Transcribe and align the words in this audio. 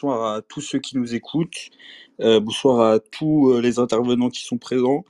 bonsoir 0.00 0.36
à 0.36 0.40
tous 0.40 0.62
ceux 0.62 0.78
qui 0.78 0.96
nous 0.96 1.14
écoutent, 1.14 1.68
euh, 2.20 2.40
bonsoir 2.40 2.80
à 2.92 3.00
tous 3.00 3.50
euh, 3.50 3.60
les 3.60 3.78
intervenants 3.78 4.30
qui 4.30 4.42
sont 4.42 4.56
présents, 4.56 5.04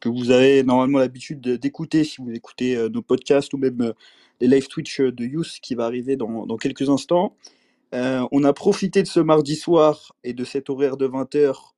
que 0.00 0.10
vous 0.10 0.30
avez 0.30 0.62
normalement 0.62 0.98
l'habitude 0.98 1.40
de- 1.40 1.56
d'écouter 1.56 2.04
si 2.04 2.20
vous 2.20 2.30
écoutez 2.30 2.76
euh, 2.76 2.90
nos 2.90 3.00
podcasts 3.00 3.54
ou 3.54 3.56
même 3.56 3.94
les 4.42 4.46
live 4.46 4.68
Twitch 4.68 5.00
de 5.00 5.24
Youth 5.24 5.60
qui 5.62 5.74
va 5.74 5.86
arriver 5.86 6.16
dans, 6.16 6.58
quelques 6.58 6.90
instants. 6.90 7.36
On 7.92 8.44
a 8.44 8.52
profité 8.52 9.02
de 9.02 9.08
ce 9.08 9.20
mardi 9.20 9.56
soir 9.56 10.14
et 10.24 10.34
de 10.34 10.44
cet 10.44 10.68
horaire 10.68 10.98
de 10.98 11.08
20h 11.08 11.72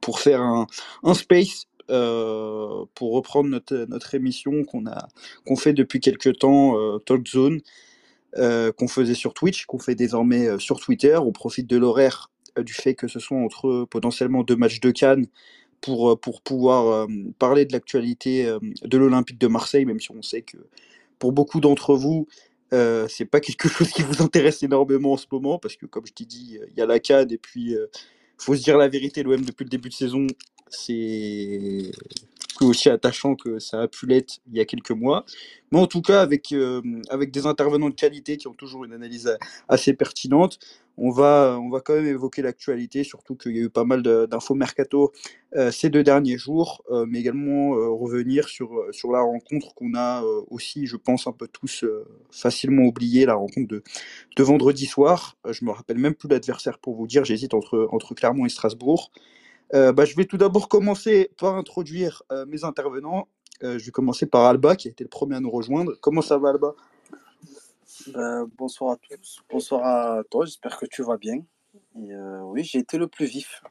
pour 0.00 0.18
faire 0.18 0.40
un, 0.40 0.66
space, 1.14 1.66
pour 1.86 3.12
reprendre 3.12 3.48
notre, 3.50 4.14
émission 4.16 4.64
qu'on 4.64 5.56
fait 5.56 5.74
depuis 5.74 6.00
quelques 6.00 6.38
temps, 6.38 6.76
euh, 6.78 6.98
Talk 6.98 7.28
Zone 7.28 7.60
euh, 8.36 8.72
qu'on 8.72 8.88
faisait 8.88 9.14
sur 9.14 9.34
Twitch, 9.34 9.66
qu'on 9.66 9.78
fait 9.78 9.94
désormais 9.94 10.46
euh, 10.46 10.58
sur 10.58 10.80
Twitter. 10.80 11.16
On 11.16 11.32
profite 11.32 11.66
de 11.66 11.76
l'horaire 11.76 12.30
euh, 12.58 12.62
du 12.62 12.74
fait 12.74 12.94
que 12.94 13.08
ce 13.08 13.18
soit 13.18 13.38
entre 13.38 13.86
potentiellement 13.90 14.42
deux 14.42 14.56
matchs 14.56 14.80
de 14.80 14.90
Cannes 14.90 15.26
pour, 15.80 16.18
pour 16.20 16.42
pouvoir 16.42 17.06
parler 17.38 17.64
de 17.64 17.72
l'actualité 17.72 18.52
de 18.82 18.98
l'Olympique 18.98 19.38
de 19.38 19.46
Marseille, 19.46 19.84
même 19.84 20.00
si 20.00 20.10
on 20.10 20.22
sait 20.22 20.42
que 20.42 20.56
pour 21.20 21.30
beaucoup 21.30 21.60
d'entre 21.60 21.94
vous, 21.94 22.26
euh, 22.72 23.06
c'est 23.08 23.24
pas 23.24 23.40
quelque 23.40 23.68
chose 23.68 23.90
qui 23.90 24.02
vous 24.02 24.22
intéresse 24.22 24.62
énormément 24.62 25.12
en 25.12 25.16
ce 25.16 25.26
moment, 25.30 25.58
parce 25.58 25.76
que 25.76 25.86
comme 25.86 26.06
je 26.06 26.12
t'ai 26.12 26.24
dit, 26.24 26.58
il 26.70 26.78
y 26.78 26.82
a 26.82 26.86
la 26.86 26.98
Cannes 26.98 27.32
et 27.32 27.38
puis 27.38 27.74
euh, 27.74 27.86
faut 28.36 28.54
se 28.54 28.62
dire 28.62 28.76
la 28.76 28.88
vérité, 28.88 29.22
l'OM 29.22 29.40
depuis 29.42 29.64
le 29.64 29.70
début 29.70 29.88
de 29.88 29.94
saison, 29.94 30.26
c'est 30.68 31.90
aussi 32.64 32.88
attachant 32.88 33.34
que 33.34 33.58
ça 33.58 33.82
a 33.82 33.88
pu 33.88 34.06
l'être 34.06 34.40
il 34.50 34.56
y 34.56 34.60
a 34.60 34.64
quelques 34.64 34.90
mois. 34.90 35.24
Mais 35.72 35.78
en 35.78 35.86
tout 35.86 36.02
cas, 36.02 36.22
avec, 36.22 36.52
euh, 36.52 36.80
avec 37.10 37.30
des 37.30 37.46
intervenants 37.46 37.90
de 37.90 37.94
qualité 37.94 38.36
qui 38.36 38.48
ont 38.48 38.54
toujours 38.54 38.84
une 38.84 38.92
analyse 38.92 39.36
assez 39.68 39.92
pertinente, 39.92 40.58
on 40.96 41.10
va, 41.10 41.58
on 41.60 41.68
va 41.70 41.80
quand 41.80 41.94
même 41.94 42.06
évoquer 42.06 42.42
l'actualité, 42.42 43.04
surtout 43.04 43.36
qu'il 43.36 43.56
y 43.56 43.60
a 43.60 43.62
eu 43.62 43.70
pas 43.70 43.84
mal 43.84 44.02
d'infos 44.02 44.54
mercato 44.54 45.12
euh, 45.56 45.70
ces 45.70 45.90
deux 45.90 46.02
derniers 46.02 46.38
jours, 46.38 46.82
euh, 46.90 47.06
mais 47.08 47.20
également 47.20 47.70
revenir 47.96 48.48
sur, 48.48 48.70
sur 48.90 49.12
la 49.12 49.20
rencontre 49.20 49.74
qu'on 49.74 49.94
a 49.94 50.22
aussi, 50.48 50.86
je 50.86 50.96
pense, 50.96 51.26
un 51.26 51.32
peu 51.32 51.46
tous 51.46 51.84
facilement 52.32 52.82
oublié, 52.82 53.26
la 53.26 53.34
rencontre 53.34 53.68
de, 53.68 53.82
de 54.36 54.42
vendredi 54.42 54.86
soir. 54.86 55.36
Je 55.48 55.64
me 55.64 55.70
rappelle 55.70 55.98
même 55.98 56.14
plus 56.14 56.28
l'adversaire 56.28 56.78
pour 56.78 56.96
vous 56.96 57.06
dire, 57.06 57.24
j'hésite 57.24 57.54
entre, 57.54 57.88
entre 57.92 58.14
Clermont 58.14 58.46
et 58.46 58.48
Strasbourg. 58.50 59.12
Euh, 59.74 59.92
bah, 59.92 60.04
je 60.04 60.16
vais 60.16 60.24
tout 60.24 60.38
d'abord 60.38 60.68
commencer 60.68 61.30
par 61.38 61.56
introduire 61.56 62.22
euh, 62.32 62.46
mes 62.46 62.64
intervenants. 62.64 63.28
Euh, 63.62 63.78
je 63.78 63.86
vais 63.86 63.90
commencer 63.90 64.26
par 64.26 64.44
Alba, 64.44 64.76
qui 64.76 64.88
a 64.88 64.90
été 64.90 65.04
le 65.04 65.10
premier 65.10 65.36
à 65.36 65.40
nous 65.40 65.50
rejoindre. 65.50 65.92
Comment 66.00 66.22
ça 66.22 66.38
va, 66.38 66.50
Alba? 66.50 66.74
Bonsoir 68.56 68.92
à 68.92 68.96
tous. 68.96 69.40
Bonsoir 69.50 69.84
à 69.84 70.22
toi. 70.30 70.46
J'espère 70.46 70.78
que 70.78 70.86
tu 70.86 71.02
vas 71.02 71.18
bien. 71.18 71.42
Et 71.96 72.14
oui, 72.44 72.64
j'ai 72.64 72.78
été 72.78 72.96
le 72.96 73.06
plus 73.06 73.26
vif. 73.26 73.62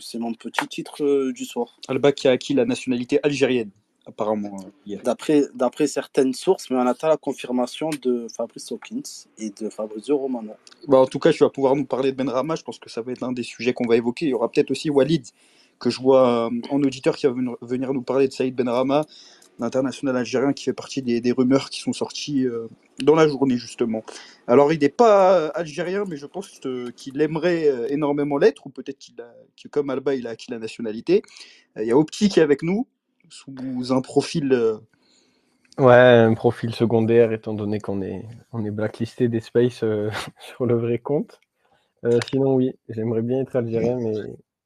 C'est 0.00 0.18
mon 0.18 0.34
petit 0.34 0.66
titre 0.66 1.30
du 1.30 1.44
soir. 1.44 1.78
Alba 1.86 2.10
qui 2.10 2.26
a 2.26 2.32
acquis 2.32 2.54
la 2.54 2.64
nationalité 2.64 3.20
algérienne, 3.22 3.70
apparemment, 4.06 4.56
euh, 4.60 4.70
hier. 4.86 5.00
D'après, 5.02 5.44
d'après 5.54 5.86
certaines 5.86 6.34
sources, 6.34 6.70
mais 6.70 6.76
on 6.76 6.86
attend 6.86 7.08
la 7.08 7.16
confirmation 7.16 7.90
de 8.02 8.26
Fabrice 8.34 8.72
Hawkins 8.72 9.26
et 9.38 9.50
de 9.50 9.68
Fabrizio 9.68 10.16
Romano. 10.18 10.52
Bah, 10.88 10.98
en 10.98 11.06
tout 11.06 11.18
cas, 11.18 11.32
tu 11.32 11.44
vas 11.44 11.50
pouvoir 11.50 11.76
nous 11.76 11.84
parler 11.84 12.12
de 12.12 12.16
Benrama. 12.16 12.56
Je 12.56 12.62
pense 12.62 12.78
que 12.78 12.90
ça 12.90 13.02
va 13.02 13.12
être 13.12 13.20
l'un 13.20 13.32
des 13.32 13.42
sujets 13.42 13.72
qu'on 13.72 13.86
va 13.86 13.96
évoquer. 13.96 14.26
Il 14.26 14.30
y 14.30 14.34
aura 14.34 14.50
peut-être 14.50 14.70
aussi 14.70 14.90
Walid, 14.90 15.26
que 15.78 15.90
je 15.90 16.00
vois 16.00 16.46
euh, 16.46 16.50
en 16.70 16.82
auditeur, 16.82 17.16
qui 17.16 17.26
va 17.26 17.34
venir 17.62 17.92
nous 17.92 18.02
parler 18.02 18.28
de 18.28 18.32
Saïd 18.32 18.54
Benrama, 18.54 19.04
l'international 19.58 20.16
algérien 20.16 20.52
qui 20.54 20.64
fait 20.64 20.72
partie 20.72 21.02
des, 21.02 21.20
des 21.20 21.32
rumeurs 21.32 21.68
qui 21.68 21.80
sont 21.80 21.92
sorties 21.92 22.46
euh, 22.46 22.66
dans 23.02 23.14
la 23.14 23.28
journée, 23.28 23.58
justement. 23.58 24.02
Alors, 24.46 24.72
il 24.72 24.80
n'est 24.80 24.88
pas 24.88 25.48
algérien, 25.48 26.04
mais 26.08 26.16
je 26.16 26.26
pense 26.26 26.60
euh, 26.64 26.90
qu'il 26.96 27.20
aimerait 27.20 27.92
énormément 27.92 28.38
l'être, 28.38 28.66
ou 28.66 28.70
peut-être 28.70 28.98
qu'il 28.98 29.20
a, 29.20 29.32
que 29.62 29.68
comme 29.68 29.90
Alba, 29.90 30.14
il 30.14 30.26
a 30.26 30.30
acquis 30.30 30.50
la 30.50 30.58
nationalité. 30.58 31.22
Euh, 31.76 31.82
Il 31.82 31.88
y 31.88 31.92
a 31.92 31.96
Opti 31.96 32.28
qui 32.28 32.40
est 32.40 32.42
avec 32.42 32.62
nous, 32.62 32.86
sous 33.30 33.92
un 33.92 34.00
profil. 34.00 34.52
euh, 34.52 34.78
Ouais, 35.78 35.94
un 35.94 36.34
profil 36.34 36.74
secondaire, 36.74 37.32
étant 37.32 37.54
donné 37.54 37.80
qu'on 37.80 38.02
est, 38.02 38.24
on 38.52 38.64
est 38.64 38.70
blacklisté 38.70 39.28
des 39.28 39.40
spaces 39.40 39.82
euh, 39.82 40.10
sur 40.40 40.66
le 40.66 40.74
vrai 40.76 40.98
compte. 40.98 41.40
Euh, 42.04 42.18
sinon, 42.30 42.54
oui, 42.54 42.74
j'aimerais 42.88 43.22
bien 43.22 43.40
être 43.40 43.56
algérien, 43.56 43.98
mais 43.98 44.14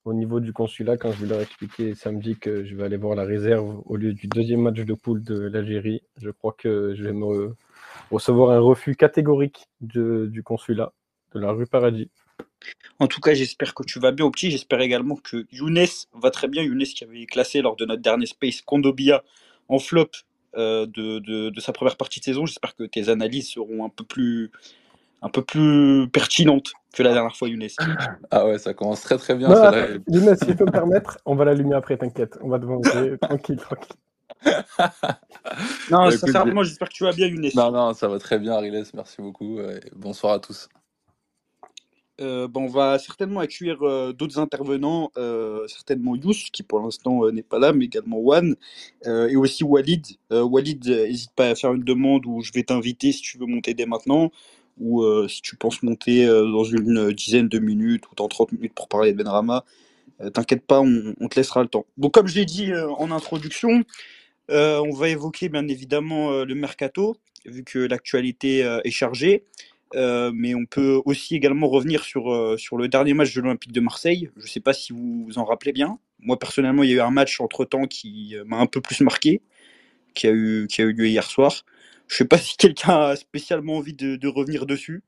au 0.05 0.15
niveau 0.15 0.41
du 0.41 0.53
consulat, 0.53 0.97
quand 0.97 1.13
je 1.13 1.23
vais 1.23 1.29
leur 1.29 1.41
expliquer 1.41 1.95
samedi 1.95 2.37
que 2.37 2.65
je 2.65 2.77
vais 2.77 2.85
aller 2.85 2.97
voir 2.97 3.15
la 3.17 3.25
réserve 3.25 3.83
au 3.87 3.97
lieu 3.97 4.13
du 4.13 4.27
deuxième 4.29 4.63
match 4.63 4.81
de 4.81 4.95
poule 4.95 5.23
de 5.23 5.39
l'Algérie, 5.41 6.03
je 6.17 6.31
crois 6.31 6.55
que 6.59 6.95
je 6.95 7.05
vais 7.05 7.13
me 7.13 7.55
recevoir 8.11 8.51
un 8.51 8.61
refus 8.61 8.97
catégorique 8.97 9.69
du 9.81 10.43
consulat 10.45 10.93
de 11.35 11.41
la 11.41 11.53
rue 11.53 11.67
Paradis. 11.67 12.11
En 12.99 13.07
tout 13.09 13.21
cas, 13.21 13.35
j'espère 13.35 13.75
que 13.75 13.83
tu 13.83 13.99
vas 13.99 14.13
bien, 14.13 14.25
Opti. 14.25 14.51
J'espère 14.51 14.81
également 14.81 15.17
que 15.17 15.47
Younes 15.53 15.87
va 16.15 16.31
très 16.31 16.49
bien. 16.49 16.63
Younes 16.63 16.83
qui 16.85 17.05
avait 17.05 17.27
classé 17.27 17.61
lors 17.61 17.77
de 17.77 17.85
notre 17.85 18.03
dernier 18.03 18.27
Space 18.27 18.63
Kondobia 18.63 19.23
en 19.69 19.79
flop 19.79 20.11
euh, 20.57 20.87
de, 20.87 21.19
de- 21.19 21.51
de 21.51 21.61
sa 21.61 21.73
première 21.73 21.97
partie 21.97 22.21
de 22.21 22.25
saison. 22.25 22.47
J'espère 22.47 22.75
que 22.77 22.85
tes 22.85 23.09
analyses 23.09 23.51
seront 23.51 23.85
un 23.85 23.89
peu 23.89 24.05
plus, 24.05 24.51
un 25.23 25.29
peu 25.29 25.43
plus 25.43 26.09
pertinentes 26.13 26.73
que 26.95 27.03
la 27.03 27.13
dernière 27.13 27.37
fois, 27.37 27.49
Younes. 27.49 27.69
Ah 28.31 28.47
ouais, 28.47 28.59
ça 28.59 28.75
commence 28.75 29.03
très 29.03 29.19
très 29.19 29.35
bien. 29.35 29.51
Non, 29.51 29.73
Younes, 30.09 30.37
si 30.37 30.47
tu 30.47 30.55
peux 30.57 30.65
me 30.65 30.71
permettre, 30.73 31.19
on 31.27 31.35
va 31.35 31.45
l'allumer 31.45 31.75
après, 31.75 31.97
t'inquiète. 31.97 32.39
On 32.43 32.49
va 32.49 32.59
te 32.59 32.65
venger, 32.65 33.17
tranquille, 33.21 33.57
tranquille. 33.57 33.97
Non, 35.91 36.07
Bah, 36.07 36.11
sincèrement, 36.11 36.63
j'espère 36.63 36.89
que 36.89 36.95
tu 36.95 37.05
vas 37.05 37.13
bien, 37.13 37.27
Younes. 37.27 37.51
Non, 37.55 37.71
non, 37.71 37.93
ça 37.95 38.09
va 38.09 38.19
très 38.19 38.39
bien, 38.39 38.53
Ariles, 38.55 38.85
merci 38.95 39.21
beaucoup. 39.21 39.61
et 39.61 39.81
bonsoir 39.95 40.33
à 40.35 40.39
tous. 40.41 40.69
Euh, 42.21 42.47
ben, 42.47 42.61
on 42.61 42.67
va 42.69 42.99
certainement 42.99 43.41
accueillir 43.41 43.83
euh, 43.83 44.13
d'autres 44.13 44.39
intervenants, 44.39 45.11
euh, 45.17 45.67
certainement 45.67 46.15
Yous, 46.15 46.51
qui 46.53 46.63
pour 46.63 46.79
l'instant 46.79 47.31
n'est 47.33 47.43
pas 47.43 47.59
là, 47.59 47.73
mais 47.73 47.87
également 47.87 48.19
Wan, 48.19 48.55
et 49.05 49.37
aussi 49.37 49.65
Walid. 49.65 50.07
Walid, 50.31 50.87
n'hésite 50.87 51.33
pas 51.33 51.49
à 51.49 51.55
faire 51.55 51.73
une 51.75 51.83
demande 51.85 52.27
où 52.27 52.41
je 52.43 52.53
vais 52.53 52.63
t'inviter 52.63 53.13
si 53.13 53.21
tu 53.23 53.39
veux 53.39 53.47
monter 53.47 53.75
dès 53.75 53.87
maintenant, 53.87 54.31
ou 54.81 55.05
si 55.29 55.43
tu 55.43 55.57
penses 55.57 55.83
monter 55.83 56.27
dans 56.27 56.65
une 56.65 57.13
dizaine 57.13 57.49
de 57.49 57.59
minutes 57.59 58.05
ou 58.11 58.15
dans 58.15 58.29
30 58.29 58.53
minutes 58.53 58.75
pour 58.75 58.89
parler 58.89 59.13
de 59.13 59.19
Benrama. 59.19 59.65
T'inquiète 60.33 60.65
pas, 60.65 60.81
on, 60.81 61.15
on 61.21 61.29
te 61.29 61.37
laissera 61.37 61.63
le 61.63 61.69
temps. 61.69 61.87
Donc 61.99 62.15
comme 62.15 62.29
je 62.29 62.37
l'ai 62.37 62.45
dit 62.45 62.73
en 62.75 63.11
introduction, 63.11 63.85
on 64.49 64.91
va 64.91 65.09
évoquer 65.09 65.49
bien 65.49 65.67
évidemment 65.69 66.45
le 66.45 66.55
mercato, 66.55 67.17
vu 67.45 67.65
que 67.65 67.79
l'actualité 67.79 68.61
est 68.85 68.91
chargée. 68.91 69.45
Euh, 69.95 70.33
mais 70.35 70.55
on 70.55 70.67
peut 70.67 71.01
aussi 71.05 71.37
également 71.37 71.69
revenir 71.69 72.03
sur, 72.03 72.33
euh, 72.33 72.57
sur 72.57 72.77
le 72.77 72.89
dernier 72.89 73.15
match 73.15 73.35
de 73.35 73.41
l'Olympique 73.41 73.73
de 73.73 73.81
Marseille. 73.81 74.31
Je 74.37 74.43
ne 74.43 74.49
sais 74.49 74.61
pas 74.61 74.73
si 74.73 74.93
vous 74.93 75.25
vous 75.25 75.39
en 75.39 75.45
rappelez 75.45 75.73
bien. 75.73 75.99
Moi, 76.19 76.39
personnellement, 76.39 76.83
il 76.83 76.91
y 76.91 76.93
a 76.95 76.97
eu 76.97 77.01
un 77.01 77.11
match 77.11 77.41
entre-temps 77.41 77.87
qui 77.87 78.37
euh, 78.37 78.45
m'a 78.45 78.59
un 78.59 78.67
peu 78.67 78.81
plus 78.81 79.01
marqué, 79.03 79.41
qui 80.15 80.27
a 80.27 80.33
eu, 80.33 80.67
qui 80.69 80.83
a 80.83 80.85
eu 80.85 80.93
lieu 80.93 81.07
hier 81.09 81.25
soir. 81.25 81.65
Je 82.09 82.15
ne 82.15 82.19
sais 82.19 82.25
pas 82.27 82.39
si 82.39 82.57
quelqu'un 82.57 82.97
a 82.99 83.17
spécialement 83.17 83.77
envie 83.77 83.95
de, 83.95 84.17
de 84.17 84.29
revenir 84.29 84.67
dessus. 84.67 85.03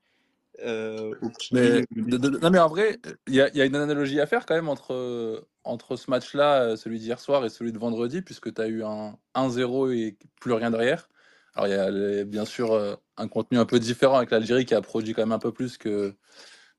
Euh, 0.64 1.12
Opti, 1.22 1.54
Mais, 1.54 1.82
ou- 1.96 2.02
de- 2.08 2.16
de- 2.16 2.38
non, 2.38 2.50
mais 2.50 2.58
en 2.58 2.68
vrai, 2.68 2.98
il 3.26 3.34
y 3.34 3.36
y 3.36 3.60
a 3.60 3.64
une 3.64 3.76
analogie 3.76 4.20
à 4.20 4.26
faire 4.26 4.46
quand 4.46 4.54
même 4.54 4.68
entre, 4.68 5.46
entre 5.64 5.96
ce 5.96 6.10
match-là, 6.10 6.76
celui 6.76 6.98
d'hier 6.98 7.20
soir, 7.20 7.44
et 7.44 7.50
celui 7.50 7.72
de 7.72 7.78
vendredi, 7.78 8.22
puisque 8.22 8.54
tu 8.54 8.62
as 8.62 8.68
eu 8.68 8.82
un 8.82 9.18
1-0 9.34 9.90
et 9.92 10.16
plus 10.40 10.52
rien 10.52 10.70
derrière. 10.70 11.08
Alors, 11.56 11.68
il 11.68 11.70
y 11.70 11.74
a 11.74 11.90
les- 11.90 12.24
bien 12.26 12.44
sûr 12.44 12.72
euh, 12.74 12.96
un 13.16 13.28
contenu 13.28 13.58
un 13.58 13.64
peu 13.64 13.80
différent 13.80 14.18
avec 14.18 14.30
l'Algérie 14.30 14.66
qui 14.66 14.74
a 14.74 14.82
produit 14.82 15.14
quand 15.14 15.22
même 15.22 15.32
un 15.32 15.38
peu 15.38 15.52
plus 15.52 15.78
que 15.78 16.14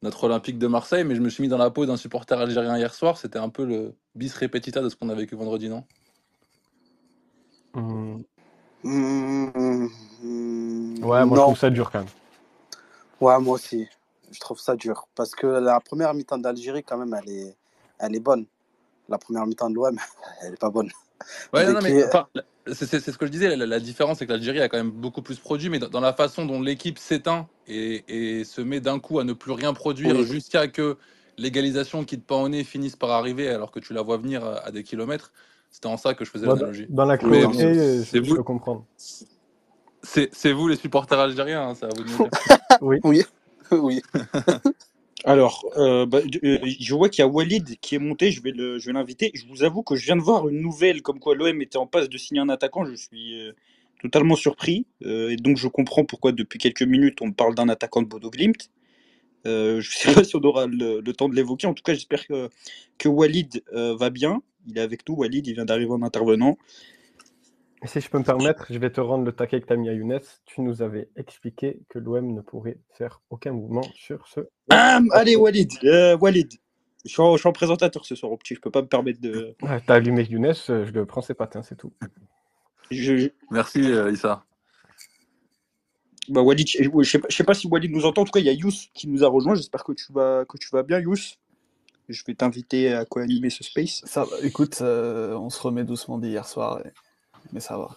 notre 0.03 0.25
Olympique 0.25 0.59
de 0.59 0.67
Marseille, 0.67 1.03
mais 1.03 1.15
je 1.15 1.21
me 1.21 1.29
suis 1.29 1.41
mis 1.41 1.49
dans 1.49 1.57
la 1.57 1.71
peau 1.71 1.87
d'un 1.87 1.97
supporter 1.97 2.39
algérien 2.39 2.77
hier 2.77 2.93
soir. 2.93 3.17
C'était 3.17 3.39
un 3.39 3.49
peu 3.49 3.65
le 3.65 3.95
bis 4.13 4.33
repetita 4.35 4.81
de 4.81 4.89
ce 4.89 4.95
qu'on 4.95 5.09
a 5.09 5.15
vécu 5.15 5.35
vendredi, 5.35 5.67
non? 5.67 5.83
Mmh, 7.73 8.21
mmh, 8.83 9.87
Ouais, 11.03 11.25
moi 11.25 11.37
je 11.37 11.41
trouve 11.41 11.57
ça 11.57 11.71
dur 11.71 11.89
quand 11.91 11.99
même. 11.99 12.07
Ouais, 13.19 13.39
moi 13.39 13.55
aussi. 13.55 13.87
Je 14.31 14.39
trouve 14.39 14.59
ça 14.59 14.75
dur. 14.75 15.07
Parce 15.15 15.33
que 15.33 15.47
la 15.47 15.79
première 15.79 16.13
mi-temps 16.13 16.37
d'Algérie, 16.37 16.83
quand 16.83 16.97
même, 16.97 17.15
elle 17.23 17.29
est, 17.29 17.55
elle 17.99 18.15
est 18.15 18.19
bonne. 18.19 18.45
La 19.09 19.17
première 19.17 19.45
mi-temps 19.45 19.69
de 19.69 19.75
l'OM, 19.75 19.97
elle 20.41 20.53
est 20.53 20.59
pas 20.59 20.69
bonne. 20.69 20.89
Ouais, 21.53 21.65
non, 21.65 21.73
non, 21.73 21.79
Dès 21.79 21.89
mais 21.93 22.01
que- 22.01 22.07
enfin, 22.07 22.27
c'est 22.67 22.85
c'est- 22.85 22.99
c'est 22.99 23.11
ce 23.11 23.17
que 23.17 23.25
je 23.25 23.31
disais. 23.31 23.55
La, 23.55 23.65
la 23.65 23.79
différence, 23.79 24.19
c'est 24.19 24.27
que 24.27 24.31
l'Algérie 24.33 24.61
a 24.61 24.69
quand 24.69 24.77
même 24.77 24.91
beaucoup 24.91 25.21
plus 25.21 25.39
produit, 25.39 25.69
mais 25.69 25.79
dans, 25.79 25.89
dans 25.89 25.99
la 25.99 26.13
façon 26.13 26.45
dont 26.45 26.61
l'équipe 26.61 26.99
s'éteint 26.99 27.47
et, 27.67 28.03
et 28.39 28.43
se 28.43 28.61
met 28.61 28.79
d'un 28.79 28.99
coup 28.99 29.19
à 29.19 29.23
ne 29.23 29.33
plus 29.33 29.51
rien 29.51 29.73
produire 29.73 30.15
Oui. 30.15 30.25
jusqu'à 30.25 30.67
que 30.67 30.97
l'égalisation 31.37 32.03
qui 32.05 32.19
te 32.19 32.25
pend 32.25 32.43
au 32.43 32.49
nez 32.49 32.63
finisse 32.63 32.95
par 32.95 33.11
arriver 33.11 33.47
alors 33.49 33.71
que 33.71 33.79
tu 33.79 33.93
la 33.93 34.01
vois 34.01 34.17
venir 34.17 34.43
à, 34.45 34.57
à 34.59 34.71
des 34.71 34.83
kilomètres. 34.83 35.31
C'était 35.71 35.87
en 35.87 35.97
ça 35.97 36.13
que 36.13 36.23
je 36.25 36.29
faisais 36.31 36.45
Moi, 36.45 36.55
dans, 36.55 36.61
l'analogie. 36.61 36.85
dans 36.89 37.05
la 37.05 37.17
cruauté, 37.17 37.45
bon, 37.45 37.53
c'est 37.53 37.73
je, 37.73 38.03
je 38.13 38.19
vous, 38.29 38.35
peux 38.35 38.43
comprendre. 38.43 38.85
c'est 40.01 40.29
c'est 40.31 40.51
vous 40.53 40.67
les 40.67 40.75
supporters 40.77 41.19
algériens, 41.19 41.69
hein, 41.69 41.75
c'est 41.75 41.85
à 41.85 41.89
vous 41.89 42.03
de 42.03 42.09
me 42.09 42.17
dire. 42.17 42.29
Oui. 42.81 42.99
Oui, 43.03 43.23
oui. 43.71 44.01
Alors, 45.27 45.65
euh, 45.75 46.05
bah, 46.05 46.21
je 46.23 46.39
euh, 46.47 46.57
je 46.79 46.95
vois 46.95 47.09
qu'il 47.09 47.21
y 47.21 47.25
a 47.25 47.27
Walid 47.27 47.77
qui 47.81 47.95
est 47.95 47.99
monté, 47.99 48.31
je 48.31 48.41
vais 48.41 48.53
je 48.55 48.91
l'inviter. 48.91 49.29
Je 49.33 49.45
vous 49.45 49.61
avoue 49.61 49.83
que 49.83 49.97
je 49.97 50.05
viens 50.05 50.15
de 50.15 50.21
voir 50.21 50.47
une 50.47 50.61
nouvelle 50.61 51.01
comme 51.01 51.19
quoi 51.19 51.35
l'OM 51.35 51.61
était 51.61 51.75
en 51.77 51.85
passe 51.85 52.07
de 52.07 52.17
signer 52.17 52.39
un 52.39 52.47
attaquant. 52.47 52.85
Je 52.85 52.95
suis 52.95 53.37
euh, 53.37 53.51
totalement 54.01 54.37
surpris. 54.37 54.85
et 55.01 55.35
donc, 55.35 55.57
je 55.57 55.67
comprends 55.67 56.05
pourquoi 56.05 56.31
depuis 56.31 56.59
quelques 56.59 56.83
minutes 56.83 57.21
on 57.21 57.33
parle 57.33 57.55
d'un 57.55 57.67
attaquant 57.67 58.01
de 58.01 58.07
Bodo 58.07 58.29
Glimt. 58.29 58.69
je 59.43 59.75
ne 59.75 59.81
sais 59.81 60.13
pas 60.13 60.23
si 60.23 60.37
on 60.37 60.41
aura 60.43 60.65
le, 60.65 61.01
temps 61.11 61.27
de 61.27 61.35
l'évoquer. 61.35 61.67
En 61.67 61.73
tout 61.73 61.83
cas, 61.83 61.93
j'espère 61.93 62.25
que, 62.25 62.47
que 62.97 63.09
Walid 63.09 63.65
va 63.73 64.09
bien. 64.09 64.41
Il 64.65 64.77
est 64.77 64.81
avec 64.81 65.09
nous, 65.09 65.15
Walid, 65.15 65.45
il 65.45 65.55
vient 65.55 65.65
d'arriver 65.65 65.91
en 65.91 66.03
intervenant. 66.03 66.57
Si 67.87 68.01
je 68.01 68.09
peux 68.09 68.19
me 68.19 68.23
permettre, 68.23 68.65
je 68.69 68.77
vais 68.77 68.89
te 68.89 69.01
rendre 69.01 69.25
le 69.25 69.31
taquet 69.31 69.61
que 69.61 69.67
tu 69.67 69.73
as 69.73 69.77
mis 69.77 69.89
à 69.89 69.93
Younes. 69.93 70.19
Tu 70.45 70.61
nous 70.61 70.81
avais 70.81 71.09
expliqué 71.15 71.81
que 71.89 71.99
l'OM 71.99 72.33
ne 72.33 72.41
pourrait 72.41 72.79
faire 72.97 73.21
aucun 73.29 73.53
mouvement 73.53 73.83
sur 73.95 74.27
ce. 74.27 74.41
Ah, 74.69 74.99
allez, 75.13 75.35
Walid, 75.35 75.71
Walid. 76.19 76.53
Je 77.05 77.11
suis, 77.11 77.21
en, 77.21 77.51
présentateur 77.53 78.05
ce 78.05 78.15
soir, 78.15 78.31
au 78.31 78.37
petit. 78.37 78.55
Je 78.55 78.59
peux 78.59 78.71
pas 78.71 78.81
me 78.81 78.87
permettre 78.87 79.21
de. 79.21 79.55
Ouais, 79.61 79.81
T'as 79.85 79.95
allumé 79.95 80.23
Younes, 80.23 80.53
je 80.53 80.91
le 80.91 81.05
prends 81.05 81.21
ses 81.21 81.33
patins, 81.33 81.63
c'est 81.63 81.77
tout. 81.77 81.93
Merci, 83.51 83.91
euh, 83.91 84.11
Issa. 84.11 84.43
Bah, 86.29 86.41
Walid, 86.41 86.67
je 86.67 86.89
ne 86.89 87.03
sais, 87.03 87.21
sais, 87.29 87.43
pas 87.43 87.53
si 87.53 87.67
Walid 87.67 87.91
nous 87.91 88.05
entend. 88.05 88.23
En 88.23 88.25
tout 88.25 88.31
cas, 88.31 88.39
il 88.39 88.45
y 88.45 88.49
a 88.49 88.53
Yous 88.53 88.71
qui 88.93 89.07
nous 89.07 89.23
a 89.23 89.29
rejoint. 89.29 89.55
J'espère 89.55 89.83
que 89.83 89.93
tu 89.93 90.11
vas, 90.11 90.43
que 90.45 90.57
tu 90.57 90.69
vas 90.71 90.83
bien, 90.83 90.99
Yous. 90.99 91.37
Je 92.09 92.23
vais 92.25 92.35
t'inviter 92.35 92.93
à 92.93 93.05
co-animer 93.05 93.49
ce 93.49 93.63
space. 93.63 94.01
Ça. 94.05 94.25
Écoute, 94.43 94.79
euh, 94.81 95.35
on 95.35 95.49
se 95.49 95.61
remet 95.61 95.83
doucement 95.83 96.17
d'hier 96.17 96.47
soir, 96.47 96.81
mais 97.53 97.59
ça 97.59 97.77
va. 97.77 97.89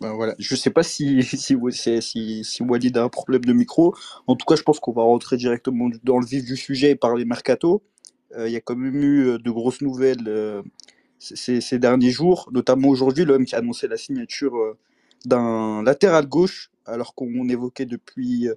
Ben 0.00 0.12
voilà. 0.12 0.34
Je 0.38 0.54
sais 0.54 0.70
pas 0.70 0.82
si, 0.82 1.22
si, 1.22 1.56
si, 2.00 2.44
si, 2.44 2.62
Walid 2.62 2.96
a 2.96 3.02
un 3.04 3.08
problème 3.08 3.44
de 3.44 3.52
micro. 3.52 3.94
En 4.26 4.36
tout 4.36 4.46
cas, 4.46 4.54
je 4.54 4.62
pense 4.62 4.78
qu'on 4.78 4.92
va 4.92 5.02
rentrer 5.02 5.36
directement 5.36 5.90
dans 6.04 6.18
le 6.18 6.26
vif 6.26 6.44
du 6.44 6.56
sujet 6.56 6.90
et 6.90 6.96
parler 6.96 7.24
mercato. 7.24 7.82
Euh, 8.36 8.48
il 8.48 8.52
y 8.52 8.56
a 8.56 8.60
quand 8.60 8.76
même 8.76 9.02
eu 9.02 9.26
euh, 9.26 9.38
de 9.38 9.50
grosses 9.50 9.80
nouvelles 9.80 10.28
euh, 10.28 10.62
ces, 11.18 11.60
ces, 11.60 11.78
derniers 11.78 12.10
jours, 12.10 12.48
notamment 12.52 12.88
aujourd'hui, 12.88 13.24
l'homme 13.24 13.44
qui 13.44 13.54
a 13.54 13.58
annoncé 13.58 13.88
la 13.88 13.96
signature 13.96 14.76
d'un 15.24 15.82
latéral 15.82 16.26
gauche, 16.28 16.70
alors 16.86 17.14
qu'on 17.16 17.48
évoquait 17.48 17.86
depuis 17.86 18.48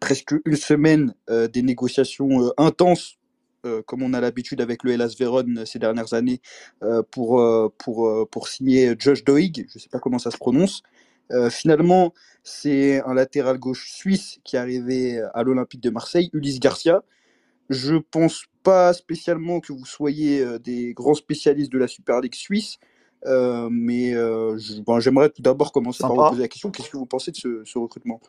presque 0.00 0.34
une 0.44 0.56
semaine 0.56 1.14
des 1.30 1.62
négociations 1.62 2.52
intenses 2.58 3.16
euh, 3.64 3.82
comme 3.82 4.02
on 4.02 4.12
a 4.12 4.20
l'habitude 4.20 4.60
avec 4.60 4.84
le 4.84 4.92
Hellas 4.92 5.14
Vérone 5.18 5.64
ces 5.66 5.78
dernières 5.78 6.14
années, 6.14 6.40
euh, 6.82 7.02
pour, 7.02 7.40
euh, 7.40 7.72
pour, 7.78 8.28
pour 8.30 8.48
signer 8.48 8.94
Josh 8.98 9.24
Doig, 9.24 9.52
je 9.56 9.62
ne 9.74 9.80
sais 9.80 9.88
pas 9.88 9.98
comment 9.98 10.18
ça 10.18 10.30
se 10.30 10.36
prononce. 10.36 10.82
finalement, 11.50 12.12
c'est 12.42 13.00
un 13.02 13.14
latéral 13.14 13.58
gauche 13.58 13.90
suisse 13.90 14.38
qui 14.44 14.56
est 14.56 14.58
arrivé 14.58 15.20
à 15.32 15.42
l'Olympique 15.42 15.80
de 15.80 15.90
Marseille, 15.90 16.28
Ulysse 16.34 16.60
Garcia. 16.60 17.02
Je 17.70 17.96
pense 17.96 18.44
pas 18.62 18.92
spécialement 18.92 19.60
que 19.60 19.72
vous 19.72 19.86
soyez 19.86 20.44
des 20.58 20.92
grands 20.92 21.14
spécialistes 21.14 21.72
de 21.72 21.78
la 21.78 21.88
Super 21.88 22.20
League 22.20 22.34
suisse, 22.34 22.78
mais 23.70 24.12
j'aimerais 24.98 25.30
tout 25.30 25.40
d'abord 25.40 25.72
commencer 25.72 26.02
par 26.02 26.14
vous 26.14 26.28
poser 26.28 26.42
la 26.42 26.48
question. 26.48 26.70
Qu'est-ce 26.70 26.90
que 26.90 26.98
vous 26.98 27.06
pensez 27.06 27.30
de 27.30 27.36
ce, 27.36 27.64
ce 27.64 27.78
recrutement? 27.78 28.20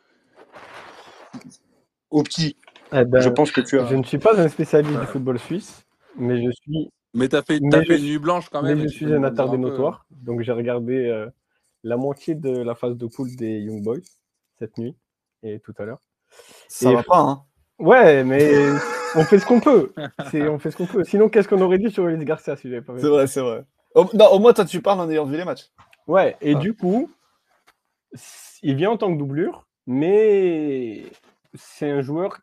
Au 2.09 2.23
petit. 2.23 2.55
Eh 2.93 3.05
ben, 3.05 3.19
je 3.19 3.29
pense 3.29 3.51
que 3.51 3.61
tu 3.61 3.79
as. 3.79 3.85
Je 3.87 3.95
ne 3.95 4.03
suis 4.03 4.17
pas 4.17 4.39
un 4.39 4.47
spécialiste 4.47 4.99
du 4.99 5.05
football 5.05 5.39
suisse, 5.39 5.85
mais 6.17 6.43
je 6.43 6.51
suis. 6.51 6.91
Mais 7.13 7.29
tu 7.29 7.35
as 7.35 7.43
fait, 7.43 7.57
une 7.57 7.69
nuit 7.69 8.19
blanche 8.19 8.49
quand 8.49 8.61
même. 8.61 8.77
Mais 8.77 8.83
je 8.83 8.93
suis 8.93 9.13
un 9.13 9.23
attardé 9.23 9.57
notoire. 9.57 10.05
Donc 10.11 10.41
j'ai 10.41 10.51
regardé 10.51 11.07
euh, 11.07 11.29
la 11.83 11.97
moitié 11.97 12.35
de 12.35 12.49
la 12.49 12.75
phase 12.75 12.97
de 12.97 13.05
poule 13.07 13.35
des 13.35 13.59
Young 13.59 13.83
Boys 13.83 13.99
cette 14.59 14.77
nuit 14.77 14.95
et 15.43 15.59
tout 15.59 15.73
à 15.77 15.85
l'heure. 15.85 16.01
Ça 16.67 16.91
va 16.91 17.03
pas, 17.03 17.19
hein 17.19 17.43
Ouais, 17.77 18.23
mais 18.23 18.51
on 19.15 19.23
fait 19.23 19.39
ce 19.39 19.45
qu'on 19.45 19.59
peut. 19.59 19.93
On 20.33 20.59
fait 20.59 20.71
ce 20.71 20.77
qu'on 20.77 20.85
peut. 20.85 21.03
Sinon, 21.03 21.29
qu'est-ce 21.29 21.47
qu'on 21.47 21.61
aurait 21.61 21.77
dit 21.77 21.91
sur 21.91 22.07
Ulysse 22.07 22.25
Garcia 22.25 22.55
si 22.55 22.69
j'avais 22.69 22.81
pas 22.81 22.93
C'est 22.97 23.07
vrai, 23.07 23.27
c'est 23.27 23.41
vrai. 23.41 23.65
Au, 23.93 24.05
non, 24.13 24.27
au 24.27 24.39
moins, 24.39 24.53
toi, 24.53 24.65
tu 24.65 24.81
parles 24.81 24.99
en 24.99 25.09
ayant 25.09 25.25
vu 25.25 25.37
les 25.37 25.45
matchs. 25.45 25.71
Ouais, 26.07 26.37
et 26.41 26.55
du 26.55 26.73
coup, 26.73 27.09
il 28.61 28.75
vient 28.75 28.91
en 28.91 28.97
tant 28.97 29.11
que 29.11 29.17
doublure, 29.17 29.67
mais 29.87 31.03
c'est 31.53 31.89
un 31.89 32.01
joueur 32.01 32.39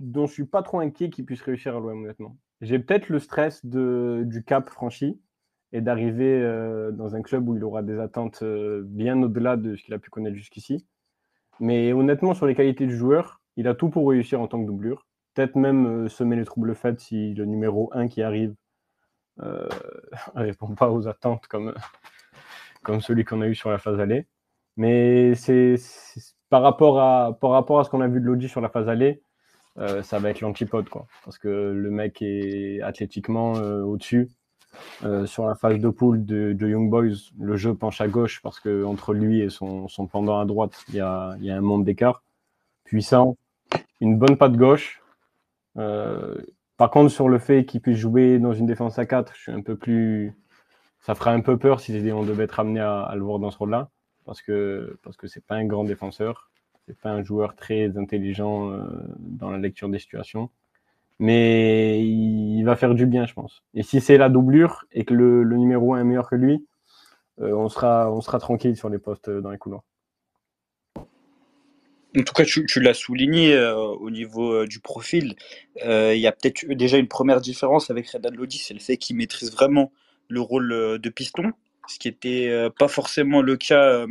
dont 0.00 0.26
je 0.26 0.32
suis 0.32 0.46
pas 0.46 0.62
trop 0.62 0.80
inquiet 0.80 1.10
qu'il 1.10 1.24
puisse 1.24 1.42
réussir 1.42 1.76
à 1.76 1.80
l'OM, 1.80 2.04
honnêtement. 2.04 2.36
J'ai 2.60 2.78
peut-être 2.78 3.08
le 3.08 3.18
stress 3.18 3.64
de, 3.64 4.22
du 4.26 4.44
cap 4.44 4.68
franchi 4.70 5.20
et 5.72 5.80
d'arriver 5.80 6.40
euh, 6.42 6.90
dans 6.92 7.14
un 7.14 7.22
club 7.22 7.48
où 7.48 7.56
il 7.56 7.64
aura 7.64 7.82
des 7.82 7.98
attentes 7.98 8.42
euh, 8.42 8.82
bien 8.84 9.22
au-delà 9.22 9.56
de 9.56 9.76
ce 9.76 9.82
qu'il 9.82 9.94
a 9.94 9.98
pu 9.98 10.10
connaître 10.10 10.36
jusqu'ici. 10.36 10.86
Mais 11.60 11.92
honnêtement, 11.92 12.34
sur 12.34 12.46
les 12.46 12.54
qualités 12.54 12.86
du 12.86 12.96
joueur, 12.96 13.40
il 13.56 13.68
a 13.68 13.74
tout 13.74 13.88
pour 13.88 14.08
réussir 14.08 14.40
en 14.40 14.48
tant 14.48 14.60
que 14.60 14.66
doublure. 14.66 15.06
Peut-être 15.34 15.56
même 15.56 15.86
euh, 15.86 16.08
semer 16.08 16.36
les 16.36 16.44
troubles 16.44 16.74
faits 16.74 17.00
si 17.00 17.34
le 17.34 17.44
numéro 17.44 17.90
1 17.92 18.08
qui 18.08 18.22
arrive 18.22 18.54
ne 19.38 19.68
répond 20.34 20.74
pas 20.74 20.90
aux 20.90 21.08
attentes 21.08 21.46
comme, 21.46 21.74
comme 22.82 23.00
celui 23.00 23.24
qu'on 23.24 23.42
a 23.42 23.48
eu 23.48 23.54
sur 23.54 23.70
la 23.70 23.78
phase 23.78 24.00
allée. 24.00 24.26
Mais 24.76 25.34
c'est 25.34 25.76
par 26.48 26.62
rapport 26.62 27.00
à, 27.00 27.38
par 27.40 27.50
rapport 27.50 27.80
à 27.80 27.84
ce 27.84 27.90
qu'on 27.90 28.00
a 28.00 28.08
vu 28.08 28.20
de 28.20 28.26
Lodi 28.26 28.48
sur 28.48 28.60
la 28.60 28.68
phase 28.68 28.88
allée, 28.88 29.22
euh, 29.78 30.02
ça 30.02 30.18
va 30.18 30.30
être 30.30 30.40
l'antipode, 30.40 30.88
quoi. 30.88 31.06
Parce 31.24 31.38
que 31.38 31.48
le 31.48 31.90
mec 31.90 32.22
est 32.22 32.80
athlétiquement 32.82 33.56
euh, 33.56 33.82
au-dessus. 33.82 34.30
Euh, 35.04 35.24
sur 35.24 35.46
la 35.46 35.54
phase 35.54 35.78
de 35.78 35.88
poule 35.88 36.24
de, 36.24 36.54
Young 36.60 36.90
Boys, 36.90 37.30
le 37.40 37.56
jeu 37.56 37.74
penche 37.74 38.00
à 38.02 38.08
gauche 38.08 38.42
parce 38.42 38.60
que 38.60 38.84
entre 38.84 39.14
lui 39.14 39.40
et 39.40 39.48
son, 39.48 39.88
son 39.88 40.06
pendant 40.06 40.38
à 40.38 40.44
droite, 40.44 40.84
il 40.88 40.96
y 40.96 41.00
a, 41.00 41.34
y 41.40 41.50
a, 41.50 41.56
un 41.56 41.62
monde 41.62 41.84
d'écart. 41.84 42.22
Puissant, 42.84 43.36
une 44.00 44.18
bonne 44.18 44.36
patte 44.36 44.56
gauche. 44.56 45.02
par 45.74 46.90
contre, 46.90 47.10
sur 47.10 47.28
le 47.28 47.38
fait 47.38 47.64
qu'il 47.64 47.80
puisse 47.80 47.98
jouer 47.98 48.38
dans 48.38 48.52
une 48.52 48.66
défense 48.66 48.98
à 48.98 49.06
4, 49.06 49.34
je 49.34 49.40
suis 49.40 49.52
un 49.52 49.62
peu 49.62 49.76
plus. 49.76 50.34
Ça 51.00 51.14
ferait 51.14 51.30
un 51.30 51.40
peu 51.40 51.56
peur 51.56 51.80
si 51.80 51.92
on 52.12 52.24
devait 52.24 52.44
être 52.44 52.60
amené 52.60 52.80
à, 52.80 53.00
à 53.00 53.14
le 53.14 53.22
voir 53.22 53.38
dans 53.38 53.50
ce 53.50 53.58
rôle-là, 53.58 53.88
parce 54.24 54.42
que 54.42 54.98
parce 55.02 55.16
que 55.16 55.26
c'est 55.26 55.44
pas 55.44 55.54
un 55.56 55.64
grand 55.64 55.84
défenseur. 55.84 56.50
C'est 56.86 56.98
pas 56.98 57.10
un 57.10 57.24
joueur 57.24 57.56
très 57.56 57.98
intelligent 57.98 58.70
euh, 58.70 58.84
dans 59.18 59.50
la 59.50 59.58
lecture 59.58 59.88
des 59.88 59.98
situations. 59.98 60.50
Mais 61.18 62.04
il 62.06 62.62
va 62.62 62.76
faire 62.76 62.94
du 62.94 63.06
bien, 63.06 63.26
je 63.26 63.34
pense. 63.34 63.64
Et 63.74 63.82
si 63.82 64.00
c'est 64.00 64.18
la 64.18 64.28
doublure 64.28 64.84
et 64.92 65.04
que 65.04 65.14
le, 65.14 65.44
numéro 65.56 65.94
1 65.94 66.00
est 66.00 66.04
meilleur 66.04 66.28
que 66.28 66.36
lui, 66.36 66.64
euh, 67.40 67.52
on, 67.52 67.68
sera, 67.68 68.12
on 68.12 68.20
sera 68.20 68.38
tranquille 68.38 68.76
sur 68.76 68.88
les 68.88 68.98
postes 68.98 69.28
euh, 69.28 69.40
dans 69.40 69.50
les 69.50 69.58
couloirs. 69.58 69.82
En 72.16 72.22
tout 72.22 72.34
cas, 72.34 72.44
tu, 72.44 72.80
l'as 72.80 72.94
souligné 72.94 73.58
au 73.58 74.08
niveau 74.08 74.64
du 74.64 74.80
profil. 74.80 75.36
Il 75.84 76.16
y 76.16 76.26
a 76.26 76.32
peut-être 76.32 76.64
déjà 76.72 76.96
une 76.96 77.08
première 77.08 77.42
différence 77.42 77.90
avec 77.90 78.08
Redan 78.08 78.30
Lodi, 78.30 78.56
c'est 78.56 78.72
le 78.72 78.80
fait 78.80 78.96
qu'il 78.96 79.16
maîtrise 79.16 79.52
vraiment 79.52 79.92
le 80.30 80.40
rôle 80.40 80.98
de 80.98 81.08
piston, 81.10 81.52
ce 81.86 81.98
qui 81.98 82.08
n'était 82.08 82.70
pas 82.78 82.88
forcément 82.88 83.42
le 83.42 83.58
cas 83.58 84.06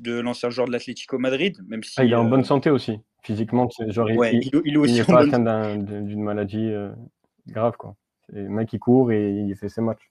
de 0.00 0.18
l'ancien 0.18 0.50
joueur 0.50 0.66
de 0.66 0.72
l'Atlético 0.72 1.18
Madrid, 1.18 1.58
même 1.68 1.82
si. 1.82 1.94
Ah, 1.98 2.04
il 2.04 2.12
est 2.12 2.16
en 2.16 2.24
bonne 2.24 2.40
euh, 2.40 2.44
santé 2.44 2.70
aussi, 2.70 2.98
physiquement. 3.22 3.68
Genre, 3.88 4.10
il, 4.10 4.50
il, 4.64 4.74
est 4.74 4.76
aussi 4.76 5.02
pas 5.04 5.22
atteint 5.22 5.76
d'une 5.76 6.22
maladie 6.22 6.70
euh, 6.70 6.90
grave, 7.46 7.76
quoi. 7.78 7.96
Un 8.34 8.48
mec 8.48 8.68
qui 8.68 8.78
court 8.78 9.12
et 9.12 9.30
il 9.30 9.54
fait 9.56 9.68
ses 9.68 9.80
matchs. 9.80 10.10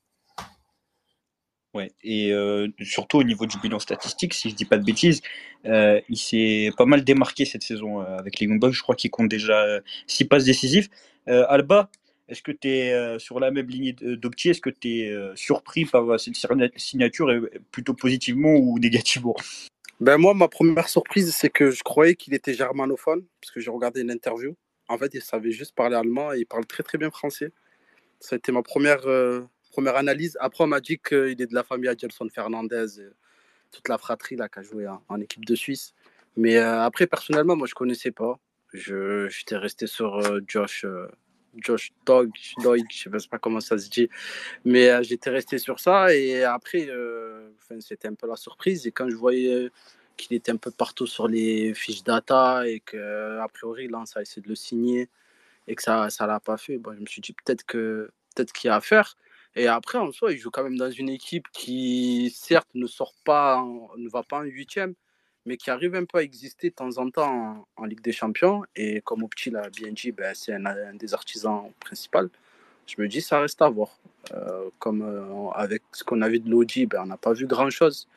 Ouais, 1.74 1.91
et 2.03 2.34
euh, 2.34 2.67
surtout 2.81 3.17
au 3.17 3.24
niveau 3.24 3.46
du 3.46 3.58
bilan 3.60 3.79
statistique, 3.79 4.34
si 4.34 4.50
je 4.50 4.55
dis 4.55 4.65
pas 4.65 4.77
de 4.77 4.84
bêtises, 4.84 5.22
il 5.63 6.17
s'est 6.17 6.72
pas 6.77 6.86
mal 6.86 7.03
démarqué 7.03 7.46
cette 7.46 7.63
saison 7.63 8.00
avec 8.01 8.39
les 8.39 8.48
Young 8.48 8.60
Je 8.72 8.81
crois 8.81 8.96
qu'il 8.96 9.12
compte 9.12 9.29
déjà 9.29 9.79
6 10.08 10.25
passes 10.25 10.46
décisives. 10.46 10.89
Alba, 11.27 11.89
est-ce 12.27 12.41
que 12.41 12.51
tu 12.51 12.67
es 12.69 13.19
sur 13.19 13.39
la 13.39 13.51
même 13.51 13.67
ligne 13.67 13.93
d'Opti 13.93 14.50
Est-ce 14.50 14.62
que 14.62 14.72
tu 14.72 15.01
es 15.01 15.15
surpris 15.36 15.86
par 15.86 16.19
cette 16.19 16.36
signature, 16.75 17.31
plutôt 17.72 17.93
positivement 17.93 18.55
ou 18.55 18.79
négativement? 18.79 19.36
Ben 20.00 20.18
moi, 20.18 20.34
ma 20.34 20.48
première 20.48 20.88
surprise, 20.88 21.36
c'est 21.36 21.50
que 21.50 21.72
je 21.72 21.84
croyais 21.84 22.15
qu'il 22.15 22.34
était 22.34 22.53
germanophone, 22.53 23.25
parce 23.41 23.51
que 23.51 23.60
j'ai 23.60 23.70
regardé 23.70 24.01
une 24.01 24.12
interview. 24.12 24.56
En 24.88 24.98
fait, 24.98 25.13
il 25.13 25.22
savait 25.22 25.51
juste 25.51 25.75
parler 25.75 25.96
allemand 25.96 26.34
et 26.34 26.39
il 26.39 26.46
parle 26.46 26.65
très 26.65 26.84
très 26.84 26.98
bien 26.98 27.12
français. 27.12 27.51
Ça 28.20 28.36
a 28.36 28.38
été 28.38 28.51
ma 28.51 28.63
première, 28.63 29.06
euh, 29.08 29.41
première 29.72 29.98
analyse. 29.98 30.38
Après, 30.39 30.63
on 30.63 30.68
m'a 30.68 30.79
dit 30.79 31.00
qu'il 31.00 31.41
est 31.41 31.48
de 31.48 31.53
la 31.53 31.63
famille 31.63 31.89
Adjelson 31.89 32.29
Fernandez, 32.34 32.88
toute 33.72 33.88
la 33.89 33.98
fratrie 33.98 34.36
là, 34.38 34.48
qui 34.48 34.60
a 34.60 34.62
joué 34.62 34.88
en, 34.88 35.22
équipe 35.22 35.46
de 35.46 35.56
Suisse. 35.56 35.94
Mais 36.38 36.58
euh, 36.58 36.82
après, 36.82 37.06
personnellement, 37.06 37.56
moi, 37.58 37.68
je 37.68 37.75
connaissais 37.75 38.12
pas. 38.12 38.39
J'étais 38.74 39.58
resté 39.58 39.86
sur 39.86 40.15
euh, 40.15 40.39
Josh, 40.48 40.86
Josh 41.62 41.92
Dog, 42.06 42.32
Dog, 42.63 42.82
je 42.89 43.10
ne 43.10 43.20
sais 43.20 43.30
pas 43.30 43.39
comment 43.39 43.60
ça 43.60 43.78
se 43.78 43.89
dit. 43.89 44.10
Mais 44.66 44.89
euh, 44.89 45.04
j'étais 45.04 45.30
resté 45.30 45.58
sur 45.58 45.80
ça. 45.80 46.13
Et 46.16 46.44
après, 46.44 46.88
euh, 46.89 47.50
c'était 47.80 48.08
un 48.08 48.16
peu 48.16 48.28
la 48.28 48.36
surprise. 48.36 48.88
Et 48.88 48.92
quand 48.92 49.10
je 49.10 49.16
voyais 49.16 49.70
qu'il 50.18 50.36
était 50.36 50.51
un 50.51 50.58
peu 50.58 50.72
partout 50.72 51.08
sur 51.08 51.28
les 51.28 51.74
fiches 51.74 52.04
data 52.04 52.68
et 52.68 52.82
qu'a 52.82 53.48
priori, 53.54 53.88
Lance 53.88 54.18
a 54.18 54.22
essayé 54.22 54.42
de 54.42 54.50
le 54.50 54.56
signer 54.56 55.10
et 55.68 55.75
que 55.75 55.84
ça 55.84 56.08
ne 56.08 56.28
l'a 56.28 56.39
pas 56.39 56.58
fait, 56.58 56.78
bon, 56.78 56.94
je 56.96 57.00
me 57.00 57.06
suis 57.06 57.22
dit 57.22 57.34
peut-être 57.34 57.63
que 57.66 58.12
peut-être 58.36 58.51
qu'il 58.54 58.68
y 58.70 58.72
a 58.72 58.75
à 58.75 58.82
faire. 58.82 59.18
Et 59.56 59.68
après, 59.68 59.98
en 59.98 60.12
soi, 60.12 60.32
il 60.32 60.38
joue 60.38 60.51
quand 60.51 60.63
même 60.63 60.78
dans 60.78 60.92
une 60.92 61.10
équipe 61.10 61.48
qui, 61.51 62.32
certes, 62.36 62.70
ne 62.75 62.88
sort 62.88 63.13
pas, 63.25 63.63
ne 63.98 64.10
va 64.10 64.24
pas 64.24 64.39
en 64.39 64.44
huitième, 64.44 64.94
mais 65.50 65.58
qui 65.58 65.72
arrive 65.72 65.96
un 65.96 66.06
peu 66.06 66.20
à 66.20 66.22
exister 66.22 66.70
de 66.70 66.75
temps 66.75 66.96
en 67.00 67.10
temps 67.10 67.68
en, 67.75 67.86
Ligue 67.86 68.01
des 68.01 68.12
Champions. 68.12 68.62
Et 68.75 69.01
comme 69.01 69.24
Opti 69.24 69.50
l'a 69.50 69.68
bien 69.72 69.91
dit, 69.91 70.12
ben, 70.12 70.32
c'est 70.36 70.53
un, 70.53 70.94
des 70.94 71.15
artisans 71.15 71.72
principaux. 71.79 72.29
Je 72.86 73.01
me 73.01 73.08
dis, 73.08 73.20
ça 73.20 73.39
reste 73.39 73.60
à 73.63 73.68
voir. 73.68 73.98
Euh, 74.36 74.70
comme 74.77 75.01
euh, 75.01 75.50
avec 75.56 75.82
ce 75.91 76.03
qu'on 76.03 76.22
a 76.22 76.29
vu 76.29 76.39
de 76.39 76.48
Lodi, 76.48 76.86
ben, 76.86 77.01
on 77.01 77.08
n'a 77.08 77.18
pas 77.18 77.34
vu 77.34 77.48
grand-chose. 77.48 78.08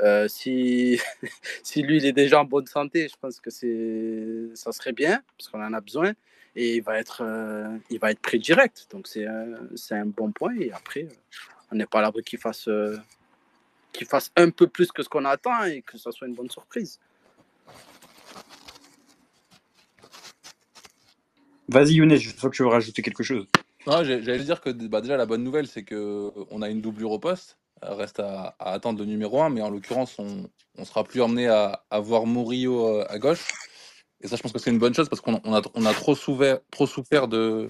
Euh, 0.00 0.28
si, 0.28 1.00
si 1.62 1.80
lui, 1.80 1.96
il 1.96 2.04
est 2.04 2.12
déjà 2.12 2.40
en 2.40 2.44
bonne 2.44 2.66
santé, 2.66 3.08
je 3.08 3.16
pense 3.18 3.40
que 3.40 3.48
ça 4.54 4.70
serait 4.72 4.92
bien, 4.92 5.22
parce 5.38 5.48
qu'on 5.48 5.64
en 5.64 5.72
a 5.72 5.80
besoin. 5.80 6.12
Et 6.56 6.76
il 6.76 6.82
va 6.82 6.98
être, 6.98 7.22
il 7.88 7.98
va 7.98 8.10
être 8.10 8.20
pris 8.20 8.38
direct. 8.38 8.86
Donc, 8.90 9.06
c'est 9.06 9.24
un, 9.26 10.06
bon 10.06 10.30
point. 10.30 10.54
Et 10.60 10.72
après, 10.72 11.08
on 11.72 11.76
n'est 11.76 11.86
pas 11.86 12.00
à 12.00 12.02
l'abri 12.02 12.22
qu'il 12.22 12.38
fasse, 12.38 12.68
qu'il 13.96 14.06
fasse 14.06 14.30
un 14.36 14.50
peu 14.50 14.66
plus 14.66 14.92
que 14.92 15.02
ce 15.02 15.08
qu'on 15.08 15.24
attend 15.24 15.64
et 15.64 15.82
que 15.82 15.98
ça 15.98 16.12
soit 16.12 16.26
une 16.28 16.34
bonne 16.34 16.50
surprise. 16.50 17.00
Vas-y 21.68 21.94
Younes, 21.94 22.16
je 22.16 22.30
sens 22.30 22.50
que 22.50 22.56
tu 22.56 22.62
veux 22.62 22.68
rajouter 22.68 23.02
quelque 23.02 23.24
chose. 23.24 23.46
Non, 23.86 24.04
j'allais 24.04 24.38
dire 24.38 24.60
que 24.60 24.70
bah, 24.70 25.00
déjà 25.00 25.16
la 25.16 25.26
bonne 25.26 25.42
nouvelle 25.42 25.66
c'est 25.66 25.82
que 25.82 26.30
on 26.50 26.62
a 26.62 26.68
une 26.68 26.80
doublure 26.80 27.12
au 27.12 27.18
poste. 27.18 27.58
Euh, 27.84 27.94
Reste 27.94 28.20
à, 28.20 28.56
à 28.58 28.72
attendre 28.72 28.98
le 29.00 29.04
numéro 29.04 29.42
1, 29.42 29.50
mais 29.50 29.62
en 29.62 29.70
l'occurrence 29.70 30.18
on, 30.18 30.48
on 30.78 30.84
sera 30.84 31.04
plus 31.04 31.20
emmené 31.20 31.48
à, 31.48 31.84
à 31.90 32.00
voir 32.00 32.26
Murillo 32.26 32.86
euh, 32.88 33.06
à 33.08 33.18
gauche. 33.18 33.48
Et 34.20 34.28
ça 34.28 34.36
je 34.36 34.42
pense 34.42 34.52
que 34.52 34.58
c'est 34.58 34.70
une 34.70 34.78
bonne 34.78 34.94
chose 34.94 35.08
parce 35.08 35.20
qu'on 35.20 35.40
on 35.44 35.54
a, 35.54 35.62
on 35.74 35.84
a 35.86 35.92
trop 35.94 36.14
souffert, 36.14 36.58
trop 36.70 36.86
souffert 36.86 37.28
de 37.28 37.68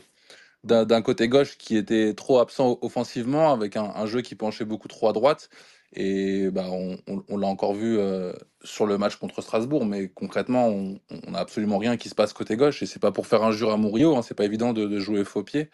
d'un 0.64 0.84
d'un 0.84 1.02
côté 1.02 1.28
gauche 1.28 1.56
qui 1.58 1.76
était 1.76 2.14
trop 2.14 2.38
absent 2.38 2.78
offensivement 2.82 3.52
avec 3.52 3.76
un, 3.76 3.84
un 3.94 4.06
jeu 4.06 4.20
qui 4.22 4.34
penchait 4.34 4.64
beaucoup 4.64 4.88
trop 4.88 5.08
à 5.08 5.12
droite. 5.12 5.48
Et 5.96 6.50
bah, 6.50 6.66
on, 6.68 7.36
l'a 7.38 7.46
encore 7.46 7.72
vu 7.72 7.98
euh, 7.98 8.34
sur 8.62 8.86
le 8.86 8.98
match 8.98 9.16
contre 9.16 9.40
Strasbourg, 9.40 9.86
mais 9.86 10.08
concrètement, 10.08 10.68
on 10.68 11.00
n'a 11.30 11.38
absolument 11.38 11.78
rien 11.78 11.96
qui 11.96 12.10
se 12.10 12.14
passe 12.14 12.34
côté 12.34 12.56
gauche. 12.56 12.82
Et 12.82 12.86
c'est 12.86 13.00
pas 13.00 13.12
pour 13.12 13.26
faire 13.26 13.42
injure 13.42 13.72
à 13.72 13.78
Murillo, 13.78 14.14
hein, 14.14 14.20
c'est 14.22 14.34
pas 14.34 14.44
évident 14.44 14.74
de, 14.74 14.98
jouer 14.98 15.24
faux 15.24 15.42
pied. 15.42 15.70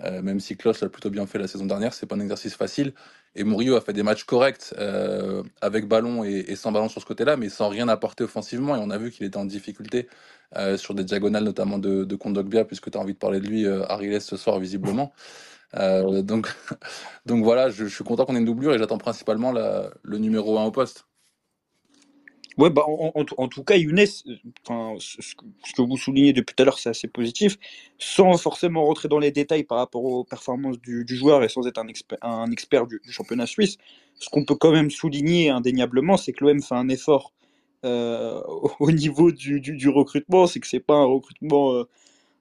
Euh, 0.00 0.22
même 0.22 0.40
si 0.40 0.56
Klaus 0.56 0.80
l'a 0.80 0.88
plutôt 0.88 1.10
bien 1.10 1.26
fait 1.26 1.38
la 1.38 1.46
saison 1.46 1.66
dernière, 1.66 1.94
c'est 1.94 2.06
pas 2.06 2.16
un 2.16 2.20
exercice 2.20 2.56
facile. 2.56 2.92
Et 3.36 3.44
Murillo 3.44 3.76
a 3.76 3.80
fait 3.80 3.92
des 3.92 4.02
matchs 4.02 4.24
corrects 4.24 4.74
euh, 4.78 5.44
avec 5.60 5.86
ballon 5.86 6.24
et, 6.24 6.56
sans 6.56 6.72
ballon 6.72 6.88
sur 6.88 7.00
ce 7.00 7.06
côté-là, 7.06 7.36
mais 7.36 7.48
sans 7.48 7.68
rien 7.68 7.88
apporter 7.88 8.24
offensivement. 8.24 8.74
Et 8.74 8.80
on 8.80 8.90
a 8.90 8.98
vu 8.98 9.12
qu'il 9.12 9.24
était 9.26 9.36
en 9.38 9.44
difficulté 9.44 10.08
sur 10.76 10.94
des 10.94 11.04
diagonales, 11.04 11.44
notamment 11.44 11.78
de, 11.78 12.04
de 12.04 12.16
Kondogbia, 12.16 12.64
puisque 12.64 12.90
tu 12.90 12.98
as 12.98 13.00
envie 13.00 13.14
de 13.14 13.18
parler 13.18 13.40
de 13.40 13.46
lui, 13.46 13.64
euh, 13.64 13.84
Ariles, 13.88 14.20
ce 14.20 14.36
soir, 14.36 14.58
visiblement. 14.58 15.12
Euh, 15.76 16.22
donc, 16.22 16.48
voilà, 17.26 17.70
je, 17.70 17.86
suis 17.86 18.04
content 18.04 18.24
qu'on 18.24 18.34
ait 18.36 18.38
une 18.38 18.44
doublure 18.44 18.74
et 18.74 18.78
j'attends 18.78 18.98
principalement 18.98 19.52
le 19.52 20.18
numéro 20.18 20.58
1 20.58 20.64
au 20.64 20.70
poste. 20.70 21.06
Ouais, 22.58 22.68
bah, 22.68 22.84
en, 22.86 23.48
tout 23.48 23.64
cas, 23.64 23.76
Younes, 23.76 24.04
ce, 24.06 25.34
que 25.74 25.82
vous 25.82 25.96
soulignez 25.96 26.34
depuis 26.34 26.54
tout 26.54 26.62
à 26.62 26.66
l'heure, 26.66 26.78
c'est 26.78 26.90
assez 26.90 27.08
positif, 27.08 27.56
sans 27.98 28.36
forcément 28.36 28.84
rentrer 28.84 29.08
dans 29.08 29.18
les 29.18 29.30
détails 29.30 29.64
par 29.64 29.78
rapport 29.78 30.04
aux 30.04 30.24
performances 30.24 30.78
du, 30.78 31.06
joueur 31.08 31.42
et 31.44 31.48
sans 31.48 31.66
être 31.66 31.78
un, 31.78 32.50
expert 32.50 32.86
du, 32.86 33.00
championnat 33.08 33.46
suisse. 33.46 33.78
Ce 34.18 34.28
qu'on 34.28 34.44
peut 34.44 34.54
quand 34.54 34.70
même 34.72 34.90
souligner 34.90 35.48
indéniablement, 35.48 36.18
c'est 36.18 36.32
que 36.32 36.44
l'OM 36.44 36.60
fait 36.60 36.74
un 36.74 36.88
effort 36.90 37.32
euh, 37.86 38.42
au 38.80 38.92
niveau 38.92 39.32
du 39.32 39.88
recrutement, 39.88 40.46
c'est 40.46 40.60
que 40.60 40.66
c'est 40.66 40.80
pas 40.80 40.94
un 40.96 41.06
recrutement 41.06 41.72
euh, 41.72 41.84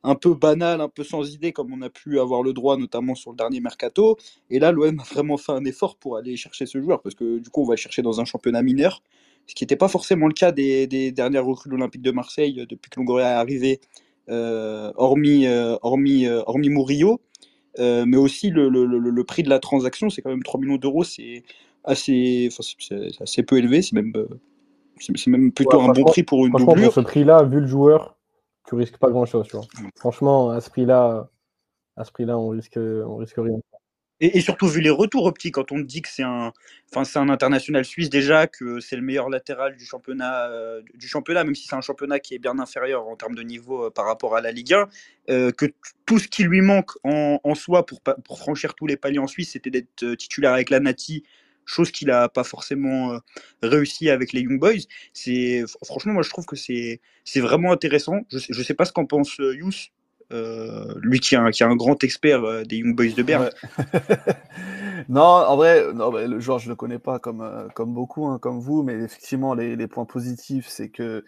un 0.03 0.15
peu 0.15 0.34
banal, 0.34 0.81
un 0.81 0.89
peu 0.89 1.03
sans 1.03 1.29
idée, 1.34 1.53
comme 1.53 1.74
on 1.74 1.81
a 1.81 1.89
pu 1.89 2.20
avoir 2.20 2.43
le 2.43 2.53
droit, 2.53 2.77
notamment 2.77 3.15
sur 3.15 3.31
le 3.31 3.38
dernier 3.38 3.60
mercato. 3.62 4.17
Et 4.50 4.60
là, 4.60 4.72
l'OM 4.72 5.00
a 5.00 5.03
vraiment 5.03 5.38
fait 5.38 5.51
un 5.51 5.65
effort 5.65 5.96
pour 5.98 6.17
aller 6.17 6.36
chercher 6.38 6.65
ce 6.65 6.81
joueur, 6.81 7.01
parce 7.01 7.15
que 7.15 7.39
du 7.39 7.50
coup, 7.50 7.62
on 7.62 7.65
va 7.65 7.74
le 7.74 7.77
chercher 7.77 8.01
dans 8.01 8.20
un 8.22 8.25
championnat 8.25 8.63
mineur, 8.63 9.03
ce 9.48 9.55
qui 9.55 9.63
n'était 9.63 9.75
pas 9.75 9.88
forcément 9.88 10.27
le 10.27 10.34
cas 10.34 10.51
des, 10.51 10.88
des 10.88 11.12
dernières 11.12 11.46
recrues 11.46 11.70
de 11.70 11.75
l'Olympique 11.75 12.01
de 12.01 12.12
Marseille 12.12 12.60
euh, 12.62 12.65
depuis 12.65 12.89
que 12.89 13.00
Longoria 13.00 13.29
est 13.31 13.34
arrivé, 13.36 13.79
euh, 14.29 14.91
hormis, 14.96 15.46
euh, 15.48 15.77
hormis, 15.81 16.25
euh, 16.27 16.41
hormis 16.48 16.70
Murillo. 16.70 17.22
Mais 17.79 18.17
aussi 18.17 18.50
le, 18.50 18.70
le, 18.70 18.86
le, 18.86 19.00
le 19.00 19.24
prix 19.24 19.43
de 19.43 19.50
la 19.50 19.60
transaction, 19.60 20.10
c'est 20.10 20.22
quand 20.22 20.29
même 20.29 20.43
3 20.43 20.60
millions 20.60 20.77
d'euros, 20.77 21.03
c'est 21.03 21.43
assez, 21.84 22.50
enfin, 22.51 22.63
c'est- 22.79 23.12
c'est 23.13 23.22
assez 23.24 23.43
peu 23.43 23.58
élevé, 23.58 23.81
c'est 23.81 23.93
même, 23.96 24.13
c'est 25.00 25.27
même 25.27 25.51
plutôt 25.51 25.79
Ouais, 25.79 25.81
un 25.81 25.89
bon 25.89 26.05
prix 26.05 26.24
pour 26.24 26.46
une 26.46 26.53
Franchement, 26.53 26.77
pour 26.77 26.91
doublure. 26.91 26.93
ce 26.93 27.01
prix-là, 27.01 27.43
vu 27.43 27.62
le 27.62 27.67
joueur, 27.67 28.17
tu 28.71 28.75
risques 28.75 28.97
pas 28.97 29.09
grand-chose, 29.09 29.47
tu 29.49 29.57
vois. 29.57 29.65
Franchement, 29.97 30.49
à 30.51 30.61
ce 30.61 30.69
prix-là, 30.69 31.29
à 31.97 32.05
ce 32.05 32.11
prix-là, 32.13 32.37
on 32.37 32.47
risque, 32.47 32.77
on 32.77 33.17
risque 33.17 33.35
rien. 33.37 33.59
Et, 34.21 34.37
et 34.37 34.41
surtout 34.41 34.67
vu 34.67 34.79
les 34.79 34.89
retours 34.89 35.25
optiques, 35.25 35.55
quand 35.55 35.73
on 35.73 35.79
dit 35.79 36.01
que 36.01 36.07
c'est 36.07 36.23
un, 36.23 36.53
enfin 36.89 37.03
c'est 37.03 37.19
un 37.19 37.27
international 37.27 37.83
suisse 37.83 38.09
déjà, 38.09 38.47
que 38.47 38.79
c'est 38.79 38.95
le 38.95 39.01
meilleur 39.01 39.29
latéral 39.29 39.75
du 39.75 39.83
championnat, 39.83 40.47
euh, 40.51 40.81
du 40.93 41.09
championnat, 41.09 41.43
même 41.43 41.55
si 41.55 41.67
c'est 41.67 41.75
un 41.75 41.81
championnat 41.81 42.19
qui 42.19 42.33
est 42.33 42.39
bien 42.39 42.59
inférieur 42.59 43.07
en 43.09 43.17
termes 43.17 43.35
de 43.35 43.41
niveau 43.41 43.87
euh, 43.87 43.89
par 43.89 44.05
rapport 44.05 44.37
à 44.37 44.41
la 44.41 44.53
Ligue 44.53 44.73
1, 44.73 44.87
euh, 45.31 45.51
que 45.51 45.65
tout 46.05 46.19
ce 46.19 46.29
qui 46.29 46.43
lui 46.43 46.61
manque 46.61 46.91
en, 47.03 47.41
en 47.43 47.55
soi 47.55 47.85
pour, 47.85 47.99
pour 47.99 48.39
franchir 48.39 48.73
tous 48.75 48.87
les 48.87 48.95
paliers 48.95 49.19
en 49.19 49.27
Suisse, 49.27 49.51
c'était 49.51 49.71
d'être 49.71 50.15
titulaire 50.15 50.53
avec 50.53 50.69
la 50.69 50.79
Nati, 50.79 51.23
chose 51.65 51.91
qu'il 51.91 52.08
n'a 52.10 52.30
pas 52.30 52.44
forcément 52.44 53.13
euh, 53.13 53.20
réussi 53.63 54.10
avec 54.10 54.34
les 54.34 54.41
Young 54.41 54.60
Boys. 54.60 54.84
C'est 55.13 55.63
fr- 55.63 55.86
franchement, 55.86 56.13
moi 56.13 56.24
je 56.24 56.30
trouve 56.30 56.46
que 56.46 56.56
c'est 56.56 57.01
c'est 57.25 57.41
vraiment 57.41 57.72
intéressant. 57.72 58.22
Je 58.32 58.38
sais, 58.39 58.53
je 58.53 58.63
sais 58.63 58.74
pas 58.74 58.86
ce 58.86 58.94
qu'en 58.94 59.06
pense 59.06 59.39
euh, 59.39 59.56
Yous, 59.56 59.72
euh, 60.32 60.94
lui 61.01 61.20
qui 61.20 61.36
est 61.36 61.38
un, 61.38 61.51
qui 61.51 61.63
un 61.63 61.75
grand 61.75 62.03
expert 62.03 62.65
des 62.65 62.77
Young 62.77 62.96
Boys 62.96 63.13
de 63.15 63.24
Berne. 63.24 63.50
Non, 65.10 65.22
en 65.22 65.56
vrai, 65.56 65.94
non, 65.94 66.12
le 66.12 66.39
joueur, 66.39 66.60
je 66.60 66.70
le 66.70 66.75
connais 66.75 67.00
pas 67.00 67.20
comme, 67.20 67.70
comme 67.75 67.94
beaucoup, 67.94 68.27
hein, 68.27 68.39
comme 68.39 68.60
vous, 68.60 68.84
mais 68.84 68.94
effectivement, 68.94 69.53
les, 69.56 69.75
les 69.75 69.88
points 69.88 70.06
positifs, 70.06 70.68
c'est 70.68 70.89
que 70.89 71.24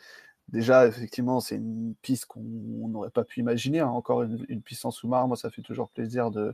déjà, 0.49 0.87
effectivement, 0.87 1.39
c'est 1.39 1.55
une 1.55 1.95
piste 2.01 2.25
qu'on 2.25 2.41
n'aurait 2.89 3.09
pas 3.09 3.23
pu 3.23 3.39
imaginer. 3.39 3.79
hein, 3.79 3.87
encore 3.87 4.23
une, 4.23 4.45
une 4.49 4.61
piste 4.61 4.85
en 4.85 4.91
sous-marin. 4.91 5.27
Moi, 5.27 5.37
ça 5.37 5.49
fait 5.49 5.61
toujours 5.61 5.89
plaisir 5.89 6.31
de, 6.31 6.53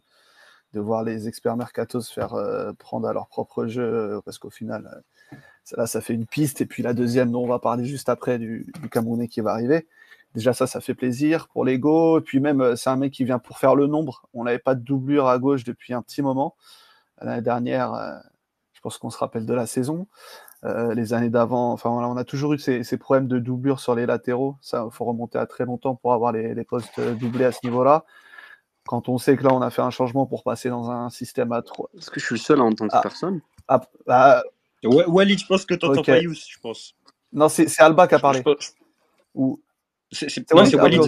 de 0.74 0.80
voir 0.80 1.04
les 1.04 1.28
experts 1.28 1.58
mercato 1.58 2.02
se 2.02 2.14
faire 2.14 2.34
euh, 2.34 2.74
prendre 2.74 3.08
à 3.08 3.14
leur 3.14 3.28
propre 3.28 3.66
jeu, 3.68 3.84
euh, 3.84 4.22
parce 4.24 4.38
qu'au 4.38 4.50
final, 4.50 5.04
euh, 5.34 5.38
ça, 5.64 5.78
là, 5.78 5.88
ça 5.88 6.02
fait 6.02 6.14
une 6.14 6.26
piste. 6.26 6.62
Et 6.62 6.66
puis 6.66 6.84
la 6.84 6.94
deuxième, 6.94 7.32
dont 7.32 7.44
on 7.44 7.48
va 7.48 7.60
parler 7.60 7.86
juste 7.86 8.10
après, 8.10 8.38
du, 8.40 8.72
Camerounais 8.92 9.28
qui 9.28 9.42
va 9.42 9.52
arriver. 9.52 9.88
Déjà, 10.36 10.54
ça, 10.54 10.68
ça 10.68 10.80
fait 10.80 10.94
plaisir 10.94 11.48
pour 11.48 11.66
l'ego. 11.66 12.20
Et 12.20 12.22
puis 12.22 12.40
même, 12.40 12.76
c'est 12.76 12.90
un 12.90 12.98
mec 12.98 13.14
qui 13.14 13.24
vient 13.24 13.40
pour 13.40 13.58
faire 13.58 13.76
le 13.76 13.88
nombre. 13.88 14.28
On 14.34 14.44
n'avait 14.44 14.60
pas 14.60 14.76
de 14.76 14.82
doublure 14.82 15.28
à 15.28 15.40
gauche 15.40 15.64
depuis 15.64 15.94
un 15.94 16.02
petit 16.04 16.22
moment. 16.22 16.56
L'année 17.22 17.42
dernière, 17.42 18.22
je 18.74 18.80
pense 18.82 18.98
qu'on 19.00 19.10
se 19.10 19.18
rappelle 19.18 19.48
de 19.48 19.54
la 19.54 19.66
saison. 19.66 20.08
Les 20.64 21.14
années 21.14 21.32
d'avant, 21.32 21.72
enfin 21.72 21.90
on 21.90 22.16
a 22.16 22.24
toujours 22.24 22.54
eu 22.54 22.60
ces, 22.60 22.98
problèmes 22.98 23.28
de 23.28 23.40
doublure 23.40 23.80
sur 23.80 23.96
les 23.96 24.06
latéraux. 24.06 24.56
Ça, 24.62 24.86
il 24.86 24.94
faut 24.94 25.06
remonter 25.06 25.40
à 25.40 25.48
très 25.48 25.66
longtemps 25.66 25.96
pour 25.96 26.14
avoir 26.14 26.32
les, 26.32 26.64
postes 26.64 27.00
doublés 27.18 27.46
à 27.46 27.52
ce 27.52 27.60
niveau-là. 27.64 28.06
Quand 28.88 29.08
on 29.10 29.18
sait 29.18 29.38
que 29.38 29.44
là, 29.44 29.54
on 29.54 29.62
a 29.62 29.70
fait 29.70 29.82
un 29.82 29.90
changement 29.92 30.26
pour 30.26 30.44
passer 30.44 30.70
dans 30.70 30.90
un 30.90 31.10
système 31.10 31.52
à 31.52 31.62
3. 31.62 31.90
Est-ce 31.98 32.10
que 32.10 32.20
je 32.20 32.26
suis 32.26 32.36
le 32.36 32.40
seul 32.40 32.60
à 32.60 32.64
entendre 32.64 32.90
Ah. 32.94 32.98
cette 32.98 33.04
personne 33.12 33.42
Ah, 33.68 33.82
ah, 34.08 34.44
Ouais, 34.84 35.06
Walid, 35.06 35.38
je 35.40 35.46
pense 35.46 35.66
que 35.66 35.74
t'entends 35.76 36.00
Ok. 36.00 36.06
pas 36.06 36.20
Yous, 36.20 36.34
je 36.50 36.58
pense. 36.60 36.96
non, 37.34 37.50
c'est 37.50 37.68
c'est 37.68 37.82
Alba 37.84 38.08
qui 38.08 38.16
a 38.16 38.20
parlé. 38.20 38.42
Ou... 39.36 39.62
C'est 40.12 40.26
Walid, 40.54 40.72
c'est 40.72 40.80
ah, 40.80 40.84
Walid, 40.84 41.02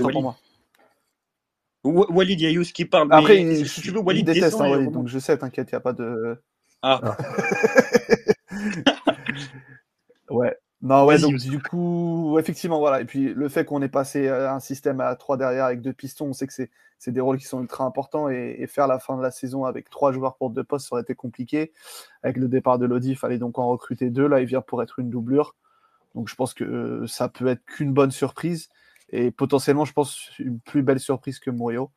Walid. 1.83 2.39
il 2.39 2.43
y 2.43 2.45
a 2.47 2.49
Yous 2.51 2.65
qui 2.73 2.85
parle. 2.85 3.07
Après, 3.11 3.41
mais 3.43 3.61
il, 3.61 3.67
si 3.67 3.81
tu 3.81 3.89
veux, 3.91 3.99
il 3.99 4.03
Walid 4.05 4.25
déteste 4.25 4.45
descend 4.45 4.67
hein, 4.67 4.71
Walid, 4.71 4.91
donc 4.91 5.07
je 5.07 5.17
sais, 5.17 5.37
t'inquiète, 5.37 5.69
il 5.71 5.75
n'y 5.75 5.77
a 5.77 5.79
pas 5.79 5.93
de. 5.93 6.39
Ah, 6.83 7.17
Ouais. 10.29 10.55
Non, 10.81 11.05
ouais, 11.05 11.19
donc 11.19 11.35
du 11.35 11.61
coup, 11.61 12.37
effectivement, 12.39 12.79
voilà. 12.79 13.01
Et 13.01 13.05
puis 13.05 13.33
le 13.33 13.49
fait 13.49 13.65
qu'on 13.65 13.81
ait 13.83 13.89
passé 13.89 14.27
à 14.29 14.53
un 14.55 14.59
système 14.59 14.99
à 14.99 15.15
3 15.15 15.37
derrière 15.37 15.65
avec 15.65 15.81
deux 15.81 15.93
pistons, 15.93 16.27
on 16.27 16.33
sait 16.33 16.47
que 16.47 16.53
c'est 16.53 16.71
c'est 17.03 17.11
des 17.11 17.19
rôles 17.19 17.39
qui 17.39 17.45
sont 17.45 17.59
ultra 17.61 17.83
importants 17.83 18.29
et, 18.29 18.57
et 18.59 18.67
faire 18.67 18.85
la 18.85 18.99
fin 18.99 19.17
de 19.17 19.23
la 19.23 19.31
saison 19.31 19.65
avec 19.65 19.89
trois 19.89 20.11
joueurs 20.11 20.35
pour 20.35 20.51
deux 20.51 20.63
postes, 20.63 20.87
ça 20.87 20.93
aurait 20.93 21.01
été 21.01 21.15
compliqué. 21.15 21.73
Avec 22.21 22.37
le 22.37 22.47
départ 22.47 22.77
de 22.77 22.85
Lodi, 22.85 23.09
il 23.09 23.15
fallait 23.17 23.39
donc 23.39 23.57
en 23.57 23.67
recruter 23.69 24.11
deux. 24.11 24.27
Là, 24.27 24.39
il 24.39 24.45
vient 24.45 24.61
pour 24.61 24.83
être 24.83 24.99
une 24.99 25.09
doublure. 25.09 25.55
Donc 26.13 26.29
je 26.29 26.35
pense 26.35 26.53
que 26.53 26.63
euh, 26.63 27.07
ça 27.07 27.27
peut 27.27 27.47
être 27.47 27.65
qu'une 27.65 27.91
bonne 27.91 28.11
surprise 28.11 28.69
et 29.09 29.31
potentiellement, 29.31 29.83
je 29.83 29.93
pense, 29.93 30.29
une 30.37 30.59
plus 30.59 30.83
belle 30.83 30.99
surprise 30.99 31.39
que 31.39 31.49
Murillo. 31.49 31.89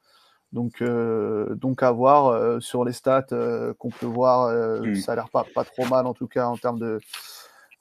Donc, 0.53 0.81
euh, 0.81 1.55
donc 1.55 1.83
à 1.83 1.91
voir 1.91 2.29
euh, 2.29 2.61
sur 2.61 2.87
les 2.87 2.95
stats 2.95 3.27
qu'on 3.79 3.91
peut 3.91 4.07
voir, 4.07 4.47
euh, 4.47 4.87
Mm. 4.87 4.95
ça 4.95 5.13
a 5.13 5.17
l'air 5.17 5.29
pas, 5.29 5.45
pas 5.55 5.65
trop 5.65 5.85
mal 5.85 6.07
en 6.07 6.15
tout 6.15 6.29
cas 6.29 6.47
en 6.47 6.57
termes 6.57 6.79
de, 6.79 6.99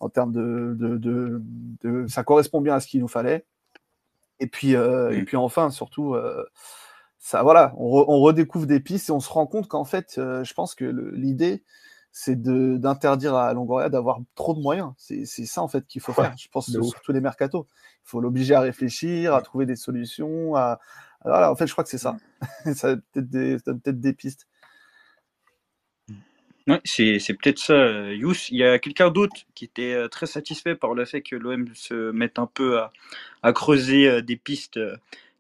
en 0.02 0.10
termes 0.10 0.34
de, 0.34 0.76
de, 0.78 0.98
de, 0.98 1.42
de- 1.84 2.08
ça 2.10 2.26
correspond 2.26 2.60
bien 2.60 2.74
à 2.76 2.82
ce 2.82 2.88
qu'il 2.88 3.00
nous 3.00 3.08
fallait. 3.08 3.46
Et 4.42 4.48
puis, 4.48 4.72
et 4.72 4.78
Mm. 5.22 5.24
puis 5.26 5.38
enfin, 5.38 5.70
surtout, 5.70 6.18
ça, 7.26 7.42
voilà, 7.42 7.74
on, 7.78 7.86
re- 7.90 8.06
on 8.10 8.20
redécouvre 8.20 8.66
des 8.68 8.82
pistes 8.82 9.08
et 9.08 9.14
on 9.14 9.22
se 9.22 9.30
rend 9.30 9.48
compte 9.48 9.70
qu'en 9.70 9.86
fait, 9.86 10.16
euh, 10.18 10.44
je 10.44 10.54
pense 10.54 10.76
que 10.76 10.84
l'idée, 10.84 11.64
c'est 12.12 12.36
d'interdire 12.42 13.34
à 13.36 13.54
Longoria 13.54 13.88
d'avoir 13.88 14.20
trop 14.36 14.54
de 14.54 14.60
moyens. 14.60 14.92
C'est 14.98 15.26
ça 15.26 15.62
en 15.62 15.70
fait 15.70 15.88
qu'il 15.88 16.02
faut 16.02 16.14
Ouais, 16.18 16.26
faire. 16.26 16.36
Je 16.38 16.50
pense 16.50 16.70
de 16.70 16.80
que 16.80 16.84
ouf. 16.84 16.90
sur 16.90 17.02
tous 17.02 17.14
les 17.14 17.22
mercatos, 17.22 17.66
il 17.72 18.10
faut 18.10 18.20
l'obliger 18.20 18.56
à 18.56 18.60
réfléchir, 18.60 19.34
à 19.36 19.42
trouver 19.42 19.66
des 19.66 19.78
solutions. 19.78 20.56
À... 20.58 20.80
Voilà, 21.24 21.50
en 21.50 21.56
fait, 21.56 21.66
je 21.66 21.72
crois 21.72 21.86
que 21.86 21.90
c'est 21.90 21.98
ça. 21.98 22.18
ça 22.76 22.96
donne 23.16 23.62
peut-être 23.62 24.02
des, 24.02 24.14
pistes. 24.14 24.46
Ouais, 26.68 26.82
c'est 26.84 27.20
peut-être 27.42 27.60
ça, 27.60 27.74
euh, 27.74 28.14
Yous. 28.16 28.36
Il 28.50 28.58
y 28.58 28.66
a 28.66 28.80
quelqu'un 28.80 29.12
d'autre 29.12 29.36
qui 29.56 29.64
était 29.64 29.94
euh, 29.94 30.10
très 30.10 30.26
satisfait 30.26 30.76
par 30.76 30.94
le 30.94 31.06
fait 31.06 31.22
que 31.22 31.38
l'OM 31.38 31.68
se 31.74 32.12
mette 32.12 32.38
un 32.38 32.48
peu 32.48 32.80
à, 32.80 32.92
à 33.44 33.54
creuser 33.54 34.22
des 34.22 34.36
pistes 34.36 34.78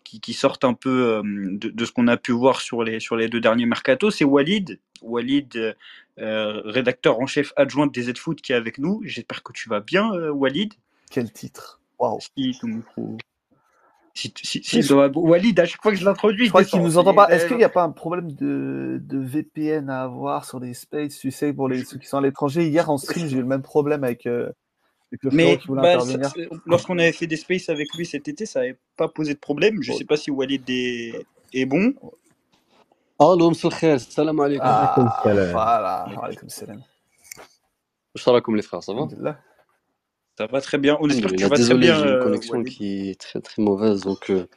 qui, 0.03 0.19
qui 0.19 0.33
sortent 0.33 0.63
un 0.63 0.73
peu 0.73 1.21
de, 1.23 1.69
de, 1.69 1.85
ce 1.85 1.91
qu'on 1.91 2.07
a 2.07 2.17
pu 2.17 2.31
voir 2.31 2.61
sur 2.61 2.83
les, 2.83 2.99
sur 2.99 3.15
les 3.15 3.29
deux 3.29 3.41
derniers 3.41 3.65
mercatos. 3.65 4.11
C'est 4.11 4.25
Walid, 4.25 4.79
Walid, 5.01 5.75
rédacteur 6.17 7.19
en 7.19 7.25
chef 7.25 7.53
adjoint 7.55 7.87
des 7.87 8.03
Z-Foot 8.03 8.41
qui 8.41 8.53
est 8.53 8.55
avec 8.55 8.77
nous. 8.77 9.01
J'espère 9.03 9.43
que 9.43 9.53
tu 9.53 9.69
vas 9.69 9.79
bien, 9.79 10.11
Walid. 10.31 10.73
Quel 11.09 11.31
titre 11.31 11.79
Waouh 11.99 12.19
si, 14.15 14.31
si, 14.43 14.63
si, 14.63 14.93
Walid, 14.93 15.59
à 15.59 15.65
chaque 15.65 15.81
fois 15.81 15.91
que 15.91 15.97
je 15.97 16.05
l'introduis, 16.05 16.45
je 16.45 16.49
crois 16.49 16.63
qu'il 16.63 16.81
nous 16.81 16.97
entend 16.99 17.15
pas. 17.15 17.29
Est-ce 17.29 17.47
qu'il 17.47 17.57
n'y 17.57 17.63
a 17.63 17.69
pas 17.69 17.83
un 17.83 17.89
problème 17.89 18.31
de, 18.31 19.01
de, 19.03 19.17
VPN 19.17 19.89
à 19.89 20.03
avoir 20.03 20.45
sur 20.45 20.59
les 20.59 20.75
spaces 20.75 21.17
Tu 21.17 21.31
sais, 21.31 21.51
pour 21.51 21.67
les, 21.67 21.83
ceux 21.83 21.97
qui 21.97 22.05
sont 22.05 22.17
à 22.17 22.21
l'étranger, 22.21 22.67
hier 22.67 22.89
en 22.91 22.97
stream, 22.97 23.27
j'ai 23.27 23.37
eu 23.37 23.41
le 23.41 23.47
même 23.47 23.63
problème 23.63 24.03
avec, 24.03 24.27
euh, 24.27 24.51
Mais 25.31 25.59
bah, 25.67 25.97
lorsqu'on 26.65 26.97
avait 26.97 27.11
fait 27.11 27.27
des 27.27 27.37
spaces 27.37 27.69
avec 27.69 27.93
lui 27.95 28.05
cet 28.05 28.27
été, 28.27 28.45
ça 28.45 28.61
n'avait 28.61 28.77
pas 28.97 29.07
posé 29.07 29.33
de 29.33 29.39
problème. 29.39 29.81
Je 29.81 29.91
ne 29.91 29.97
sais 29.97 30.05
pas 30.05 30.17
si 30.17 30.31
Walid 30.31 30.63
est, 30.67 31.25
est 31.53 31.65
bon. 31.65 31.93
Allô, 33.19 33.49
monsieur 33.49 33.69
khair, 33.69 33.99
salam 33.99 34.39
alaikum. 34.39 34.65
Ah, 34.67 35.21
voilà, 35.23 36.07
alaikum 36.23 36.49
salam. 36.49 36.81
Salam 38.15 38.55
les 38.55 38.61
frères, 38.61 38.83
ça 38.83 38.93
va 38.93 39.07
ça 40.37 40.47
va 40.47 40.61
très 40.61 40.79
bien. 40.79 40.97
On 40.99 41.09
espère 41.09 41.29
que 41.29 41.35
tu 41.35 41.45
vas 41.45 41.55
très 41.55 41.75
bien. 41.75 41.95
J'ai 41.95 42.01
une 42.01 42.07
euh, 42.07 42.23
connexion 42.23 42.63
qui 42.63 43.09
est 43.11 43.21
très 43.21 43.39
très 43.39 43.61
mauvaise, 43.61 44.01
donc. 44.01 44.31
Euh... 44.31 44.47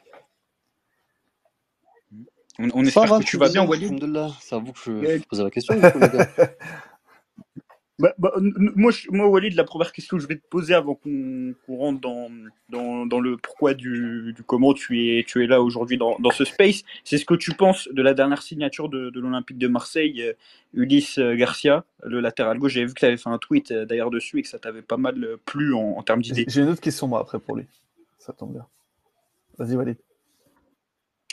On, 2.59 2.69
on 2.73 2.83
espère 2.83 3.05
va, 3.05 3.19
que 3.19 3.23
tu 3.23 3.37
vas 3.37 3.49
bien, 3.49 3.63
Walid. 3.63 4.03
C'est 4.41 4.55
à 4.55 4.57
vous 4.57 4.73
que 4.73 4.79
je, 4.83 5.17
je 5.19 5.23
posais 5.25 5.43
la 5.43 5.51
question, 5.51 5.75
les 5.75 5.81
gars. 5.81 6.27
Bah, 7.99 8.13
bah, 8.19 8.31
moi, 8.75 8.91
moi, 9.09 9.27
Walid, 9.27 9.55
la 9.55 9.63
première 9.63 9.91
question 9.91 10.17
que 10.17 10.23
je 10.23 10.27
vais 10.27 10.35
te 10.35 10.47
poser 10.47 10.75
avant 10.75 10.93
qu'on 10.93 11.55
rentre 11.67 11.99
dans, 11.99 12.29
dans, 12.69 13.07
dans, 13.07 13.19
le 13.19 13.37
pourquoi 13.37 13.73
du, 13.73 14.33
du, 14.35 14.43
comment 14.43 14.75
tu 14.75 15.17
es, 15.17 15.23
tu 15.23 15.43
es 15.43 15.47
là 15.47 15.63
aujourd'hui 15.63 15.97
dans, 15.97 16.15
dans, 16.19 16.29
ce 16.29 16.45
space, 16.45 16.83
c'est 17.03 17.17
ce 17.17 17.25
que 17.25 17.33
tu 17.33 17.53
penses 17.53 17.89
de 17.91 18.01
la 18.03 18.13
dernière 18.13 18.43
signature 18.43 18.87
de, 18.89 19.09
de 19.09 19.19
l'Olympique 19.19 19.57
de 19.57 19.67
Marseille, 19.67 20.21
euh, 20.21 20.33
Ulysse 20.73 21.17
euh, 21.17 21.35
Garcia, 21.35 21.85
le 22.03 22.19
latéral 22.19 22.59
gauche. 22.59 22.73
J'avais 22.73 22.85
vu 22.85 22.93
que 22.93 22.99
tu 22.99 23.05
avais 23.05 23.17
fait 23.17 23.29
un 23.29 23.39
tweet 23.39 23.71
euh, 23.71 23.85
d'ailleurs 23.85 24.11
dessus 24.11 24.37
et 24.37 24.41
que 24.43 24.47
ça 24.47 24.59
t'avait 24.59 24.83
pas 24.83 24.97
mal 24.97 25.37
plu 25.45 25.73
en, 25.73 25.95
en 25.97 26.03
termes 26.03 26.21
d'idées. 26.21 26.45
J'ai 26.47 26.61
une 26.61 26.69
autre 26.69 26.81
question, 26.81 27.07
moi, 27.07 27.19
après 27.21 27.39
pour 27.39 27.55
lui. 27.55 27.65
Ça 28.19 28.31
tombe 28.31 28.53
bien. 28.53 28.67
Vas-y, 29.57 29.75
Walid. 29.75 29.97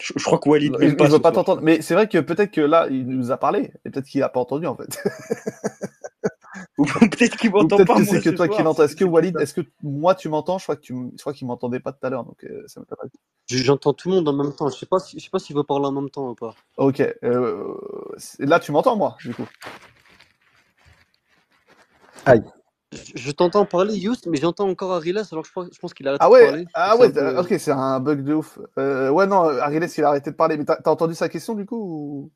Je, 0.03 0.15
je, 0.17 0.25
crois 0.25 0.39
que 0.39 0.49
Walid 0.49 0.75
il, 0.81 0.97
ne 0.97 1.09
veut 1.09 1.19
pas 1.19 1.31
t'entendre. 1.31 1.61
Mais 1.61 1.83
c'est 1.83 1.95
vrai 1.95 2.09
que 2.09 2.19
peut-être 2.19 2.51
que 2.51 2.63
là, 2.63 2.89
il 2.91 3.07
nous 3.07 3.31
a 3.33 3.37
parlé 3.37 3.71
et 3.85 3.91
peut-être 3.91 4.07
qu'il 4.07 4.21
n'a 4.21 4.31
pas 4.31 4.41
entendu 4.41 4.67
en 4.67 4.77
fait. 4.77 4.99
Ou 6.79 6.85
peut-être 6.85 7.37
qu'il 7.37 7.53
m'entend 7.53 7.77
peut 7.77 7.85
pas. 7.85 7.95
Peut-être 7.95 8.11
que 8.11 8.21
c'est 8.21 8.31
que 8.31 8.37
toi 8.37 8.49
qui 8.49 8.63
l'entends. 8.63 8.83
Est-ce 8.83 8.97
que 8.97 9.05
Walid, 9.05 9.37
est-ce 9.39 9.55
que 9.55 9.61
moi 9.83 10.17
tu 10.17 10.29
m'entends? 10.29 10.59
Je 10.59 10.65
crois 10.65 10.75
que 10.75 10.81
tu, 10.81 10.95
je 11.17 11.21
crois 11.21 11.33
qu'il 11.33 11.47
m'entendait 11.47 11.79
pas 11.79 11.93
tout 11.93 12.05
à 12.05 12.11
l'heure, 12.11 12.25
donc 12.25 12.43
euh, 12.45 12.65
ça 12.67 12.81
J'entends 13.49 13.93
tout 13.93 14.09
le 14.09 14.17
monde 14.17 14.29
en 14.29 14.33
même 14.33 14.53
temps. 14.53 14.69
Je 14.69 14.77
sais 14.77 14.87
pas, 14.87 14.99
si, 14.99 15.19
je 15.19 15.25
sais 15.25 15.31
pas 15.31 15.39
s'il 15.39 15.55
veut 15.55 15.63
parler 15.63 15.87
en 15.87 15.93
même 15.93 16.11
temps 16.11 16.31
ou 16.31 16.35
pas. 16.35 16.55
Ok. 16.77 17.01
Euh, 17.23 17.75
là, 18.41 18.59
tu 18.59 18.73
m'entends 18.73 18.97
moi, 18.97 19.17
du 19.21 19.33
coup? 19.35 19.47
Aïe. 22.27 22.43
Je, 23.15 23.31
t'entends 23.33 23.67
parler, 23.67 23.97
Youst, 23.97 24.27
mais 24.27 24.39
j'entends 24.39 24.69
encore 24.69 24.93
Ariles, 24.93 25.21
alors 25.31 25.45
je 25.45 25.53
pense, 25.53 25.67
je 25.73 25.79
pense 25.79 25.95
qu'il 25.95 26.07
a 26.07 26.11
arrêté 26.11 26.25
ah 26.25 26.31
ouais, 26.31 26.41
de 26.41 26.47
parler. 26.47 26.67
Ah 26.75 26.97
ouais, 26.97 27.13
peu... 27.13 27.39
ok, 27.39 27.55
c'est 27.59 27.73
un 27.73 27.99
bug 28.01 28.23
de 28.23 28.35
ouf. 28.35 28.59
Euh, 28.79 29.11
ouais, 29.11 29.27
non, 29.27 29.43
Ariles, 29.43 29.87
il 29.97 30.05
a 30.05 30.09
arrêté 30.09 30.31
de 30.31 30.37
parler. 30.37 30.57
Mais 30.57 30.65
t'as 30.65 30.79
as 30.85 30.91
entendu 30.91 31.15
sa 31.15 31.29
question, 31.29 31.55
du 31.55 31.67
coup 31.67 31.77
ou... 31.77 32.31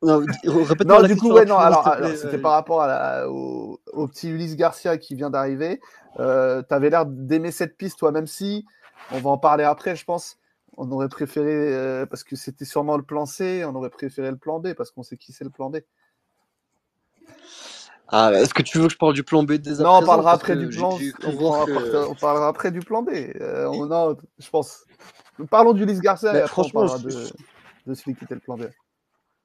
Non, 0.00 0.20
non 0.20 1.02
du 1.02 1.16
coup, 1.16 1.32
ouais, 1.32 1.44
non, 1.44 1.58
alors, 1.58 1.96
c'était 2.16 2.38
par 2.38 2.52
rapport 2.52 2.82
à 2.82 2.86
la, 2.86 3.28
au, 3.28 3.80
au, 3.92 4.06
petit 4.06 4.28
Ulysse 4.28 4.56
Garcia 4.56 4.96
qui 4.96 5.16
vient 5.16 5.30
d'arriver. 5.30 5.80
Euh, 6.20 6.62
tu 6.66 6.72
avais 6.74 6.90
l'air 6.90 7.04
d'aimer 7.06 7.50
cette 7.50 7.76
piste, 7.76 7.98
toi, 7.98 8.12
même 8.12 8.26
si, 8.26 8.64
on 9.10 9.18
va 9.18 9.30
en 9.30 9.38
parler 9.38 9.64
après, 9.64 9.96
je 9.96 10.04
pense, 10.04 10.38
on 10.76 10.90
aurait 10.92 11.08
préféré, 11.08 11.52
euh, 11.52 12.06
parce 12.06 12.22
que 12.22 12.36
c'était 12.36 12.64
sûrement 12.64 12.96
le 12.96 13.02
plan 13.02 13.26
C, 13.26 13.64
on 13.64 13.74
aurait 13.74 13.90
préféré 13.90 14.30
le 14.30 14.36
plan 14.36 14.60
B, 14.60 14.74
parce 14.74 14.92
qu'on 14.92 15.02
sait 15.02 15.16
qui 15.16 15.32
c'est 15.32 15.44
le 15.44 15.50
plan 15.50 15.68
B. 15.68 15.78
Ah, 18.10 18.30
est-ce 18.32 18.54
que 18.54 18.62
tu 18.62 18.78
veux 18.78 18.86
que 18.86 18.92
je 18.92 18.98
parle 18.98 19.14
du 19.14 19.24
plan 19.24 19.42
B 19.42 19.54
des 19.54 19.82
Non, 19.82 19.98
on 19.98 20.06
parlera 20.06 20.32
après 20.32 20.56
du 20.56 20.68
plan 20.68 20.96
on, 21.24 22.10
on, 22.10 22.14
parlera 22.14 22.48
après 22.48 22.70
du 22.70 22.80
plan 22.80 23.02
B. 23.02 23.10
Euh, 23.10 23.66
on, 23.66 23.84
non, 23.86 24.16
je 24.38 24.48
pense. 24.48 24.84
Parlons 25.50 25.74
d'Ulysse 25.74 26.00
Garcia 26.00 26.32
et 26.32 26.36
après 26.38 26.48
franchement, 26.48 26.82
on 26.82 26.86
parlera 26.86 27.04
de, 27.06 27.28
de 27.86 27.94
celui 27.94 28.14
qui 28.14 28.24
était 28.24 28.34
le 28.34 28.40
plan 28.40 28.56
B. 28.56 28.62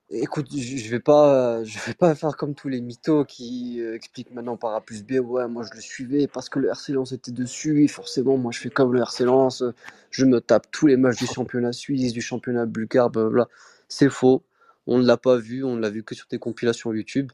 Écoute, 0.10 0.48
je 0.56 0.89
vais 0.92 1.00
pas, 1.00 1.63
je 1.63 1.80
vais 1.88 1.94
pas 1.94 2.13
faire 2.13 2.38
comme 2.38 2.54
tous 2.54 2.68
les 2.70 2.82
mythos 2.82 3.26
qui 3.26 3.82
euh, 3.82 3.96
expliquent 3.96 4.32
maintenant 4.32 4.58
par 4.58 4.76
A 4.76 4.82
plus 4.82 5.04
B. 5.04 5.13
Ouais, 5.13 5.48
moi 5.48 5.63
je 5.63 5.74
le 5.76 5.82
suivais 5.82 6.28
parce 6.28 6.50
que 6.50 6.60
le 6.60 6.70
RC 6.70 6.94
Lens 6.94 7.13
était 7.13 7.32
dessus. 7.32 7.84
Et 7.84 7.88
forcément, 7.88 8.38
moi 8.38 8.52
je 8.52 8.60
fais 8.60 8.70
comme 8.70 8.94
le 8.94 9.00
RC 9.00 9.24
Lens. 9.26 9.63
Je 10.12 10.26
me 10.26 10.39
tape 10.39 10.68
tous 10.72 10.88
les 10.88 10.98
matchs 10.98 11.18
du 11.20 11.26
championnat 11.26 11.74
suisse, 11.74 12.13
du 12.13 12.22
championnat 12.22 12.66
bulgare, 12.66 13.10
blablabla. 13.10 13.48
C'est 13.88 14.10
faux. 14.10 14.44
On 14.88 15.00
ne 15.00 15.06
l'a 15.06 15.18
pas 15.18 15.38
vu. 15.38 15.63
On 15.63 15.76
ne 15.76 15.82
l'a 15.82 15.89
vu 15.89 16.04
que 16.04 16.13
sur 16.16 16.28
tes 16.28 16.38
compilations 16.38 16.94
YouTube. 16.94 17.32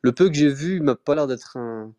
Le 0.00 0.12
peu 0.12 0.28
que 0.28 0.34
j'ai 0.34 0.48
vu, 0.48 0.76
il 0.76 0.82
m'a 0.82 0.94
pas 0.96 1.14
l'air 1.14 1.26
d'être 1.26 1.56
un, 1.58 1.92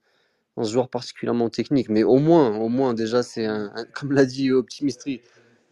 un 0.58 0.64
joueur 0.64 0.90
particulièrement 0.90 1.50
technique. 1.50 1.90
Mais 1.90 2.04
au 2.04 2.18
moins, 2.20 2.56
au 2.58 2.70
moins 2.70 2.94
déjà, 2.94 3.24
c'est 3.24 3.46
un, 3.46 3.72
comme 3.94 4.12
l'a 4.14 4.26
dit 4.26 4.52
Optimistry, 4.52 5.22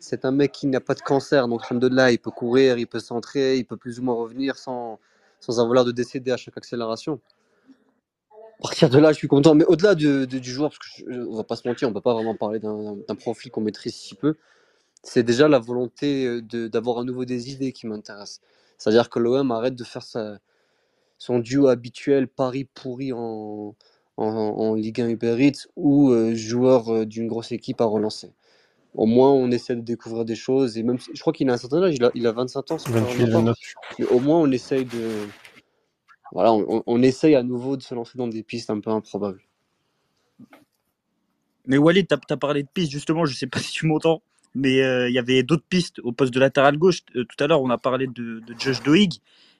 c'est 0.01 0.25
un 0.25 0.31
mec 0.31 0.51
qui 0.51 0.67
n'a 0.67 0.81
pas 0.81 0.95
de 0.95 1.01
cancer, 1.01 1.47
donc 1.47 1.61
là, 1.69 2.11
il 2.11 2.17
peut 2.17 2.31
courir, 2.31 2.77
il 2.79 2.87
peut 2.87 2.99
centrer, 2.99 3.57
il 3.57 3.65
peut 3.65 3.77
plus 3.77 3.99
ou 3.99 4.03
moins 4.03 4.15
revenir 4.15 4.57
sans, 4.57 4.99
sans 5.39 5.59
avoir 5.59 5.85
de 5.85 5.91
décéder 5.91 6.31
à 6.31 6.37
chaque 6.37 6.57
accélération. 6.57 7.19
À 8.59 8.61
partir 8.63 8.89
de 8.89 8.97
là, 8.97 9.11
je 9.11 9.17
suis 9.17 9.27
content. 9.27 9.53
Mais 9.53 9.63
au-delà 9.65 9.93
du, 9.93 10.27
joueur, 10.43 10.71
parce 10.71 11.03
qu'on 11.03 11.35
va 11.35 11.43
pas 11.43 11.55
se 11.55 11.67
mentir, 11.67 11.87
on 11.87 11.93
peut 11.93 12.01
pas 12.01 12.13
vraiment 12.13 12.35
parler 12.35 12.59
d'un 12.59 13.15
profil 13.15 13.51
qu'on 13.51 13.61
maîtrise 13.61 13.93
si 13.93 14.15
peu, 14.15 14.37
c'est 15.03 15.23
déjà 15.23 15.47
la 15.47 15.59
volonté 15.59 16.25
euh, 16.25 16.69
d'avoir 16.69 16.99
à 16.99 17.03
nouveau 17.03 17.25
des 17.25 17.51
idées 17.51 17.71
qui 17.71 17.85
m'intéressent. 17.85 18.41
C'est-à-dire 18.77 19.09
que 19.09 19.19
l'OM 19.19 19.51
arrête 19.51 19.75
de 19.75 19.83
faire 19.83 20.03
son 21.17 21.39
duo 21.39 21.67
habituel 21.67 22.27
Paris 22.27 22.67
pourri 22.73 23.13
en 23.13 23.75
Ligue 24.75 25.01
1 25.01 25.09
Uber 25.09 25.37
Eats 25.39 25.67
ou 25.75 26.09
euh, 26.09 26.33
joueur 26.35 26.89
euh, 26.89 27.05
d'une 27.05 27.27
grosse 27.27 27.51
équipe 27.51 27.81
à 27.81 27.85
relancer 27.85 28.33
au 28.93 29.05
moins 29.05 29.31
on 29.31 29.51
essaie 29.51 29.75
de 29.75 29.81
découvrir 29.81 30.25
des 30.25 30.35
choses 30.35 30.77
et 30.77 30.83
même 30.83 30.97
je 31.13 31.19
crois 31.21 31.33
qu'il 31.33 31.49
a 31.49 31.53
un 31.53 31.57
certain 31.57 31.83
âge, 31.83 31.95
il 31.95 32.03
a, 32.03 32.11
il 32.13 32.27
a 32.27 32.31
25 32.31 32.71
ans. 32.71 32.77
28, 32.77 33.27
mais 33.99 34.05
au 34.07 34.19
moins 34.19 34.39
on 34.39 34.51
essaye 34.51 34.85
de 34.85 35.27
voilà, 36.33 36.53
on, 36.53 36.83
on, 36.85 37.01
essaye 37.01 37.35
à 37.35 37.43
nouveau 37.43 37.75
de 37.75 37.81
se 37.81 37.93
lancer 37.93 38.17
dans 38.17 38.27
des 38.27 38.41
pistes 38.41 38.69
un 38.69 38.79
peu 38.79 38.89
improbables. 38.89 39.41
Mais 41.65 41.77
Walid, 41.77 42.07
tu 42.07 42.15
as, 42.33 42.37
parlé 42.37 42.63
de 42.63 42.69
pistes 42.73 42.91
justement, 42.91 43.25
je 43.25 43.35
sais 43.35 43.47
pas 43.47 43.59
si 43.59 43.71
tu 43.71 43.85
m'entends, 43.85 44.21
mais 44.55 44.81
euh, 44.81 45.09
il 45.09 45.13
y 45.13 45.19
avait 45.19 45.43
d'autres 45.43 45.65
pistes 45.67 45.99
au 45.99 46.11
poste 46.11 46.33
de 46.33 46.39
latéral 46.39 46.77
gauche. 46.77 47.01
Euh, 47.15 47.25
tout 47.25 47.43
à 47.43 47.47
l'heure, 47.47 47.61
on 47.61 47.69
a 47.69 47.77
parlé 47.77 48.07
de, 48.07 48.39
de 48.39 48.55
Josh 48.57 48.81
Doig. 48.83 49.13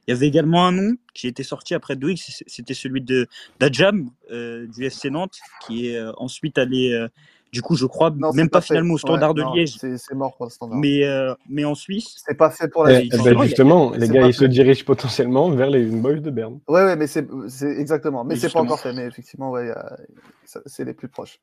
Il 0.07 0.11
y 0.11 0.13
avait 0.13 0.27
également 0.27 0.65
un 0.65 0.71
nom 0.71 0.95
qui 1.13 1.27
était 1.27 1.43
sorti 1.43 1.75
après 1.75 1.95
Doig, 1.95 2.17
c'était 2.17 2.73
celui 2.73 3.01
de 3.01 3.27
d'Adjam 3.59 4.09
euh, 4.31 4.65
du 4.67 4.85
FC 4.85 5.11
Nantes, 5.11 5.37
qui 5.65 5.89
est 5.89 5.97
euh, 5.97 6.11
ensuite 6.17 6.57
allé 6.57 7.07
du 7.51 7.61
coup, 7.61 7.75
je 7.75 7.85
crois 7.85 8.11
même 8.11 8.49
pas, 8.49 8.61
finalement 8.61 8.93
au 8.93 8.97
standard 8.97 9.33
de 9.33 9.43
Liège. 9.53 9.77
C'est 9.77 10.13
mort 10.13 10.35
pour 10.37 10.45
le 10.45 10.51
standard. 10.51 10.77
Mais, 10.77 11.03
euh, 11.03 11.33
mais 11.49 11.65
en 11.65 11.75
Suisse. 11.75 12.15
C'est 12.25 12.35
pas 12.35 12.49
fait 12.49 12.69
pour 12.69 12.85
la 12.85 12.93
eh, 12.93 13.09
Suisse. 13.09 13.23
Ben 13.23 13.41
justement, 13.43 13.91
les 13.91 14.07
gars, 14.07 14.27
ils 14.27 14.33
se 14.33 14.45
dirigent 14.45 14.85
potentiellement 14.85 15.49
vers 15.49 15.69
les 15.69 15.85
Boys 15.85 16.19
de 16.19 16.29
Berne. 16.29 16.59
Ouais, 16.67 16.83
ouais, 16.83 16.95
mais 16.95 17.07
c'est 17.07 17.27
exactement. 17.61 18.23
Mais 18.23 18.35
c'est 18.35 18.51
pas 18.51 18.61
encore 18.61 18.79
fait. 18.79 18.93
Mais 18.93 19.05
effectivement, 19.05 19.51
ouais, 19.51 19.71
c'est 20.65 20.85
les 20.85 20.93
plus 20.93 21.09
proches. 21.09 21.39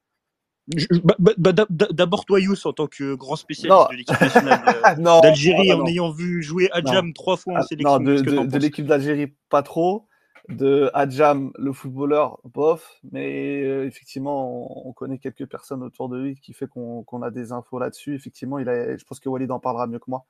Bah, 1.02 1.14
bah, 1.18 1.32
bah, 1.38 1.66
D'abord, 1.70 2.26
toi, 2.26 2.40
Yous, 2.40 2.66
en 2.66 2.72
tant 2.72 2.86
que 2.86 3.14
grand 3.14 3.36
spécialiste 3.36 3.90
de 3.90 3.96
l'équipe 3.96 4.20
nationale 4.20 4.62
euh, 4.66 5.20
d'Algérie, 5.22 5.72
en 5.72 5.86
ayant 5.86 6.10
vu 6.10 6.42
jouer 6.42 6.68
Adjam 6.72 7.14
trois 7.14 7.38
fois 7.38 7.54
en 7.54 7.56
ah, 7.56 7.62
sélection. 7.62 7.98
Non, 8.00 8.04
de, 8.04 8.46
de 8.46 8.58
l'équipe 8.58 8.86
d'Algérie, 8.86 9.32
pas 9.48 9.62
trop 9.62 10.07
de 10.48 10.90
Adjam, 10.94 11.52
le 11.58 11.72
footballeur, 11.72 12.40
bof, 12.44 12.98
mais 13.12 13.62
euh, 13.64 13.86
effectivement, 13.86 14.86
on, 14.88 14.92
connaît 14.92 15.18
quelques 15.18 15.46
personnes 15.46 15.82
autour 15.82 16.08
de 16.08 16.18
lui 16.18 16.40
qui 16.40 16.54
fait 16.54 16.66
qu'on 16.66 17.22
a 17.22 17.30
des 17.30 17.52
infos 17.52 17.78
là-dessus. 17.78 18.14
Effectivement, 18.14 18.58
il 18.58 18.68
a, 18.68 18.96
je 18.96 19.04
pense 19.04 19.20
que 19.20 19.28
Walid 19.28 19.50
en 19.50 19.60
parlera 19.60 19.86
mieux 19.86 19.98
que 19.98 20.10
moi. 20.10 20.24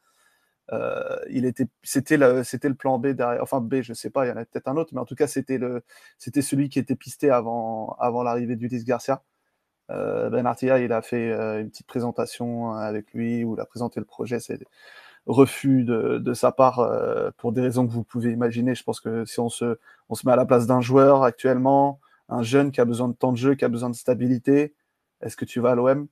Euh, 0.72 1.18
il 1.30 1.46
était, 1.46 1.66
c'était 1.82 2.16
le, 2.18 2.44
c'était 2.44 2.68
le 2.68 2.74
plan 2.74 2.98
B 2.98 3.08
derrière, 3.08 3.42
enfin 3.42 3.60
B, 3.60 3.80
je 3.82 3.94
sais 3.94 4.10
pas, 4.10 4.26
il 4.26 4.28
y 4.28 4.32
en 4.32 4.36
a 4.36 4.44
peut-être 4.44 4.68
un 4.68 4.76
autre, 4.76 4.92
mais 4.92 5.00
en 5.00 5.06
tout 5.06 5.14
cas, 5.14 5.26
c'était 5.26 5.58
le, 5.58 5.82
c'était 6.18 6.42
celui 6.42 6.68
qui 6.68 6.78
était 6.78 6.96
pisté 6.96 7.30
avant, 7.30 7.96
avant 8.00 8.22
l'arrivée 8.22 8.56
d'Ulysse 8.56 8.84
Garcia. 8.84 9.22
Euh, 9.90 10.30
ben 10.30 10.46
Artia, 10.46 10.80
il 10.80 10.92
a 10.92 11.02
fait 11.02 11.30
une 11.60 11.70
petite 11.70 11.86
présentation 11.86 12.72
avec 12.72 13.12
lui 13.14 13.44
où 13.44 13.54
il 13.54 13.60
a 13.60 13.66
présenté 13.66 14.00
le 14.00 14.06
projet. 14.06 14.40
C'est 14.40 14.58
refus 15.28 15.84
de, 15.84 16.18
de 16.18 16.34
sa 16.34 16.50
part 16.52 16.80
euh, 16.80 17.30
pour 17.36 17.52
des 17.52 17.60
raisons 17.60 17.86
que 17.86 17.92
vous 17.92 18.02
pouvez 18.02 18.32
imaginer. 18.32 18.74
Je 18.74 18.82
pense 18.82 19.00
que 19.00 19.24
si 19.26 19.38
on 19.40 19.50
se, 19.50 19.78
on 20.08 20.14
se 20.14 20.26
met 20.26 20.32
à 20.32 20.36
la 20.36 20.46
place 20.46 20.66
d'un 20.66 20.80
joueur 20.80 21.22
actuellement, 21.22 22.00
un 22.28 22.42
jeune 22.42 22.72
qui 22.72 22.80
a 22.80 22.84
besoin 22.84 23.08
de 23.08 23.14
temps 23.14 23.32
de 23.32 23.36
jeu, 23.36 23.54
qui 23.54 23.64
a 23.64 23.68
besoin 23.68 23.90
de 23.90 23.94
stabilité, 23.94 24.74
est-ce 25.20 25.36
que 25.36 25.44
tu 25.44 25.60
vas 25.60 25.72
à 25.72 25.74
l'OM 25.74 26.08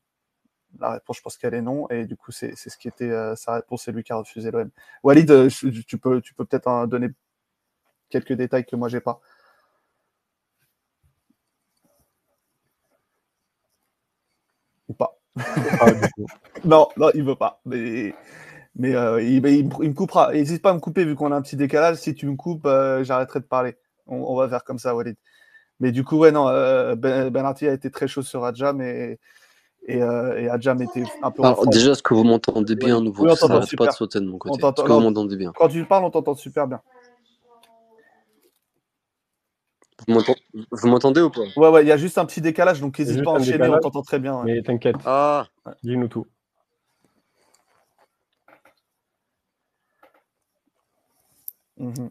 La 0.81 0.93
réponse, 0.93 1.17
je 1.19 1.23
pense 1.23 1.37
qu'elle 1.39 1.55
est 1.55 1.63
non. 1.63 1.89
Et 1.91 2.07
du 2.07 2.17
coup, 2.17 2.31
c'est 2.31 2.55
ce 2.57 2.77
qui 2.77 2.89
était 2.89 3.11
euh, 3.11 3.35
sa 3.37 3.55
réponse, 3.55 3.85
c'est 3.85 3.93
lui 3.93 4.05
qui 4.05 4.13
a 4.13 4.17
refusé 4.17 4.51
l'OM. 4.51 4.71
Walid, 5.03 5.31
euh, 5.31 5.49
tu 5.87 5.99
peux, 5.99 6.21
tu 6.21 6.35
peux 6.35 6.45
peut-être 6.45 6.87
donner 6.87 7.09
quelques 8.11 8.35
détails 8.35 8.67
que 8.67 8.77
moi 8.77 8.89
j'ai 8.89 9.01
pas. 9.01 9.21
Ou 14.89 14.95
pas. 14.95 15.19
Non, 16.65 16.89
non, 16.97 17.11
il 17.15 17.23
veut 17.23 17.37
pas. 17.37 17.61
Mais, 17.65 18.15
mais 18.79 18.95
euh, 18.95 19.23
il, 19.23 19.43
me- 19.43 19.51
il 19.51 19.65
me 19.91 19.95
coupera. 19.95 20.33
N'hésite 20.33 20.63
pas 20.63 20.71
à 20.71 20.75
me 20.75 20.81
couper 20.81 21.05
vu 21.05 21.15
qu'on 21.15 21.33
a 21.33 21.37
un 21.37 21.43
petit 21.43 21.57
décalage. 21.57 21.97
Si 21.97 22.15
tu 22.15 22.27
me 22.27 22.37
coupes, 22.37 22.67
euh, 22.67 23.03
j'arrêterai 23.05 23.41
de 23.41 23.45
parler. 23.47 23.77
On, 24.07 24.17
on 24.17 24.37
va 24.37 24.49
faire 24.49 24.65
comme 24.65 24.79
ça, 24.79 24.95
Walid. 24.95 25.17
Mais 25.81 25.93
du 25.93 26.05
coup, 26.05 26.17
ouais, 26.19 26.31
non, 26.33 26.49
euh, 26.49 26.95
Ben 26.95 27.29
Benarty 27.31 27.67
a 27.69 27.73
été 27.73 27.91
très 27.91 28.09
chaud 28.09 28.23
sur 28.23 28.45
Adjam 28.45 28.81
et, 28.81 29.19
et, 29.87 30.03
euh, 30.03 30.41
et 30.41 30.49
Adjam 30.49 30.81
était 30.81 31.03
un 31.23 31.31
peu 31.31 31.43
Alors, 31.43 31.67
déjà, 31.67 31.93
est-ce 31.93 32.03
que 32.03 32.15
vous 32.15 32.25
m'entendez 32.25 32.77
bien, 32.77 32.99
Oui, 32.99 33.05
nouveau? 33.05 33.25
Oui, 33.25 33.31
on 33.33 33.37
Ça 33.37 33.49
pas 33.77 33.87
de 33.87 33.93
sauter 33.93 34.21
de 34.21 34.27
mon 34.27 34.37
On 34.37 34.39
côté. 34.39 34.63
Que 34.63 34.89
non, 34.89 35.11
bien? 35.37 35.53
Quand 35.55 35.69
tu 35.69 35.85
parles, 35.85 36.05
on 36.05 36.11
t'entend 36.11 36.35
super 36.35 36.67
bien. 36.67 36.81
Vous 40.07 40.15
m'entend- 40.15 40.35
vous 40.71 40.89
m'entendez 40.89 41.21
ou 41.21 41.31
pas? 41.31 41.41
Ouais, 41.57 41.69
ouais, 41.69 41.83
il 41.83 41.89
y 41.89 41.93
a 41.93 41.97
juste 41.97 42.19
un 42.19 42.27
petit 42.27 42.41
décalage, 42.41 42.81
donc 42.81 42.99
n'hésite 42.99 43.25
pas 43.25 43.31
à 43.31 43.35
enchaîner, 43.35 43.69
on 43.69 43.79
t'entend 43.81 44.03
très 44.03 44.19
bien. 44.19 44.37
ouais. 44.37 44.45
Mais 44.45 44.63
t'inquiète, 44.63 44.97
Ah, 45.05 45.47
dis-nous 45.83 46.09
tout. 46.09 46.27
Mhm. 51.79 52.11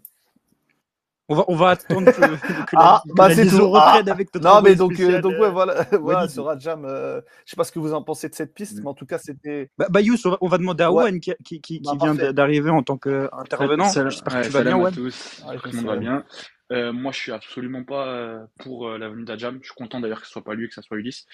On 1.28 1.36
va, 1.36 1.45
on 1.47 1.56
va 1.56 1.69
attendre 1.71 2.12
que, 2.12 2.21
que 2.21 2.75
Ah, 2.75 3.01
la, 3.04 3.12
que 3.12 3.15
bah 3.17 3.30
la 3.30 3.36
tout. 3.36 3.69
reprenne 3.71 4.08
Ah, 4.08 4.12
avec 4.12 4.32
notre 4.36 4.47
non, 4.47 4.62
mais 4.62 4.75
donc, 4.75 4.99
euh, 4.99 5.21
donc 5.21 5.34
euh, 5.34 5.39
ouais, 5.39 5.49
voilà, 5.49 5.82
voilà 5.93 6.19
Walid. 6.19 6.30
sur 6.30 6.47
Adjam, 6.47 6.86
euh, 6.86 7.19
je 7.45 7.49
sais 7.51 7.56
pas 7.56 7.63
ce 7.63 7.71
que 7.71 7.80
vous 7.80 7.95
en 7.95 8.04
pensez 8.04 8.30
de 8.30 8.36
cette 8.36 8.54
piste, 8.54 8.78
mais 8.80 8.88
en 8.88 8.93
tout 8.93 9.08
cas, 9.08 9.17
c'était. 9.17 9.71
Bah, 9.75 9.88
bah, 9.89 10.01
Yous, 10.01 10.17
on 10.25 10.30
va, 10.30 10.38
on 10.41 10.47
va 10.47 10.60
demander 10.60 10.84
à 10.84 10.91
Ouais. 10.91 11.06
Owen 11.06 11.19
qui, 11.19 11.34
qui, 11.43 11.62
qui, 11.62 11.80
Bah, 11.80 11.91
qui 11.93 11.97
vient 11.97 12.13
d'arriver 12.32 12.69
en 12.69 12.84
tant 12.84 12.97
qu'intervenant. 12.97 13.89
J'espère 13.89 14.34
que 14.34 14.38
ouais, 14.38 14.43
tu 14.43 14.49
vas 14.49 14.63
bien, 14.63 14.78
Owen. 14.78 14.93
tous, 14.93 15.04
Ouais, 15.47 15.54
j'espère 15.54 15.62
que 15.63 15.69
tout 15.69 15.75
le 15.75 15.82
monde 15.82 15.86
va 15.91 15.97
bien. 15.97 16.23
Euh, 16.71 16.93
moi, 16.93 17.12
je 17.12 17.17
suis 17.19 17.32
absolument 17.32 17.84
pas 17.84 18.08
euh, 18.08 18.45
pour 18.60 18.88
euh, 18.88 18.97
la 18.99 19.10
venue 19.10 19.23
d'Adjam. 19.25 19.58
Je 19.62 19.65
suis 19.67 19.75
content 19.75 19.99
d'ailleurs 19.99 20.19
que 20.21 20.28
ce 20.28 20.32
soit 20.32 20.43
pas 20.43 20.54
lui, 20.54 20.67
que 20.67 20.73
ce 20.75 20.82
soit 20.84 20.97
Ulysse. 20.97 21.25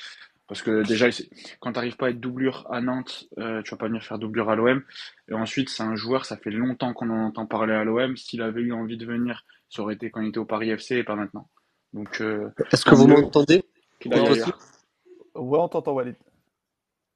Parce 0.47 0.61
que 0.61 0.83
déjà, 0.83 1.07
quand 1.59 1.71
tu 1.71 1.75
n'arrives 1.75 1.95
pas 1.95 2.07
à 2.07 2.09
être 2.09 2.19
doublure 2.19 2.67
à 2.69 2.81
Nantes, 2.81 3.27
euh, 3.37 3.61
tu 3.61 3.71
vas 3.71 3.77
pas 3.77 3.87
venir 3.87 4.03
faire 4.03 4.19
doublure 4.19 4.49
à 4.49 4.55
l'OM. 4.55 4.83
Et 5.29 5.33
ensuite, 5.33 5.69
c'est 5.69 5.83
un 5.83 5.95
joueur, 5.95 6.25
ça 6.25 6.35
fait 6.35 6.51
longtemps 6.51 6.93
qu'on 6.93 7.09
en 7.09 7.27
entend 7.27 7.45
parler 7.45 7.73
à 7.73 7.85
l'OM. 7.85 8.17
S'il 8.17 8.41
avait 8.41 8.61
eu 8.61 8.73
envie 8.73 8.97
de 8.97 9.05
venir, 9.05 9.45
ça 9.69 9.81
aurait 9.81 9.93
été 9.93 10.11
quand 10.11 10.21
il 10.21 10.29
était 10.29 10.39
au 10.39 10.45
Paris 10.45 10.69
FC 10.69 10.97
et 10.97 11.03
pas 11.03 11.15
maintenant. 11.15 11.47
Donc, 11.93 12.19
euh, 12.21 12.49
est-ce 12.71 12.83
que 12.83 12.95
vous 12.95 13.07
m'entendez. 13.07 13.63
Ouais, 14.05 15.59
on 15.59 15.67
t'entend, 15.69 15.93
Walid. 15.93 16.15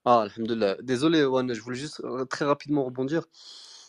Ah, 0.05 0.21
alhamdoulilah. 0.21 0.77
Désolé, 0.81 1.23
Owen, 1.23 1.53
je 1.53 1.61
voulais 1.61 1.77
juste 1.77 2.01
euh, 2.05 2.25
très 2.25 2.45
rapidement 2.45 2.85
rebondir. 2.85 3.23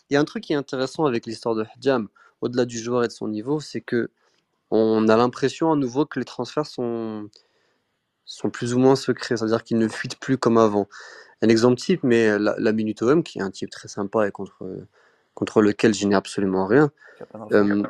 Il 0.09 0.14
y 0.14 0.16
a 0.16 0.20
un 0.20 0.25
truc 0.25 0.44
qui 0.44 0.55
est 0.55 0.57
intéressant 0.57 1.05
avec 1.05 1.27
l'histoire 1.27 1.55
de 1.55 1.64
Hadjam, 1.75 2.09
au-delà 2.40 2.64
du 2.64 2.79
joueur 2.79 3.05
et 3.05 3.09
de 3.09 3.12
son 3.12 3.29
niveau, 3.29 3.61
c'est 3.61 3.81
que 3.81 4.11
on 4.70 5.09
a 5.09 5.16
l'impression 5.16 5.70
à 5.70 5.77
nouveau 5.77 6.07
que 6.07 6.18
les 6.18 6.25
transferts 6.25 6.66
sont, 6.66 7.29
sont 8.27 8.51
plus 8.51 8.75
ou 8.75 8.79
moins 8.79 8.97
secrets, 8.97 9.39
c'est-à-dire 9.39 9.65
qu'ils 9.65 9.79
ne 9.79 9.89
fuitent 9.89 10.19
plus 10.19 10.37
comme 10.37 10.59
avant. 10.59 10.89
Un 11.43 11.49
exemple 11.49 11.77
type, 11.77 12.03
mais 12.03 12.39
la, 12.39 12.55
la 12.59 12.73
Minute 12.73 13.01
OM, 13.03 13.23
qui 13.23 13.39
est 13.39 13.43
un 13.43 13.51
type 13.51 13.71
très 13.71 13.89
sympa 13.89 14.27
et 14.27 14.31
contre, 14.31 14.87
contre 15.35 15.62
lequel 15.62 15.95
je 15.95 16.07
n'ai 16.07 16.15
absolument 16.15 16.67
rien, 16.67 16.91
Info. 17.33 17.55
euh, 17.55 17.83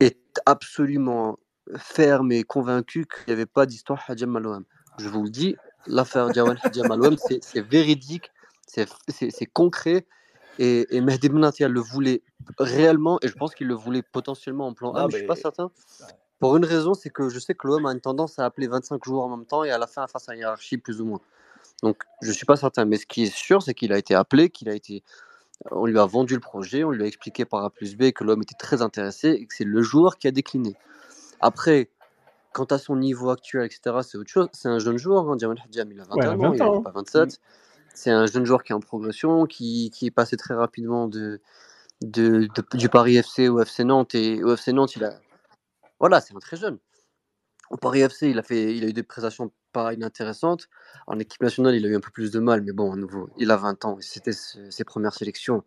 est 0.00 0.18
absolument 0.44 1.38
ferme 1.76 2.32
et 2.32 2.42
convaincu 2.42 3.06
qu'il 3.06 3.24
n'y 3.28 3.32
avait 3.32 3.46
pas 3.46 3.66
d'histoire 3.66 4.02
Hadjam 4.06 4.38
l'OM. 4.38 4.64
Je 4.98 5.08
vous 5.08 5.22
le 5.22 5.30
dis, 5.30 5.56
l'affaire 5.86 6.28
Diawan 6.30 6.56
Hadjam 6.62 7.16
c'est 7.18 7.60
véridique, 7.60 8.30
c'est 8.66 9.46
concret. 9.52 10.06
Et, 10.58 10.86
et 10.96 11.00
Mehdi 11.00 11.28
Benatia 11.28 11.68
le 11.68 11.80
voulait 11.80 12.22
réellement, 12.58 13.18
et 13.22 13.28
je 13.28 13.34
pense 13.34 13.54
qu'il 13.56 13.66
le 13.66 13.74
voulait 13.74 14.02
potentiellement 14.02 14.68
en 14.68 14.72
plan 14.72 14.92
A, 14.94 15.06
mais 15.06 15.10
je 15.10 15.16
suis 15.18 15.26
pas 15.26 15.34
certain. 15.36 15.70
Pour 16.40 16.56
une 16.56 16.64
raison, 16.64 16.94
c'est 16.94 17.10
que 17.10 17.28
je 17.28 17.38
sais 17.38 17.54
que 17.54 17.66
l'OM 17.66 17.86
a 17.86 17.92
une 17.92 18.00
tendance 18.00 18.38
à 18.38 18.44
appeler 18.44 18.66
25 18.66 19.02
joueurs 19.04 19.24
en 19.24 19.36
même 19.36 19.46
temps 19.46 19.64
et 19.64 19.70
à 19.70 19.78
la 19.78 19.86
fin, 19.86 20.02
à 20.04 20.34
une 20.34 20.40
hiérarchie 20.40 20.78
plus 20.78 21.00
ou 21.00 21.06
moins. 21.06 21.20
Donc, 21.82 22.02
je 22.22 22.32
suis 22.32 22.46
pas 22.46 22.56
certain. 22.56 22.84
Mais 22.84 22.96
ce 22.96 23.06
qui 23.06 23.24
est 23.24 23.34
sûr, 23.34 23.62
c'est 23.62 23.74
qu'il 23.74 23.92
a 23.92 23.98
été 23.98 24.14
appelé, 24.14 24.50
qu'il 24.50 24.68
a 24.68 24.74
été 24.74 25.02
on 25.70 25.86
lui 25.86 25.98
a 25.98 26.04
vendu 26.04 26.34
le 26.34 26.40
projet, 26.40 26.84
on 26.84 26.90
lui 26.90 27.04
a 27.04 27.06
expliqué 27.06 27.44
par 27.44 27.64
A 27.64 27.70
plus 27.70 27.96
B 27.96 28.10
que 28.10 28.24
l'homme 28.24 28.42
était 28.42 28.56
très 28.58 28.82
intéressé 28.82 29.28
et 29.30 29.46
que 29.46 29.54
c'est 29.54 29.64
le 29.64 29.82
joueur 29.82 30.18
qui 30.18 30.26
a 30.26 30.30
décliné. 30.30 30.74
Après, 31.40 31.90
quant 32.52 32.64
à 32.64 32.78
son 32.78 32.96
niveau 32.96 33.30
actuel, 33.30 33.64
etc., 33.64 33.98
c'est 34.02 34.18
autre 34.18 34.30
chose. 34.30 34.48
C'est 34.52 34.68
un 34.68 34.78
jeune 34.78 34.98
joueur, 34.98 35.30
hein, 35.30 35.34
Hadjam, 35.36 35.54
il 35.92 36.00
a 36.00 36.04
Ouais, 36.04 36.26
21 36.26 36.32
ans, 36.32 36.36
20 36.50 36.54
il 36.54 36.58
n'a 36.58 36.66
ans. 36.68 36.82
pas 36.82 36.90
Mm. 36.90 36.94
27. 36.94 37.40
C'est 37.94 38.10
un 38.10 38.26
jeune 38.26 38.44
joueur 38.44 38.64
qui 38.64 38.72
est 38.72 38.74
en 38.74 38.80
progression, 38.80 39.46
qui, 39.46 39.90
qui 39.90 40.06
est 40.06 40.10
passé 40.10 40.36
très 40.36 40.54
rapidement 40.54 41.06
de, 41.06 41.40
de, 42.02 42.48
de- 42.54 42.76
du 42.76 42.88
Paris 42.88 43.16
FC 43.16 43.48
au 43.48 43.60
FC 43.60 43.84
Nantes. 43.84 44.14
Et 44.16 44.42
au 44.42 44.54
FC 44.56 44.72
Nantes, 44.72 44.96
il 44.96 45.04
a. 45.04 45.14
Voilà, 46.00 46.20
c'est 46.20 46.34
un 46.36 46.40
très 46.40 46.56
jeune. 46.56 46.78
Au 47.70 47.76
Paris 47.78 48.00
FC, 48.02 48.30
il 48.30 48.38
a, 48.38 48.42
fait, 48.42 48.76
il 48.76 48.84
a 48.84 48.88
eu 48.88 48.92
des 48.92 49.02
prestations 49.02 49.52
pas 49.72 49.94
inintéressantes. 49.94 50.68
En 51.06 51.18
équipe 51.18 51.42
nationale, 51.42 51.74
il 51.76 51.86
a 51.86 51.88
eu 51.88 51.96
un 51.96 52.00
peu 52.00 52.10
plus 52.10 52.30
de 52.30 52.40
mal, 52.40 52.62
mais 52.62 52.72
bon, 52.72 52.92
à 52.92 52.96
nouveau, 52.96 53.30
il 53.38 53.50
a 53.50 53.56
20 53.56 53.84
ans 53.86 53.98
c'était 54.00 54.32
ses 54.32 54.84
premières 54.84 55.14
sélections. 55.14 55.64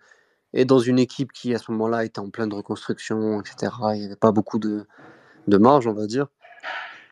Et 0.54 0.66
dans 0.66 0.80
une 0.80 1.00
équipe 1.00 1.34
qui, 1.34 1.54
à 1.56 1.60
ce 1.60 1.72
moment-là, 1.72 2.06
était 2.06 2.20
en 2.20 2.30
pleine 2.30 2.54
reconstruction, 2.54 3.42
etc., 3.42 3.72
il 3.96 4.00
n'y 4.00 4.06
avait 4.06 4.16
pas 4.16 4.32
beaucoup 4.32 4.60
de, 4.60 4.86
de 5.48 5.58
marge, 5.58 5.88
on 5.88 5.94
va 5.94 6.08
dire. 6.08 6.28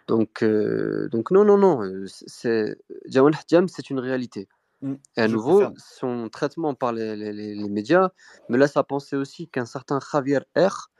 Donc, 0.07 0.43
euh, 0.43 1.09
donc 1.09 1.31
non, 1.31 1.45
non, 1.45 1.57
non. 1.57 1.83
euh, 1.83 2.05
c'est 2.07 2.77
Jamal 3.07 3.33
c'est 3.69 3.89
une 3.89 3.99
réalité. 3.99 4.47
Mm, 4.81 4.95
Et 5.17 5.21
à 5.21 5.27
nouveau, 5.27 5.63
son 5.77 6.29
traitement 6.29 6.75
par 6.75 6.93
les, 6.93 7.15
les- 7.15 7.33
les- 7.33 7.55
médias 7.69 8.09
me 8.49 8.57
laisse 8.57 8.77
à 8.77 8.83
penser 8.83 9.15
aussi 9.15 9.47
qu'un 9.47 9.65
certain 9.65 9.99
Javier 10.11 10.41
R, 10.57 10.91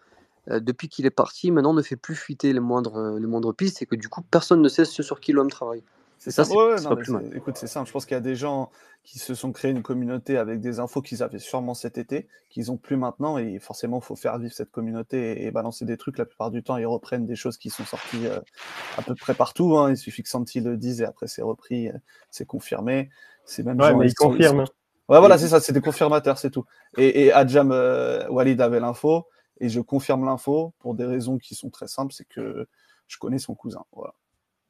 depuis 0.48 0.90
qu'il 0.90 1.06
est 1.06 1.10
parti, 1.12 1.52
maintenant 1.52 1.74
ne 1.74 1.82
fait 1.82 1.96
plus 1.96 2.16
fuiter 2.16 2.54
les 2.54 2.60
moindres, 2.60 2.96
euh, 2.98 3.20
les 3.20 3.28
moindres 3.28 3.54
pistes 3.54 3.82
et 3.82 3.86
que 3.86 3.96
du 3.96 4.10
coup, 4.10 4.22
personne 4.22 4.62
ne 4.62 4.70
sait 4.70 4.86
ce 4.86 5.04
sur 5.04 5.20
qui 5.20 5.32
l'homme 5.32 5.50
travaille. 5.50 5.84
C'est 6.18 6.32
ça, 6.32 6.44
ça. 6.44 6.50
c'est 6.52 6.56
Ouais, 6.58 6.82
pas 6.82 6.96
plus 6.96 7.12
mal. 7.12 7.30
écoute, 7.36 7.58
c'est 7.58 7.68
simple. 7.68 7.88
Je 7.88 7.92
pense 7.94 8.06
qu'il 8.06 8.16
y 8.16 8.18
a 8.18 8.22
des 8.22 8.36
gens 8.36 8.72
qui 9.04 9.20
se 9.20 9.36
sont 9.36 9.52
créés 9.52 9.70
une 9.72 9.84
communauté 9.84 10.38
avec 10.38 10.60
des 10.62 10.80
infos 10.80 11.02
qu'ils 11.02 11.22
avaient 11.22 11.40
sûrement 11.40 11.74
cet 11.76 11.98
été, 12.00 12.28
qu'ils 12.50 12.72
ont 12.72 12.78
plus 12.78 12.96
maintenant, 12.98 13.38
et 13.38 13.60
forcément, 13.60 14.00
il 14.02 14.06
faut 14.06 14.16
faire 14.16 14.40
vivre 14.40 14.54
cette 14.54 14.72
communauté 14.72 15.44
et, 15.44 15.46
et 15.48 15.52
balancer 15.52 15.86
des 15.86 15.98
trucs. 15.98 16.18
La 16.18 16.26
plupart 16.26 16.50
du 16.52 16.64
temps, 16.64 16.78
ils 16.78 16.86
reprennent 16.88 17.26
des 17.28 17.36
choses 17.36 17.58
qui 17.58 17.70
sont 17.70 17.86
sorties 17.86 18.26
euh, 18.26 18.40
à 18.98 19.02
peu 19.04 19.14
près 19.14 19.34
partout. 19.36 19.78
hein. 19.78 19.92
Il 19.92 19.98
suffit 19.98 20.24
que 20.24 20.30
Santi 20.30 20.62
le 20.62 20.78
dise 20.78 21.02
et 21.02 21.06
après 21.06 21.28
c'est 21.28 21.44
repris, 21.44 21.90
euh, 21.90 21.94
c'est 22.32 22.46
confirmé. 22.46 23.10
C'est 23.44 23.64
même 23.64 23.80
Ouais, 23.80 23.90
genre, 23.90 23.98
mais 24.00 24.06
ils 24.06 24.10
il 24.10 24.14
sont- 24.18 24.30
ils 24.34 24.38
confirme. 24.38 24.66
sont- 24.66 24.72
Ouais, 25.10 25.20
voilà, 25.20 25.38
c'est 25.38 25.50
ça, 25.50 25.60
c'est 25.60 25.74
des 25.74 25.82
confirmateurs, 25.82 26.40
c'est 26.40 26.50
tout. 26.50 26.66
Et, 26.98 27.26
et 27.26 27.32
Adjam 27.32 27.72
euh, 27.72 28.28
Walid 28.30 28.60
avait 28.60 28.80
l'info, 28.80 29.28
et 29.60 29.70
je 29.70 29.80
confirme 29.80 30.26
l'info 30.26 30.74
pour 30.80 30.96
des 30.96 31.06
raisons 31.06 31.38
qui 31.38 31.56
sont 31.56 31.70
très 31.70 31.88
simples, 31.88 32.14
c'est 32.14 32.28
que 32.28 32.68
je 33.08 33.18
connais 33.18 33.40
son 33.40 33.56
cousin. 33.56 33.84
Voilà. 33.94 34.14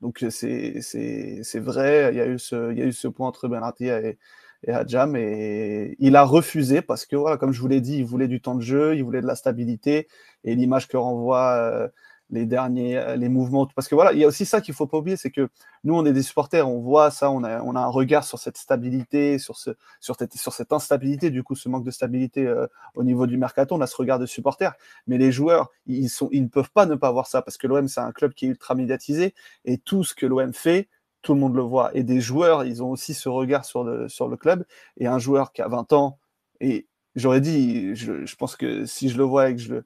Donc 0.02 0.26
c'est 0.30 1.60
vrai, 1.60 2.10
il 2.14 2.18
y 2.18 2.22
a 2.22 2.28
eu 2.28 2.38
ce 2.38 2.72
il 2.72 2.78
y 2.78 2.82
a 2.82 2.86
eu 2.86 2.92
ce 2.94 3.08
point 3.08 3.28
entre 3.28 3.48
Benatia 3.48 4.02
et, 4.02 4.18
et 4.64 4.72
Hadjam 4.72 5.16
et 5.16 5.96
il 6.00 6.16
a 6.16 6.24
refusé 6.24 6.82
parce 6.82 7.06
que 7.06 7.16
voilà, 7.16 7.38
comme 7.38 7.54
je 7.54 7.62
vous 7.62 7.68
l'ai 7.68 7.82
dit, 7.82 7.98
il 7.98 8.06
voulait 8.06 8.28
du 8.28 8.42
temps 8.42 8.56
de 8.56 8.62
jeu, 8.62 8.96
il 8.96 9.04
voulait 9.04 9.22
de 9.22 9.28
la 9.28 9.36
stabilité 9.36 10.08
et 10.44 10.56
l'image 10.56 10.88
que 10.88 10.98
renvoie 10.98 11.54
euh, 11.54 11.88
les 12.30 12.46
derniers 12.46 12.98
euh, 12.98 13.16
les 13.16 13.30
mouvements 13.30 13.68
parce 13.76 13.88
que 13.88 13.96
voilà, 13.96 14.14
il 14.14 14.20
y 14.20 14.24
a 14.24 14.28
aussi 14.28 14.46
ça 14.46 14.62
qu'il 14.62 14.74
faut 14.74 14.88
pas 14.88 14.98
oublier, 14.98 15.18
c'est 15.18 15.32
que 15.32 15.50
nous 15.84 15.96
on 15.96 16.06
est 16.06 16.14
des 16.14 16.24
supporters, 16.24 16.68
on 16.68 16.80
voit 16.80 17.12
ça, 17.12 17.32
on 17.32 17.44
a 17.44 17.62
on 17.62 17.76
a 17.76 17.80
un 17.80 17.88
regard 17.88 18.24
sur 18.24 18.40
cette 18.40 18.58
stabilité, 18.58 19.38
sur 19.40 19.58
ce 19.58 19.72
sur 20.00 20.16
cette 20.16 20.34
sur 20.36 20.54
cette 20.54 20.74
instabilité 20.74 21.30
du 21.30 21.44
coup 21.44 21.56
ce 21.56 21.70
manque 21.70 21.86
de 21.86 21.92
stabilité 21.92 22.46
euh, 22.46 22.68
au 22.96 23.04
niveau 23.04 23.28
du 23.28 23.38
mercato, 23.38 23.76
on 23.76 23.82
a 23.82 23.88
ce 23.88 23.96
regard 23.96 24.20
de 24.20 24.26
supporter, 24.26 24.74
mais 25.08 25.18
les 25.18 25.32
joueurs, 25.32 25.70
ils 25.86 26.10
sont 26.10 26.30
ils 26.32 26.44
ne 26.44 26.48
peuvent 26.50 26.72
pas 26.72 26.86
ne 26.86 26.96
pas 26.96 27.12
voir 27.12 27.28
ça 27.28 27.42
parce 27.42 27.58
que 27.58 27.68
l'OM 27.68 27.88
c'est 27.88 28.02
un 28.02 28.12
club 28.12 28.34
qui 28.34 28.46
est 28.46 28.50
ultra 28.50 28.76
médiatisé 28.76 29.34
et 29.66 29.78
tout 29.78 30.04
ce 30.04 30.16
que 30.16 30.26
l'OM 30.26 30.54
fait, 30.54 30.90
tout 31.26 31.34
le 31.34 31.40
monde 31.40 31.56
le 31.56 31.62
voit. 31.64 31.92
Et 31.98 32.04
des 32.04 32.22
joueurs, 32.22 32.64
ils 32.64 32.82
ont 32.84 32.92
aussi 32.92 33.14
ce 33.14 33.28
regard 33.28 33.66
sur 33.66 33.84
le, 33.84 34.08
sur 34.08 34.30
le 34.30 34.38
club. 34.38 34.64
Et 34.98 35.08
un 35.08 35.20
joueur 35.20 35.52
qui 35.52 35.62
a 35.62 35.68
20 35.68 35.92
ans, 35.94 36.20
et 36.62 36.88
j'aurais 37.16 37.42
dit, 37.42 37.96
je 37.96 38.36
pense 38.36 38.56
que 38.56 38.86
si 38.86 39.10
je 39.10 39.18
le 39.18 39.24
vois 39.24 39.50
et 39.50 39.56
que 39.56 39.62
je 39.62 39.74
le. 39.74 39.86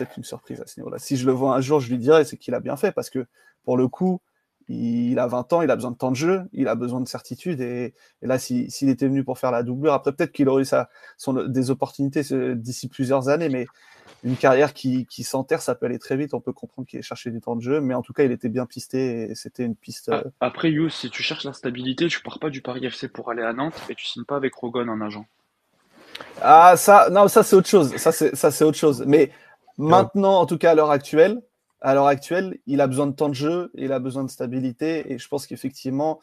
Peut-être 0.00 0.16
une 0.16 0.24
surprise 0.24 0.60
à 0.60 0.66
ce 0.66 0.80
niveau-là. 0.80 0.98
Si 0.98 1.16
je 1.16 1.26
le 1.26 1.32
vois 1.32 1.54
un 1.54 1.60
jour, 1.60 1.80
je 1.80 1.90
lui 1.90 1.98
dirais 1.98 2.24
c'est 2.24 2.36
qu'il 2.36 2.54
a 2.54 2.60
bien 2.60 2.76
fait 2.76 2.92
parce 2.92 3.10
que 3.10 3.26
pour 3.64 3.76
le 3.76 3.88
coup, 3.88 4.20
il 4.68 5.18
a 5.18 5.26
20 5.26 5.52
ans, 5.52 5.62
il 5.62 5.70
a 5.70 5.76
besoin 5.76 5.90
de 5.90 5.96
temps 5.96 6.10
de 6.10 6.16
jeu, 6.16 6.42
il 6.52 6.68
a 6.68 6.74
besoin 6.74 7.00
de 7.00 7.08
certitude. 7.08 7.60
Et, 7.60 7.92
et 8.22 8.26
là, 8.26 8.38
s'il 8.38 8.70
si, 8.70 8.88
était 8.88 9.08
venu 9.08 9.24
pour 9.24 9.38
faire 9.38 9.50
la 9.50 9.62
doublure, 9.62 9.92
après 9.92 10.12
peut-être 10.12 10.32
qu'il 10.32 10.48
aurait 10.48 10.62
eu 10.62 10.64
sa, 10.64 10.88
son, 11.18 11.32
des 11.48 11.70
opportunités 11.70 12.22
d'ici 12.54 12.88
plusieurs 12.88 13.28
années, 13.28 13.48
mais 13.48 13.66
une 14.22 14.36
carrière 14.36 14.72
qui, 14.72 15.06
qui 15.06 15.24
s'enterre, 15.24 15.60
ça 15.60 15.74
peut 15.74 15.86
aller 15.86 15.98
très 15.98 16.16
vite. 16.16 16.34
On 16.34 16.40
peut 16.40 16.52
comprendre 16.52 16.86
qu'il 16.86 16.98
ait 16.98 17.02
cherché 17.02 17.30
du 17.30 17.40
temps 17.40 17.56
de 17.56 17.62
jeu, 17.62 17.80
mais 17.80 17.94
en 17.94 18.02
tout 18.02 18.12
cas, 18.12 18.22
il 18.22 18.32
était 18.32 18.48
bien 18.48 18.64
pisté 18.64 19.30
et 19.30 19.34
c'était 19.34 19.64
une 19.64 19.74
piste. 19.74 20.08
euh, 20.08 20.22
Après, 20.40 20.70
You, 20.70 20.88
si 20.88 21.10
tu 21.10 21.22
cherches 21.22 21.44
la 21.44 21.52
stabilité, 21.52 22.06
tu 22.06 22.22
pars 22.22 22.38
pas 22.38 22.50
du 22.50 22.62
Paris 22.62 22.88
FC 22.88 23.08
pour 23.08 23.30
aller 23.30 23.42
à 23.42 23.52
Nantes 23.52 23.80
et 23.88 23.94
tu 23.94 24.06
signes 24.06 24.24
pas 24.24 24.36
avec 24.36 24.54
Rogon 24.54 24.88
en 24.88 25.00
agent. 25.00 25.26
Ah, 26.42 26.74
ça, 26.76 27.08
non, 27.10 27.28
ça 27.28 27.42
c'est 27.42 27.56
autre 27.56 27.68
chose. 27.68 27.96
Ça 27.96 28.12
c'est 28.12 28.64
autre 28.64 28.78
chose. 28.78 29.04
Mais 29.06 29.30
maintenant, 29.80 30.40
en 30.40 30.46
tout 30.46 30.58
cas 30.58 30.72
à 30.72 30.74
l'heure 30.74 30.90
actuelle, 30.90 31.40
à 31.80 31.94
l'heure 31.94 32.06
actuelle, 32.06 32.58
il 32.66 32.80
a 32.80 32.86
besoin 32.86 33.06
de 33.06 33.12
temps 33.14 33.28
de 33.28 33.34
jeu, 33.34 33.70
il 33.74 33.92
a 33.92 33.98
besoin 33.98 34.24
de 34.24 34.30
stabilité, 34.30 35.12
et 35.12 35.18
je 35.18 35.28
pense 35.28 35.46
qu'effectivement, 35.46 36.20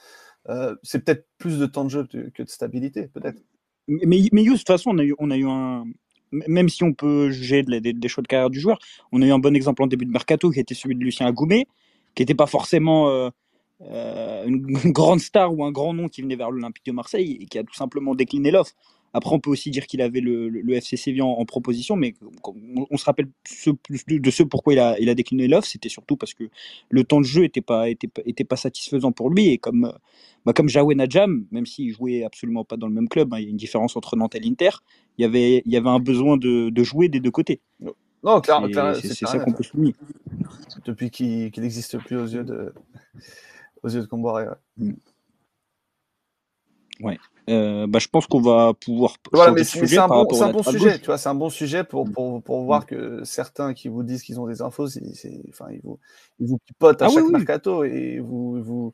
euh, 0.50 0.76
c'est 0.84 1.04
peut-être 1.04 1.28
plus 1.38 1.60
de 1.60 1.66
temps 1.66 1.84
de 1.84 1.90
jeu 1.90 2.08
que 2.08 2.44
de 2.44 2.50
stabilité, 2.50 3.08
peut-être. 3.08 3.42
Mais, 3.88 4.22
mais 4.32 4.44
You, 4.44 4.54
de 4.54 4.58
toute 4.58 4.68
façon, 4.68 4.92
on 4.94 4.98
a 5.00 5.04
eu, 5.04 5.16
on 5.18 5.32
a 5.32 5.38
eu 5.38 5.48
un, 5.48 5.86
même 6.32 6.70
si 6.70 6.84
on 6.84 6.94
peut 6.94 7.30
juger 7.32 7.64
des, 7.64 7.94
des, 7.94 8.08
choix 8.08 8.22
de 8.22 8.28
carrière 8.28 8.50
du 8.50 8.60
joueur, 8.60 8.80
on 9.12 9.22
a 9.22 9.26
eu 9.26 9.32
un 9.32 9.40
bon 9.40 9.56
exemple 9.56 9.82
en 9.84 9.88
début 9.88 10.06
de 10.06 10.12
mercato 10.12 10.52
qui 10.52 10.60
était 10.60 10.76
celui 10.76 10.96
de 10.96 11.04
Lucien 11.04 11.26
Agoumé, 11.26 11.68
qui 12.16 12.22
n'était 12.22 12.36
pas 12.36 12.48
forcément 12.48 13.10
euh, 13.10 13.30
euh, 13.82 14.46
une 14.46 14.68
grande 14.92 15.20
star 15.20 15.54
ou 15.54 15.64
un 15.64 15.72
grand 15.72 15.94
nom 15.94 16.08
qui 16.08 16.22
venait 16.22 16.36
vers 16.36 16.52
l'Olympique 16.52 16.86
de 16.86 16.92
Marseille 16.92 17.38
et 17.42 17.46
qui 17.46 17.58
a 17.58 17.64
tout 17.64 17.76
simplement 17.76 18.16
décliné 18.16 18.52
l'offre. 18.52 18.74
Après, 19.14 19.34
on 19.34 19.40
peut 19.40 19.50
aussi 19.50 19.72
dire 19.72 19.88
qu'il 19.88 20.02
avait 20.02 20.20
le, 20.20 20.50
le, 20.50 20.62
le 20.62 20.74
FC 20.76 20.98
Séville 20.98 21.22
en, 21.22 21.30
en, 21.30 21.46
proposition, 21.46 21.96
mais 21.96 22.14
on, 22.44 22.88
on 22.90 22.98
se 22.98 23.06
rappelle 23.06 23.28
ce, 23.48 23.70
de, 23.70 24.18
de, 24.18 24.32
ce 24.32 24.44
pourquoi 24.44 24.74
il 24.74 24.80
a, 24.80 25.00
il 25.00 25.10
a 25.10 25.16
décliné 25.16 25.48
l'offre, 25.48 25.68
c'était 25.68 25.90
surtout 25.90 26.18
parce 26.18 26.34
que 26.34 26.44
le 26.90 27.04
temps 27.04 27.20
de 27.20 27.26
jeu 27.26 27.42
n'était 27.42 27.62
pas, 27.62 27.90
était, 27.90 28.10
était 28.26 28.44
pas 28.44 28.58
satisfaisant 28.58 29.12
pour 29.12 29.30
lui. 29.30 29.48
Et 29.50 29.58
comme, 29.58 29.94
bah, 30.46 30.54
comme 30.54 30.70
Jaoué 30.70 30.96
Nadjam, 30.96 31.46
même 31.52 31.66
s'il 31.66 31.92
jouait 31.92 32.24
absolument 32.24 32.64
pas 32.64 32.78
dans 32.78 32.88
le 32.88 32.94
même 32.94 33.10
club, 33.10 33.34
hein, 33.34 33.40
il 33.40 33.44
y 33.46 33.48
a 33.48 33.50
une 33.50 33.58
différence 33.58 33.96
entre 33.96 34.16
Nantes 34.16 34.36
et 34.36 34.40
l'Inter, 34.40 34.70
il 35.18 35.24
y 35.24 35.26
avait, 35.26 35.64
il 35.66 35.72
y 35.72 35.78
avait 35.78 35.90
un 35.90 36.00
besoin 36.00 36.38
de, 36.38 36.70
de 36.70 36.84
jouer 36.84 37.10
des 37.10 37.20
deux 37.20 37.32
côtés. 37.32 37.62
Non, 38.24 38.42
clairement, 38.42 38.68
c'est 38.94 39.26
ça 39.26 39.40
qu'on 39.40 39.54
peut 39.54 39.64
souligner. 39.64 39.96
Depuis 40.86 41.10
qu'il 41.10 41.52
n'existe 41.58 41.98
plus 42.00 42.18
aux 42.18 42.26
yeux 42.26 42.44
de, 42.44 42.74
aux 43.84 43.90
yeux 43.90 44.02
de 44.02 44.06
Comboiré. 44.06 44.46
Ouais. 44.78 44.94
Ouais. 47.02 47.18
Euh, 47.50 47.88
bah, 47.88 48.00
je 48.00 48.10
pense 48.10 48.28
qu'on 48.28 48.42
va 48.42 48.74
pouvoir. 48.74 49.16
Voilà, 49.32 49.54
mais 49.54 49.64
c'est 49.64 49.98
un, 49.98 50.08
bon, 50.08 50.28
un 50.42 50.52
bon 50.52 50.64
sujet, 50.64 51.00
tu 51.00 51.06
vois, 51.06 51.18
c'est 51.18 51.30
un 51.30 51.36
bon 51.36 51.50
sujet 51.50 51.86
pour, 51.86 52.12
pour, 52.12 52.44
pour 52.44 52.64
voir 52.64 52.86
que 52.86 53.24
certains 53.24 53.74
qui 53.74 53.88
vous 53.88 54.04
disent 54.04 54.24
qu'ils 54.24 54.40
ont 54.40 54.48
des 54.48 54.62
infos, 54.62 54.88
enfin, 55.50 55.68
ils 55.72 55.80
vous, 55.82 55.98
ils 56.40 56.48
vous 56.48 56.58
pipotent 56.58 57.02
à 57.02 57.06
ah, 57.06 57.10
chaque 57.10 57.24
oui, 57.24 57.32
mercato 57.32 57.82
oui. 57.82 57.90
et 57.90 58.20
vous, 58.20 58.62
vous, 58.62 58.94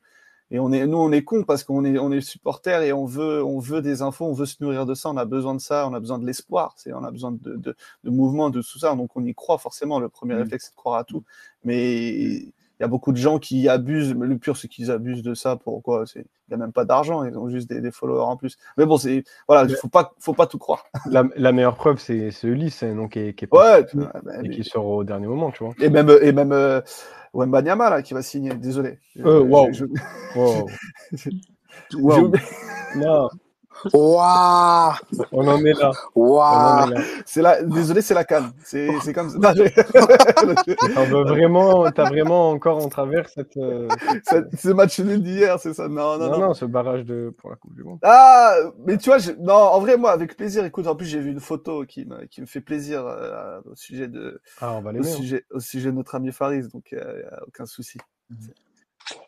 et 0.52 0.60
on 0.60 0.70
est, 0.70 0.86
nous, 0.86 0.98
on 0.98 1.10
est 1.10 1.24
cons 1.24 1.42
parce 1.42 1.64
qu'on 1.64 1.84
est, 1.84 1.98
on 1.98 2.12
est 2.12 2.20
supporters 2.20 2.82
et 2.82 2.92
on 2.92 3.06
veut, 3.06 3.42
on 3.42 3.58
veut 3.58 3.82
des 3.82 4.02
infos, 4.02 4.26
on 4.26 4.34
veut 4.34 4.46
se 4.46 4.62
nourrir 4.62 4.86
de 4.86 4.94
ça, 4.94 5.10
on 5.10 5.16
a 5.16 5.24
besoin 5.24 5.56
de 5.56 5.60
ça, 5.60 5.88
on 5.88 5.94
a 5.94 5.98
besoin 5.98 6.20
de 6.20 6.26
l'espoir, 6.26 6.74
c'est, 6.76 6.92
on 6.92 7.02
a 7.02 7.10
besoin 7.10 7.32
de, 7.32 7.56
de, 7.56 7.74
de 8.04 8.10
mouvement, 8.10 8.50
de 8.50 8.62
tout 8.62 8.78
ça, 8.78 8.94
donc 8.94 9.16
on 9.16 9.24
y 9.24 9.34
croit 9.34 9.58
forcément. 9.58 9.98
Le 9.98 10.08
premier 10.08 10.34
mmh. 10.34 10.38
réflexe, 10.38 10.66
c'est 10.66 10.70
de 10.70 10.76
croire 10.76 11.00
à 11.00 11.04
tout, 11.04 11.24
mais 11.64 12.08
il 12.08 12.52
y 12.84 12.86
a 12.86 12.88
beaucoup 12.88 13.12
de 13.12 13.16
gens 13.16 13.38
qui 13.38 13.68
abusent, 13.68 14.14
mais 14.14 14.26
le 14.26 14.38
pire, 14.38 14.56
c'est 14.56 14.68
qu'ils 14.68 14.90
abusent 14.90 15.22
de 15.22 15.34
ça. 15.34 15.56
Pourquoi 15.56 16.04
Il 16.14 16.24
n'y 16.48 16.54
a 16.54 16.56
même 16.56 16.72
pas 16.72 16.84
d'argent, 16.84 17.24
ils 17.24 17.36
ont 17.36 17.48
juste 17.48 17.68
des, 17.68 17.80
des, 17.80 17.90
followers 17.90 18.24
en 18.24 18.36
plus. 18.36 18.56
Mais 18.76 18.86
bon, 18.86 18.96
c'est 18.96 19.24
voilà, 19.48 19.68
il 19.68 19.74
faut 19.76 19.88
pas, 19.88 20.12
faut 20.18 20.34
pas 20.34 20.46
tout 20.46 20.58
croire. 20.58 20.84
La, 21.10 21.24
la 21.36 21.52
meilleure 21.52 21.76
preuve, 21.76 21.98
c'est 21.98 22.30
ce 22.30 22.46
Ulysse, 22.46 22.82
hein, 22.82 23.08
qui 23.10 23.18
est, 23.20 23.34
qui 23.34 23.44
est 23.44 23.54
ouais, 23.54 23.82
et 23.82 24.42
mais... 24.42 24.50
qui 24.50 24.64
sort 24.64 24.86
au 24.86 25.04
dernier 25.04 25.26
moment, 25.26 25.50
tu 25.50 25.64
vois. 25.64 25.74
Et 25.80 25.88
même, 25.88 26.10
et 26.22 26.32
même 26.32 26.52
euh, 26.52 26.80
Wembanyama 27.32 27.90
là, 27.90 28.02
qui 28.02 28.14
va 28.14 28.22
signer. 28.22 28.54
Désolé. 28.54 28.98
Euh, 29.18 29.40
wow. 29.40 29.72
Je... 29.72 29.84
wow. 30.36 30.68
wow. 31.94 32.32
non. 32.96 33.28
Waouh 33.92 34.92
On 35.32 35.46
en 35.48 35.64
est 35.64 35.72
là. 35.72 35.92
Waouh 36.14 36.94
C'est 37.26 37.42
la... 37.42 37.62
Désolé, 37.62 38.02
c'est 38.02 38.14
la 38.14 38.24
canne. 38.24 38.52
C'est 38.64 39.12
comme 39.14 39.30
ça. 39.30 39.38
On 40.96 41.04
veut 41.04 41.24
vraiment, 41.24 41.90
t'as 41.90 42.08
vraiment 42.08 42.50
encore 42.50 42.84
en 42.84 42.88
travers 42.88 43.28
cette, 43.28 43.56
euh, 43.56 43.88
ce 44.58 44.68
match 44.70 44.98
nul 45.00 45.22
d'hier, 45.22 45.58
c'est 45.58 45.74
ça? 45.74 45.88
Non 45.88 46.18
non, 46.18 46.30
non 46.30 46.38
non, 46.38 46.54
ce 46.54 46.64
barrage 46.64 47.04
de 47.04 47.34
pour 47.38 47.50
la 47.50 47.56
Coupe 47.56 47.74
du 47.74 47.82
Monde. 47.84 47.98
Ah, 48.02 48.54
mais 48.86 48.96
tu 48.96 49.10
vois, 49.10 49.18
je... 49.18 49.32
non, 49.32 49.54
en 49.54 49.80
vrai, 49.80 49.96
moi, 49.96 50.12
avec 50.12 50.36
plaisir. 50.36 50.64
Écoute, 50.64 50.86
en 50.86 50.96
plus, 50.96 51.06
j'ai 51.06 51.20
vu 51.20 51.30
une 51.30 51.40
photo 51.40 51.84
qui 51.84 52.06
me, 52.06 52.24
qui 52.26 52.40
me 52.40 52.46
fait 52.46 52.60
plaisir 52.60 53.04
euh, 53.06 53.60
au 53.70 53.74
sujet 53.74 54.08
de, 54.08 54.40
ah, 54.60 54.72
on 54.72 54.80
va 54.80 54.92
au, 54.92 55.02
sujet... 55.02 55.44
au 55.50 55.60
sujet 55.60 55.90
de 55.90 55.96
notre 55.96 56.14
ami 56.14 56.32
Faris, 56.32 56.68
donc 56.72 56.88
il 56.92 56.98
euh, 56.98 57.18
n'y 57.18 57.24
a 57.24 57.42
aucun 57.46 57.66
souci. 57.66 57.98
Mm 58.30 58.36
-hmm. 58.36 58.63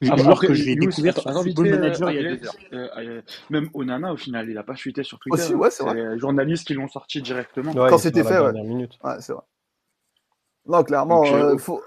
Un 0.03 0.11
ah, 0.11 0.17
joueur 0.17 0.41
que 0.41 0.55
j'ai 0.55 0.75
découvert 0.75 1.19
sur 1.19 1.43
Football 1.43 1.71
Manager 1.71 2.11
il 2.11 2.17
y 2.17 2.27
a 2.27 2.37
deux 2.37 2.47
heures. 2.47 2.55
Euh, 2.73 2.89
euh, 2.97 3.23
même 3.51 3.69
Onana, 3.75 4.13
au 4.13 4.17
final, 4.17 4.49
il 4.49 4.55
n'a 4.55 4.63
pas 4.63 4.77
fuité 4.77 5.03
sur 5.03 5.19
Twitter. 5.19 5.43
Aussi, 5.43 5.55
ouais, 5.55 5.71
c'est 5.71 5.95
les 5.95 6.19
journalistes 6.19 6.67
qui 6.67 6.75
l'ont 6.75 6.89
sorti 6.89 7.21
directement. 7.21 7.73
Ouais, 7.73 7.91
Quand 7.91 7.99
c'était 7.99 8.25
fait, 8.25 8.39
ouais. 8.39 8.53
ouais 8.53 9.17
c'est 9.21 9.33
vrai. 9.33 9.43
Non, 10.69 10.83
clairement, 10.83 11.25
il 11.25 11.33
euh, 11.33 11.59
faut, 11.59 11.81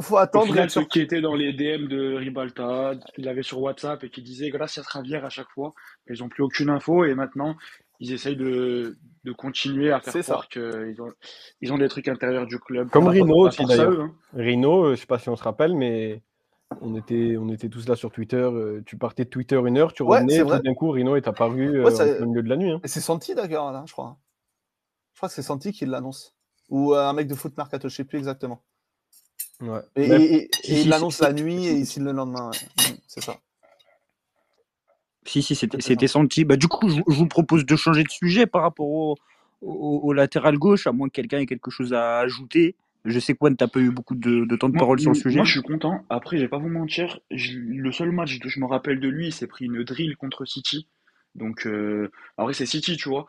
faut 0.00 0.16
attendre. 0.16 0.46
Final, 0.46 0.70
ceux 0.70 0.84
qui 0.84 1.00
étaient 1.00 1.20
dans 1.20 1.34
les 1.34 1.52
DM 1.52 1.88
de 1.88 2.14
Ribalta, 2.14 2.94
qu'il 3.14 3.28
avait 3.28 3.42
sur 3.42 3.60
WhatsApp 3.60 4.04
et 4.04 4.10
qui 4.10 4.22
disaient 4.22 4.52
à 4.54 4.66
Javier 4.66 5.16
à 5.16 5.28
chaque 5.28 5.50
fois, 5.50 5.72
ils 6.08 6.20
n'ont 6.20 6.28
plus 6.28 6.44
aucune 6.44 6.70
info 6.70 7.04
et 7.04 7.14
maintenant 7.14 7.56
ils 7.98 8.12
essayent 8.12 8.36
de, 8.36 8.96
de 9.24 9.32
continuer 9.32 9.92
à 9.92 10.00
faire 10.00 10.22
croire 10.22 10.48
qu'ils 10.48 11.00
ont, 11.00 11.12
ils 11.60 11.72
ont 11.72 11.78
des 11.78 11.88
trucs 11.88 12.08
intérieurs 12.08 12.46
du 12.46 12.58
club. 12.58 12.90
Comme 12.90 13.08
Rino 13.08 13.46
aussi 13.46 13.64
d'ailleurs. 13.64 14.00
Hein. 14.00 14.14
Rino, 14.34 14.86
je 14.86 14.90
ne 14.90 14.96
sais 14.96 15.06
pas 15.06 15.18
si 15.18 15.28
on 15.28 15.36
se 15.36 15.44
rappelle, 15.44 15.74
mais 15.74 16.20
on 16.80 16.96
était, 16.96 17.36
on 17.36 17.48
était 17.48 17.68
tous 17.68 17.88
là 17.88 17.96
sur 17.96 18.10
Twitter. 18.10 18.36
Euh, 18.36 18.82
tu 18.86 18.96
partais 18.96 19.24
de 19.24 19.30
Twitter 19.30 19.60
une 19.64 19.78
heure, 19.78 19.92
tu 19.92 20.02
revenais, 20.02 20.42
ouais, 20.42 20.56
tout 20.56 20.62
d'un 20.62 20.74
coup, 20.74 20.90
Rino 20.90 21.16
est 21.16 21.28
apparu 21.28 21.78
euh, 21.78 21.84
ouais, 21.84 22.20
au 22.20 22.26
milieu 22.26 22.42
de 22.42 22.48
la 22.48 22.56
nuit. 22.56 22.70
Hein. 22.70 22.80
C'est 22.84 23.00
Santi 23.00 23.34
d'ailleurs, 23.34 23.72
là, 23.72 23.84
je 23.86 23.92
crois. 23.92 24.16
Je 25.12 25.18
crois 25.18 25.28
que 25.28 25.34
c'est 25.34 25.42
Santi 25.42 25.72
qui 25.72 25.86
l'annonce. 25.86 26.34
Ou 26.70 26.94
euh, 26.94 27.06
un 27.06 27.12
mec 27.12 27.28
de 27.28 27.34
foot 27.34 27.56
mercato, 27.56 27.88
je 27.88 27.94
sais 27.94 28.04
plus 28.04 28.18
exactement. 28.18 28.62
Ouais. 29.60 29.80
Et, 29.96 30.08
Même... 30.08 30.20
et, 30.20 30.24
et, 30.24 30.50
et 30.64 30.80
il 30.80 30.88
l'annonce 30.88 31.20
la 31.20 31.32
nuit 31.32 31.66
et 31.66 31.72
il 31.72 31.86
signe 31.86 32.04
le 32.04 32.12
lendemain. 32.12 32.50
Ouais. 32.50 32.96
C'est 33.06 33.22
ça. 33.22 33.36
Si, 35.24 35.42
si, 35.42 35.54
c'était 35.54 36.08
Santi. 36.08 36.44
Bah, 36.44 36.56
du 36.56 36.66
coup, 36.66 36.88
je, 36.88 37.00
je, 37.06 37.16
vous 37.16 37.28
propose 37.28 37.64
de 37.64 37.76
changer 37.76 38.02
de 38.02 38.10
sujet 38.10 38.46
par 38.46 38.62
rapport 38.62 38.88
au, 38.88 39.16
au, 39.60 40.00
au 40.02 40.12
latéral 40.12 40.58
gauche, 40.58 40.86
à 40.86 40.92
moins 40.92 41.08
que 41.08 41.12
quelqu'un 41.12 41.38
ait 41.38 41.46
quelque 41.46 41.70
chose 41.70 41.92
à 41.92 42.18
ajouter. 42.18 42.74
Je 43.04 43.18
sais 43.18 43.34
quoi, 43.34 43.52
t'as 43.54 43.68
pas 43.68 43.80
eu 43.80 43.90
beaucoup 43.90 44.14
de, 44.14 44.44
de 44.44 44.56
temps 44.56 44.68
de 44.68 44.74
moi, 44.74 44.80
parole 44.80 45.00
sur 45.00 45.10
le 45.10 45.16
sujet. 45.16 45.36
Moi, 45.36 45.44
je 45.44 45.52
suis 45.52 45.62
content. 45.62 46.04
Après, 46.08 46.36
je 46.36 46.42
vais 46.42 46.48
pas 46.48 46.58
vous 46.58 46.68
mentir. 46.68 47.18
Le 47.30 47.90
seul 47.90 48.12
match 48.12 48.38
que 48.38 48.48
je 48.48 48.60
me 48.60 48.66
rappelle 48.66 49.00
de 49.00 49.08
lui, 49.08 49.28
il 49.28 49.32
s'est 49.32 49.48
pris 49.48 49.64
une 49.64 49.82
drill 49.82 50.16
contre 50.16 50.44
City. 50.44 50.88
Donc, 51.34 51.66
euh... 51.66 52.10
après, 52.36 52.52
c'est 52.52 52.66
City, 52.66 52.96
tu 52.96 53.08
vois. 53.08 53.26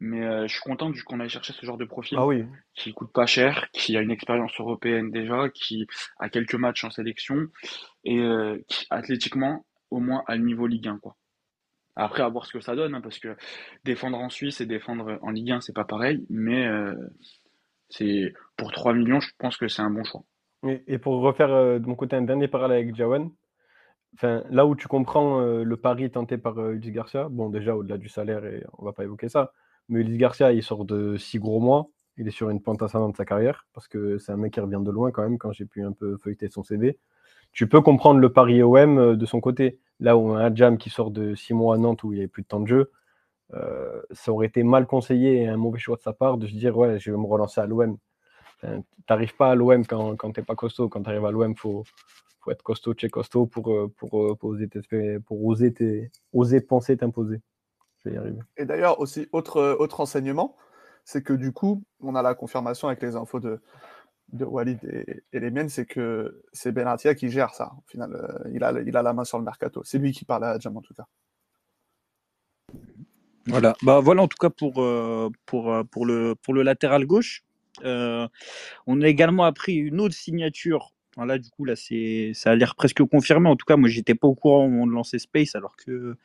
Mais 0.00 0.24
euh, 0.24 0.46
je 0.46 0.52
suis 0.52 0.62
content 0.62 0.90
du 0.90 1.02
qu'on 1.02 1.18
aille 1.18 1.28
chercher 1.28 1.52
ce 1.52 1.66
genre 1.66 1.76
de 1.76 1.84
profil 1.84 2.18
ah 2.20 2.26
oui. 2.26 2.44
qui 2.74 2.92
coûte 2.92 3.12
pas 3.12 3.26
cher, 3.26 3.68
qui 3.72 3.96
a 3.96 4.00
une 4.00 4.12
expérience 4.12 4.52
européenne 4.58 5.10
déjà, 5.10 5.48
qui 5.48 5.86
a 6.20 6.28
quelques 6.28 6.54
matchs 6.54 6.84
en 6.84 6.90
sélection 6.90 7.48
et 8.04 8.20
euh, 8.20 8.58
qui, 8.68 8.86
athlétiquement, 8.90 9.66
au 9.90 9.98
moins 9.98 10.22
à 10.28 10.36
le 10.36 10.44
niveau 10.44 10.66
Ligue 10.66 10.86
1, 10.86 10.98
quoi. 10.98 11.16
Après, 11.96 12.22
à 12.22 12.28
voir 12.28 12.46
ce 12.46 12.52
que 12.52 12.60
ça 12.60 12.76
donne, 12.76 12.94
hein, 12.94 13.00
parce 13.00 13.18
que 13.18 13.36
défendre 13.84 14.18
en 14.18 14.30
Suisse 14.30 14.60
et 14.60 14.66
défendre 14.66 15.18
en 15.20 15.30
Ligue 15.30 15.50
1, 15.50 15.60
c'est 15.62 15.74
pas 15.74 15.84
pareil, 15.84 16.24
mais 16.30 16.64
euh, 16.64 16.94
c'est 17.90 18.34
pour 18.56 18.72
3 18.72 18.94
millions, 18.94 19.20
je 19.20 19.30
pense 19.38 19.56
que 19.56 19.68
c'est 19.68 19.82
un 19.82 19.90
bon 19.90 20.04
choix. 20.04 20.22
Et, 20.86 20.98
pour 20.98 21.20
refaire 21.20 21.52
euh, 21.52 21.78
de 21.78 21.86
mon 21.86 21.94
côté 21.94 22.16
un 22.16 22.22
dernier 22.22 22.48
parallèle 22.48 22.82
avec 22.82 22.94
Jawan, 22.96 23.30
là 24.22 24.66
où 24.66 24.74
tu 24.74 24.88
comprends 24.88 25.40
euh, 25.40 25.62
le 25.62 25.76
pari 25.76 26.10
tenté 26.10 26.36
par 26.36 26.58
euh, 26.58 26.72
Ulysse 26.72 26.92
Garcia, 26.92 27.28
bon 27.28 27.48
déjà 27.48 27.76
au-delà 27.76 27.96
du 27.96 28.08
salaire, 28.08 28.44
et 28.44 28.64
on 28.78 28.84
va 28.84 28.92
pas 28.92 29.04
évoquer 29.04 29.28
ça, 29.28 29.52
mais 29.88 30.00
Ulysse 30.00 30.18
Garcia, 30.18 30.52
il 30.52 30.62
sort 30.62 30.84
de 30.84 31.16
6 31.16 31.38
gros 31.38 31.60
mois, 31.60 31.88
il 32.16 32.26
est 32.26 32.32
sur 32.32 32.50
une 32.50 32.60
pente 32.60 32.82
ascendante 32.82 33.12
de 33.12 33.16
sa 33.16 33.24
carrière, 33.24 33.66
parce 33.72 33.86
que 33.86 34.18
c'est 34.18 34.32
un 34.32 34.36
mec 34.36 34.52
qui 34.52 34.60
revient 34.60 34.82
de 34.82 34.90
loin 34.90 35.12
quand 35.12 35.22
même, 35.22 35.38
quand 35.38 35.52
j'ai 35.52 35.66
pu 35.66 35.84
un 35.84 35.92
peu 35.92 36.16
feuilleter 36.16 36.48
son 36.48 36.64
CV. 36.64 36.98
Tu 37.52 37.68
peux 37.68 37.80
comprendre 37.80 38.18
le 38.18 38.32
pari 38.32 38.62
OM 38.62 39.16
de 39.16 39.26
son 39.26 39.40
côté, 39.40 39.78
là 40.00 40.16
où 40.16 40.32
un 40.32 40.52
Jam 40.54 40.76
qui 40.76 40.90
sort 40.90 41.12
de 41.12 41.36
6 41.36 41.54
mois 41.54 41.76
à 41.76 41.78
Nantes 41.78 42.02
où 42.02 42.12
il 42.12 42.16
n'y 42.16 42.20
avait 42.22 42.28
plus 42.28 42.42
de 42.42 42.48
temps 42.48 42.60
de 42.60 42.66
jeu, 42.66 42.90
euh, 43.54 44.02
ça 44.10 44.32
aurait 44.32 44.46
été 44.46 44.62
mal 44.62 44.86
conseillé 44.86 45.42
et 45.42 45.48
un 45.48 45.56
mauvais 45.56 45.78
choix 45.78 45.96
de 45.96 46.02
sa 46.02 46.12
part 46.12 46.36
de 46.36 46.46
se 46.46 46.52
dire 46.52 46.76
ouais 46.76 46.98
je 46.98 47.10
vais 47.10 47.16
me 47.16 47.26
relancer 47.26 47.60
à 47.60 47.66
l'OM. 47.66 47.96
Enfin, 48.56 48.82
t'arrives 49.06 49.36
pas 49.36 49.50
à 49.50 49.54
l'OM 49.54 49.86
quand, 49.86 50.16
quand 50.16 50.32
t'es 50.32 50.42
pas 50.42 50.54
costaud, 50.54 50.88
quand 50.88 51.02
t'arrives 51.02 51.24
à 51.24 51.30
l'OM 51.30 51.56
faut, 51.56 51.84
faut 52.40 52.50
être 52.50 52.62
costaud, 52.62 52.94
chez 52.96 53.08
costaud 53.08 53.46
pour, 53.46 53.72
euh, 53.72 53.92
pour, 53.96 54.10
pour, 54.10 54.38
pour, 54.38 54.50
oser, 54.50 54.68
pour 55.26 55.44
oser, 56.34 56.60
penser 56.60 56.96
t'imposer. 56.96 57.40
Je 57.98 58.10
vais 58.10 58.14
y 58.16 58.18
arriver. 58.18 58.40
Et 58.56 58.64
d'ailleurs 58.64 59.00
aussi 59.00 59.28
autre, 59.32 59.76
autre 59.78 60.00
enseignement, 60.00 60.56
c'est 61.04 61.22
que 61.22 61.32
du 61.32 61.52
coup 61.52 61.82
on 62.00 62.14
a 62.14 62.22
la 62.22 62.34
confirmation 62.34 62.88
avec 62.88 63.02
les 63.02 63.16
infos 63.16 63.40
de, 63.40 63.60
de 64.32 64.44
Walid 64.44 64.78
et, 65.32 65.40
les 65.40 65.50
miennes, 65.50 65.68
c'est 65.68 65.86
que 65.86 66.42
c'est 66.52 66.72
Benatia 66.72 67.14
qui 67.14 67.30
gère 67.30 67.54
ça. 67.54 67.72
Au 67.78 67.88
final, 67.88 68.14
euh, 68.14 68.50
il, 68.52 68.62
a, 68.62 68.72
il 68.80 68.96
a 68.96 69.02
la 69.02 69.12
main 69.12 69.24
sur 69.24 69.38
le 69.38 69.44
mercato. 69.44 69.82
C'est 69.84 69.98
lui 69.98 70.12
qui 70.12 70.24
parle 70.24 70.44
à 70.44 70.58
Jam 70.58 70.76
en 70.76 70.82
tout 70.82 70.94
cas. 70.94 71.06
Voilà, 73.48 73.74
bah 73.82 74.00
voilà 74.00 74.22
en 74.22 74.28
tout 74.28 74.36
cas 74.38 74.50
pour, 74.50 74.82
euh, 74.82 75.30
pour, 75.46 75.74
pour, 75.90 76.06
le, 76.06 76.34
pour 76.34 76.54
le 76.54 76.62
latéral 76.62 77.06
gauche. 77.06 77.44
Euh, 77.84 78.26
on 78.86 79.00
a 79.02 79.08
également 79.08 79.44
appris 79.44 79.74
une 79.74 80.00
autre 80.00 80.14
signature. 80.14 80.92
Voilà, 81.16 81.38
du 81.38 81.50
coup, 81.50 81.64
là, 81.64 81.74
c'est, 81.74 82.32
ça 82.34 82.50
a 82.50 82.54
l'air 82.54 82.74
presque 82.76 83.02
confirmé. 83.02 83.48
En 83.48 83.56
tout 83.56 83.66
cas, 83.66 83.76
moi, 83.76 83.88
j'étais 83.88 84.14
pas 84.14 84.28
au 84.28 84.34
courant 84.34 84.66
au 84.66 84.68
moment 84.68 84.86
de 84.86 84.92
lancer 84.92 85.18
Space, 85.18 85.54
alors 85.54 85.76
que 85.76 86.16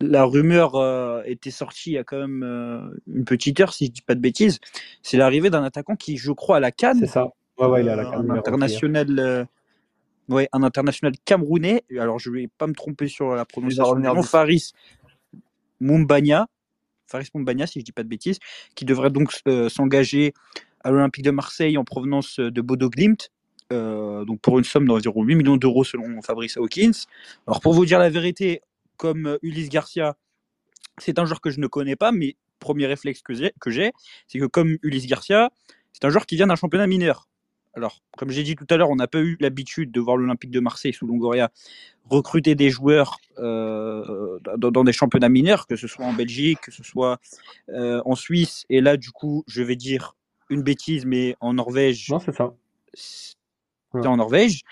la 0.00 0.24
rumeur 0.24 0.74
euh, 0.76 1.22
était 1.24 1.50
sortie 1.50 1.90
il 1.90 1.94
y 1.94 1.98
a 1.98 2.04
quand 2.04 2.18
même 2.18 2.42
euh, 2.42 2.80
une 3.06 3.24
petite 3.24 3.60
heure, 3.60 3.72
si 3.72 3.86
je 3.86 3.92
dis 3.92 4.02
pas 4.02 4.14
de 4.14 4.20
bêtises. 4.20 4.58
C'est 5.02 5.16
l'arrivée 5.16 5.50
d'un 5.50 5.62
attaquant 5.62 5.94
qui, 5.94 6.16
je 6.16 6.32
crois, 6.32 6.56
à 6.56 6.60
la 6.60 6.72
Cannes. 6.72 6.98
C'est 6.98 7.06
ça. 7.06 7.28
Ouais, 7.58 7.66
ouais, 7.66 7.82
il 7.82 7.88
est 7.88 7.90
à 7.90 7.96
la 7.96 8.04
Cannes. 8.04 8.30
Un 8.30 8.36
international. 8.36 9.48
Ouais, 10.28 10.48
un 10.52 10.62
international 10.62 11.12
camerounais. 11.24 11.82
Alors, 11.98 12.18
je 12.18 12.30
vais 12.30 12.48
pas 12.56 12.66
me 12.66 12.74
tromper 12.74 13.08
sur 13.08 13.34
la 13.34 13.44
prononciation. 13.44 14.22
Faris 14.22 14.72
Mumbanya. 15.80 16.46
Faris 17.10 17.28
Mumbanya, 17.34 17.66
si 17.66 17.80
je 17.80 17.84
dis 17.84 17.92
pas 17.92 18.02
de 18.02 18.08
bêtises, 18.08 18.38
qui 18.74 18.84
devrait 18.84 19.10
donc 19.10 19.32
euh, 19.48 19.68
s'engager 19.68 20.32
à 20.82 20.90
l'Olympique 20.90 21.24
de 21.24 21.30
Marseille 21.30 21.76
en 21.76 21.84
provenance 21.84 22.40
de 22.40 22.60
Bodo 22.60 22.88
Glimt, 22.88 23.30
euh, 23.72 24.24
donc 24.24 24.40
pour 24.40 24.58
une 24.58 24.64
somme 24.64 24.86
d'environ 24.86 25.22
8 25.22 25.34
millions 25.36 25.56
d'euros 25.56 25.84
selon 25.84 26.22
Fabrice 26.22 26.56
Hawkins. 26.56 26.92
Alors 27.46 27.60
pour 27.60 27.74
vous 27.74 27.86
dire 27.86 27.98
la 27.98 28.10
vérité, 28.10 28.62
comme 28.96 29.38
Ulysse 29.42 29.68
Garcia, 29.68 30.16
c'est 30.98 31.18
un 31.18 31.24
joueur 31.24 31.40
que 31.40 31.50
je 31.50 31.60
ne 31.60 31.66
connais 31.66 31.96
pas, 31.96 32.12
mais 32.12 32.36
premier 32.58 32.86
réflexe 32.86 33.22
que 33.22 33.34
j'ai, 33.34 33.92
c'est 34.28 34.38
que 34.38 34.46
comme 34.46 34.76
Ulysse 34.82 35.06
Garcia, 35.06 35.50
c'est 35.92 36.04
un 36.04 36.10
joueur 36.10 36.26
qui 36.26 36.36
vient 36.36 36.46
d'un 36.46 36.56
championnat 36.56 36.86
mineur. 36.86 37.29
Alors, 37.74 38.00
comme 38.16 38.30
j'ai 38.30 38.42
dit 38.42 38.56
tout 38.56 38.66
à 38.70 38.76
l'heure, 38.76 38.90
on 38.90 38.96
n'a 38.96 39.06
pas 39.06 39.20
eu 39.20 39.36
l'habitude 39.40 39.92
de 39.92 40.00
voir 40.00 40.16
l'Olympique 40.16 40.50
de 40.50 40.60
Marseille 40.60 40.92
sous 40.92 41.06
Longoria 41.06 41.50
recruter 42.08 42.54
des 42.56 42.70
joueurs 42.70 43.18
euh, 43.38 44.38
dans, 44.58 44.70
dans 44.72 44.82
des 44.84 44.92
championnats 44.92 45.28
mineurs, 45.28 45.66
que 45.66 45.76
ce 45.76 45.86
soit 45.86 46.04
en 46.04 46.12
Belgique, 46.12 46.58
que 46.62 46.72
ce 46.72 46.82
soit 46.82 47.20
euh, 47.68 48.02
en 48.04 48.16
Suisse. 48.16 48.64
Et 48.70 48.80
là, 48.80 48.96
du 48.96 49.12
coup, 49.12 49.44
je 49.46 49.62
vais 49.62 49.76
dire 49.76 50.16
une 50.48 50.62
bêtise, 50.62 51.06
mais 51.06 51.36
en 51.40 51.52
Norvège, 51.54 52.08
Non, 52.10 52.18
c'est 52.18 52.34
ça. 52.34 52.52
c'est 52.94 53.36
Ouais. 53.92 54.06
en 54.06 54.16
Norvège. 54.16 54.62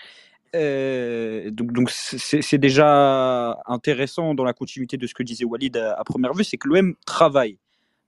Euh, 0.54 1.50
donc, 1.50 1.72
donc 1.72 1.90
c'est 1.90 2.40
c'est 2.40 2.58
déjà 2.58 3.58
intéressant 3.66 4.34
dans 4.34 4.44
la 4.44 4.52
continuité 4.52 4.96
de 4.96 5.06
ce 5.06 5.14
que 5.14 5.22
disait 5.24 5.44
Walid 5.44 5.76
à, 5.76 5.94
à 5.94 6.04
première 6.04 6.32
vue, 6.34 6.44
c'est 6.44 6.56
que 6.56 6.68
l'OM 6.68 6.94
travaille. 7.04 7.58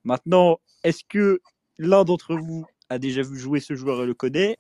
Maintenant, 0.04 0.58
est-ce 0.84 1.02
que 1.08 1.40
l'un 1.78 2.04
d'entre 2.04 2.36
vous 2.36 2.64
a 2.88 2.98
déjà 2.98 3.22
vu 3.22 3.38
jouer 3.38 3.60
ce 3.60 3.74
joueur 3.74 4.02
et 4.02 4.06
le 4.06 4.14
connaît? 4.14 4.56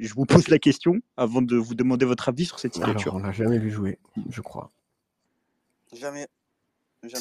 Je 0.00 0.14
vous 0.14 0.24
pose 0.24 0.48
la 0.48 0.58
question 0.58 0.94
avant 1.16 1.42
de 1.42 1.56
vous 1.56 1.74
demander 1.74 2.06
votre 2.06 2.28
avis 2.30 2.46
sur 2.46 2.58
cette 2.58 2.74
Alors, 2.76 2.88
signature. 2.88 3.14
on 3.14 3.18
l'a 3.18 3.32
jamais 3.32 3.58
vu 3.58 3.70
jouer, 3.70 3.98
je 4.30 4.40
crois. 4.40 4.70
Jamais. 5.92 6.26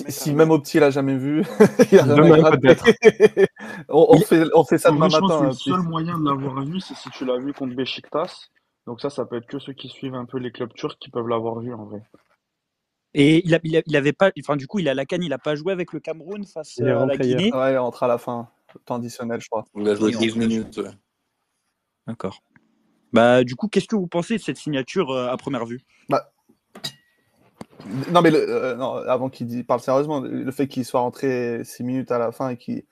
Si, 0.09 0.29
Jamais. 0.31 0.45
même 0.45 0.61
petit 0.61 0.79
l'a 0.79 0.89
jamais 0.91 1.15
vu, 1.17 1.43
il 1.91 1.95
y 1.95 1.99
a 1.99 2.03
Demain, 2.03 2.51
peut-être. 2.57 2.85
on, 3.87 4.07
on 4.09 4.19
fait, 4.19 4.43
on 4.53 4.63
fait 4.65 4.77
ça 4.77 4.91
demain 4.91 5.07
je 5.09 5.17
pense 5.19 5.29
matin. 5.29 5.41
que 5.41 5.45
le 5.47 5.53
seul 5.53 5.81
moyen 5.83 6.19
de 6.19 6.25
l'avoir 6.25 6.63
vu, 6.65 6.81
c'est 6.81 6.95
si 6.95 7.09
tu 7.11 7.23
l'as 7.25 7.37
vu 7.37 7.53
contre 7.53 7.75
Besiktas. 7.75 8.47
Donc 8.87 8.99
ça, 9.01 9.09
ça 9.09 9.25
peut 9.25 9.37
être 9.37 9.47
que 9.47 9.57
ceux 9.59 9.71
qui 9.73 9.87
suivent 9.87 10.15
un 10.15 10.25
peu 10.25 10.37
les 10.37 10.51
clubs 10.51 10.73
turcs 10.73 10.97
qui 10.99 11.09
peuvent 11.09 11.27
l'avoir 11.27 11.59
vu 11.59 11.73
en 11.73 11.85
vrai. 11.85 12.01
Et 13.13 13.45
il, 13.45 13.55
a, 13.55 13.59
il, 13.63 13.77
a- 13.77 13.81
il 13.85 13.95
avait 13.95 14.11
pas, 14.13 14.31
enfin 14.39 14.55
du 14.57 14.67
coup, 14.67 14.79
il 14.79 14.89
a 14.89 14.93
la 14.93 15.05
canne, 15.05 15.23
il 15.23 15.31
a 15.33 15.37
pas 15.37 15.55
joué 15.55 15.71
avec 15.71 15.93
le 15.93 15.99
Cameroun 16.01 16.45
face 16.45 16.75
Il 16.77 16.85
est 16.87 16.91
à 16.91 17.05
la. 17.05 17.15
Guinée. 17.17 17.53
Ouais, 17.53 17.73
il 17.73 17.77
rentre 17.77 18.03
à 18.03 18.07
la 18.07 18.17
fin, 18.17 18.49
temps 18.85 18.95
additionnel, 18.95 19.39
je 19.41 19.47
crois. 19.49 19.65
Il 19.75 19.87
a 19.87 19.95
joué 19.95 20.09
Oui, 20.09 20.15
en 20.17 20.19
12 20.19 20.33
fait. 20.33 20.39
minutes. 20.39 20.77
ouais. 20.77 20.91
D'accord. 22.05 22.41
Bah 23.13 23.43
du 23.43 23.55
coup, 23.55 23.67
qu'est-ce 23.67 23.87
que 23.87 23.95
vous 23.95 24.07
pensez 24.07 24.37
de 24.37 24.41
cette 24.41 24.57
signature 24.57 25.11
euh, 25.11 25.29
à 25.29 25.37
première 25.37 25.65
vue? 25.65 25.81
Bah, 26.09 26.31
non, 28.11 28.21
mais 28.21 28.29
le- 28.31 28.37
euh, 28.49 28.75
non, 28.75 28.93
avant 28.95 29.29
qu'il 29.29 29.65
parle 29.65 29.79
sérieusement, 29.79 30.19
le 30.21 30.51
fait 30.51 30.67
qu'il 30.67 30.85
soit 30.85 30.99
rentré 30.99 31.61
6 31.63 31.83
minutes 31.83 32.11
à 32.11 32.19
la 32.19 32.31
fin 32.31 32.49
et 32.49 32.57
qu'il 32.57 32.83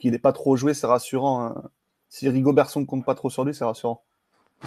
qu'il 0.00 0.12
n'ait 0.12 0.18
pas 0.18 0.32
trop 0.32 0.56
joué, 0.56 0.74
c'est 0.74 0.86
rassurant. 0.86 1.44
hein. 1.44 1.62
Si 2.08 2.28
Rigobertson 2.28 2.80
ne 2.80 2.84
compte 2.86 3.04
pas 3.04 3.14
trop 3.14 3.30
sur 3.30 3.44
lui, 3.44 3.54
c'est 3.54 3.64
rassurant. 3.64 4.02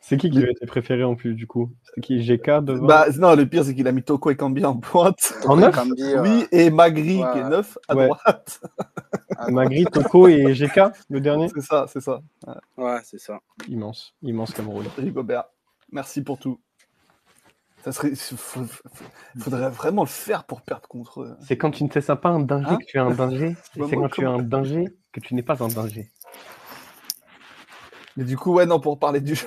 C'est 0.00 0.16
qui 0.16 0.30
qui 0.30 0.38
lui 0.38 0.46
a 0.48 0.50
été 0.52 0.64
préféré 0.64 1.04
en 1.04 1.16
plus, 1.16 1.34
du 1.34 1.46
coup? 1.46 1.70
C'est 1.94 2.00
qui 2.00 2.22
GK 2.22 2.62
devant? 2.64 2.86
Bah, 2.86 3.06
non, 3.18 3.34
le 3.34 3.46
pire, 3.46 3.62
c'est 3.64 3.74
qu'il 3.74 3.86
a 3.88 3.92
mis 3.92 4.02
Toko 4.02 4.30
et 4.30 4.36
Kambi 4.36 4.64
en 4.64 4.76
pointe. 4.78 5.34
En 5.44 5.56
neuf? 5.58 5.74
Kambi, 5.74 6.02
euh, 6.02 6.22
Oui, 6.22 6.46
et 6.50 6.70
Magri 6.70 7.16
qui 7.32 7.38
est 7.38 7.44
neuf 7.50 7.76
à 7.88 7.94
Ouais. 7.94 8.06
droite. 8.06 8.60
Magri, 9.48 9.84
Toko 9.84 10.26
et 10.28 10.52
GK, 10.54 10.80
le 11.08 11.20
dernier 11.20 11.48
C'est 11.54 11.60
ça, 11.62 11.86
c'est 11.88 12.00
ça. 12.00 12.20
Ouais, 12.76 12.98
c'est 13.04 13.18
ça. 13.18 13.40
Immense, 13.68 14.14
immense 14.22 14.52
Cameroun. 14.52 14.86
Rigobert, 14.96 15.44
merci 15.92 16.22
pour 16.22 16.38
tout. 16.38 16.60
Ça 17.84 17.92
serait, 17.92 18.14
faut- 18.16 18.66
faudrait 19.38 19.70
vraiment 19.70 20.02
le 20.02 20.08
faire 20.08 20.44
pour 20.44 20.62
perdre 20.62 20.88
contre 20.88 21.22
eux. 21.22 21.36
C'est 21.40 21.56
quand 21.56 21.70
tu 21.70 21.84
ne 21.84 21.88
sens 22.00 22.18
pas 22.20 22.30
un 22.30 22.40
danger 22.40 22.70
Hein 22.70 22.76
que 22.78 22.84
tu 22.84 22.96
es 22.96 23.00
un 23.00 23.14
danger. 23.14 23.50
et 23.76 23.84
C'est 23.88 23.96
quand 23.96 24.08
tu 24.08 24.22
es 24.22 24.26
un 24.26 24.42
danger 24.42 24.84
que 25.12 25.20
tu 25.20 25.34
n'es 25.34 25.42
pas 25.44 25.62
un 25.62 25.68
danger. 25.68 26.10
Mais 28.16 28.24
du 28.24 28.36
coup, 28.36 28.52
ouais, 28.52 28.66
non, 28.66 28.80
pour 28.80 28.98
parler 28.98 29.20
du 29.20 29.36
jeu. 29.36 29.46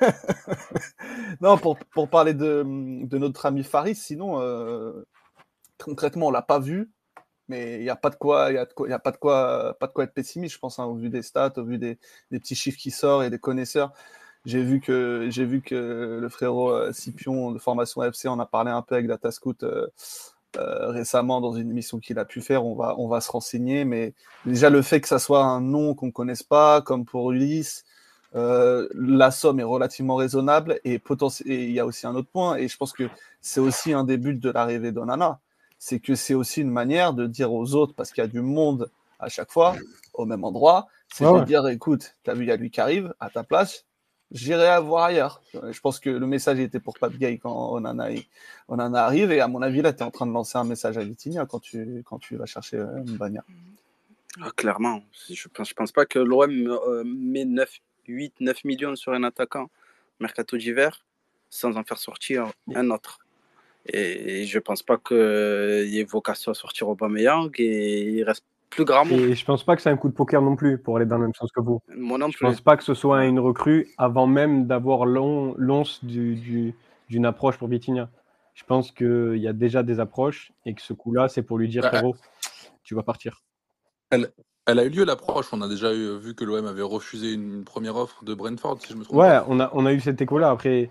non, 1.40 1.56
pour, 1.56 1.78
pour 1.78 2.08
parler 2.10 2.34
de, 2.34 2.64
de 2.66 3.18
notre 3.18 3.46
ami 3.46 3.62
Faris, 3.62 3.94
sinon, 3.94 4.40
euh, 4.40 5.06
concrètement, 5.78 6.26
on 6.26 6.30
l'a 6.32 6.42
pas 6.42 6.58
vu, 6.58 6.90
mais 7.48 7.76
il 7.76 7.82
n'y 7.82 7.90
a 7.90 7.96
pas 7.96 8.10
de 8.10 8.16
quoi, 8.16 8.50
il 8.50 8.58
a, 8.58 8.64
de 8.66 8.72
quoi- 8.72 8.88
y 8.88 8.92
a 8.92 8.98
pas 8.98 9.10
de 9.12 9.16
quoi, 9.16 9.76
pas 9.80 9.86
de 9.86 9.92
quoi 9.92 10.04
être 10.04 10.14
pessimiste, 10.14 10.54
je 10.54 10.58
pense, 10.58 10.78
hein, 10.78 10.84
au 10.84 10.94
vu 10.94 11.10
des 11.10 11.22
stats, 11.22 11.52
au 11.56 11.64
vu 11.64 11.78
des, 11.78 11.98
petits 12.30 12.54
chiffres 12.54 12.78
qui 12.78 12.90
sortent 12.90 13.24
et 13.24 13.30
des 13.30 13.38
connaisseurs. 13.38 13.92
J'ai 14.44 14.62
vu 14.62 14.80
que 14.80 15.26
j'ai 15.30 15.44
vu 15.44 15.60
que 15.62 16.18
le 16.20 16.28
frérot 16.28 16.70
euh, 16.72 16.92
Scipion 16.92 17.52
de 17.52 17.58
formation 17.58 18.02
FC 18.02 18.28
en 18.28 18.38
a 18.38 18.46
parlé 18.46 18.70
un 18.70 18.82
peu 18.82 18.94
avec 18.94 19.06
Datascout 19.08 19.62
euh, 19.62 19.88
euh, 20.56 20.88
récemment 20.90 21.40
dans 21.40 21.52
une 21.52 21.70
émission 21.70 21.98
qu'il 22.00 22.18
a 22.18 22.24
pu 22.24 22.40
faire. 22.40 22.64
On 22.64 22.74
va 22.74 22.94
on 22.98 23.08
va 23.08 23.20
se 23.20 23.30
renseigner, 23.30 23.84
mais 23.84 24.14
déjà 24.46 24.70
le 24.70 24.82
fait 24.82 25.00
que 25.00 25.08
ça 25.08 25.18
soit 25.18 25.44
un 25.44 25.60
nom 25.60 25.94
qu'on 25.94 26.10
connaisse 26.10 26.42
pas, 26.42 26.82
comme 26.82 27.04
pour 27.04 27.32
Ulysse, 27.32 27.84
euh, 28.34 28.88
la 28.94 29.30
somme 29.30 29.58
est 29.60 29.64
relativement 29.64 30.16
raisonnable 30.16 30.80
et 30.84 31.00
il 31.46 31.72
y 31.72 31.80
a 31.80 31.86
aussi 31.86 32.06
un 32.06 32.14
autre 32.14 32.28
point, 32.30 32.56
et 32.56 32.68
je 32.68 32.76
pense 32.76 32.92
que 32.92 33.08
c'est 33.40 33.60
aussi 33.60 33.92
un 33.92 34.04
des 34.04 34.18
buts 34.18 34.34
de 34.34 34.50
l'arrivée 34.50 34.92
d'Onana, 34.92 35.40
c'est 35.78 36.00
que 36.00 36.14
c'est 36.14 36.34
aussi 36.34 36.60
une 36.60 36.70
manière 36.70 37.12
de 37.12 37.26
dire 37.26 37.52
aux 37.52 37.74
autres, 37.74 37.94
parce 37.94 38.12
qu'il 38.12 38.22
y 38.22 38.26
a 38.26 38.28
du 38.28 38.40
monde 38.40 38.90
à 39.18 39.28
chaque 39.28 39.50
fois, 39.50 39.76
au 40.14 40.24
même 40.24 40.44
endroit, 40.44 40.88
c'est 41.12 41.26
Ouais, 41.26 41.40
de 41.40 41.44
dire 41.44 41.66
écoute, 41.68 42.14
t'as 42.22 42.34
vu, 42.34 42.44
il 42.44 42.48
y 42.48 42.52
a 42.52 42.56
lui 42.56 42.70
qui 42.70 42.80
arrive, 42.80 43.14
à 43.20 43.30
ta 43.30 43.42
place, 43.42 43.84
j'irai 44.30 44.80
voir 44.80 45.04
ailleurs. 45.04 45.42
Je 45.54 45.80
pense 45.80 45.98
que 46.00 46.10
le 46.10 46.26
message 46.26 46.60
était 46.60 46.80
pour 46.80 46.98
Pape 46.98 47.16
Gay 47.16 47.38
quand 47.38 47.72
Onana, 47.72 48.08
Onana 48.68 49.04
arrive, 49.04 49.32
et 49.32 49.40
à 49.40 49.48
mon 49.48 49.62
avis, 49.62 49.82
là, 49.82 49.92
tu 49.92 50.00
es 50.00 50.02
en 50.02 50.10
train 50.10 50.26
de 50.26 50.32
lancer 50.32 50.58
un 50.58 50.64
message 50.64 50.98
à 50.98 51.04
Vitinha 51.04 51.46
quand 51.46 51.60
tu, 51.60 52.02
quand 52.04 52.18
tu 52.18 52.36
vas 52.36 52.46
chercher 52.46 52.78
euh, 52.78 53.02
Mbagna. 53.04 53.44
Ah, 54.40 54.50
clairement. 54.54 55.02
Je 55.30 55.48
pense, 55.48 55.68
je 55.68 55.74
pense 55.74 55.92
pas 55.92 56.06
que 56.06 56.18
l'OM 56.18 56.50
euh, 56.50 57.02
met 57.04 57.44
9, 57.44 57.80
8, 58.06 58.34
9 58.40 58.64
millions 58.64 58.96
sur 58.96 59.12
un 59.12 59.24
attaquant 59.24 59.70
mercato 60.20 60.56
d'hiver 60.56 61.04
sans 61.50 61.76
en 61.76 61.84
faire 61.84 61.98
sortir 61.98 62.52
un 62.74 62.90
autre. 62.90 63.20
Et 63.92 64.44
je 64.44 64.58
pense 64.58 64.82
pas 64.82 64.98
qu'il 64.98 65.16
y 65.88 65.98
ait 65.98 66.04
vocation 66.04 66.52
à 66.52 66.54
sortir 66.54 66.88
Aubameyang 66.88 67.50
et 67.58 68.02
il 68.02 68.22
reste 68.22 68.44
plus 68.70 68.84
grand 68.84 69.04
mot. 69.04 69.16
Et 69.16 69.34
je 69.34 69.44
pense 69.44 69.64
pas 69.64 69.76
que 69.76 69.82
c'est 69.82 69.90
un 69.90 69.96
coup 69.96 70.08
de 70.08 70.14
poker 70.14 70.42
non 70.42 70.56
plus 70.56 70.78
pour 70.78 70.96
aller 70.96 71.06
dans 71.06 71.16
le 71.16 71.22
même 71.22 71.34
sens 71.34 71.50
que 71.52 71.60
vous. 71.60 71.80
Moi 71.96 72.18
non 72.18 72.28
Je 72.30 72.38
pense 72.38 72.60
pas 72.60 72.76
que 72.76 72.84
ce 72.84 72.94
soit 72.94 73.24
une 73.24 73.40
recrue 73.40 73.88
avant 73.96 74.26
même 74.26 74.66
d'avoir 74.66 75.06
l'on- 75.06 75.54
l'once 75.56 76.04
du- 76.04 76.34
du- 76.34 76.74
d'une 77.08 77.24
approche 77.24 77.56
pour 77.56 77.68
Vitinha. 77.68 78.10
Je 78.54 78.64
pense 78.64 78.92
qu'il 78.92 79.36
y 79.38 79.48
a 79.48 79.52
déjà 79.52 79.82
des 79.82 80.00
approches 80.00 80.52
et 80.66 80.74
que 80.74 80.82
ce 80.82 80.92
coup-là, 80.92 81.28
c'est 81.28 81.42
pour 81.42 81.58
lui 81.58 81.68
dire 81.68 81.82
Bah, 81.82 81.88
frérot, 81.88 82.16
tu 82.82 82.94
vas 82.94 83.02
partir. 83.02 83.42
Elle, 84.10 84.32
elle 84.66 84.78
a 84.80 84.84
eu 84.84 84.90
lieu 84.90 85.04
l'approche. 85.04 85.46
On 85.52 85.62
a 85.62 85.68
déjà 85.68 85.94
eu, 85.94 86.18
vu 86.18 86.34
que 86.34 86.44
l'OM 86.44 86.66
avait 86.66 86.82
refusé 86.82 87.32
une, 87.32 87.64
première 87.64 87.96
offre 87.96 88.24
de 88.24 88.34
Brentford, 88.34 88.80
si 88.82 88.92
je 88.92 88.98
me 88.98 89.04
trompe 89.04 89.16
Ouais, 89.16 89.28
pas. 89.28 89.46
on 89.48 89.60
a, 89.60 89.70
on 89.72 89.86
a 89.86 89.92
eu 89.92 90.00
cet 90.00 90.20
écho-là. 90.20 90.50
Après, 90.50 90.90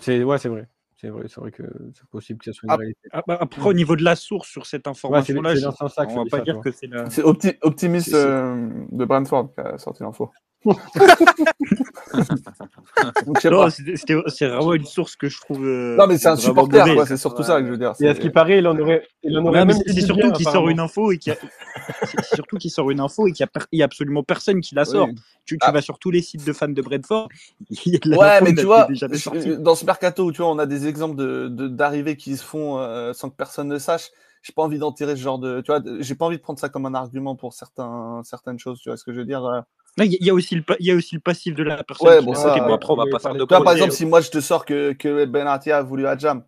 c'est 0.00 0.22
ouais, 0.24 0.38
c'est 0.38 0.48
vrai. 0.48 0.68
C'est 1.00 1.10
vrai, 1.10 1.26
c'est 1.28 1.40
vrai 1.40 1.52
que 1.52 1.62
c'est 1.94 2.06
possible 2.10 2.40
que 2.40 2.46
ça 2.46 2.52
soit 2.52 2.66
une 2.72 2.76
réalité. 2.78 3.08
Ah, 3.12 3.22
bah, 3.24 3.38
Après, 3.40 3.68
au 3.68 3.72
niveau 3.72 3.94
de 3.94 4.02
la 4.02 4.16
source 4.16 4.48
sur 4.48 4.66
cette 4.66 4.84
Ouais, 4.86 4.90
information-là, 4.90 5.54
ce 5.54 5.60
que 5.60 6.12
on 6.12 6.16
va 6.16 6.24
pas 6.28 6.38
ça, 6.38 6.42
dire 6.42 6.60
que 6.60 6.72
c'est 6.72 6.88
la. 6.88 7.08
C'est 7.08 7.22
Opti- 7.22 7.56
Optimiste 7.62 8.06
C'est- 8.06 8.10
c'est- 8.16 8.16
euh, 8.26 8.68
de 8.90 9.04
Brentford 9.04 9.54
qui 9.54 9.60
a 9.60 9.78
sorti 9.78 10.02
l'info. 10.02 10.32
C'est 14.28 14.48
vraiment 14.48 14.74
une 14.74 14.84
source 14.84 15.16
que 15.16 15.28
je 15.28 15.40
trouve. 15.40 15.64
euh, 15.66 15.96
Non, 15.96 16.06
mais 16.06 16.18
c'est 16.18 16.28
un 16.28 16.36
supporter. 16.36 16.84
C'est 17.06 17.16
surtout 17.16 17.42
ça 17.42 17.60
que 17.60 17.66
je 17.66 17.70
veux 17.72 17.78
dire. 17.78 17.92
Et 18.00 18.08
à 18.08 18.14
ce 18.14 18.20
qui 18.20 18.30
paraît, 18.30 18.58
il 18.58 18.66
en 18.68 18.78
aurait, 18.78 19.06
il 19.22 19.36
en 19.38 19.44
aurait 19.46 19.60
Ouais, 19.60 19.64
même 19.66 19.76
c'est 19.86 20.00
surtout 20.00 20.32
qu'il 20.32 20.48
sort 20.48 20.68
une 20.68 20.80
info 20.80 21.12
et 21.12 21.18
qu'il 21.18 21.32
y 21.32 21.36
a... 21.36 21.38
c'est 22.04 22.34
surtout 22.34 22.56
qu'il 22.56 22.70
sort 22.70 22.90
une 22.90 23.00
info 23.00 23.26
et 23.26 23.32
qu'il 23.32 23.40
y 23.40 23.44
a, 23.44 23.48
per- 23.48 23.66
il 23.72 23.78
y 23.78 23.82
a 23.82 23.86
absolument 23.86 24.22
personne 24.22 24.60
qui 24.60 24.74
la 24.74 24.84
sort. 24.84 25.08
Oui. 25.08 25.14
Tu, 25.44 25.54
tu 25.56 25.60
Ah. 25.62 25.72
vas 25.72 25.80
sur 25.80 25.98
tous 25.98 26.10
les 26.10 26.22
sites 26.22 26.46
de 26.46 26.52
fans 26.52 26.68
de 26.68 26.82
Brentford, 26.82 27.28
il 27.70 27.92
y 27.92 27.96
a 27.96 27.98
de 27.98 28.10
la 28.10 28.16
Ouais, 28.18 28.40
mais 28.42 28.54
tu 28.54 28.64
vois, 28.64 28.86
je- 28.90 29.54
dans 29.54 29.74
ce 29.74 29.84
mercato 29.84 30.24
où 30.26 30.32
tu 30.32 30.42
vois, 30.42 30.50
on 30.50 30.58
a 30.58 30.66
des 30.66 30.86
exemples 30.86 31.16
de 31.16 31.48
de- 31.48 31.68
d'arrivées 31.68 32.16
qui 32.16 32.36
se 32.36 32.44
font 32.44 32.78
euh, 32.78 33.12
sans 33.12 33.30
que 33.30 33.36
personne 33.36 33.68
ne 33.68 33.78
sache. 33.78 34.10
J'ai 34.42 34.52
pas 34.52 34.62
envie 34.62 34.78
d'en 34.78 34.92
tirer 34.92 35.16
ce 35.16 35.20
genre 35.20 35.38
de, 35.40 35.60
tu 35.62 35.72
vois, 35.72 35.80
de- 35.80 36.00
j'ai 36.00 36.14
pas 36.14 36.26
envie 36.26 36.36
de 36.36 36.42
prendre 36.42 36.60
ça 36.60 36.68
comme 36.68 36.86
un 36.86 36.94
argument 36.94 37.34
pour 37.34 37.54
certains 37.54 38.20
certaines 38.24 38.58
choses. 38.58 38.78
Tu 38.80 38.88
vois 38.88 38.96
ce 38.96 39.04
que 39.04 39.12
je 39.12 39.18
veux 39.18 39.24
dire 39.26 39.44
euh. 39.44 39.60
Il 39.96 40.04
y, 40.12 40.14
a- 40.14 40.18
il 40.20 40.26
y 40.26 40.30
a 40.30 40.34
aussi 40.34 40.54
le 40.54 40.62
il 40.78 40.86
y 40.86 40.90
a 40.92 40.94
aussi 40.94 41.14
le 41.16 41.20
passif 41.20 41.54
de 41.54 41.62
la 41.64 41.82
personne 41.82 42.06
Ouais, 42.08 42.18
qui 42.20 42.24
bon, 42.26 42.34
ça. 42.34 42.56
Bon, 42.60 42.72
après, 42.74 42.92
on 42.92 42.96
va 42.96 43.04
pas 43.10 43.18
faire 43.18 43.32
de 43.34 43.38
vois, 43.44 43.64
par 43.64 43.72
exemple, 43.72 43.92
si 43.92 44.06
moi 44.06 44.20
je 44.20 44.30
te 44.30 44.40
sors 44.40 44.64
que 44.64 44.92
que 44.92 45.24
Benatia 45.24 45.78
a 45.78 45.82
voulu 45.82 46.06
à 46.06 46.16
Jam 46.16 46.44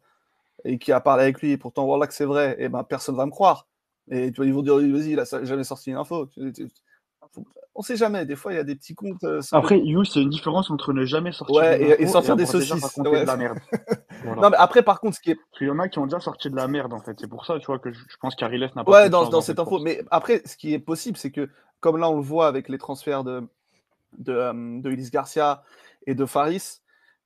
et 0.65 0.79
qui 0.79 0.93
a 0.93 1.01
parlé 1.01 1.25
avec 1.25 1.41
lui, 1.41 1.53
et 1.53 1.57
pourtant 1.57 1.85
voilà 1.87 2.07
que 2.07 2.15
c'est 2.15 2.27
vrai, 2.27 2.55
et 2.59 2.69
ben 2.69 2.85
personne 2.85 3.17
va 3.17 3.27
me 3.27 3.31
croire. 3.31 3.67
Et 4.11 4.31
tu 4.31 4.37
vois, 4.37 4.47
ils 4.47 4.53
vont 4.55 4.63
dire 4.63 4.77
vas-y, 4.77 5.11
il 5.13 5.21
a 5.21 5.25
jamais 5.45 5.65
sorti 5.65 5.91
une 5.91 5.97
info. 5.97 6.29
On 7.75 7.83
sait 7.83 7.97
jamais. 7.97 8.27
Des 8.27 8.35
fois, 8.37 8.53
il 8.53 8.57
y 8.57 8.59
a 8.59 8.65
des 8.65 8.75
petits 8.75 8.95
comptes. 8.95 9.23
euh, 9.25 9.41
sans- 9.41 9.57
Après, 9.57 9.79
You, 9.79 10.05
c'est 10.05 10.21
une 10.21 10.29
différence 10.29 10.71
entre 10.71 10.93
ne 10.93 11.05
jamais 11.05 11.31
sortir 11.33 11.57
Ouais, 11.57 11.81
et- 11.81 11.93
info 11.95 12.03
et 12.03 12.07
sortir 12.09 12.37
des 12.37 12.45
saucisses, 12.45 12.83
raconté 12.83 13.09
ouais. 13.09 13.21
de 13.23 13.27
la 13.27 13.37
merde. 13.37 13.59
Voilà. 14.25 14.43
Non, 14.43 14.51
mais 14.51 14.57
après, 14.59 14.83
par 14.83 15.01
contre, 15.01 15.17
ce 15.17 15.21
qui 15.23 15.31
est 15.31 15.35
Parce 15.37 15.59
qu'il 15.59 15.67
y 15.69 15.71
en 15.71 15.79
a 15.79 15.89
qui 15.89 15.99
ont 15.99 16.05
déjà 16.05 16.21
sorti 16.21 16.51
de 16.51 16.57
la 16.57 16.69
merde, 16.69 16.93
en 16.93 17.01
fait. 17.01 17.17
C'est 17.19 17.29
pour 17.29 17.47
ça, 17.47 17.59
tu 17.59 17.67
vois, 17.67 17.79
que 17.79 17.91
je, 17.91 17.99
je 18.07 18.17
pense 18.21 18.35
qu'Ariles 18.35 18.69
n'a 18.77 18.85
pas 18.85 18.91
Ouais, 18.91 19.09
dans, 19.09 19.29
dans 19.31 19.41
cette 19.41 19.59
info. 19.59 19.79
Mais 19.79 20.03
après, 20.11 20.43
ce 20.45 20.57
qui 20.57 20.75
est 20.75 20.79
possible, 20.79 21.17
c'est 21.17 21.31
que, 21.31 21.49
comme 21.81 21.97
là, 21.97 22.09
on 22.11 22.17
le 22.17 22.23
voit 22.23 22.47
avec 22.47 22.69
les 22.69 22.79
transferts 22.79 23.25
de, 23.25 23.47
de, 24.19 24.33
euh, 24.33 24.53
de 24.81 25.11
Garcia 25.11 25.63
et 26.07 26.15
de 26.15 26.27
Faris, 26.27 26.81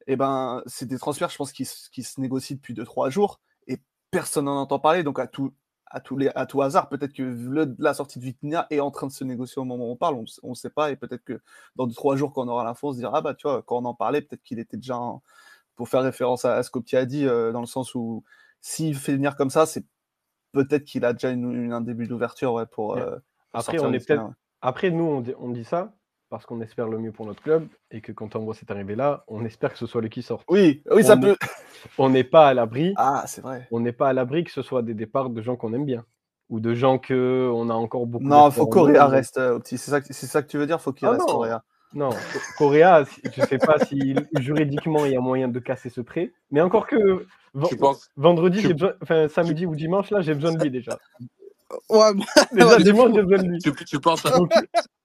eh 0.06 0.16
ben, 0.16 0.62
c'est 0.66 0.86
des 0.86 0.98
transferts, 0.98 1.30
je 1.30 1.36
pense, 1.36 1.52
qui, 1.52 1.64
se- 1.64 1.88
qui 1.90 2.02
se 2.02 2.20
négocient 2.20 2.56
depuis 2.56 2.74
2-3 2.74 3.10
jours 3.10 3.40
et 3.66 3.78
personne 4.10 4.44
n'en 4.46 4.60
entend 4.60 4.78
parler. 4.78 5.02
Donc, 5.02 5.18
à 5.18 5.26
tout, 5.26 5.52
à, 5.86 6.00
tous 6.00 6.16
les, 6.16 6.30
à 6.34 6.44
tout 6.46 6.60
hasard, 6.62 6.88
peut-être 6.88 7.12
que 7.12 7.22
le- 7.22 7.74
la 7.78 7.94
sortie 7.94 8.18
de 8.18 8.24
Vitinha 8.24 8.66
est 8.70 8.80
en 8.80 8.90
train 8.90 9.06
de 9.06 9.12
se 9.12 9.24
négocier 9.24 9.60
au 9.60 9.64
moment 9.64 9.86
où 9.88 9.92
on 9.92 9.96
parle. 9.96 10.22
On 10.42 10.50
ne 10.50 10.54
sait 10.54 10.70
pas. 10.70 10.90
Et 10.90 10.96
peut-être 10.96 11.24
que 11.24 11.40
dans 11.76 11.86
2-3 11.86 12.16
jours, 12.16 12.32
quand 12.32 12.44
on 12.44 12.48
aura 12.48 12.64
l'info, 12.64 12.88
on 12.88 12.92
se 12.92 12.98
dira, 12.98 13.12
ah 13.16 13.20
bah, 13.22 13.34
tu 13.34 13.46
vois, 13.48 13.62
quand 13.62 13.78
on 13.78 13.84
en 13.86 13.94
parlait, 13.94 14.20
peut-être 14.22 14.42
qu'il 14.42 14.58
était 14.58 14.76
déjà. 14.76 14.96
en- 14.98 15.22
Pour 15.76 15.88
faire 15.88 16.02
référence 16.02 16.44
à, 16.44 16.54
à 16.56 16.62
ce 16.62 16.70
qu'Opti 16.70 16.96
a 16.96 17.04
dit, 17.06 17.26
euh, 17.26 17.50
dans 17.50 17.60
le 17.60 17.66
sens 17.66 17.94
où 17.96 18.22
s'il 18.60 18.94
fait 18.96 19.14
venir 19.14 19.34
comme 19.36 19.50
ça, 19.50 19.66
c'est 19.66 19.84
peut-être 20.52 20.84
qu'il 20.84 21.04
a 21.04 21.12
déjà 21.12 21.30
une, 21.30 21.50
une- 21.52 21.72
un 21.72 21.80
début 21.80 22.06
d'ouverture 22.06 22.52
ouais, 22.52 22.66
pour. 22.66 22.90
Ouais. 22.94 23.00
euh, 23.02 23.10
pour 23.50 23.60
Après, 23.60 23.78
on 23.80 23.92
est 23.92 24.06
peut-être-. 24.06 24.34
Après, 24.64 24.90
nous, 24.90 25.04
on 25.04 25.20
dit, 25.20 25.34
on 25.38 25.48
dit 25.50 25.64
ça 25.64 25.92
parce 26.30 26.46
qu'on 26.46 26.60
espère 26.60 26.88
le 26.88 26.98
mieux 26.98 27.12
pour 27.12 27.26
notre 27.26 27.42
club 27.42 27.68
et 27.92 28.00
que 28.00 28.10
quand 28.10 28.34
on 28.34 28.40
voit 28.40 28.54
cette 28.54 28.70
arrivée-là, 28.70 29.24
on 29.28 29.44
espère 29.44 29.72
que 29.72 29.78
ce 29.78 29.86
soit 29.86 30.00
lui 30.00 30.10
qui 30.10 30.22
sort. 30.22 30.42
Oui, 30.48 30.82
oui, 30.90 31.04
ça 31.04 31.16
peut. 31.16 31.36
On 31.98 32.08
n'est 32.08 32.24
pas 32.24 32.48
à 32.48 32.54
l'abri. 32.54 32.92
Ah, 32.96 33.24
c'est 33.26 33.40
vrai. 33.42 33.68
On 33.70 33.78
n'est 33.80 33.92
pas 33.92 34.08
à 34.08 34.12
l'abri 34.12 34.42
que 34.42 34.50
ce 34.50 34.62
soit 34.62 34.82
des 34.82 34.94
départs 34.94 35.30
de 35.30 35.40
gens 35.42 35.54
qu'on 35.56 35.72
aime 35.74 35.84
bien 35.84 36.04
ou 36.50 36.58
de 36.60 36.74
gens 36.74 36.98
que 36.98 37.50
on 37.54 37.70
a 37.70 37.74
encore 37.74 38.06
beaucoup. 38.06 38.24
Non, 38.24 38.50
faut 38.50 38.66
Correa 38.66 39.06
reste 39.06 39.38
euh. 39.38 39.60
C'est 39.64 39.76
ça, 39.76 40.00
que- 40.00 40.12
c'est 40.12 40.26
ça 40.26 40.42
que 40.42 40.48
tu 40.48 40.58
veux 40.58 40.66
dire 40.66 40.80
Faut 40.80 40.92
qu'il 40.92 41.06
Ah 41.08 41.12
reste 41.12 41.26
non. 41.28 41.34
Correa? 41.34 41.62
Non, 41.94 42.10
Correa, 42.58 43.04
je 43.32 43.40
sais 43.42 43.58
pas 43.58 43.78
si 43.78 44.14
juridiquement 44.34 45.04
il 45.04 45.12
y 45.12 45.16
a 45.16 45.20
moyen 45.20 45.46
de 45.46 45.58
casser 45.60 45.90
ce 45.90 46.00
prêt, 46.00 46.32
mais 46.50 46.60
encore 46.60 46.88
que 46.88 47.24
ven- 47.54 47.68
Tu 47.68 47.76
penses 47.76 48.10
vendredi, 48.16 48.58
tu- 48.60 48.66
j'ai 48.66 48.72
besoin, 48.72 48.94
enfin 49.00 49.28
samedi 49.28 49.64
ou 49.64 49.76
dimanche 49.76 50.10
là, 50.10 50.20
j'ai 50.20 50.34
besoin 50.34 50.52
de 50.52 50.60
lui 50.60 50.70
déjà. 50.72 50.98
Ouais, 51.88 52.14
moi- 52.14 52.26
Déjà 52.52 52.66
Ouais, 52.68 52.82
dimanche, 52.82 53.10
j'ai 53.14 53.22
besoin 53.22 53.42
de 53.44 53.48
lui. 53.48 53.58
tu, 53.58 53.72
tu 53.84 54.00
penses 54.00 54.24
à, 54.26 54.30
Donc, 54.30 54.52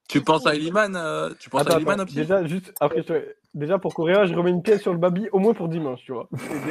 tu 0.08 0.22
penses 0.22 0.46
à 0.48 0.56
Eliman 0.56 0.96
euh, 0.96 1.30
Tu 1.40 1.50
penses 1.50 1.62
attends, 1.62 1.74
à 1.74 1.78
Eliman 1.78 1.94
attends, 1.94 2.04
au 2.04 2.06
petit 2.08 2.16
déjà 2.16 2.46
juste 2.46 2.74
après, 2.80 3.04
je 3.08 3.14
déjà 3.54 3.78
pour 3.80 3.94
Correa, 3.94 4.26
je 4.26 4.34
remets 4.34 4.50
une 4.52 4.62
pièce 4.62 4.82
sur 4.82 4.92
le 4.94 5.00
baby 5.00 5.28
au 5.32 5.40
moins 5.40 5.54
pour 5.54 5.68
dimanche, 5.70 6.02
tu 6.04 6.14
vois. 6.14 6.28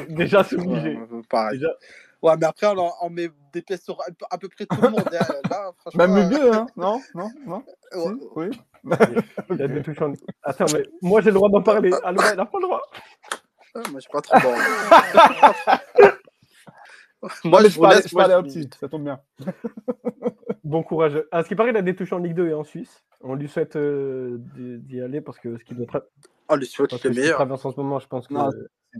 Déjà 0.09 0.45
c'est 0.45 0.57
obligé. 0.57 0.95
Ouais, 0.97 1.23
pareil. 1.29 1.59
Déjà, 1.59 1.71
Ouais, 2.21 2.33
mais 2.37 2.47
après, 2.47 2.67
on, 2.67 2.77
en- 2.81 2.93
on 3.03 3.11
met 3.11 3.29
des 3.53 3.63
pièces 3.63 3.85
sur 3.85 3.97
à 4.29 4.39
peu- 4.39 4.49
près 4.49 4.67
tout 4.67 4.77
le 4.83 4.89
monde. 4.89 5.05
hein. 5.13 5.25
Là, 5.49 5.71
franchement. 5.79 6.09
Même 6.09 6.17
euh, 6.17 6.37
Hugues, 6.37 6.51
hein 6.55 6.67
Non 6.77 7.01
Non 7.15 7.31
Non 7.47 7.63
ouais, 7.95 8.13
Si 8.13 8.29
Oui. 8.35 8.51
il 9.51 9.57
y 9.57 9.63
a 9.63 9.69
des 9.69 9.83
Attends, 10.43 10.65
mais 10.73 10.83
moi 11.01 11.21
j'ai 11.21 11.29
le 11.31 11.35
droit 11.35 11.49
d'en 11.49 11.63
parler. 11.63 11.93
Alba, 12.03 12.35
il 12.35 12.41
a 12.41 12.45
pas 12.45 12.59
le 12.59 12.63
droit. 12.65 12.83
moi, 13.77 13.85
je 13.95 14.01
suis 14.01 14.11
pas 14.11 14.21
trop 14.21 14.39
bon. 14.41 16.09
moi, 17.45 17.61
Ah, 17.65 17.69
je 17.69 17.79
parlais, 17.81 17.97
laisse. 17.97 18.09
je 18.09 18.15
parlais 18.15 18.43
petit, 18.43 18.69
ça 18.79 18.89
tombe 18.89 19.05
bien. 19.05 19.21
Bon 20.65 20.83
courage. 20.83 21.25
À 21.33 21.43
ce 21.43 21.49
qui 21.49 21.55
paraît, 21.55 21.71
il 21.71 21.77
a 21.79 21.83
des 21.83 21.97
touches 21.97 22.13
en 22.13 22.19
Ligue 22.19 22.35
2 22.35 22.49
et 22.49 22.53
en 22.55 22.63
Suisse. 22.63 23.03
On 23.23 23.35
lui 23.35 23.49
souhaite 23.49 23.77
euh, 23.77 24.37
d'y 24.59 25.01
aller 25.01 25.23
parce 25.23 25.39
que 25.39 25.57
ce 25.57 25.65
qu'il 25.65 25.79
doit 25.79 25.87
tra- 25.87 26.03
Oh, 26.51 26.57
le 26.57 26.65
souhaite 26.67 26.91
qu'il 26.99 27.11
meilleur. 27.13 27.37
traverse 27.37 27.65
en 27.65 27.73
ce 27.73 27.81
moment, 27.81 27.99
je 27.99 28.07
pense 28.07 28.27
que 28.29 28.35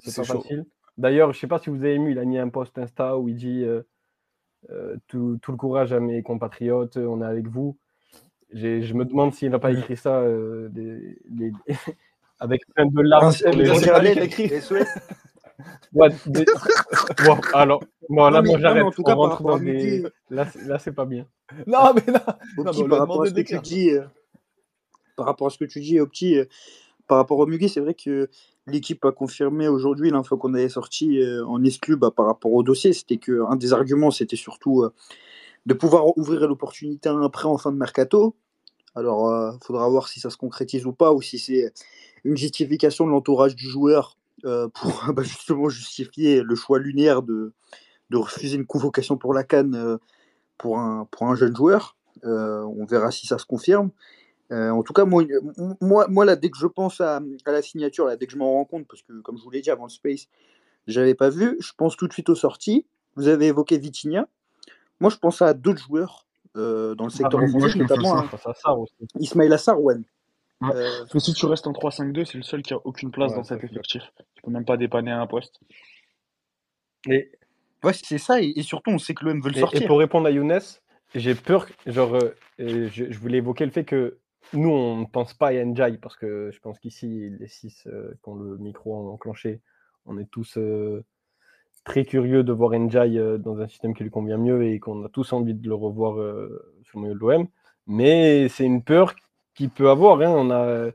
c'est 0.03 0.17
pas 0.17 0.23
chaud. 0.23 0.41
facile. 0.41 0.65
D'ailleurs, 0.97 1.33
je 1.35 1.39
sais 1.39 1.47
pas 1.47 1.59
si 1.59 1.69
vous 1.69 1.77
avez 1.85 1.99
vu, 1.99 2.13
il 2.13 2.19
a 2.19 2.25
mis 2.25 2.39
un 2.39 2.49
post 2.49 2.79
Insta 2.79 3.19
où 3.19 3.29
il 3.29 3.37
dit 3.37 3.65
euh, 3.65 3.83
euh, 4.71 4.97
tout, 5.09 5.39
tout 5.43 5.51
le 5.53 5.59
courage 5.59 5.93
à 5.93 6.01
mes 6.01 6.23
compatriotes, 6.23 6.97
on 6.97 7.21
est 7.21 7.27
avec 7.27 7.47
vous. 7.49 7.77
Je 8.55 8.95
me 8.95 9.05
demande 9.05 9.35
s'il 9.35 9.51
n'a 9.51 9.59
pas 9.59 9.71
écrit 9.73 9.97
ça 9.99 10.21
euh, 10.21 10.69
des- 10.71 11.19
des- 11.29 11.53
avec 12.41 12.63
plein 12.75 12.87
de 12.87 13.01
larmes. 13.03 13.31
lui. 13.55 13.69
Ouais, 15.93 16.09
des- 16.27 16.47
Bon, 17.27 17.39
alors, 17.53 17.83
bon, 18.09 18.29
là, 18.31 18.43
Non, 18.43 18.49
moi 18.51 18.59
j'arrête. 18.59 18.85
en 18.85 18.91
tout 18.91 19.03
cas, 19.03 19.13
On 19.15 19.17
rentre 19.19 19.43
dans 19.43 19.59
des. 19.59 19.65
Muguet, 19.73 20.13
Là, 20.31 20.47
c'est- 20.47 20.65
là, 20.67 20.79
c'est 20.79 20.93
pas 20.93 21.05
bien. 21.05 21.27
Non, 21.67 21.93
mais 21.95 22.03
au 22.57 22.65
Non, 22.65 22.71
petit, 22.71 22.79
mais 22.79 22.83
lui 22.85 22.89
par 22.91 22.99
rapport 23.01 23.23
à 23.23 23.27
ce 23.27 23.35
que 23.35 23.41
tu 23.41 23.59
dis, 23.61 23.91
euh, 23.91 24.03
par 25.17 25.27
rapport 25.27 25.47
à 25.47 25.51
ce 25.51 25.59
que 25.59 25.65
tu 25.65 25.81
dis, 25.81 26.01
au 26.01 26.07
petit, 26.07 26.39
euh, 26.39 26.45
par 27.07 27.19
rapport 27.19 27.39
au 27.39 27.47
Muguet, 27.47 27.69
c'est 27.69 27.81
vrai 27.81 27.95
que 27.95 28.29
l'équipe 28.67 29.05
a 29.05 29.13
confirmé 29.13 29.67
aujourd'hui 29.69 30.11
l'info 30.11 30.37
qu'on 30.37 30.53
avait 30.55 30.69
sorti 30.69 31.21
euh, 31.21 31.45
en 31.47 31.65
exclu 31.65 31.97
bah, 31.97 32.11
par 32.11 32.27
rapport 32.27 32.53
au 32.53 32.63
dossier, 32.63 32.93
c'était 32.93 33.17
que 33.17 33.43
un 33.49 33.57
des 33.57 33.73
arguments, 33.73 34.11
c'était 34.11 34.37
surtout 34.37 34.83
euh, 34.83 34.93
de 35.67 35.75
pouvoir 35.75 36.17
ouvrir 36.19 36.47
l'opportunité 36.47 37.09
à 37.09 37.13
un 37.15 37.29
prêt 37.31 37.47
en 37.49 37.57
fin 37.59 37.73
de 37.73 37.77
mercato. 37.79 38.35
Alors, 38.95 39.55
il 39.55 39.65
faudra 39.65 39.89
voir 39.89 40.09
si 40.09 40.19
ça 40.19 40.29
se 40.29 40.37
concrétise 40.37 40.85
ou 40.87 40.93
pas, 40.93 41.13
ou 41.13 41.23
si 41.23 41.39
c'est 41.39 41.73
une 42.25 42.37
justification 42.37 43.07
de 43.07 43.11
l'entourage 43.13 43.55
du 43.55 43.69
joueur 43.69 44.17
euh, 44.45 44.69
pour 44.69 44.91
bah, 45.15 45.23
justement 45.23 45.69
justifier 45.69 46.43
le 46.43 46.55
choix 46.57 46.79
lunaire 46.79 47.23
de, 47.23 47.53
de 48.11 48.17
refuser 48.17 48.57
une 48.57 48.67
convocation 48.67 49.17
pour 49.17 49.35
la 49.35 49.45
Cannes 49.45 49.75
euh, 49.75 49.99
pour, 50.57 50.79
un, 50.79 51.07
pour 51.11 51.27
un 51.27 51.35
jeune 51.35 51.55
joueur. 51.55 51.97
Euh, 52.25 52.63
on 52.63 52.85
verra 52.85 53.11
si 53.11 53.27
ça 53.27 53.39
se 53.39 53.47
confirme. 53.47 53.91
Euh, 54.51 54.71
en 54.71 54.83
tout 54.83 54.93
cas, 54.93 55.05
moi, 55.05 55.25
moi, 55.81 56.07
moi 56.09 56.25
là, 56.25 56.35
dès 56.35 56.51
que 56.51 56.57
je 56.59 56.67
pense 56.67 57.01
à, 57.01 57.21
à 57.45 57.53
la 57.53 57.63
signature, 57.63 58.07
là, 58.07 58.17
dès 58.17 58.27
que 58.27 58.33
je 58.33 58.39
m'en 58.39 58.53
rends 58.53 58.65
compte, 58.65 58.87
parce 58.89 59.03
que 59.03 59.21
comme 59.21 59.37
je 59.37 59.45
vous 59.45 59.51
l'ai 59.51 59.61
dit 59.61 59.71
avant 59.71 59.85
le 59.85 59.91
Space, 59.91 60.27
j'avais 60.87 61.15
pas 61.15 61.29
vu, 61.29 61.57
je 61.61 61.73
pense 61.77 61.97
tout 61.97 62.09
de 62.09 62.13
suite 62.13 62.31
aux 62.31 62.35
sorties. 62.35 62.87
Vous 63.15 63.29
avez 63.29 63.49
évoqué 63.49 63.79
Vitinha. 63.79 64.27
Moi, 65.01 65.11
je 65.11 65.17
pense 65.17 65.43
à 65.43 65.53
d'autres 65.53 65.83
joueurs 65.83 66.27
euh, 66.57 66.95
dans 66.95 67.05
le 67.05 67.11
secteur 67.11 67.41
oui, 67.41 67.49
offensif, 67.49 67.87
pense 67.87 67.91
à 67.91 67.97
notamment 67.97 68.19
hein. 68.19 68.85
Ismail 69.21 69.53
Assar, 69.53 69.81
ouais. 69.81 69.95
Euh, 70.65 70.99
Parce 71.01 71.13
que 71.13 71.19
si 71.21 71.35
tu 71.35 71.47
restes 71.47 71.67
en 71.67 71.73
3-5-2, 71.73 72.25
c'est 72.25 72.39
le 72.39 72.43
seul 72.43 72.63
qui 72.63 72.75
a 72.75 72.79
aucune 72.85 73.11
place 73.11 73.31
Ouais, 73.31 73.37
dans 73.37 73.45
cet 73.45 73.63
effectif. 73.63 74.03
Tu 74.35 74.43
peux 74.43 74.51
même 74.51 74.65
pas 74.65 74.77
dépanner 74.77 75.13
à 75.13 75.21
un 75.21 75.27
poste. 75.27 75.61
Et, 77.09 77.31
ouais, 77.85 77.93
c'est 77.93 78.19
ça, 78.19 78.41
et, 78.41 78.53
et 78.57 78.63
surtout, 78.63 78.91
on 78.91 78.99
sait 78.99 79.15
que 79.15 79.25
l'OM 79.25 79.41
veut 79.41 79.51
le 79.51 79.57
et- 79.57 79.59
et 79.59 79.61
sortir. 79.61 79.87
pour 79.87 79.99
répondre 79.99 80.27
à 80.27 80.31
Younes, 80.31 80.61
j'ai 81.15 81.35
peur, 81.35 81.67
genre, 81.87 82.15
euh, 82.15 82.31
je, 82.59 82.89
je 83.11 83.19
voulais 83.19 83.39
évoquer 83.39 83.65
le 83.65 83.71
fait 83.73 83.85
que 83.85 84.19
nous, 84.53 84.71
on 84.71 84.97
ne 85.01 85.07
pense 85.07 85.35
pas 85.35 85.49
à 85.49 85.65
Njai, 85.65 85.99
parce 86.01 86.17
que 86.17 86.51
je 86.53 86.59
pense 86.61 86.79
qu'ici, 86.79 87.31
les 87.39 87.49
six 87.49 87.87
euh, 87.87 88.13
qui 88.23 88.29
ont 88.29 88.35
le 88.35 88.57
micro 88.59 89.11
enclenché, 89.13 89.61
on 90.07 90.19
est 90.19 90.31
tous 90.31 90.57
euh, 90.57 91.05
très 91.85 92.05
curieux 92.05 92.43
de 92.45 92.53
voir 92.53 92.73
Njai 92.73 93.39
dans 93.39 93.59
un 93.61 93.69
système 93.69 93.95
qui 93.95 94.03
lui 94.05 94.11
convient 94.11 94.39
mieux 94.39 94.65
et 94.67 94.79
qu'on 94.81 95.05
a 95.05 95.09
tous 95.09 95.33
envie 95.33 95.55
de 95.55 95.69
le 95.69 95.75
revoir 95.75 96.15
sur 96.83 96.99
le 96.99 97.03
milieu 97.05 97.15
de 97.15 97.21
l'OM. 97.21 97.47
Mais 97.87 98.49
c'est 98.49 98.65
une 98.65 98.83
peur 98.83 99.15
qu'il 99.55 99.71
peut 99.71 99.89
avoir. 99.89 100.21
hein, 100.21 100.31
On 100.31 100.51
a, 100.51 100.91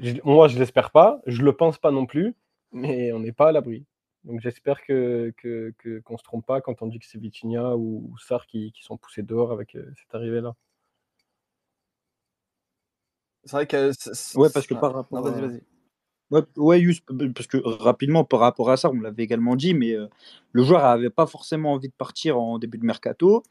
je- 0.00 0.20
moi, 0.24 0.48
je 0.48 0.58
l'espère 0.58 0.90
pas, 0.90 1.20
je 1.26 1.42
le 1.42 1.52
pense 1.52 1.78
pas 1.78 1.90
non 1.90 2.06
plus, 2.06 2.34
mais 2.72 3.12
on 3.12 3.20
n'est 3.20 3.32
pas 3.32 3.48
à 3.48 3.52
l'abri. 3.52 3.84
Donc 4.24 4.40
j'espère 4.40 4.82
que, 4.84 5.32
que, 5.36 5.72
que- 5.78 6.00
qu'on 6.00 6.18
se 6.18 6.22
trompe 6.22 6.44
pas 6.46 6.60
quand 6.60 6.82
on 6.82 6.86
dit 6.86 6.98
que 6.98 7.06
c'est 7.06 7.18
Vitinha 7.18 7.74
ou, 7.76 8.10
ou 8.12 8.18
Sarr 8.18 8.46
qui, 8.46 8.72
qui 8.72 8.82
sont 8.82 8.96
poussés 8.96 9.22
dehors 9.22 9.50
avec 9.52 9.74
euh, 9.76 9.90
cette 9.96 10.14
arrivée-là. 10.14 10.54
C'est 13.44 13.52
vrai 13.52 13.66
que. 13.66 13.92
c'est- 13.92 14.36
Ouais, 14.36 14.48
parce 14.52 14.66
que 14.66 14.74
ouais. 14.74 14.80
par 14.80 14.90
Non, 14.90 14.96
rapport 14.96 15.22
vas-y, 15.22 15.40
vas-y. 15.40 15.62
Ouais, 16.30 16.42
ouais, 16.56 16.80
Yus, 16.80 17.00
parce 17.34 17.48
que 17.48 17.56
rapidement, 17.82 18.22
par 18.24 18.38
rapport 18.40 18.70
à 18.70 18.76
ça, 18.76 18.88
on 18.90 19.00
l'avait 19.00 19.24
également 19.24 19.56
dit, 19.56 19.74
mais 19.74 19.94
euh, 19.94 20.06
le 20.52 20.62
joueur 20.62 20.82
n'avait 20.82 21.10
pas 21.10 21.26
forcément 21.26 21.72
envie 21.72 21.88
de 21.88 21.94
partir 21.94 22.38
en 22.38 22.58
début 22.60 22.78
de 22.78 22.84
mercato. 22.86 23.42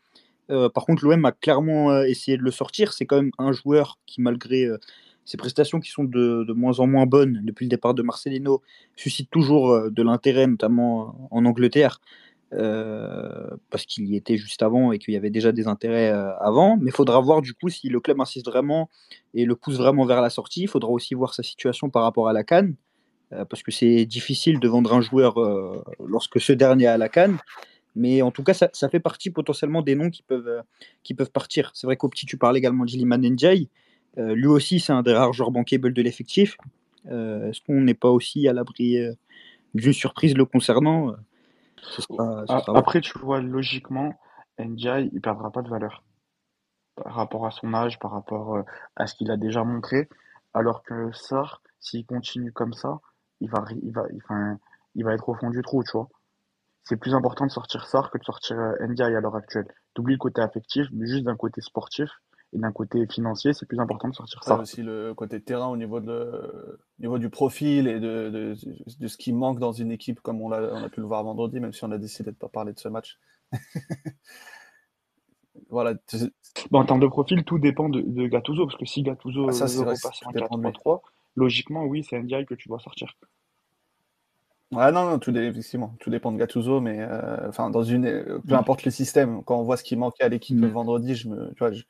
Euh, 0.51 0.69
par 0.69 0.85
contre, 0.85 1.03
l'OM 1.05 1.25
a 1.25 1.31
clairement 1.33 1.91
euh, 1.91 2.03
essayé 2.03 2.37
de 2.37 2.43
le 2.43 2.51
sortir. 2.51 2.93
C'est 2.93 3.05
quand 3.05 3.17
même 3.17 3.31
un 3.37 3.51
joueur 3.51 3.99
qui, 4.05 4.21
malgré 4.21 4.65
euh, 4.65 4.77
ses 5.29 5.37
prestations 5.37 5.79
qui 5.79 5.91
sont 5.91 6.03
de, 6.03 6.43
de 6.43 6.53
moins 6.53 6.79
en 6.79 6.87
moins 6.87 7.05
bonnes 7.05 7.41
depuis 7.43 7.65
le 7.65 7.69
départ 7.69 7.93
de 7.93 8.01
Marcelino, 8.01 8.61
suscite 8.95 9.29
toujours 9.29 9.71
euh, 9.71 9.89
de 9.89 10.01
l'intérêt, 10.01 10.47
notamment 10.47 11.29
en 11.31 11.45
Angleterre, 11.45 12.01
euh, 12.53 13.47
parce 13.69 13.85
qu'il 13.85 14.07
y 14.07 14.15
était 14.15 14.37
juste 14.37 14.63
avant 14.63 14.91
et 14.91 14.97
qu'il 14.97 15.13
y 15.13 15.17
avait 15.17 15.29
déjà 15.29 15.51
des 15.51 15.67
intérêts 15.67 16.09
euh, 16.09 16.35
avant. 16.39 16.77
Mais 16.77 16.87
il 16.87 16.93
faudra 16.93 17.19
voir 17.19 17.41
du 17.41 17.53
coup 17.53 17.69
si 17.69 17.89
le 17.89 17.99
club 17.99 18.19
insiste 18.19 18.47
vraiment 18.47 18.89
et 19.35 19.45
le 19.45 19.55
pousse 19.55 19.77
vraiment 19.77 20.05
vers 20.05 20.21
la 20.21 20.31
sortie. 20.31 20.61
Il 20.61 20.67
faudra 20.67 20.89
aussi 20.89 21.13
voir 21.13 21.33
sa 21.33 21.43
situation 21.43 21.89
par 21.89 22.03
rapport 22.03 22.27
à 22.27 22.33
la 22.33 22.43
Cannes, 22.43 22.75
euh, 23.33 23.45
parce 23.45 23.61
que 23.61 23.71
c'est 23.71 24.05
difficile 24.05 24.59
de 24.59 24.67
vendre 24.67 24.93
un 24.93 25.01
joueur 25.01 25.39
euh, 25.39 25.83
lorsque 26.03 26.41
ce 26.41 26.53
dernier 26.53 26.85
est 26.85 26.87
à 26.87 26.97
la 26.97 27.09
Cannes. 27.09 27.37
Mais 27.95 28.21
en 28.21 28.31
tout 28.31 28.43
cas, 28.43 28.53
ça, 28.53 28.69
ça 28.73 28.89
fait 28.89 28.99
partie 28.99 29.29
potentiellement 29.29 29.81
des 29.81 29.95
noms 29.95 30.09
qui 30.09 30.23
peuvent, 30.23 30.47
euh, 30.47 30.61
qui 31.03 31.13
peuvent 31.13 31.31
partir. 31.31 31.71
C'est 31.73 31.85
vrai 31.85 31.97
qu'au 31.97 32.09
petit, 32.09 32.25
tu 32.25 32.37
parles 32.37 32.57
également 32.57 32.85
de 32.85 32.91
Iliman 32.91 33.21
Ndiaye. 33.21 33.69
Euh, 34.17 34.33
lui 34.35 34.47
aussi, 34.47 34.79
c'est 34.79 34.91
un 34.93 35.01
des 35.03 35.13
rares 35.13 35.33
joueurs 35.33 35.51
bankable 35.51 35.93
de 35.93 36.01
l'effectif. 36.01 36.57
Euh, 37.07 37.49
Est-ce 37.49 37.61
qu'on 37.61 37.81
n'est 37.81 37.93
pas 37.93 38.09
aussi 38.09 38.47
à 38.47 38.53
l'abri 38.53 38.97
euh, 38.97 39.13
d'une 39.73 39.93
surprise 39.93 40.35
le 40.35 40.45
concernant 40.45 41.13
ce 41.81 42.01
sera- 42.01 42.45
ce 42.47 42.53
A- 42.53 42.59
sera- 42.59 42.77
Après, 42.77 43.01
tu 43.01 43.17
vois, 43.19 43.39
logiquement, 43.39 44.13
NDI, 44.57 45.09
il 45.13 45.21
perdra 45.21 45.51
pas 45.51 45.61
de 45.61 45.69
valeur 45.69 46.03
par 46.95 47.13
rapport 47.13 47.45
à 47.45 47.51
son 47.51 47.73
âge, 47.73 47.97
par 47.99 48.11
rapport 48.11 48.63
à 48.97 49.07
ce 49.07 49.15
qu'il 49.15 49.31
a 49.31 49.37
déjà 49.37 49.63
montré. 49.63 50.09
Alors 50.53 50.83
que 50.83 51.11
Sarr, 51.13 51.61
s'il 51.79 52.05
continue 52.05 52.51
comme 52.51 52.73
ça, 52.73 52.99
il 53.39 53.49
va, 53.49 53.63
il 53.81 53.93
va, 53.93 54.03
enfin, 54.17 54.57
il 54.95 55.05
va 55.05 55.13
être 55.13 55.29
au 55.29 55.33
fond 55.35 55.49
du 55.49 55.61
trou, 55.61 55.83
tu 55.83 55.91
vois. 55.93 56.09
C'est 56.83 56.97
plus 56.97 57.13
important 57.15 57.45
de 57.45 57.51
sortir 57.51 57.85
Sarr 57.85 58.09
que 58.11 58.17
de 58.17 58.23
sortir 58.25 58.59
euh, 58.59 58.75
NDI 58.85 59.03
à 59.03 59.21
l'heure 59.21 59.35
actuelle. 59.35 59.67
T'oublies 59.93 60.15
le 60.15 60.19
côté 60.19 60.41
affectif, 60.41 60.87
mais 60.91 61.07
juste 61.07 61.23
d'un 61.23 61.37
côté 61.37 61.61
sportif 61.61 62.09
et 62.53 62.57
d'un 62.57 62.71
côté 62.71 63.05
financier, 63.07 63.53
c'est 63.53 63.65
plus 63.67 63.79
important 63.79 64.07
de 64.09 64.15
sortir 64.15 64.43
Ça 64.43 64.55
aussi 64.57 64.81
le 64.81 65.13
côté 65.13 65.39
terrain 65.41 65.67
au 65.67 65.77
niveau, 65.77 65.99
de 65.99 66.07
le- 66.07 66.79
au 66.99 67.01
niveau 67.01 67.17
du 67.19 67.29
profil 67.29 67.87
et 67.87 67.99
de, 67.99 68.29
de, 68.29 68.55
de 68.99 69.07
ce 69.07 69.17
qui 69.17 69.33
manque 69.33 69.59
dans 69.59 69.71
une 69.71 69.91
équipe 69.91 70.19
comme 70.21 70.41
on, 70.41 70.49
l'a, 70.49 70.73
on 70.73 70.83
a 70.83 70.89
pu 70.89 70.99
le 70.99 71.05
voir 71.05 71.23
vendredi, 71.23 71.59
même 71.59 71.73
si 71.73 71.83
on 71.83 71.91
a 71.91 71.97
décidé 71.97 72.31
de 72.31 72.35
ne 72.35 72.39
pas 72.39 72.49
parler 72.49 72.73
de 72.73 72.79
ce 72.79 72.87
match. 72.87 73.19
voilà. 75.69 75.93
Bon, 76.71 76.79
en 76.79 76.85
termes 76.85 76.99
de 76.99 77.07
profil, 77.07 77.43
tout 77.43 77.59
dépend 77.59 77.89
de, 77.89 78.01
de 78.01 78.27
Gattuso, 78.27 78.65
parce 78.65 78.77
que 78.77 78.85
si 78.85 79.03
Gattuso 79.03 79.47
Ah, 79.49 79.51
ça, 79.53 79.65
en 79.65 79.67
tout 79.67 80.31
dépend 80.33 80.57
de 80.57 80.63
lui. 80.63 80.71
4-3-3, 80.71 81.01
logiquement, 81.35 81.85
oui, 81.85 82.03
c'est 82.03 82.17
NDI 82.17 82.45
que 82.45 82.55
tu 82.55 82.67
dois 82.67 82.79
sortir. 82.79 83.13
Ouais, 84.71 84.91
non, 84.91 85.09
non, 85.09 85.19
tout, 85.19 85.35
effectivement, 85.35 85.95
tout 85.99 86.09
dépend 86.11 86.31
de 86.31 86.37
Gattuso, 86.37 86.79
mais 86.79 86.97
euh, 86.99 87.51
dans 87.71 87.83
une, 87.83 88.05
peu 88.47 88.53
Mm. 88.55 88.57
importe 88.57 88.85
le 88.85 88.91
système, 88.91 89.43
quand 89.43 89.59
on 89.59 89.63
voit 89.63 89.77
ce 89.77 89.83
qui 89.83 89.95
manquait 89.95 90.23
à 90.23 90.29
l'équipe 90.29 90.57
Mm. 90.57 90.67
vendredi, 90.67 91.15
je 91.15 91.27
me, 91.27 91.49
tu 91.53 91.59
vois, 91.59 91.71
je, 91.71 91.83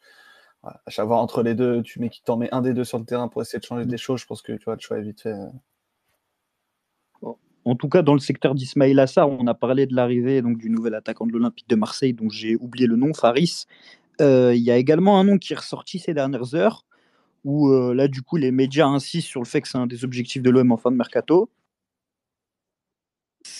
à 0.64 0.90
chaque 0.90 1.08
fois 1.08 1.18
entre 1.18 1.42
les 1.44 1.56
deux, 1.56 1.82
tu 1.84 2.00
mets 2.00 2.10
qui 2.10 2.22
t'en 2.22 2.38
mets 2.38 2.50
un 2.54 2.62
des 2.62 2.74
deux 2.74 2.84
sur 2.84 3.00
le 3.00 3.06
terrain 3.06 3.28
pour 3.28 3.42
essayer 3.42 3.60
de 3.60 3.66
changer 3.66 3.86
Mm. 3.86 3.90
des 3.90 3.98
choses, 3.98 4.22
je 4.22 4.26
pense 4.26 4.42
que 4.42 4.54
tu 4.54 4.66
vois, 4.66 4.76
le 4.76 4.82
choix 4.82 4.98
est 4.98 5.04
vite 5.04 5.22
fait. 5.22 5.34
En 7.66 7.76
tout 7.76 7.90
cas, 7.90 8.02
dans 8.02 8.14
le 8.14 8.20
secteur 8.20 8.56
d'Ismail 8.56 9.00
Assar, 9.00 9.30
on 9.30 9.46
a 9.48 9.54
parlé 9.54 9.86
de 9.86 9.94
l'arrivée 9.96 10.42
donc 10.42 10.58
du 10.58 10.70
nouvel 10.70 10.96
attaquant 10.96 11.28
de 11.28 11.32
l'Olympique 11.34 11.68
de 11.70 11.76
Marseille, 11.76 12.14
dont 12.14 12.30
j'ai 12.30 12.56
oublié 12.56 12.88
le 12.88 12.96
nom, 12.96 13.14
Faris. 13.14 13.66
euh, 14.22 14.54
il 14.56 14.62
y 14.62 14.72
a 14.72 14.78
également 14.78 15.20
un 15.20 15.24
nom 15.24 15.38
qui 15.38 15.54
est 15.54 15.58
ressorti 15.58 16.00
ces 16.00 16.14
dernières 16.14 16.56
heures, 16.56 16.86
où 17.46 17.70
euh, 17.70 17.94
là, 17.94 18.08
du 18.08 18.22
coup, 18.22 18.38
les 18.38 18.52
médias 18.52 18.88
insistent 18.88 19.28
sur 19.28 19.42
le 19.42 19.46
fait 19.46 19.62
que 19.62 19.68
c'est 19.68 19.78
un 19.78 19.88
des 19.88 20.04
objectifs 20.04 20.42
de 20.42 20.50
l'OM 20.50 20.72
en 20.72 20.78
fin 20.78 20.92
de 20.92 20.98
mercato. 20.98 21.50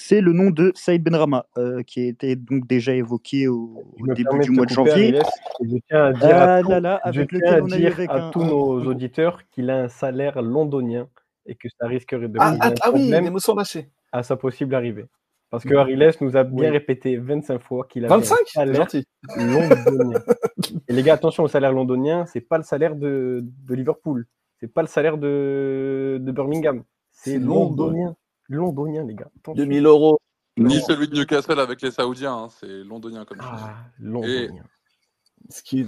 C'est 0.10 0.22
le 0.22 0.34
nom 0.34 0.50
de 0.50 0.72
Saïd 0.74 1.04
Benrama, 1.04 1.46
euh, 1.60 1.84
qui 1.84 2.00
a 2.00 2.06
été 2.08 2.36
donc 2.36 2.66
déjà 2.66 2.96
évoqué 2.96 3.48
au, 3.48 3.86
début 4.08 4.40
du 4.40 4.50
mois 4.50 4.66
de 4.66 4.72
janvier. 4.72 5.22
Je 5.62 5.78
tiens 5.88 6.06
à 6.06 6.14
dire, 6.14 6.36
à, 6.36 6.56
Ah 6.56 6.62
tous- 6.64 6.70
là 6.72 6.80
là, 6.80 7.02
je 7.12 7.22
tiens 7.22 7.54
à 7.54 7.62
dire 7.62 8.00
à 8.10 8.26
un, 8.26 8.32
tous 8.32 8.44
nos 8.44 8.84
auditeurs 8.88 9.48
qu'il 9.52 9.70
a 9.70 9.84
un 9.84 9.88
salaire 9.88 10.42
londonien 10.42 11.08
et 11.46 11.54
que 11.54 11.68
ça 11.80 11.86
risquerait 11.86 12.28
de 12.28 12.40
Ah, 12.40 12.50
poser 12.50 12.60
ah, 12.60 12.74
ah 12.82 12.92
oui, 12.92 13.08
les 13.08 13.30
mots 13.30 13.38
sont 13.38 13.54
lâchés. 13.54 13.92
à 14.12 14.24
sa 14.24 14.36
possible 14.36 14.74
arrivée. 14.74 15.06
Parce 15.52 15.64
que 15.64 15.76
Ariles 15.76 16.12
nous 16.22 16.36
a 16.36 16.44
bien 16.44 16.70
Oui. 16.70 16.72
répété 16.72 17.18
25 17.18 17.62
fois 17.62 17.86
qu'il 17.88 18.04
avait 18.04 18.16
25 18.16 18.34
un 18.34 18.46
salaire 18.48 18.76
gentil. 18.78 19.06
londonien. 19.36 20.24
Et 20.88 20.94
les 20.94 21.04
gars, 21.04 21.14
attention 21.14 21.44
au 21.44 21.48
salaire 21.48 21.72
londonien, 21.72 22.26
c'est 22.26 22.42
pas 22.42 22.58
le 22.58 22.64
salaire 22.64 22.96
de, 22.96 23.44
de 23.46 23.76
Liverpool, 23.76 24.26
c'est 24.60 24.74
pas 24.74 24.82
le 24.82 24.88
salaire 24.88 25.20
de, 25.20 26.18
de 26.20 26.32
Birmingham, 26.32 26.84
c'est 27.12 27.38
londonien. 27.38 28.16
Londonien, 28.50 29.06
les 29.06 29.16
gars. 29.16 29.30
Attention. 29.40 29.64
2000 29.64 29.86
euros. 29.86 30.20
Ni 30.58 30.76
Non. 30.76 30.82
celui 30.86 31.08
de 31.08 31.16
Newcastle 31.16 31.60
avec 31.60 31.82
les 31.82 31.92
Saoudiens, 31.92 32.34
hein, 32.34 32.48
c'est 32.60 32.84
londonien 32.84 33.24
comme. 33.26 33.38
Ah, 33.42 33.76
londonien. 34.00 34.64
Ce 35.50 35.64
qui 35.64 35.82
est- 35.82 35.88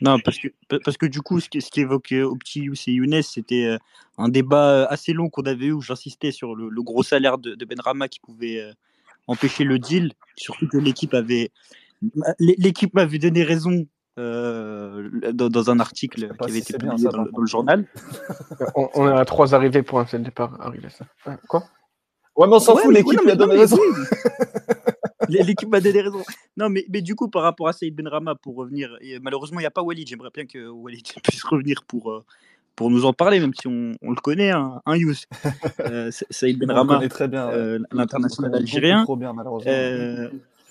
Non, 0.00 0.18
parce 0.24 0.38
que, 0.38 0.48
pa- 0.68 0.78
parce 0.82 0.96
que 0.96 1.04
du 1.04 1.20
coup, 1.20 1.38
ce 1.40 1.50
qui, 1.50 1.60
ce 1.60 1.70
qui 1.70 1.80
évoque 1.82 2.12
euh, 2.12 2.22
Optius 2.24 2.88
et 2.88 2.92
Younes, 2.92 3.20
c'était 3.22 3.66
euh, 3.66 3.78
un 4.16 4.28
débat 4.30 4.70
euh, 4.70 4.86
assez 4.88 5.12
long 5.12 5.28
qu'on 5.28 5.42
avait 5.42 5.66
eu 5.66 5.72
où 5.72 5.82
j'insistais 5.82 6.32
sur 6.32 6.54
le, 6.56 6.70
le 6.70 6.82
gros 6.82 7.02
salaire 7.02 7.36
de, 7.36 7.54
de 7.54 7.64
Benrama 7.66 8.08
qui 8.08 8.20
pouvait 8.20 8.60
euh, 8.60 8.72
empêcher 9.26 9.64
le 9.64 9.78
deal. 9.78 10.12
Surtout 10.36 10.66
que 10.68 10.78
l'équipe 10.78 11.12
avait, 11.12 11.50
l'é- 12.38 12.54
l'équipe 12.56 12.94
m'avait 12.94 13.18
donné 13.18 13.42
raison 13.42 13.86
euh, 14.18 15.10
dans, 15.34 15.50
dans 15.50 15.68
un 15.70 15.78
article 15.80 16.28
qui 16.34 16.44
avait 16.44 16.52
si 16.52 16.58
été 16.72 16.78
publié 16.78 16.96
ça, 17.04 17.10
dans, 17.10 17.24
le- 17.24 17.30
dans 17.30 17.40
le 17.40 17.46
journal. 17.46 17.86
On, 18.74 18.88
on 18.94 19.08
est 19.08 19.12
à 19.20 19.24
trois 19.26 19.54
arrivées 19.54 19.82
pour 19.82 20.00
un 20.00 20.06
seul 20.06 20.22
départ, 20.22 20.58
Ariles. 20.62 20.88
Hein, 21.26 21.36
Quoi? 21.48 21.64
Ouais, 22.40 22.46
mais 22.48 22.54
on 22.56 22.58
s'en 22.60 22.74
Ouais, 22.74 22.82
fout, 22.82 22.92
l'équipe 22.94 23.20
lui 23.22 23.30
a 23.30 23.36
donné 23.36 23.56
raison. 23.58 23.76
L'équipe 25.28 25.68
m'a 25.68 25.80
donné 25.80 26.00
raison. 26.00 26.22
Non, 26.56 26.68
mais, 26.70 26.84
mais 26.88 27.02
du 27.02 27.14
coup, 27.14 27.28
par 27.28 27.42
rapport 27.42 27.68
à 27.68 27.72
Saïd 27.72 27.94
Benrama, 27.94 28.34
pour 28.34 28.56
revenir, 28.56 28.96
et 29.00 29.18
malheureusement, 29.20 29.60
il 29.60 29.62
n'y 29.62 29.66
a 29.66 29.70
pas 29.70 29.82
Walid. 29.82 30.08
J'aimerais 30.08 30.30
bien 30.34 30.46
que 30.46 30.68
Walid 30.68 31.06
puisse 31.22 31.44
revenir 31.44 31.82
pour, 31.86 32.10
euh, 32.10 32.24
pour 32.74 32.90
nous 32.90 33.04
en 33.04 33.12
parler, 33.12 33.38
même 33.40 33.52
si 33.54 33.66
on, 33.68 33.92
on 34.02 34.10
le 34.10 34.16
connaît, 34.20 34.50
hein, 34.50 34.80
un 34.86 34.96
Yous. 34.96 35.14
Euh, 35.80 36.10
Sa- 36.10 36.26
Saïd 36.30 36.58
Benrama, 36.58 37.00
euh, 37.02 37.78
l'international 37.92 38.54
algérien. 38.54 39.04
trop 39.04 39.16
bien, 39.16 39.32
malheureusement. 39.32 39.70
Euh, 39.70 40.28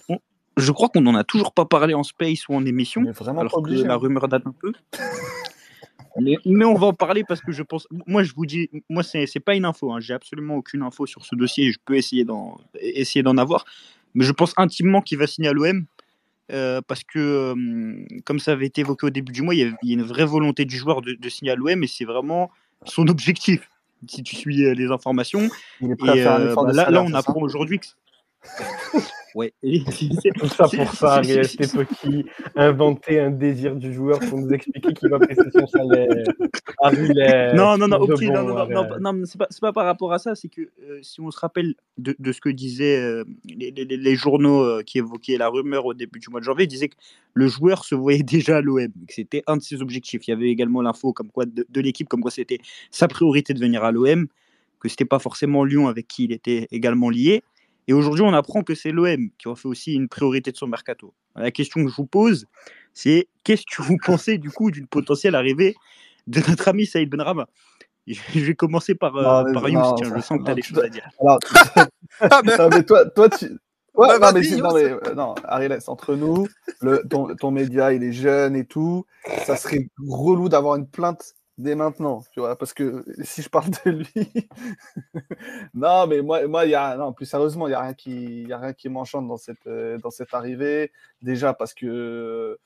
on- 0.09 0.19
je 0.57 0.71
crois 0.71 0.89
qu'on 0.89 1.01
n'en 1.01 1.15
a 1.15 1.23
toujours 1.23 1.53
pas 1.53 1.65
parlé 1.65 1.93
en 1.93 2.03
space 2.03 2.47
ou 2.49 2.53
en 2.55 2.63
On 2.63 2.65
émission, 2.65 3.01
alors 3.03 3.43
pas 3.43 3.47
que 3.49 3.55
obligé. 3.57 3.83
la 3.83 3.93
hein. 3.93 3.97
rumeur 3.97 4.27
date 4.27 4.43
un 4.45 4.53
peu. 4.59 4.71
Mais, 6.19 6.37
mais 6.45 6.65
on 6.65 6.73
va 6.75 6.87
en 6.87 6.93
parler 6.93 7.23
parce 7.23 7.41
que 7.41 7.51
je 7.51 7.63
pense. 7.63 7.87
Moi, 8.07 8.23
je 8.23 8.33
vous 8.33 8.45
dis, 8.45 8.69
moi, 8.89 9.03
c'est 9.03 9.39
pas 9.39 9.55
une 9.55 9.65
info. 9.65 9.91
Hein, 9.91 9.99
J'ai 9.99 10.13
absolument 10.13 10.55
aucune 10.55 10.81
info 10.81 11.05
sur 11.05 11.25
ce 11.25 11.35
dossier. 11.35 11.71
Je 11.71 11.79
peux 11.83 11.95
essayer 11.95 12.25
d'en 12.25 12.57
essayer 12.79 13.23
d'en 13.23 13.37
avoir, 13.37 13.65
mais 14.13 14.25
je 14.25 14.31
pense 14.31 14.53
intimement 14.57 15.01
qu'il 15.01 15.17
va 15.17 15.27
signer 15.27 15.49
à 15.49 15.53
l'OM. 15.53 15.85
euh, 16.51 16.81
parce 16.87 17.03
que, 17.03 17.19
euh, 17.19 18.05
comme 18.25 18.39
ça 18.39 18.53
avait 18.53 18.65
été 18.65 18.81
évoqué 18.81 19.05
au 19.07 19.09
début 19.09 19.31
du 19.31 19.41
mois, 19.41 19.53
il 19.55 19.59
y 19.59 19.63
a, 19.63 19.71
il 19.83 19.89
y 19.89 19.91
a 19.91 19.95
une 19.95 20.03
vraie 20.03 20.25
volonté 20.25 20.65
du 20.65 20.77
joueur 20.77 21.01
de, 21.01 21.13
de 21.13 21.29
signer 21.29 21.51
à 21.51 21.55
l'OM 21.55 21.83
et 21.83 21.87
c'est 21.87 22.05
vraiment 22.05 22.49
son 22.85 23.07
objectif, 23.07 23.69
si 24.07 24.23
tu 24.23 24.35
suis 24.35 24.65
euh, 24.65 24.73
les 24.73 24.87
informations. 24.87 25.49
Il 25.81 25.91
est 25.91 25.95
prêt 25.95 26.11
à 26.11 26.15
faire 26.15 26.31
un 26.33 26.49
effort 26.49 26.65
bah, 26.65 26.71
de 26.71 26.77
là, 26.77 26.85
salaire, 26.85 27.03
là, 27.03 27.09
on 27.09 27.13
apprend 27.13 27.41
aujourd'hui 27.41 27.79
que. 27.79 27.87
Ouais. 29.35 29.53
Tout 30.39 30.47
ça 30.47 30.67
pour 30.67 30.91
ça, 30.93 31.13
Ariel 31.15 31.45
Stepeki, 31.47 32.25
inventer 32.55 33.19
un 33.19 33.31
désir 33.31 33.75
du 33.75 33.93
joueur 33.93 34.19
pour 34.19 34.39
nous 34.39 34.49
expliquer 34.49 34.93
qu'il 34.93 35.09
va 35.09 35.19
baisser 35.19 35.49
son 35.53 35.67
salaire. 35.67 36.07
Ariel, 36.81 37.55
Non, 37.55 37.77
non, 37.77 37.87
non, 37.87 37.99
non, 38.07 38.43
non, 38.43 38.65
non, 38.99 39.13
non, 39.13 39.23
c'est 39.25 39.59
pas, 39.61 39.73
par 39.73 39.85
rapport 39.85 40.13
à 40.13 40.19
ça, 40.19 40.35
c'est 40.35 40.49
que 40.49 40.61
euh, 40.83 40.99
si 41.01 41.21
on 41.21 41.31
se 41.31 41.39
rappelle 41.39 41.75
de, 41.97 42.15
de 42.17 42.31
ce 42.31 42.41
que 42.41 42.49
disaient 42.49 42.99
euh, 42.99 43.23
les, 43.45 43.71
les- 43.71 43.85
les 43.97 44.15
journaux 44.15 44.63
euh, 44.63 44.81
qui 44.83 44.97
évoquaient 44.97 45.37
la 45.37 45.49
rumeur 45.49 45.85
au 45.85 45.93
début 45.93 46.19
du 46.19 46.29
mois 46.29 46.39
de 46.39 46.45
janvier, 46.45 46.65
ils 46.65 46.69
disaient 46.69 46.89
que 46.89 46.95
le 47.33 47.47
joueur 47.47 47.83
se 47.85 47.95
voyait 47.95 48.23
déjà 48.23 48.57
à 48.57 48.61
l'OM, 48.61 48.87
que 49.07 49.13
c'était 49.13 49.43
un 49.47 49.57
de 49.57 49.61
ses 49.61 49.81
objectifs. 49.81 50.27
Il 50.27 50.31
y 50.31 50.33
avait 50.33 50.49
également 50.49 50.81
l'info 50.81 51.13
comme 51.13 51.29
quoi 51.31 51.45
de, 51.45 51.65
de 51.67 51.81
l'équipe, 51.81 52.07
comme 52.07 52.21
quoi 52.21 52.31
c'était 52.31 52.59
sa 52.91 53.07
priorité 53.07 53.53
de 53.53 53.59
venir 53.59 53.83
à 53.83 53.91
l'OM, 53.91 54.27
que 54.79 54.87
c'était 54.89 55.05
pas 55.05 55.19
forcément 55.19 55.63
Lyon 55.65 55.87
avec 55.87 56.07
qui 56.07 56.23
il 56.25 56.31
était 56.31 56.67
également 56.71 57.09
lié. 57.09 57.43
Et 57.87 57.93
aujourd'hui, 57.93 58.23
on 58.23 58.33
apprend 58.33 58.61
que 58.63 58.75
c'est 58.75 58.91
l'OM 58.91 59.29
qui 59.37 59.47
en 59.47 59.55
fait 59.55 59.67
aussi 59.67 59.93
une 59.93 60.07
priorité 60.09 60.51
de 60.51 60.57
son 60.57 60.67
mercato. 60.67 61.13
La 61.35 61.51
question 61.51 61.83
que 61.83 61.89
je 61.89 61.95
vous 61.95 62.05
pose, 62.05 62.45
c'est 62.93 63.27
qu'est-ce 63.43 63.63
que 63.65 63.81
vous 63.81 63.97
pensez 64.05 64.37
du 64.37 64.51
coup 64.51 64.71
d'une 64.71 64.87
potentielle 64.87 65.35
arrivée 65.35 65.75
de 66.27 66.41
notre 66.47 66.67
ami 66.67 66.85
Saïd 66.85 67.09
Benrama 67.09 67.47
Je 68.05 68.19
je 68.35 68.39
vais 68.39 68.55
commencer 68.55 68.93
par, 68.95 69.15
euh, 69.15 69.23
Non, 69.23 69.43
mais- 69.45 69.53
par 69.53 69.63
non, 69.63 69.69
Yous, 69.69 69.95
tiens, 69.97 70.13
je 70.15 70.21
sens 70.21 70.37
que 70.37 70.43
tu 70.43 70.49
as 70.49 70.51
non, 70.51 70.55
des 70.55 70.61
choses 70.61 70.79
à 70.79 70.89
dire. 70.89 71.07
Alors, 71.19 71.39
non, 72.59 72.69
mais 72.69 72.83
toi, 72.83 73.05
toi 73.09 73.29
tu. 73.29 73.57
Ouais, 73.95 74.17
Bah, 74.19 74.31
non, 74.31 74.39
mais, 74.39 74.57
non, 74.57 74.73
mais 74.73 74.83
euh, 74.83 75.13
non, 75.15 75.35
Ariel, 75.43 75.77
entre 75.87 76.15
nous, 76.15 76.47
le, 76.79 77.01
ton, 77.09 77.35
ton 77.35 77.51
média, 77.51 77.91
il 77.91 78.03
est 78.03 78.13
jeune 78.13 78.55
et 78.55 78.63
tout. 78.65 79.05
Ça 79.45 79.57
serait 79.57 79.89
relou 80.07 80.47
d'avoir 80.47 80.75
une 80.75 80.87
plainte 80.87 81.33
dès 81.59 81.75
maintenant, 81.75 82.23
tu 82.33 82.41
vois, 82.41 82.57
parce 82.57 82.73
que 82.73 83.05
si 83.23 83.43
je 83.43 83.49
parle 83.49 83.69
de 83.85 83.91
lui. 83.91 84.49
non, 85.73 86.07
mais 86.07 86.21
moi, 86.21 86.47
moi 86.47 86.65
il 86.65 86.71
y 86.71 86.75
a, 86.75 86.95
non, 86.97 87.13
plus 87.13 87.25
sérieusement, 87.25 87.67
il 87.67 87.71
n'y 87.71 87.75
a 87.75 87.81
rien 87.81 87.93
qui, 87.93 88.43
y 88.43 88.53
a 88.53 88.57
rien 88.59 88.73
qui 88.73 88.89
m'enchante 88.89 89.27
dans 89.27 89.37
cette, 89.37 89.67
euh, 89.67 89.97
dans 89.99 90.11
cette 90.11 90.33
arrivée. 90.33 90.91
Déjà, 91.21 91.53
parce 91.53 91.73
que. 91.73 92.57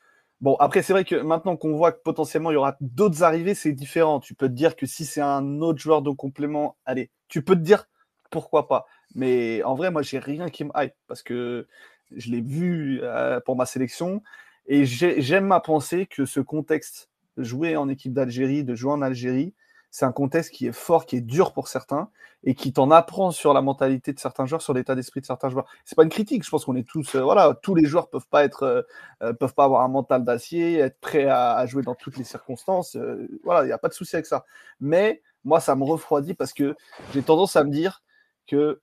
Bon, 0.41 0.55
après, 0.59 0.81
c'est 0.81 0.91
vrai 0.93 1.05
que 1.05 1.15
maintenant 1.15 1.55
qu'on 1.55 1.75
voit 1.77 1.93
que 1.93 2.01
potentiellement 2.03 2.51
il 2.51 2.55
y 2.55 2.57
aura 2.57 2.75
d'autres 2.81 3.23
arrivées, 3.23 3.55
c'est 3.55 3.71
différent. 3.71 4.19
Tu 4.19 4.35
peux 4.35 4.49
te 4.49 4.53
dire 4.53 4.75
que 4.75 4.85
si 4.85 5.05
c'est 5.05 5.21
un 5.21 5.61
autre 5.61 5.79
joueur 5.79 6.01
de 6.01 6.09
complément, 6.11 6.75
allez, 6.85 7.11
tu 7.29 7.41
peux 7.43 7.55
te 7.55 7.61
dire 7.61 7.85
pourquoi 8.29 8.67
pas. 8.67 8.85
Mais 9.15 9.63
en 9.63 9.75
vrai, 9.75 9.89
moi, 9.91 10.01
j'ai 10.01 10.19
rien 10.19 10.49
qui 10.49 10.65
me 10.65 10.71
hype 10.75 10.93
parce 11.07 11.23
que 11.23 11.67
je 12.11 12.29
l'ai 12.31 12.41
vu 12.41 12.99
euh, 13.03 13.39
pour 13.41 13.55
ma 13.55 13.65
sélection 13.65 14.21
et 14.67 14.85
j'ai- 14.85 15.21
j'aime 15.21 15.51
à 15.51 15.59
penser 15.61 16.05
que 16.07 16.25
ce 16.25 16.39
contexte 16.41 17.09
jouer 17.37 17.75
en 17.77 17.89
équipe 17.89 18.13
d'Algérie, 18.13 18.63
de 18.63 18.75
jouer 18.75 18.91
en 18.91 19.01
Algérie, 19.01 19.53
c'est 19.91 20.05
un 20.05 20.11
contexte 20.11 20.51
qui 20.51 20.65
est 20.67 20.71
fort, 20.71 21.05
qui 21.05 21.17
est 21.17 21.21
dur 21.21 21.53
pour 21.53 21.67
certains 21.67 22.09
et 22.43 22.55
qui 22.55 22.73
t'en 22.73 22.89
apprend 22.91 23.29
sur 23.31 23.53
la 23.53 23.61
mentalité 23.61 24.11
de 24.11 24.19
certains 24.19 24.45
joueurs, 24.47 24.61
sur 24.61 24.73
l'état 24.73 24.95
d'esprit 24.95 25.21
de 25.21 25.25
certains 25.25 25.49
joueurs. 25.49 25.65
C'est 25.85 25.95
pas 25.95 26.03
une 26.03 26.09
critique, 26.09 26.43
je 26.43 26.49
pense 26.49 26.65
qu'on 26.65 26.75
est 26.75 26.87
tous, 26.87 27.15
euh, 27.15 27.21
voilà, 27.21 27.53
tous 27.61 27.75
les 27.75 27.85
joueurs 27.85 28.09
peuvent 28.09 28.27
pas 28.27 28.43
être, 28.43 28.63
euh, 28.63 28.81
euh, 29.21 29.33
peuvent 29.33 29.53
pas 29.53 29.65
avoir 29.65 29.83
un 29.83 29.87
mental 29.89 30.23
d'acier, 30.25 30.79
être 30.79 30.99
prêts 30.99 31.25
à, 31.27 31.53
à 31.55 31.65
jouer 31.67 31.83
dans 31.83 31.95
toutes 31.95 32.17
les 32.17 32.23
circonstances. 32.23 32.95
euh, 32.95 33.27
voilà, 33.43 33.63
il 33.63 33.67
n'y 33.67 33.71
a 33.71 33.77
pas 33.77 33.87
de 33.87 33.93
souci 33.93 34.15
avec 34.15 34.25
ça. 34.25 34.45
Mais 34.79 35.21
moi, 35.43 35.59
ça 35.59 35.75
me 35.75 35.83
refroidit 35.83 36.33
parce 36.33 36.53
que 36.53 36.75
j'ai 37.13 37.21
tendance 37.23 37.55
à 37.55 37.63
me 37.63 37.69
dire 37.69 38.03
que 38.47 38.81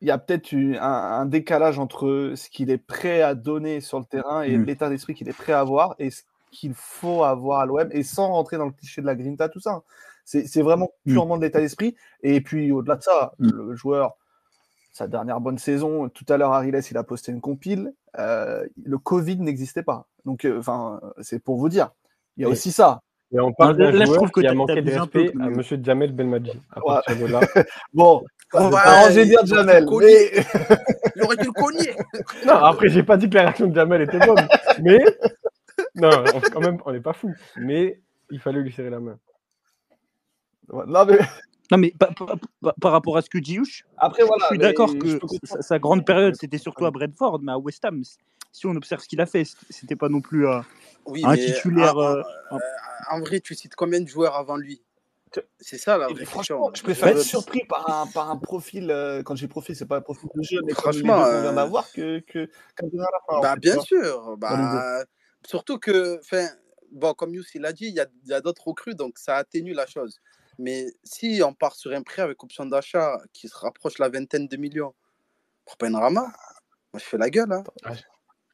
il 0.00 0.08
y 0.08 0.10
a 0.10 0.18
peut-être 0.18 0.52
eu 0.52 0.76
un, 0.76 0.82
un 0.82 1.26
décalage 1.26 1.78
entre 1.78 2.32
ce 2.36 2.48
qu'il 2.50 2.70
est 2.70 2.78
prêt 2.78 3.22
à 3.22 3.34
donner 3.34 3.80
sur 3.80 3.98
le 3.98 4.04
terrain 4.06 4.42
et 4.42 4.56
Mm. 4.56 4.64
l'état 4.64 4.88
d'esprit 4.88 5.14
qu'il 5.14 5.28
est 5.28 5.32
prêt 5.34 5.52
à 5.52 5.60
avoir 5.60 5.94
et 5.98 6.10
ce 6.10 6.22
qu'il 6.50 6.74
faut 6.74 7.24
avoir 7.24 7.60
à 7.60 7.66
l'OM 7.66 7.88
et 7.92 8.02
sans 8.02 8.28
rentrer 8.28 8.56
dans 8.58 8.66
le 8.66 8.72
cliché 8.72 9.00
de 9.00 9.06
la 9.06 9.14
grinta, 9.14 9.48
tout 9.48 9.60
ça. 9.60 9.80
C'est 10.24 10.46
c'est 10.46 10.62
vraiment 10.62 10.90
Mm. 11.06 11.12
purement 11.12 11.36
de 11.38 11.42
l'état 11.42 11.60
d'esprit. 11.60 11.96
Et 12.22 12.40
puis 12.40 12.70
au-delà 12.72 12.96
de 12.96 13.02
ça, 13.02 13.32
Mm. 13.38 13.50
le 13.50 13.74
joueur, 13.76 14.12
sa 14.92 15.06
dernière 15.08 15.40
bonne 15.40 15.58
saison, 15.58 16.08
tout 16.08 16.24
à 16.28 16.36
l'heure, 16.36 16.52
Ariles, 16.52 16.80
il 16.90 16.96
a 16.96 17.04
posté 17.04 17.32
une 17.32 17.40
compile. 17.40 17.92
euh, 18.18 18.66
le 18.82 18.98
Covid 18.98 19.36
n'existait 19.38 19.84
pas. 19.84 20.08
Donc, 20.24 20.44
euh, 20.44 20.58
enfin, 20.58 21.00
c'est 21.20 21.38
pour 21.38 21.56
vous 21.58 21.68
dire. 21.68 21.90
Il 22.36 22.42
y 22.42 22.44
a 22.44 22.48
Et- 22.48 22.50
aussi 22.52 22.72
ça. 22.72 23.00
Et 23.32 23.38
on 23.38 23.52
parle 23.52 23.76
d'un 23.76 23.92
je 23.92 24.04
joueur 24.04 24.16
trouve 24.16 24.30
que 24.32 24.40
qui 24.40 24.46
a 24.48 24.52
manqué 24.54 24.82
de 24.82 24.90
respect 24.90 25.32
à. 25.40 25.48
Monsieur 25.48 25.78
Jamel 25.80 26.12
Ouais. 26.18 27.28
là. 27.28 27.40
Bon, 27.94 28.24
Ouais, 28.52 28.60
arrangez 28.74 29.26
bien 29.26 29.38
il 29.44 29.52
aurait 29.52 29.64
Jamel. 29.64 29.86
Mais... 30.00 30.30
il 31.14 31.22
aurait 31.22 31.36
dû 31.36 31.44
le 31.44 31.52
cogner. 31.52 31.94
Non, 32.44 32.54
après, 32.54 32.88
j'ai 32.88 33.04
pas 33.04 33.16
dit 33.16 33.30
que 33.30 33.36
la 33.36 33.42
réaction 33.42 33.68
de 33.68 33.74
Jamel 33.76 34.02
était 34.02 34.18
bonne. 34.18 34.48
Mais. 34.82 34.98
Non, 35.94 36.24
on, 36.34 36.40
quand 36.40 36.60
même, 36.60 36.78
on 36.86 36.92
n'est 36.92 37.00
pas 37.00 37.12
fou. 37.12 37.34
Mais 37.56 38.00
il 38.30 38.38
fallait 38.40 38.60
lui 38.60 38.72
serrer 38.72 38.90
la 38.90 39.00
main. 39.00 39.18
Non, 40.72 41.04
mais 41.04 41.18
Non, 41.72 41.78
mais 41.78 41.92
pa- 41.98 42.10
pa- 42.12 42.34
pa- 42.62 42.74
par 42.80 42.92
rapport 42.92 43.16
à 43.16 43.22
ce 43.22 43.30
que 43.30 43.38
dit 43.38 43.54
Youch, 43.54 43.84
après, 43.96 44.24
voilà. 44.24 44.44
je 44.44 44.54
suis 44.54 44.58
d'accord 44.58 44.98
que 44.98 45.18
sa, 45.44 45.62
sa 45.62 45.78
grande 45.78 46.04
période, 46.04 46.34
c'était 46.36 46.58
surtout 46.58 46.84
à 46.86 46.90
Brentford, 46.90 47.40
mais 47.42 47.52
à 47.52 47.58
West 47.58 47.84
Ham, 47.84 48.02
si 48.52 48.66
on 48.66 48.74
observe 48.74 49.00
ce 49.00 49.08
qu'il 49.08 49.20
a 49.20 49.26
fait, 49.26 49.44
c'était 49.68 49.96
pas 49.96 50.08
non 50.08 50.20
plus 50.20 50.48
euh, 50.48 50.60
Oui, 51.06 51.22
un 51.24 51.36
titulaire. 51.36 51.96
en, 51.96 52.16
euh, 52.16 52.22
en- 52.50 52.58
en 53.10 53.20
vrai, 53.20 53.40
tu 53.40 53.54
cites 53.54 53.76
combien 53.76 54.00
de 54.00 54.08
joueurs 54.08 54.34
avant 54.36 54.56
lui? 54.56 54.82
C'est 55.60 55.78
ça 55.78 55.96
la 55.96 56.08
vraie 56.08 56.24
question. 56.26 56.72
je 56.74 56.82
préfère 56.82 57.06
Ouais. 57.06 57.12
être 57.20 57.22
surpris 57.22 57.62
par 57.68 57.88
un, 57.88 58.06
par 58.08 58.30
un 58.30 58.36
profil, 58.36 58.90
euh, 58.90 59.22
quand 59.22 59.36
j'ai 59.36 59.46
profil, 59.46 59.76
c'est 59.76 59.86
pas 59.86 59.98
un 59.98 60.00
profil 60.00 60.28
de 60.34 60.42
jeu, 60.42 60.60
mais 60.64 60.74
Franchement, 60.74 61.18
vient 61.18 61.26
euh, 61.26 61.54
d'avoir, 61.54 61.92
que, 61.92 62.18
que, 62.20 62.50
qu'un 62.74 62.88
donneur 62.88 63.06
à 63.06 63.12
la 63.12 63.20
fin, 63.26 63.38
en 63.38 63.42
Bah, 63.42 63.56
bien 63.56 63.80
sûr. 63.80 64.36
Bah, 64.36 65.04
surtout 65.46 65.78
que, 65.78 66.20
bon, 66.92 67.14
comme 67.14 67.34
Youss 67.34 67.54
il 67.54 67.64
a 67.66 67.72
dit, 67.72 67.86
il 67.86 67.94
y 68.26 68.32
a, 68.32 68.40
d'autres 68.40 68.66
recrues, 68.68 68.94
donc 68.94 69.18
ça 69.18 69.36
atténue 69.36 69.72
la 69.72 69.86
chose. 69.86 70.20
Mais 70.58 70.86
si 71.04 71.40
on 71.44 71.54
part 71.54 71.74
sur 71.74 71.92
un 71.92 72.02
prêt 72.02 72.22
avec 72.22 72.42
option 72.44 72.66
d'achat 72.66 73.18
qui 73.32 73.48
se 73.48 73.56
rapproche 73.56 73.98
la 73.98 74.08
vingtaine 74.08 74.46
de 74.46 74.56
millions 74.56 74.94
pour 75.64 75.76
Benrama, 75.78 76.22
moi 76.92 76.98
je 76.98 77.04
fais 77.04 77.18
la 77.18 77.30
gueule. 77.30 77.52
Hein. 77.52 77.64
Ouais. 77.88 77.96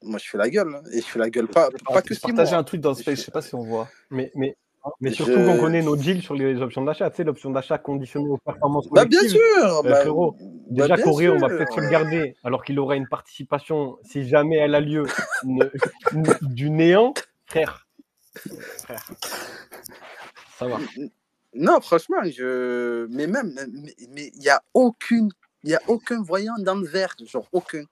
Moi, 0.03 0.19
je 0.23 0.29
fais 0.29 0.39
la 0.39 0.51
gueule. 0.51 0.75
hein. 0.75 0.83
Et 0.93 1.01
je 1.01 1.07
fais 1.07 1.19
la 1.19 1.31
gueule 1.31 1.49
pas, 1.49 1.71
pas 1.71 2.03
que 2.03 2.15
Je 2.15 2.21
partageais 2.21 2.51
mois. 2.53 2.61
un 2.61 2.65
tweet 2.65 2.83
dans 2.83 2.93
Je 2.93 3.01
space, 3.01 3.15
fais- 3.15 3.21
je 3.23 3.25
sais 3.27 3.31
pas 3.33 3.41
si 3.43 3.55
on 3.55 3.63
voit. 3.65 3.89
Mais, 4.11 4.31
mais, 4.35 4.55
mais 5.01 5.11
Je- 5.11 5.17
surtout 5.17 5.45
qu'on 5.45 5.59
connaît 5.59 5.83
nos 5.83 5.97
deals 5.97 6.23
sur 6.23 6.35
les 6.35 6.61
options 6.61 6.83
d'achat. 6.83 7.11
Tu 7.11 7.17
sais, 7.17 7.25
l'option 7.25 7.51
d'achat 7.51 7.79
conditionnée 7.79 8.29
aux 8.29 8.39
performances 8.39 8.89
Bah, 8.91 9.05
bien 9.05 9.27
sûr. 9.29 9.41
Euh, 9.41 9.83
bah, 9.83 9.97
frérot, 9.97 10.33
bah, 10.33 10.47
Déjà, 10.69 10.97
Corée, 10.97 11.29
on 11.29 11.39
va 11.39 11.49
peut-être 11.49 11.75
se 11.75 11.81
le 11.81 11.89
garder, 11.89 12.37
alors 12.43 12.65
qu'il 12.65 12.79
aura 12.79 12.97
une 12.97 13.07
participation, 13.07 13.99
si 14.03 14.29
jamais 14.29 14.57
elle 14.57 14.75
a 14.75 14.81
lieu, 14.81 15.07
du 16.43 16.71
néant. 16.71 17.15
Frère, 17.47 17.87
frère, 18.79 19.09
ça 20.59 20.67
va. 20.67 20.79
Non, 21.55 21.81
franchement, 21.81 22.19
je. 22.25 23.07
Mais 23.07 23.27
même, 23.27 23.55
mais 24.11 24.31
il 24.35 24.41
n'y 24.41 24.49
a 24.49 24.61
aucune. 24.75 25.31
Il 25.63 25.71
y 25.71 25.75
a 25.75 25.81
aucun 25.89 26.23
voyant 26.23 26.55
dans 26.59 26.75
le 26.75 26.87
vert, 26.87 27.15
genre 27.25 27.49
aucun. 27.53 27.85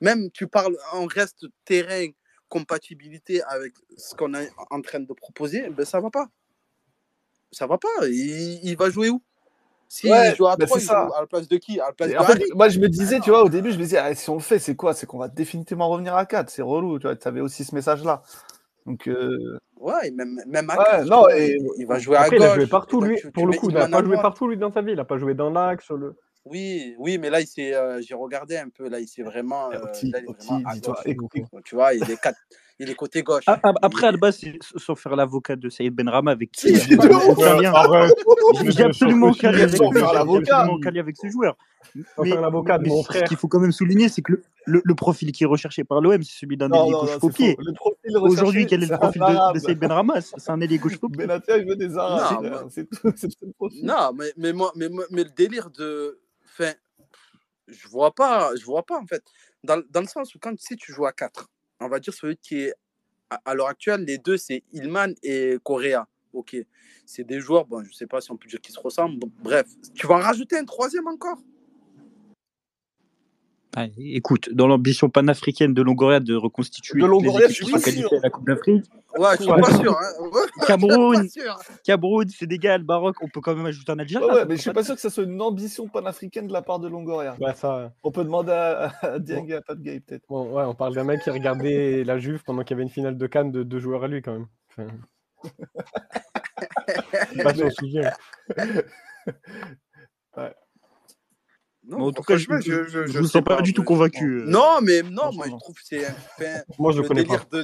Même 0.00 0.30
tu 0.30 0.46
parles 0.46 0.76
en 0.92 1.06
reste 1.06 1.46
terrain, 1.64 2.06
compatibilité 2.48 3.42
avec 3.44 3.74
ce 3.96 4.14
qu'on 4.14 4.34
est 4.34 4.50
en 4.70 4.80
train 4.80 5.00
de 5.00 5.12
proposer, 5.12 5.68
ben 5.70 5.84
ça 5.84 6.00
va 6.00 6.10
pas. 6.10 6.28
Ça 7.52 7.66
va 7.66 7.78
pas. 7.78 7.88
Il, 8.02 8.60
il 8.64 8.76
va 8.76 8.90
jouer 8.90 9.08
où? 9.10 9.22
Si 9.88 10.10
Ouais, 10.10 10.30
il 10.30 10.34
joue 10.36 10.46
à 10.46 10.56
ben 10.56 10.66
3, 10.66 10.78
c'est 10.78 10.84
il 10.84 10.88
ça. 10.88 11.06
joue 11.06 11.14
à 11.14 11.20
la 11.20 11.26
place 11.26 11.48
de 11.48 11.56
qui? 11.58 11.80
À 11.80 11.86
la 11.86 11.92
place 11.92 12.10
de 12.10 12.16
en 12.16 12.24
fait, 12.24 12.42
moi 12.54 12.68
je 12.68 12.80
me 12.80 12.88
disais, 12.88 13.20
tu 13.20 13.30
vois, 13.30 13.44
au 13.44 13.48
début, 13.48 13.70
je 13.70 13.78
me 13.78 13.82
disais, 13.82 13.98
ah, 13.98 14.14
si 14.14 14.28
on 14.30 14.34
le 14.34 14.40
fait, 14.40 14.58
c'est 14.58 14.74
quoi? 14.74 14.94
C'est 14.94 15.06
qu'on 15.06 15.18
va 15.18 15.28
définitivement 15.28 15.88
revenir 15.88 16.14
à 16.16 16.26
4. 16.26 16.50
C'est 16.50 16.62
relou, 16.62 16.98
tu 16.98 17.06
vois. 17.06 17.14
Tu 17.16 17.28
avais 17.28 17.40
aussi 17.40 17.64
ce 17.64 17.74
message-là. 17.74 18.22
Donc, 18.84 19.08
euh, 19.08 19.58
Ouais, 19.78 20.10
même, 20.10 20.40
même 20.46 20.70
à 20.70 20.78
Ouais, 20.78 20.84
quatre, 20.84 21.04
tu 21.04 21.10
non, 21.10 21.18
vois, 21.20 21.38
et- 21.38 21.58
il, 21.78 21.86
va 21.86 21.98
jouer 21.98 22.16
à 22.16 22.22
Après, 22.22 22.36
gauche. 22.36 22.46
il 22.46 22.50
a 22.50 22.54
joué 22.54 22.66
partout, 22.66 23.00
lui. 23.00 23.20
Pour 23.34 23.46
le 23.46 23.52
coup, 23.52 23.68
il 23.70 23.74
n'a 23.74 23.88
pas 23.88 23.98
à 23.98 24.04
joué 24.04 24.16
partout, 24.16 24.48
lui, 24.48 24.56
dans 24.56 24.72
sa 24.72 24.82
vie. 24.82 24.92
Il 24.92 24.96
n'a 24.96 25.04
pas 25.04 25.18
joué 25.18 25.34
dans 25.34 25.50
l'axe. 25.50 25.90
Le... 25.90 26.16
Oui, 26.48 26.94
oui, 26.98 27.18
mais 27.18 27.28
là, 27.28 27.40
il 27.40 27.46
s'est, 27.46 27.74
euh, 27.74 28.00
j'ai 28.00 28.14
regardé 28.14 28.56
un 28.56 28.68
peu, 28.68 28.88
là, 28.88 29.00
il 29.00 29.08
s'est 29.08 29.22
vraiment, 29.22 29.70
euh, 29.72 29.78
Oti, 29.82 30.10
là, 30.12 30.20
il 30.20 30.24
est 30.24 30.28
Oti, 30.28 30.46
vraiment 30.46 30.70
gauche. 30.80 30.96
écoute, 31.04 31.32
Tu 31.64 31.74
vois, 31.74 31.92
il 31.92 32.08
est, 32.08 32.20
quatre- 32.20 32.38
il 32.78 32.88
est 32.88 32.94
côté 32.94 33.22
gauche. 33.24 33.42
Ah, 33.48 33.58
ah, 33.64 33.72
Après, 33.82 34.06
à 34.06 34.10
Il- 34.10 34.12
la 34.12 34.18
base, 34.18 34.38
c'est- 34.38 34.56
sans 34.76 34.94
faire 34.94 35.16
l'avocat 35.16 35.56
de 35.56 35.68
Saïd 35.68 35.92
Benrama, 35.92 36.30
avec 36.30 36.52
qui 36.52 36.72
absolument 36.74 37.20
aucun 37.30 37.60
lien. 37.60 37.72
Arrête. 37.74 38.12
J'ai 38.62 38.70
j'ai 38.70 38.82
absolument 38.84 39.28
aucun 39.30 39.50
lien 39.50 39.64
avec 41.00 41.16
ce 41.16 41.28
joueur. 41.28 41.56
Mais, 42.18 42.30
faire 42.30 42.40
l'avocat 42.40 42.78
de 42.78 42.88
mon 42.88 43.02
ce 43.02 43.06
frère. 43.06 43.24
qu'il 43.28 43.36
faut 43.36 43.48
quand 43.48 43.60
même 43.60 43.72
souligner, 43.72 44.08
c'est 44.08 44.20
que 44.22 44.32
le, 44.32 44.42
le, 44.66 44.82
le 44.84 44.94
profil 44.94 45.32
qui 45.32 45.44
est 45.44 45.46
recherché 45.46 45.82
par 45.84 46.00
l'OM, 46.00 46.22
c'est 46.22 46.38
celui 46.40 46.56
d'un 46.56 46.70
ailier 46.70 46.90
gauche 46.92 47.18
faux 47.18 47.30
pied. 47.30 47.56
Aujourd'hui, 48.20 48.66
quel 48.66 48.82
est 48.82 48.90
le 48.90 48.96
profil 48.98 49.22
de, 49.22 49.54
de 49.54 49.58
Saïd 49.58 49.78
Benrama 49.78 50.20
C'est 50.20 50.34
c'est 50.38 50.50
un 50.50 50.60
ailier 50.60 50.78
gauche 50.78 50.98
faux 50.98 51.08
pied. 51.08 51.18
Benatia, 51.26 51.56
il 51.58 51.66
veut 51.66 51.76
des 51.76 51.96
arabes. 51.96 52.42
Non, 52.42 52.48
frère. 52.50 52.64
mais- 52.64 52.70
C'est 53.16 53.28
tout. 53.28 53.50
Non, 53.82 54.12
mais, 54.16 54.32
mais, 54.36 54.52
moi, 54.52 54.72
mais, 54.76 54.88
moi- 54.88 55.06
mais 55.10 55.24
le 55.24 55.30
délire 55.30 55.70
de. 55.70 56.18
Je 57.68 57.88
vois 57.88 58.14
pas, 58.14 58.54
je 58.56 58.64
vois 58.64 58.84
pas, 58.84 58.98
en 58.98 59.06
fait. 59.06 59.22
Dans, 59.64 59.82
le 59.94 60.06
sens 60.06 60.34
où, 60.34 60.38
quand 60.38 60.58
si 60.60 60.76
tu 60.76 60.92
joues 60.92 61.06
à 61.06 61.12
4, 61.12 61.48
on 61.80 61.88
va 61.88 61.98
dire 61.98 62.14
celui 62.14 62.36
qui 62.36 62.60
est. 62.60 62.74
À, 63.28 63.54
l'heure 63.54 63.66
actuelle, 63.66 64.04
les 64.04 64.18
deux, 64.18 64.36
c'est 64.36 64.62
Ilman 64.72 65.12
et 65.24 65.58
Correa. 65.64 66.06
Ok. 66.32 66.56
C'est 67.04 67.24
des 67.24 67.40
joueurs, 67.40 67.66
bon, 67.66 67.82
je 67.82 67.92
sais 67.92 68.06
pas 68.06 68.20
si 68.20 68.30
on 68.30 68.36
peut 68.36 68.48
dire 68.48 68.60
qu'ils 68.60 68.74
se 68.74 68.78
ressemblent. 68.78 69.18
Bref, 69.40 69.66
tu 69.96 70.06
vas 70.06 70.14
en 70.14 70.20
rajouter 70.20 70.56
un 70.56 70.64
troisième 70.64 71.08
encore? 71.08 71.38
Ah, 73.78 73.88
écoute, 73.98 74.48
dans 74.54 74.66
l'ambition 74.66 75.10
panafricaine 75.10 75.74
de 75.74 75.82
Longoria 75.82 76.18
de 76.18 76.34
reconstituer 76.34 76.98
De 76.98 77.06
toutes 77.06 77.20
les 77.20 77.26
Longoria, 77.26 77.46
équipes 77.46 77.74
je 77.74 77.90
suis 77.90 78.04
à 78.06 78.20
la 78.22 78.30
Coupe 78.30 78.46
d'Afrique, 78.46 78.86
Ouais, 79.18 79.28
je 79.38 79.42
suis 79.42 79.52
pas 79.52 79.78
sûr. 79.78 79.92
Hein. 79.92 80.28
Ouais, 80.32 80.40
Cameroun, 80.66 81.16
pas 81.16 81.28
sûr. 81.28 81.58
Cameroun, 81.84 82.26
Sénégal, 82.28 82.84
Maroc, 82.84 83.16
on 83.20 83.28
peut 83.28 83.42
quand 83.42 83.54
même 83.54 83.66
ajouter 83.66 83.92
un 83.92 83.98
Algérien. 83.98 84.26
Ouais, 84.26 84.32
ouais, 84.32 84.40
ça 84.40 84.46
mais 84.46 84.56
je 84.56 84.62
suis 84.62 84.72
pas 84.72 84.82
sûr 84.82 84.94
que 84.94 85.00
ça 85.02 85.10
soit 85.10 85.24
une 85.24 85.42
ambition 85.42 85.88
panafricaine 85.88 86.46
de 86.46 86.54
la 86.54 86.62
part 86.62 86.78
de 86.78 86.88
Longoria. 86.88 87.36
Ouais, 87.38 87.52
ça. 87.54 87.92
On 88.02 88.10
peut 88.10 88.24
demander 88.24 88.52
à, 88.52 88.94
à 89.02 89.18
Dieng 89.18 89.46
et 89.46 89.56
à 89.56 89.60
Pat 89.60 89.78
Gay, 89.78 90.00
peut-être. 90.00 90.24
Bon, 90.26 90.54
ouais, 90.54 90.64
on 90.64 90.74
parle 90.74 90.94
d'un 90.94 91.04
mec 91.04 91.20
qui 91.20 91.28
regardait 91.28 92.02
la 92.02 92.18
Juve 92.18 92.42
pendant 92.44 92.62
qu'il 92.62 92.74
y 92.74 92.76
avait 92.76 92.84
une 92.84 92.88
finale 92.88 93.18
de 93.18 93.26
Cannes 93.26 93.52
de 93.52 93.62
deux 93.62 93.78
joueurs 93.78 94.04
à 94.04 94.08
lui, 94.08 94.22
quand 94.22 94.32
même. 94.32 94.46
Enfin... 94.70 94.86
pas 97.42 97.54
son 97.54 97.70
sujet. 97.70 98.10
Non, 101.88 101.98
Mais 101.98 102.04
en 102.04 102.12
tout 102.12 102.22
cas, 102.22 102.36
je 102.36 102.44
franchement, 102.44 102.60
je, 102.64 102.84
je, 102.84 103.06
je, 103.06 103.12
je 103.12 103.18
vous 103.18 103.26
sais 103.26 103.32
sens 103.38 103.42
pas 103.44 103.62
du 103.62 103.72
tout 103.72 103.84
convaincu. 103.84 104.40
euh, 104.40 104.44
Non, 104.46 104.80
mais 104.82 105.02
non, 105.02 105.30
moi, 105.32 105.46
je 105.46 105.56
trouve 105.56 105.74
que 105.76 105.82
c'est 105.84 106.02
Moi, 106.78 106.92
je 106.92 107.02
le 107.02 107.08
délire 107.08 107.46
de, 107.50 107.58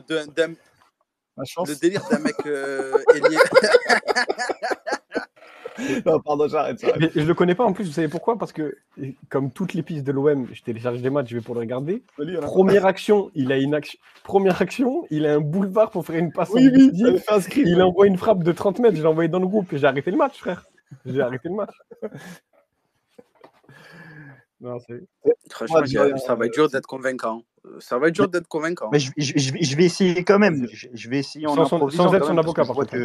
le 1.66 1.80
délire 1.80 2.02
d'un 2.10 2.18
mec 2.18 2.34
euh, 2.46 2.98
ailier. 3.14 3.38
Non, 6.04 6.20
pardon, 6.20 6.46
j'arrête. 6.48 6.84
je 7.16 7.22
le 7.22 7.34
connais 7.34 7.54
pas 7.54 7.64
en 7.64 7.72
plus, 7.72 7.86
vous 7.86 7.92
savez 7.92 8.08
pourquoi? 8.08 8.38
Parce 8.38 8.52
que, 8.52 8.76
comme 9.30 9.50
toutes 9.50 9.72
les 9.72 9.82
pistes 9.82 10.04
de 10.04 10.12
l'OM, 10.12 10.46
je 10.52 10.62
télécharge 10.62 11.00
des 11.00 11.10
matchs, 11.10 11.30
je 11.30 11.36
vais 11.36 11.40
pour 11.42 11.54
le 11.54 11.60
regarder. 11.60 12.02
Première 12.42 12.86
action, 12.86 13.30
il 13.34 13.50
a 13.50 13.56
une 13.56 13.74
action. 13.74 13.98
Première 14.22 14.60
action, 14.60 15.04
il 15.10 15.26
a 15.26 15.32
un 15.34 15.40
boulevard 15.40 15.90
pour 15.90 16.04
faire 16.06 16.16
une 16.16 16.30
passe 16.30 16.50
en 16.50 16.54
Oui, 16.54 16.70
j'avais 16.94 17.18
fait 17.18 17.32
un 17.32 17.40
script. 17.40 17.66
Il 17.68 17.82
envoie 17.82 18.06
une 18.06 18.18
frappe 18.18 18.44
de 18.44 18.52
30 18.52 18.78
mètres, 18.80 18.96
je 18.96 19.00
l'ai 19.02 19.08
envoyé 19.08 19.28
dans 19.28 19.40
le 19.40 19.46
groupe 19.48 19.72
et 19.72 19.78
j'ai 19.78 19.86
arrêté 19.86 20.10
le 20.10 20.18
match, 20.18 20.38
frère. 20.38 20.64
J'ai 21.06 21.22
arrêté 21.22 21.48
le 21.48 21.54
match. 21.54 21.74
Non, 24.62 24.78
c'est- 24.86 25.02
Franchement, 25.50 25.78
Ouais, 25.80 25.86
j'ai- 25.86 25.98
ouais, 25.98 26.18
ça 26.18 26.34
va 26.36 26.46
être 26.46 26.52
dur 26.54 26.70
d'être 26.70 26.86
convaincant. 26.86 27.42
Euh, 27.66 27.78
Ça 27.80 27.98
va 27.98 28.08
être 28.08 28.14
dur 28.14 28.28
d'être 28.28 28.46
convaincant. 28.48 28.88
Mais 28.92 28.98
je, 29.00 29.10
je- 29.16 29.32
je 29.36 29.76
vais- 29.76 29.84
essayer 29.84 30.24
quand 30.24 30.38
même. 30.38 30.66
Je, 30.72 30.86
je 30.92 31.10
vais 31.10 31.18
essayer 31.18 31.46
en 31.46 31.54
Sans 31.54 31.66
son- 31.66 31.90
sans 31.90 32.14
être 32.14 32.24
son 32.26 32.38
avocat, 32.38 32.64
par 32.64 32.74
contre. 32.76 32.96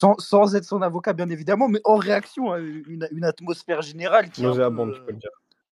sans, 0.00 0.14
sans 0.18 0.54
être 0.54 0.64
son 0.64 0.82
avocat, 0.82 1.12
bien 1.12 1.28
évidemment, 1.28 1.68
mais 1.68 1.80
en 1.84 1.96
réaction 1.96 2.52
à 2.52 2.60
une, 2.60 3.08
une 3.10 3.24
atmosphère 3.24 3.82
générale 3.82 4.30
qui 4.30 4.42
est 4.42 4.46
un 4.46 4.52
peu, 4.70 4.82
euh, 4.82 5.18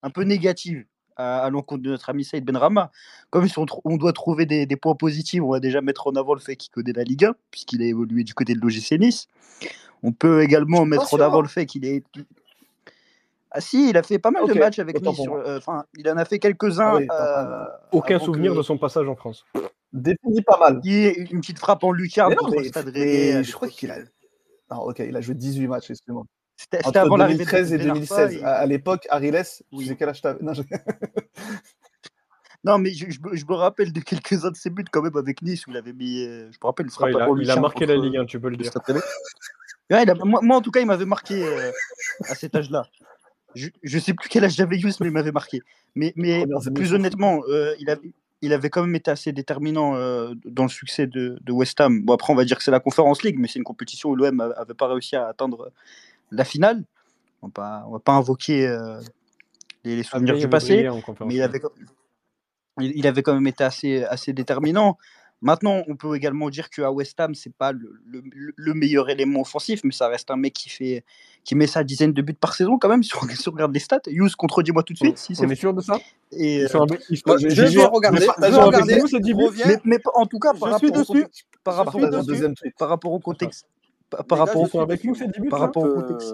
un 0.03 0.25
négative 0.25 0.85
à, 1.15 1.39
à 1.45 1.49
l'encontre 1.49 1.83
de 1.83 1.89
notre 1.91 2.09
ami 2.09 2.25
Saïd 2.25 2.43
Benrama. 2.43 2.91
Comme 3.29 3.47
si 3.47 3.57
on, 3.57 3.65
doit 3.97 4.13
trouver 4.13 4.45
des, 4.45 4.65
des 4.65 4.75
points 4.75 4.95
positifs, 4.95 5.41
on 5.41 5.51
va 5.51 5.59
déjà 5.61 5.81
mettre 5.81 6.07
en 6.07 6.11
avant 6.15 6.33
le 6.33 6.39
fait 6.41 6.55
qu'il 6.57 6.71
connaît 6.71 6.91
la 6.93 7.03
Ligue 7.03 7.25
1, 7.25 7.35
puisqu'il 7.51 7.81
a 7.81 7.85
évolué 7.85 8.23
du 8.23 8.33
côté 8.33 8.53
de 8.53 8.59
l'OGC 8.59 8.97
Nice. 8.99 9.27
On 10.03 10.11
peut 10.11 10.41
également 10.43 10.85
mettre 10.85 11.13
en 11.13 11.19
avant 11.19 11.41
le 11.41 11.47
fait 11.47 11.65
qu'il 11.65 11.85
est. 11.85 12.03
Ah 13.57 13.61
si, 13.61 13.89
il 13.89 13.95
a 13.95 14.03
fait 14.03 14.19
pas 14.19 14.31
mal 14.31 14.45
de 14.47 14.53
matchs 14.53 14.79
avec 14.79 14.97
autant 14.97 15.11
Nice. 15.11 15.17
pour 15.17 15.25
sur- 15.25 15.35
euh, 15.47 15.57
Enfin, 15.57 15.85
il 15.97 16.09
en 16.09 16.17
a 16.17 16.25
fait 16.25 16.39
quelques-uns. 16.39 16.91
Ah 16.91 16.95
oui, 16.97 17.07
euh, 17.09 17.65
Aucun 17.93 18.19
souvenir 18.19 18.51
que- 18.51 18.57
de 18.57 18.61
son 18.63 18.77
passage 18.77 19.07
en 19.07 19.15
France. 19.15 19.45
Défini 19.93 20.41
pas 20.41 20.57
mal. 20.59 20.81
est 20.85 21.31
une 21.31 21.39
petite 21.39 21.59
frappe 21.59 21.83
en 21.85 21.93
lucarne 21.93 22.31
Mais 22.31 22.35
non, 22.35 22.49
mais, 22.93 23.43
je 23.43 23.51
crois 23.53 23.69
qu'il 23.69 23.91
a. 23.91 23.99
Non, 24.69 24.79
ok, 24.81 24.99
il 24.99 25.15
a 25.15 25.21
joué 25.21 25.35
18 25.35 25.67
matchs, 25.67 25.91
excuse-moi. 25.91 26.23
C'était 26.57 26.97
avant 26.97 27.15
l'arrivée 27.15 27.45
de 27.45 27.49
2013 27.49 27.73
et 27.73 27.77
Ben 27.77 27.89
Arfa 27.91 27.93
2016. 28.25 28.33
et- 28.33 28.43
À, 28.43 28.51
à 28.55 28.65
l'époque, 28.65 29.07
Ariles, 29.09 29.41
Oui. 29.71 29.83
tu 29.83 29.89
sais 29.89 29.95
quel 29.95 30.09
âge 30.09 30.21
t'avais? 30.21 30.43
Non, 30.43 30.53
je- 30.53 30.63
Non, 32.65 32.77
mais 32.79 32.91
je, 32.91 33.09
je 33.09 33.19
me- 33.21 33.35
je 33.35 33.45
me 33.45 33.53
rappelle 33.53 33.93
de 33.93 33.99
quelques-uns 34.01 34.49
de 34.51 34.55
ses 34.55 34.69
buts 34.71 34.83
quand 34.91 35.01
même 35.03 35.15
avec 35.15 35.41
Nice 35.43 35.65
où 35.67 35.71
il 35.71 35.77
avait 35.77 35.93
mis. 35.93 36.23
euh, 36.25 36.49
je 36.51 36.57
me 36.61 36.65
rappelle 36.67 36.87
une 36.87 36.91
frappe 36.91 37.13
Ouais, 37.13 37.13
il, 37.13 37.21
a, 37.21 37.43
il 37.43 37.51
a 37.51 37.55
marqué 37.61 37.85
la 37.85 37.95
Ligue 37.95 38.17
1, 38.17 38.25
tu 38.25 38.39
peux 38.39 38.49
le 38.49 38.57
dire. 38.57 38.71
Ouais, 39.91 40.01
il 40.03 40.09
a- 40.09 40.15
moi, 40.15 40.39
moi, 40.41 40.57
en 40.57 40.61
tout 40.61 40.71
cas, 40.71 40.79
il 40.79 40.87
m'avait 40.87 41.05
marqué 41.05 41.43
euh, 41.45 41.71
à 42.27 42.33
cet 42.35 42.55
âge-là. 42.55 42.85
Je, 43.55 43.69
je 43.83 43.99
sais 43.99 44.13
plus 44.13 44.29
quel 44.29 44.43
âge 44.43 44.55
j'avais 44.55 44.77
Yous, 44.77 44.91
mais 44.99 45.07
il 45.07 45.11
m'avait 45.11 45.31
marqué. 45.31 45.61
Mais, 45.95 46.13
plus 46.73 46.93
honnêtement, 46.93 47.41
euh, 47.47 47.73
il, 47.79 47.89
avait, 47.89 48.11
il 48.41 48.53
avait 48.53 48.69
quand 48.69 48.81
même 48.81 48.95
été 48.95 49.09
assez 49.09 49.31
déterminant 49.31 49.95
euh, 49.95 50.33
dans 50.45 50.63
le 50.63 50.69
succès 50.69 51.07
de, 51.07 51.39
de 51.41 51.51
West 51.51 51.79
Ham. 51.79 52.03
Bon, 52.03 52.13
après, 52.13 52.33
on 52.33 52.35
va 52.35 52.45
dire 52.45 52.57
que 52.57 52.63
c'est 52.63 52.71
la 52.71 52.79
Conférence 52.79 53.23
League, 53.23 53.37
mais 53.39 53.47
c'est 53.47 53.59
une 53.59 53.65
compétition 53.65 54.09
où 54.09 54.15
l'OM 54.15 54.35
n'avait 54.35 54.73
pas 54.73 54.87
réussi 54.87 55.15
à 55.15 55.27
atteindre 55.27 55.71
la 56.31 56.43
finale. 56.43 56.83
On 57.41 57.47
ne 57.47 57.51
va 57.55 57.99
pas 58.03 58.13
invoquer 58.13 58.67
euh, 58.67 58.99
les, 59.83 59.95
les 59.95 60.03
souvenirs 60.03 60.37
du 60.37 60.49
passé. 60.49 60.87
mais 61.25 61.35
il 61.35 61.41
avait, 61.41 61.61
il, 62.81 62.91
il 62.95 63.07
avait 63.07 63.23
quand 63.23 63.33
même 63.33 63.47
été 63.47 63.63
assez, 63.63 64.03
assez 64.03 64.33
déterminant. 64.33 64.97
Maintenant, 65.45 65.83
on 65.87 65.95
peut 65.95 66.15
également 66.15 66.49
dire 66.49 66.71
qu'à 66.71 66.91
West 66.91 67.19
Ham, 67.19 67.35
c'est 67.35 67.53
pas 67.53 67.71
le, 67.71 67.99
le- 68.07 68.23
le 68.55 68.73
meilleur 68.73 69.11
élément 69.11 69.41
offensif, 69.41 69.81
mais 69.83 69.91
ça 69.91 70.07
reste 70.07 70.31
un 70.31 70.37
mec 70.37 70.53
qui 70.53 70.69
fait 70.69 71.03
qui 71.43 71.53
met 71.53 71.67
sa 71.67 71.83
dizaine 71.83 72.13
de 72.13 72.21
buts 72.23 72.33
par 72.33 72.55
saison 72.55 72.79
quand 72.79 72.89
même. 72.89 73.03
Si 73.03 73.11
on, 73.15 73.27
si 73.27 73.47
on 73.47 73.51
regarde 73.51 73.71
les 73.71 73.79
stats, 73.79 73.99
Yous, 74.07 74.29
contredis-moi 74.35 74.81
tout 74.81 74.93
de 74.93 74.97
suite. 74.97 75.17
Si 75.19 75.35
c'est 75.35 75.45
On 75.45 75.49
est 75.51 75.55
sûr 75.55 75.71
de 75.75 75.81
ça? 75.81 75.99
Et, 76.31 76.63
euh, 76.63 76.67
Moi, 76.73 77.37
je 77.37 77.61
vais 77.77 77.85
regarder. 77.85 78.19
mais 78.19 78.47
Je 78.49 78.55
vais 78.55 78.61
regarder. 78.63 78.97
nous, 78.97 79.51
mais, 79.67 79.77
mais 79.85 79.99
en 80.15 80.25
tout 80.25 80.39
cas, 80.39 80.53
par 80.53 80.71
rapport, 80.71 80.89
au 80.89 80.91
dessus. 80.91 81.05
contexte, 81.13 81.45
par 81.63 81.73
Je 81.75 81.77
rapport, 81.79 82.01
au 82.01 82.23
deuxième 82.23 82.53
par 82.79 82.89
rapport 82.89 83.11
au 83.13 83.19
contexte, 83.19 83.67
par, 84.27 84.39
rapport, 84.39 84.63
au 84.63 84.67
sont 84.67 84.79
avec 84.79 85.01
contexte, 85.03 85.05
nous, 85.05 85.15
ces 85.15 85.27
dix 85.27 85.39
buts 85.41 85.49
par 85.49 85.59
là 85.59 85.65
rapport 85.67 85.83
au 85.83 85.87
Euh, 85.89 86.01
contexte, 86.01 86.33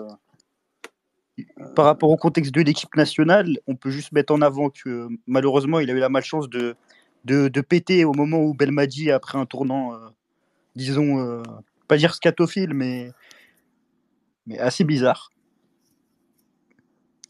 par 1.75 1.85
rapport 1.85 2.09
au 2.09 2.17
contexte 2.17 2.53
de 2.53 2.61
l'équipe 2.61 2.95
nationale, 2.95 3.57
on 3.67 3.75
peut 3.75 3.89
juste 3.89 4.11
mettre 4.13 4.33
en 4.33 4.41
avant 4.41 4.69
que 4.69 5.09
malheureusement, 5.27 5.79
il 5.79 5.89
a 5.89 5.93
eu 5.93 5.99
la 5.99 6.09
malchance 6.09 6.49
de, 6.49 6.75
de, 7.25 7.47
de 7.47 7.61
péter 7.61 8.05
au 8.05 8.13
moment 8.13 8.39
où 8.39 8.53
Belmadi 8.53 9.11
a 9.11 9.19
pris 9.19 9.37
un 9.37 9.45
tournant, 9.45 9.93
euh, 9.93 9.97
disons, 10.75 11.19
euh, 11.19 11.43
pas 11.87 11.97
dire 11.97 12.13
scatophile, 12.13 12.73
mais, 12.73 13.11
mais 14.47 14.57
assez 14.59 14.83
bizarre. 14.83 15.29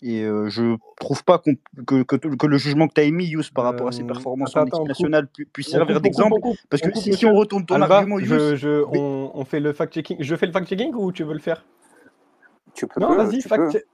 Et 0.04 0.24
euh, 0.24 0.50
je 0.50 0.78
trouve 1.00 1.24
pas 1.24 1.38
qu'on- 1.38 1.56
que, 1.86 2.02
que, 2.02 2.16
que 2.16 2.48
le 2.48 2.58
jugement 2.58 2.88
que 2.88 2.94
tu 2.96 3.02
as 3.02 3.04
émis, 3.04 3.26
Yous, 3.28 3.44
par 3.54 3.66
rapport 3.66 3.88
à 3.88 3.92
ses 3.92 4.02
Euh, 4.02 4.08
performances 4.08 4.50
attends, 4.56 4.62
en 4.62 4.66
équipe 4.66 4.88
nationale 4.88 5.28
puisse 5.54 5.70
servir 5.70 6.02
d'exemple. 6.02 6.40
Parce 6.70 6.82
on 6.82 6.88
que 6.88 6.92
coupe, 6.94 7.14
si, 7.14 7.26
on 7.28 7.34
retourne 7.36 7.66
ton 7.68 7.76
Alba, 7.76 7.98
argument, 7.98 8.18
Yous, 8.18 8.26
je, 8.26 8.56
je- 8.56 8.92
mais- 8.92 8.98
on, 8.98 9.32
on 9.36 9.46
fait 9.46 9.60
le 9.60 9.74
fact-checking. 9.74 10.18
Je 10.20 10.36
fais 10.36 10.48
le 10.48 10.54
fact-checking 10.54 10.94
ou 10.96 11.12
tu 11.12 11.24
veux 11.24 11.34
le 11.34 11.40
faire? 11.40 11.64
Tu 12.74 12.88
peux. 12.88 13.00
Non, 13.00 13.16
vas-y, 13.16 13.42
fact 13.42 13.86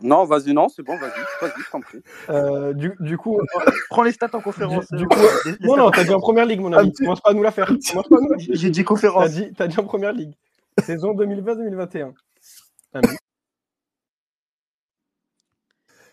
Non, 0.00 0.24
vas-y, 0.24 0.54
non, 0.54 0.68
c'est 0.68 0.82
bon, 0.82 0.96
vas-y. 0.96 1.20
Vas-y, 1.40 1.60
je 1.62 1.70
t'en 1.70 1.80
prie. 1.80 2.02
Euh, 2.30 2.72
du, 2.72 2.94
du 3.00 3.18
coup, 3.18 3.38
Prends 3.90 4.02
les 4.02 4.12
stats 4.12 4.30
en 4.32 4.40
conférence. 4.40 4.90
du 4.92 5.04
euh, 5.04 5.06
coup, 5.06 5.18
les- 5.44 5.52
les 5.52 5.66
non, 5.66 5.76
non, 5.76 5.90
t'as 5.90 6.04
dit 6.04 6.14
en 6.14 6.20
première 6.20 6.46
ligue, 6.46 6.60
mon 6.60 6.72
ami. 6.72 6.92
Commence 6.94 7.20
pas 7.20 7.30
à 7.30 7.34
nous 7.34 7.42
la 7.42 7.50
faire. 7.50 7.66
Commence 7.66 8.08
pas 8.08 8.16
à 8.16 8.20
nous 8.20 8.30
la 8.30 8.38
J'ai 8.38 8.54
j'ai 8.54 8.70
dit 8.70 8.80
T'as 8.80 8.88
conférence. 8.88 9.30
dit, 9.30 9.52
t'as 9.52 9.66
dit 9.66 9.78
en 9.78 9.84
première 9.84 10.12
ligue. 10.12 10.34
Saison 10.82 11.12
2020-2021. 11.14 12.14
Un 12.94 13.00
but. 13.00 13.18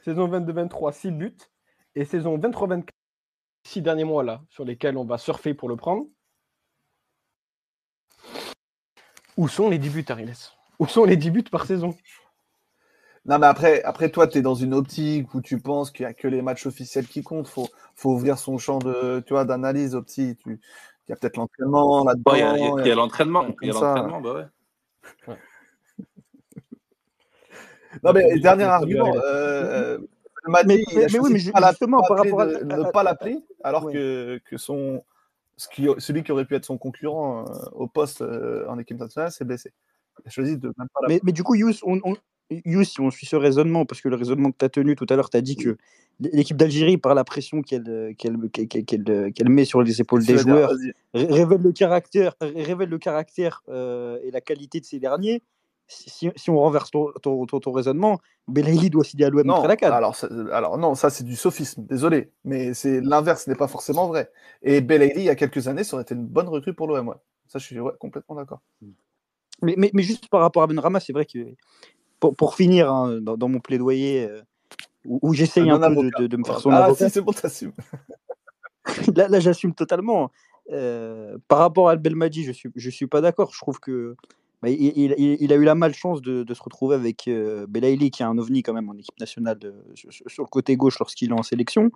Saison 0.03 0.27
22-23, 0.27 0.91
6 0.93 1.11
buts. 1.11 1.37
Et 1.95 2.05
saison 2.05 2.37
23-24, 2.37 2.83
6 3.63 3.81
derniers 3.81 4.03
mois 4.03 4.23
là, 4.23 4.41
sur 4.49 4.65
lesquels 4.65 4.97
on 4.97 5.05
va 5.05 5.17
surfer 5.17 5.53
pour 5.53 5.69
le 5.69 5.75
prendre. 5.75 6.05
Où 9.37 9.47
sont 9.47 9.69
les 9.69 9.77
10 9.77 9.89
buts, 9.89 10.05
Ariles? 10.09 10.33
Où 10.79 10.87
sont 10.87 11.05
les 11.05 11.17
10 11.17 11.31
buts 11.31 11.43
par 11.43 11.65
saison? 11.65 11.95
Non, 13.25 13.37
mais 13.37 13.47
après, 13.47 13.83
après 13.83 14.09
toi, 14.09 14.27
tu 14.27 14.37
es 14.37 14.41
dans 14.41 14.55
une 14.55 14.73
optique 14.73 15.33
où 15.33 15.41
tu 15.41 15.59
penses 15.59 15.91
qu'il 15.91 16.05
n'y 16.05 16.09
a 16.09 16.13
que 16.13 16.27
les 16.27 16.41
matchs 16.41 16.65
officiels 16.65 17.05
qui 17.07 17.21
comptent. 17.21 17.47
faut, 17.47 17.67
faut 17.95 18.11
ouvrir 18.11 18.37
son 18.37 18.57
champ 18.57 18.79
de, 18.79 19.19
tu 19.25 19.33
vois, 19.33 19.45
d'analyse 19.45 19.93
aussi. 19.95 20.35
Tu, 20.43 20.59
il 21.07 21.09
y 21.09 21.13
a 21.13 21.15
peut-être 21.15 21.37
l'entraînement 21.37 22.03
là-dedans. 22.05 22.31
Ouais, 22.31 22.39
il 22.39 22.41
y 22.41 22.43
a- 22.43 22.57
il 22.57 22.63
y 22.63 22.81
il 22.81 22.87
il 22.87 22.93
l'entraînement. 22.95 23.45
Il 23.61 23.67
y 23.67 23.71
a 23.71 23.73
l'entraînement, 23.73 24.21
bah 24.21 24.33
ouais. 24.33 24.45
Non, 28.03 28.13
mais 28.13 28.39
dernier 28.39 28.63
argument. 28.65 29.13
euh, 29.23 29.97
Mais- 30.65 30.83
il 30.91 31.19
oui, 31.19 31.33
mais 31.33 31.39
justement, 31.39 32.01
par 32.07 32.17
rapport 32.17 32.41
à- 32.41 32.45
de- 32.45 32.55
à- 32.71 32.77
ne 32.77 32.91
pas 32.91 33.03
l'appeler, 33.03 33.39
alors 33.63 33.85
Ouais. 33.85 33.93
que, 33.93 34.41
que 34.45 34.57
son, 34.57 35.03
ce 35.57 35.67
qui, 35.67 35.87
celui 35.97 36.23
qui 36.23 36.31
aurait 36.31 36.45
pu 36.45 36.55
être 36.55 36.65
son 36.65 36.77
concurrent 36.77 37.45
euh, 37.49 37.53
au 37.73 37.87
poste 37.87 38.21
euh, 38.21 38.65
en 38.69 38.77
équipe 38.79 38.99
nationale 38.99 39.31
s'est 39.31 39.43
blessé. 39.43 39.73
Il 40.23 40.27
a 40.27 40.31
choisi 40.31 40.57
de 40.57 40.67
même 40.77 40.87
pas 40.93 41.01
l'appeler. 41.01 41.15
Mais, 41.15 41.21
mais 41.25 41.31
du 41.33 41.43
coup, 41.43 41.55
Yous, 41.55 41.73
on, 41.83 41.99
on- 42.03 42.15
Yous, 42.65 42.83
si 42.83 42.99
on 43.01 43.11
suit 43.11 43.25
ce 43.27 43.35
raisonnement, 43.35 43.85
parce 43.85 44.01
que 44.01 44.09
le 44.09 44.15
raisonnement 44.15 44.51
que 44.51 44.57
tu 44.57 44.65
as 44.65 44.69
tenu 44.69 44.95
tout 44.95 45.05
à 45.09 45.15
l'heure, 45.15 45.29
tu 45.29 45.37
as 45.37 45.41
dit 45.41 45.55
que 45.55 45.77
l'équipe 46.19 46.57
d'Algérie, 46.57 46.97
par 46.97 47.13
la 47.15 47.23
pression 47.23 47.61
qu'elle 47.61 48.15
qu'elle- 48.17 48.49
qu'elle- 48.49 49.31
qu'elle 49.33 49.49
met 49.49 49.65
sur 49.65 49.81
les 49.81 50.01
épaules 50.01 50.25
des 50.25 50.37
joueurs, 50.37 50.71
révèle 51.13 51.61
le 51.61 51.71
caractère, 51.71 52.35
révèle 52.41 52.89
le 52.89 52.97
caractère 52.97 53.61
euh, 53.69 54.19
et 54.23 54.31
la 54.31 54.41
qualité 54.41 54.79
de 54.79 54.85
ces 54.85 54.99
derniers. 54.99 55.43
Si, 55.91 56.31
si- 56.35 56.49
on 56.51 56.59
renverse 56.59 56.91
ton, 56.91 57.11
ton, 57.21 57.47
ton- 57.47 57.59
ton 57.59 57.71
raisonnement, 57.71 58.19
Belaïli 58.47 58.91
doit 58.91 59.03
signer 59.03 59.25
à 59.25 59.29
l'OM 59.31 59.49
après 59.49 59.67
la 59.67 59.75
CAN. 59.75 59.91
alors, 59.91 60.15
alors 60.51 60.77
non, 60.77 60.93
ça 60.93 61.09
c'est 61.09 61.23
du 61.23 61.35
sophisme, 61.35 61.83
désolé, 61.87 62.29
mais 62.43 62.75
c'est 62.75 63.01
l'inverse 63.01 63.47
n'est 63.47 63.55
pas 63.55 63.67
forcément 63.67 64.07
vrai. 64.07 64.29
Et 64.61 64.81
Belaïli, 64.81 65.21
il 65.21 65.23
y 65.23 65.29
a 65.29 65.35
quelques 65.35 65.67
années, 65.67 65.83
ça 65.83 65.95
aurait 65.95 66.03
été 66.03 66.13
une 66.13 66.27
bonne 66.27 66.47
recrue 66.47 66.75
pour 66.75 66.85
l'OM. 66.87 67.07
Ouais. 67.07 67.15
Ça, 67.47 67.57
je 67.57 67.65
suis 67.65 67.79
ouais, 67.79 67.93
complètement 67.99 68.35
d'accord. 68.35 68.61
Mais, 69.63 69.73
mais, 69.77 69.89
mais 69.93 70.03
juste 70.03 70.29
par 70.29 70.41
rapport 70.41 70.61
à 70.61 70.67
Benrama, 70.67 70.99
c'est 70.99 71.13
vrai 71.13 71.25
que 71.25 71.39
pour, 72.19 72.35
pour 72.35 72.55
finir 72.55 72.91
hein, 72.91 73.19
dans, 73.21 73.37
dans 73.37 73.49
mon 73.49 73.59
plaidoyer, 73.59 74.27
euh, 74.29 74.41
où, 75.05 75.19
où 75.21 75.33
j'essaye 75.33 75.69
Un 75.69 75.81
un 75.81 75.93
peu 75.93 76.27
de, 76.27 76.37
me 76.37 76.43
faire 76.43 76.59
son 76.59 76.71
ah, 76.71 76.85
avocat, 76.85 77.07
si, 77.07 77.13
c'est 77.13 77.21
bon, 77.21 77.31
t'assumes. 77.31 77.73
là, 79.15 79.27
là, 79.27 79.39
j'assume 79.39 79.73
totalement. 79.73 80.31
Euh, 80.71 81.37
par 81.47 81.59
rapport 81.59 81.89
à 81.89 81.95
Belmadi, 81.95 82.43
je 82.43 82.51
suis, 82.51 82.69
je 82.75 82.89
suis 82.89 83.07
pas 83.07 83.21
d'accord. 83.21 83.51
Je 83.53 83.59
trouve 83.59 83.79
que 83.79 84.15
bah, 84.61 84.69
il, 84.69 84.91
il- 84.95 85.15
il- 85.17 85.37
il 85.39 85.53
a 85.53 85.55
eu 85.55 85.63
la 85.63 85.75
malchance 85.75 86.21
de, 86.21 86.43
de 86.43 86.53
se 86.53 86.61
retrouver 86.61 86.95
avec 86.95 87.27
euh, 87.27 87.65
Belaïli, 87.67 88.11
qui 88.11 88.23
est 88.23 88.25
un 88.25 88.37
ovni 88.37 88.61
quand 88.61 88.73
même 88.73 88.89
en 88.89 88.93
équipe 88.95 89.19
nationale 89.19 89.57
de- 89.57 89.73
sur, 89.95 90.09
le 90.43 90.49
côté 90.49 90.75
gauche 90.75 90.99
lorsqu'il 90.99 91.29
est 91.29 91.33
en 91.33 91.43
sélection. 91.43 91.91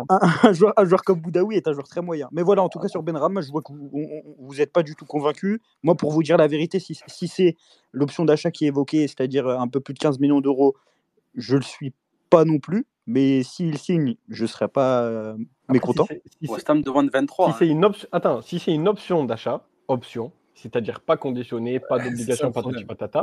un, 0.08 0.18
un 0.48 0.52
joueur, 0.52 0.72
un 0.76 0.84
joueur 0.84 1.02
comme 1.02 1.20
Boudaoui 1.20 1.56
est 1.56 1.66
un 1.68 1.72
joueur 1.72 1.88
très 1.88 2.00
moyen. 2.02 2.28
Mais 2.32 2.42
voilà, 2.42 2.62
en 2.62 2.68
tout 2.68 2.78
cas, 2.78 2.88
sur 2.88 3.02
Benrama, 3.02 3.40
je 3.40 3.50
vois 3.50 3.62
que 3.62 3.72
vous 3.72 4.54
n'êtes 4.54 4.72
pas 4.72 4.82
du 4.82 4.94
tout 4.94 5.04
convaincu. 5.04 5.60
Moi, 5.82 5.94
pour 5.96 6.12
vous 6.12 6.22
dire 6.22 6.36
la 6.36 6.46
vérité, 6.46 6.78
si, 6.78 6.98
si 7.06 7.28
c'est 7.28 7.56
l'option 7.92 8.24
d'achat 8.24 8.50
qui 8.50 8.64
est 8.64 8.68
évoquée, 8.68 9.06
c'est-à-dire 9.08 9.46
euh, 9.46 9.58
un 9.58 9.68
peu 9.68 9.80
plus 9.80 9.94
de 9.94 9.98
15 9.98 10.18
millions 10.20 10.40
d'euros, 10.40 10.76
je 11.34 11.56
le 11.56 11.62
suis 11.62 11.92
pas 12.30 12.44
non 12.44 12.58
plus. 12.58 12.86
Mais 13.06 13.42
s'il 13.42 13.78
signe, 13.78 14.16
je 14.28 14.42
ne 14.42 14.48
serais 14.48 14.68
pas 14.68 15.02
euh, 15.02 15.36
mécontent. 15.68 16.04
Si 16.04 16.14
c'est- 16.14 16.22
si 16.24 16.46
c'est- 16.46 16.52
West 16.52 16.70
Ham 16.70 16.82
demande 16.82 17.10
23. 17.12 17.46
si 17.46 17.50
hein. 17.52 17.56
c'est 17.58 17.68
une 17.68 17.84
option, 17.84 18.08
attends, 18.12 18.42
si 18.42 18.58
c'est 18.58 18.72
une 18.74 18.88
option 18.88 19.24
d'achat, 19.24 19.66
option, 19.88 20.32
c'est-à-dire 20.54 21.00
pas 21.00 21.16
conditionné, 21.16 21.78
pas 21.78 21.98
d'obligation 21.98 22.50
patati 22.50 22.84
problème. 22.84 22.86
patata, 22.86 23.22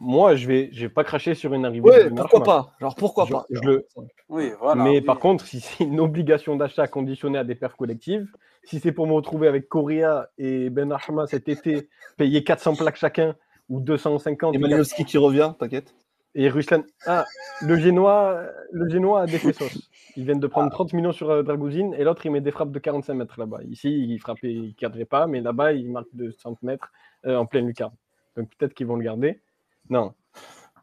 moi 0.00 0.34
je 0.36 0.46
vais, 0.46 0.70
je 0.72 0.82
vais 0.82 0.88
pas 0.88 1.04
cracher 1.04 1.34
sur 1.34 1.52
une 1.52 1.64
arrivée 1.66 1.88
Ouais, 1.90 2.04
de 2.04 2.08
pourquoi 2.14 2.42
pas? 2.42 2.72
Genre, 2.80 2.94
pourquoi 2.94 3.26
Je- 3.26 3.32
pas? 3.32 3.46
je 3.50 3.60
le- 3.62 3.86
Oui, 4.30 4.52
voilà. 4.58 4.82
Mais 4.82 5.00
oui. 5.00 5.00
par 5.02 5.18
contre, 5.18 5.44
si 5.46 5.60
c'est 5.60 5.84
une 5.84 6.00
obligation 6.00 6.56
d'achat 6.56 6.86
conditionnée 6.88 7.38
à 7.38 7.44
des 7.44 7.54
perfs 7.54 7.76
collectives, 7.76 8.32
si 8.64 8.80
c'est 8.80 8.92
pour 8.92 9.06
me 9.06 9.12
retrouver 9.12 9.46
avec 9.48 9.68
Correa 9.68 10.28
et 10.38 10.70
Ben 10.70 10.90
Arma 10.90 11.26
cet 11.26 11.48
été, 11.50 11.88
payer 12.16 12.42
400 12.44 12.76
plaques 12.76 12.96
chacun 12.96 13.36
ou 13.68 13.80
250 13.80 14.54
Et 14.54 14.56
et, 14.56 14.60
Malinowski 14.60 15.04
qui 15.04 15.18
revient, 15.18 15.52
t'inquiète. 15.58 15.94
Et 16.34 16.48
Ruslan. 16.48 16.82
Ah, 17.06 17.24
le 17.60 17.76
Génois, 17.76 18.46
le 18.72 18.88
Génois 18.88 19.22
a 19.22 19.26
des 19.26 19.38
fessos. 19.38 19.70
Ils 20.16 20.24
viennent 20.24 20.40
de 20.40 20.46
prendre 20.46 20.70
30 20.70 20.92
millions 20.92 21.12
sur 21.12 21.30
euh, 21.30 21.42
Dragouzine 21.42 21.94
et 21.94 22.04
l'autre 22.04 22.26
il 22.26 22.32
met 22.32 22.40
des 22.40 22.50
frappes 22.50 22.70
de 22.70 22.78
45 22.78 23.14
mètres 23.14 23.38
là-bas. 23.38 23.60
Ici, 23.64 23.88
il 23.90 24.18
frappait, 24.18 24.52
il 24.52 24.74
cadrait 24.74 25.04
pas, 25.04 25.26
mais 25.26 25.40
là-bas, 25.40 25.72
il 25.72 25.90
marque 25.90 26.14
de 26.14 26.30
30 26.30 26.62
mètres 26.62 26.92
euh, 27.26 27.36
en 27.36 27.46
pleine 27.46 27.66
lucarne. 27.66 27.94
Donc 28.36 28.50
peut-être 28.56 28.74
qu'ils 28.74 28.86
vont 28.86 28.96
le 28.96 29.04
garder. 29.04 29.40
Non. 29.88 30.14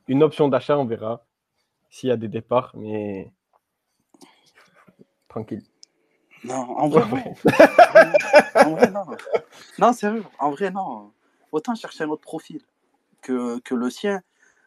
Une 0.07 0.23
option 0.23 0.47
d'achat, 0.47 0.77
on 0.77 0.85
verra 0.85 1.25
s'il 1.89 2.09
y 2.09 2.11
a 2.11 2.17
des 2.17 2.27
départs, 2.27 2.71
mais 2.75 3.31
tranquille. 5.27 5.63
Non, 6.43 6.55
en 6.55 6.87
vrai, 6.87 7.03
non. 7.09 7.33
En 8.55 8.71
vrai, 8.75 8.91
non. 8.91 9.05
Non, 9.77 9.93
sérieux, 9.93 10.23
en 10.39 10.51
vrai, 10.51 10.71
non. 10.71 11.11
Autant 11.51 11.75
chercher 11.75 12.03
un 12.03 12.09
autre 12.09 12.21
profil 12.21 12.61
que, 13.21 13.59
que 13.59 13.75
le 13.75 13.89
sien, 13.89 14.21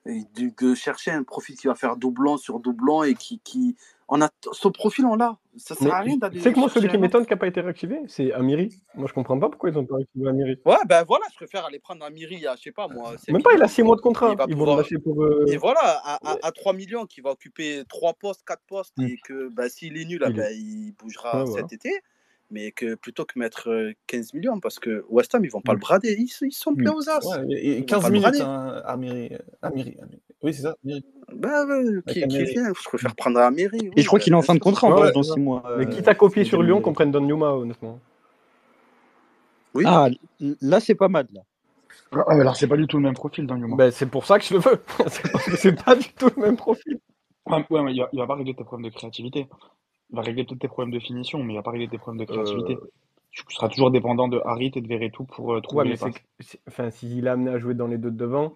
de, 0.06 0.50
de 0.60 0.74
chercher 0.74 1.10
un 1.12 1.22
profil 1.22 1.56
qui 1.56 1.66
va 1.68 1.74
faire 1.74 1.96
doublon 1.96 2.36
sur 2.36 2.58
doublon 2.60 3.02
et 3.04 3.14
qui. 3.14 3.38
qui... 3.40 3.76
On 4.14 4.20
a 4.20 4.28
ce 4.52 4.68
profil, 4.68 5.06
on 5.06 5.14
l'a. 5.16 5.38
Ça 5.56 5.74
sert 5.74 5.86
Mais 5.86 5.90
à 5.94 6.00
rien 6.00 6.14
tu 6.14 6.18
d'aller. 6.18 6.40
sais 6.40 6.52
que 6.52 6.58
moi, 6.58 6.68
celui 6.68 6.88
qui 6.88 6.98
m'étonne 6.98 7.24
qui 7.24 7.30
n'a 7.30 7.36
pas 7.38 7.46
été 7.46 7.60
réactivé, 7.62 8.00
c'est 8.08 8.30
Amiri. 8.32 8.82
Moi, 8.94 9.06
je 9.08 9.14
comprends 9.14 9.38
pas 9.38 9.48
pourquoi 9.48 9.70
ils 9.70 9.78
ont 9.78 9.86
pas 9.86 9.94
réactivé 9.96 10.28
Amiri. 10.28 10.58
Ouais, 10.66 10.76
ben 10.86 11.04
voilà, 11.04 11.24
je 11.30 11.36
préfère 11.36 11.64
aller 11.64 11.78
prendre 11.78 12.04
un 12.04 12.10
Miri 12.10 12.46
à, 12.46 12.54
je 12.56 12.62
sais 12.62 12.72
pas 12.72 12.88
moi. 12.88 13.16
7 13.16 13.28
Même 13.32 13.42
pas, 13.42 13.52
il 13.52 13.54
a 13.54 13.56
millions. 13.58 13.68
6 13.68 13.82
mois 13.84 13.96
de 13.96 14.00
contrat. 14.02 14.28
Il 14.28 14.32
Ils 14.48 14.54
vont 14.54 14.58
pouvoir- 14.60 14.76
lâcher 14.78 14.98
pour. 14.98 15.22
euh, 15.22 15.46
Et 15.48 15.56
voilà, 15.56 15.80
à, 15.80 16.32
à, 16.32 16.36
à 16.42 16.52
3 16.52 16.74
millions, 16.74 17.06
qui 17.06 17.22
va 17.22 17.30
occuper 17.30 17.84
3 17.88 18.12
postes, 18.14 18.42
4 18.46 18.60
postes, 18.68 18.92
Mm. 18.98 19.02
et 19.06 19.16
que 19.24 19.48
bah, 19.54 19.68
s'il 19.70 19.96
est 19.96 20.04
nul, 20.04 20.20
là, 20.20 20.28
Il 20.28 20.34
est- 20.34 20.42
bah, 20.42 20.50
il 20.52 20.94
bougera 20.98 21.38
Ouais, 21.44 21.50
voilà. 21.50 21.62
cet 21.68 21.72
été. 21.72 22.00
Mais 22.54 22.70
que 22.70 22.94
plutôt 22.96 23.24
que 23.24 23.38
mettre 23.38 23.70
euh, 23.70 23.92
15 24.08 24.34
millions, 24.34 24.60
parce 24.60 24.78
que 24.78 25.04
West 25.08 25.34
Ham, 25.34 25.42
ils 25.42 25.50
vont 25.50 25.62
pas 25.62 25.72
le 25.72 25.78
brader, 25.78 26.14
ils, 26.18 26.30
ils 26.46 26.52
sont 26.52 26.72
Mm. 26.72 26.76
bien 26.76 26.92
aux 26.92 27.08
as. 27.08 27.26
Ouais, 27.26 27.46
et, 27.50 27.54
et 27.54 27.74
Ils 27.76 27.80
vont 27.80 27.86
15 27.86 28.02
pas 28.02 28.08
le 28.08 28.12
minutes, 28.12 28.28
brader. 28.28 28.40
hein, 28.42 28.82
Amiri, 28.84 29.28
euh, 29.32 29.38
Amiri, 29.62 29.96
Amiri. 30.02 30.20
Oui, 30.42 30.52
c'est 30.52 30.62
ça, 30.62 30.74
Amiri. 30.84 31.02
Bah, 31.32 31.64
ouais, 31.64 31.84
qui, 32.12 32.22
Amiri. 32.22 32.44
vient 32.52 32.72
Je 32.78 32.84
préfère 32.84 33.16
prendre 33.16 33.40
un 33.40 33.50
mairie. 33.50 33.90
Et 33.96 34.02
je 34.02 34.06
crois 34.06 34.18
qu'il 34.18 34.34
est 34.34 34.36
en 34.36 34.42
fin 34.42 34.54
de 34.54 34.58
contrat 34.60 34.94
Ouais, 34.94 35.00
ouais, 35.00 35.12
dans 35.12 35.20
ouais. 35.22 35.26
6 35.32 35.40
mois. 35.40 35.62
Mais 35.78 35.86
euh, 35.86 35.88
quitte 35.88 36.08
à 36.08 36.14
copier 36.14 36.42
en 36.42 36.44
sur 36.44 36.62
Lyon, 36.62 36.76
2000. 36.76 36.82
qu'on 36.82 36.92
prenne 36.92 37.10
Don 37.10 37.26
Yuma, 37.26 37.52
honnêtement. 37.52 37.98
Oui. 39.74 39.84
Ah, 39.86 40.08
là, 40.60 40.80
c'est 40.80 40.94
pas 40.94 41.08
mal. 41.08 41.26
Là. 41.32 41.40
Ah, 42.12 42.34
mais 42.34 42.40
alors, 42.42 42.56
c'est 42.56 42.66
pas 42.66 42.76
du 42.76 42.86
tout 42.86 42.98
le 42.98 43.02
même 43.04 43.14
profil 43.14 43.46
dans 43.46 43.56
Yuma. 43.56 43.76
Ben, 43.76 43.90
c'est 43.90 44.04
pour 44.04 44.26
ça 44.26 44.38
que 44.38 44.44
je 44.44 44.52
le 44.54 44.60
veux. 44.60 44.82
c'est 45.08 45.56
c'est 45.56 45.84
pas 45.84 45.96
du 45.96 46.12
tout 46.12 46.28
le 46.36 46.42
même 46.42 46.56
profil. 46.58 46.98
Ouais, 47.46 47.64
ouais, 47.70 47.82
mais 47.82 47.94
il 47.94 48.00
va, 48.00 48.08
il 48.12 48.18
va 48.18 48.26
pas 48.26 48.34
régler 48.34 48.54
tes 48.54 48.62
problèmes 48.64 48.90
de 48.90 48.94
créativité. 48.94 49.48
Il 50.12 50.16
va 50.16 50.22
régler 50.22 50.44
peut-être 50.44 50.60
tes 50.60 50.68
problèmes 50.68 50.92
de 50.92 51.00
finition, 51.00 51.42
mais 51.42 51.54
il 51.54 51.56
va 51.56 51.62
pas 51.62 51.70
régler 51.70 51.88
tes 51.88 51.98
problèmes 51.98 52.24
de 52.24 52.30
créativité. 52.30 52.78
Tu 53.30 53.44
seras 53.54 53.68
toujours 53.68 53.90
dépendant 53.90 54.28
de 54.28 54.40
Harit 54.44 54.72
et 54.74 54.80
de 54.82 54.86
Verretou 54.86 55.24
pour 55.24 55.54
euh, 55.54 55.60
trouver 55.62 55.84
Ouais, 55.84 55.90
mais 55.90 55.96
les 55.96 56.12
c'est, 56.40 56.60
enfin, 56.68 56.90
s'il 56.90 57.26
est 57.26 57.30
amené 57.30 57.50
à 57.50 57.58
jouer 57.58 57.74
dans 57.74 57.86
les 57.86 57.96
deux 57.98 58.10
de 58.10 58.16
devant, 58.16 58.52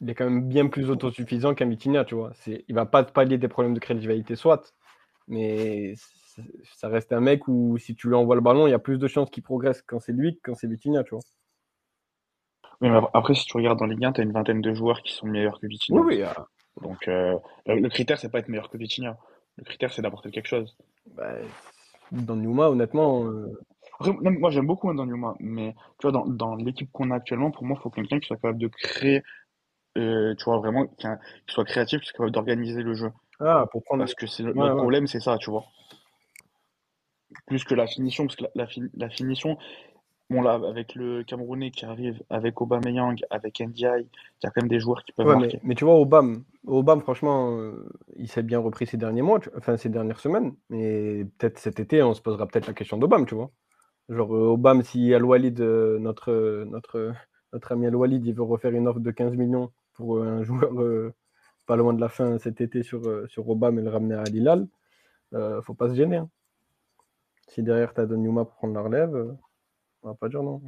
il 0.00 0.08
est 0.10 0.14
quand 0.14 0.24
même 0.24 0.48
bien 0.48 0.68
plus 0.68 0.90
autosuffisant 0.90 1.54
qu'un 1.54 1.68
Vitinha, 1.68 2.04
tu 2.04 2.14
vois. 2.14 2.32
C'est, 2.34 2.64
il 2.68 2.74
va 2.74 2.86
pas 2.86 3.04
te 3.04 3.12
pallier 3.12 3.38
des 3.38 3.48
problèmes 3.48 3.74
de 3.74 3.80
créativité, 3.80 4.36
soit, 4.36 4.72
mais 5.28 5.94
c'est- 5.96 6.42
ça 6.76 6.88
reste 6.88 7.12
un 7.12 7.20
mec 7.20 7.48
où 7.48 7.78
si 7.78 7.94
tu 7.96 8.08
lui 8.08 8.14
envoies 8.14 8.36
le 8.36 8.40
ballon, 8.40 8.66
il 8.66 8.70
y 8.70 8.74
a 8.74 8.78
plus 8.78 8.98
de 8.98 9.08
chances 9.08 9.30
qu'il 9.30 9.42
progresse 9.42 9.82
quand 9.82 10.00
c'est 10.00 10.12
lui 10.12 10.36
que 10.36 10.40
quand 10.44 10.54
c'est 10.54 10.68
Vitinha, 10.68 11.04
tu 11.04 11.10
vois. 11.14 11.20
Oui, 12.80 12.90
mais 12.90 12.98
après, 13.14 13.34
si 13.34 13.44
tu 13.44 13.56
regardes 13.56 13.78
dans 13.78 13.86
Ligue 13.86 14.04
1, 14.04 14.12
tu 14.12 14.20
as 14.20 14.24
une 14.24 14.32
vingtaine 14.32 14.60
de 14.60 14.74
joueurs 14.74 15.02
qui 15.02 15.12
sont 15.12 15.26
meilleurs 15.26 15.60
que 15.60 15.66
Vitinha. 15.66 16.00
Oui, 16.00 16.16
oui. 16.16 16.22
ah, 16.22 16.46
Donc, 16.80 17.06
euh, 17.08 17.36
le, 17.66 17.76
le 17.78 17.88
critère, 17.88 18.18
c'est 18.18 18.30
pas 18.30 18.40
être 18.40 18.48
meilleur 18.48 18.70
que 18.70 18.76
Vitinha. 18.76 19.16
Le 19.58 19.64
critère, 19.64 19.92
c'est 19.92 20.02
d'apporter 20.02 20.30
quelque 20.30 20.48
chose. 20.48 20.76
bah, 21.16 21.34
dans 22.10 22.36
Numa, 22.36 22.68
honnêtement, 22.68 23.24
euh, 23.26 23.58
Après, 23.94 24.12
non, 24.12 24.30
moi, 24.32 24.50
j'aime 24.50 24.66
beaucoup 24.66 24.88
hein, 24.90 25.06
Yuma, 25.06 25.34
mais 25.40 25.74
tu 25.98 26.08
vois, 26.08 26.12
dans, 26.12 26.26
dans 26.26 26.56
l'équipe 26.56 26.90
qu'on 26.92 27.10
a 27.10 27.16
actuellement, 27.16 27.50
pour 27.50 27.64
moi, 27.64 27.76
il 27.78 27.82
faut 27.82 27.90
quelqu'un 27.90 28.18
qui 28.20 28.26
soit 28.26 28.36
capable 28.36 28.58
de 28.58 28.68
créer, 28.68 29.22
euh, 29.98 30.34
tu 30.36 30.44
vois, 30.44 30.58
vraiment, 30.58 30.86
qui, 30.86 31.06
a- 31.06 31.18
qui 31.46 31.54
soit 31.54 31.64
créatif, 31.64 32.00
qui 32.00 32.06
soit 32.08 32.16
capable 32.18 32.32
d'organiser 32.32 32.82
le 32.82 32.94
jeu. 32.94 33.10
ah, 33.40 33.66
pour 33.70 33.82
prendre. 33.84 34.02
Parce 34.02 34.14
que 34.14 34.26
c'est 34.26 34.42
le, 34.42 34.52
Ouais, 34.52 34.60
notre 34.60 34.74
ouais. 34.74 34.80
problème, 34.80 35.06
c'est 35.06 35.20
ça, 35.20 35.38
tu 35.38 35.50
vois. 35.50 35.64
Plus 37.46 37.64
que 37.64 37.74
la 37.74 37.86
finition, 37.86 38.26
parce 38.26 38.36
que 38.36 38.44
la, 38.44 38.50
la, 38.54 38.66
fin- 38.66 38.88
la 38.94 39.08
finition, 39.10 39.56
bon 40.30 40.42
là, 40.42 40.54
avec 40.54 40.94
le 40.94 41.22
Camerounais 41.24 41.70
qui 41.70 41.84
arrive, 41.84 42.22
avec 42.30 42.60
Aubameyang, 42.60 43.16
avec 43.30 43.60
Ndiaye, 43.60 44.06
il 44.10 44.44
y 44.44 44.46
a 44.46 44.50
quand 44.50 44.62
même 44.62 44.68
des 44.68 44.80
joueurs 44.80 45.04
qui 45.04 45.12
peuvent 45.12 45.26
Ouais, 45.26 45.34
mais, 45.34 45.40
marquer. 45.40 45.60
mais 45.62 45.74
tu 45.74 45.84
vois, 45.84 45.94
Obama, 45.98 46.38
Obama 46.66 47.02
franchement, 47.02 47.58
euh, 47.58 47.88
il 48.16 48.28
s'est 48.28 48.42
bien 48.42 48.58
repris 48.58 48.86
ces 48.86 48.96
derniers 48.96 49.22
mois, 49.22 49.40
tu- 49.40 49.50
enfin 49.56 49.76
ces 49.76 49.88
dernières 49.90 50.20
semaines. 50.20 50.54
Mais 50.70 51.24
peut-être 51.38 51.58
cet 51.58 51.80
été, 51.80 52.02
on 52.02 52.14
se 52.14 52.22
posera 52.22 52.46
peut-être 52.46 52.66
la 52.66 52.72
question 52.74 52.96
d'Obama, 52.96 53.26
tu 53.26 53.34
vois. 53.34 53.50
Genre, 54.08 54.34
euh, 54.34 54.48
Obama, 54.52 54.82
si 54.84 55.14
Al 55.14 55.24
Walid, 55.24 55.60
euh, 55.60 55.98
notre, 55.98 56.30
euh, 56.32 56.64
notre, 56.66 57.12
notre 57.52 57.72
ami 57.72 57.86
Al 57.86 57.96
Walid, 57.96 58.24
il 58.26 58.34
veut 58.34 58.42
refaire 58.42 58.72
une 58.72 58.88
offre 58.88 59.00
de 59.00 59.10
15 59.10 59.36
millions 59.36 59.72
pour 59.94 60.22
un 60.22 60.42
joueur 60.44 60.72
pas 61.66 61.76
loin 61.76 61.94
de 61.94 62.00
la 62.00 62.08
fin 62.08 62.38
cet 62.38 62.60
été 62.60 62.82
sur, 62.82 63.02
sur 63.28 63.48
Obama 63.48 63.80
et 63.80 63.84
le 63.84 63.90
ramener 63.90 64.16
à 64.16 64.24
Lilal, 64.24 64.66
faut 65.62 65.74
pas 65.74 65.88
se 65.88 65.94
gêner. 65.94 66.16
hein. 66.16 66.28
Si 67.48 67.62
derrière 67.62 67.94
tu 67.94 68.00
as 68.00 68.06
pour 68.06 68.54
prendre 68.54 68.74
la 68.74 68.80
relève, 68.82 69.36
on 70.02 70.08
va 70.08 70.14
pas 70.14 70.28
dire 70.28 70.42
non. 70.42 70.60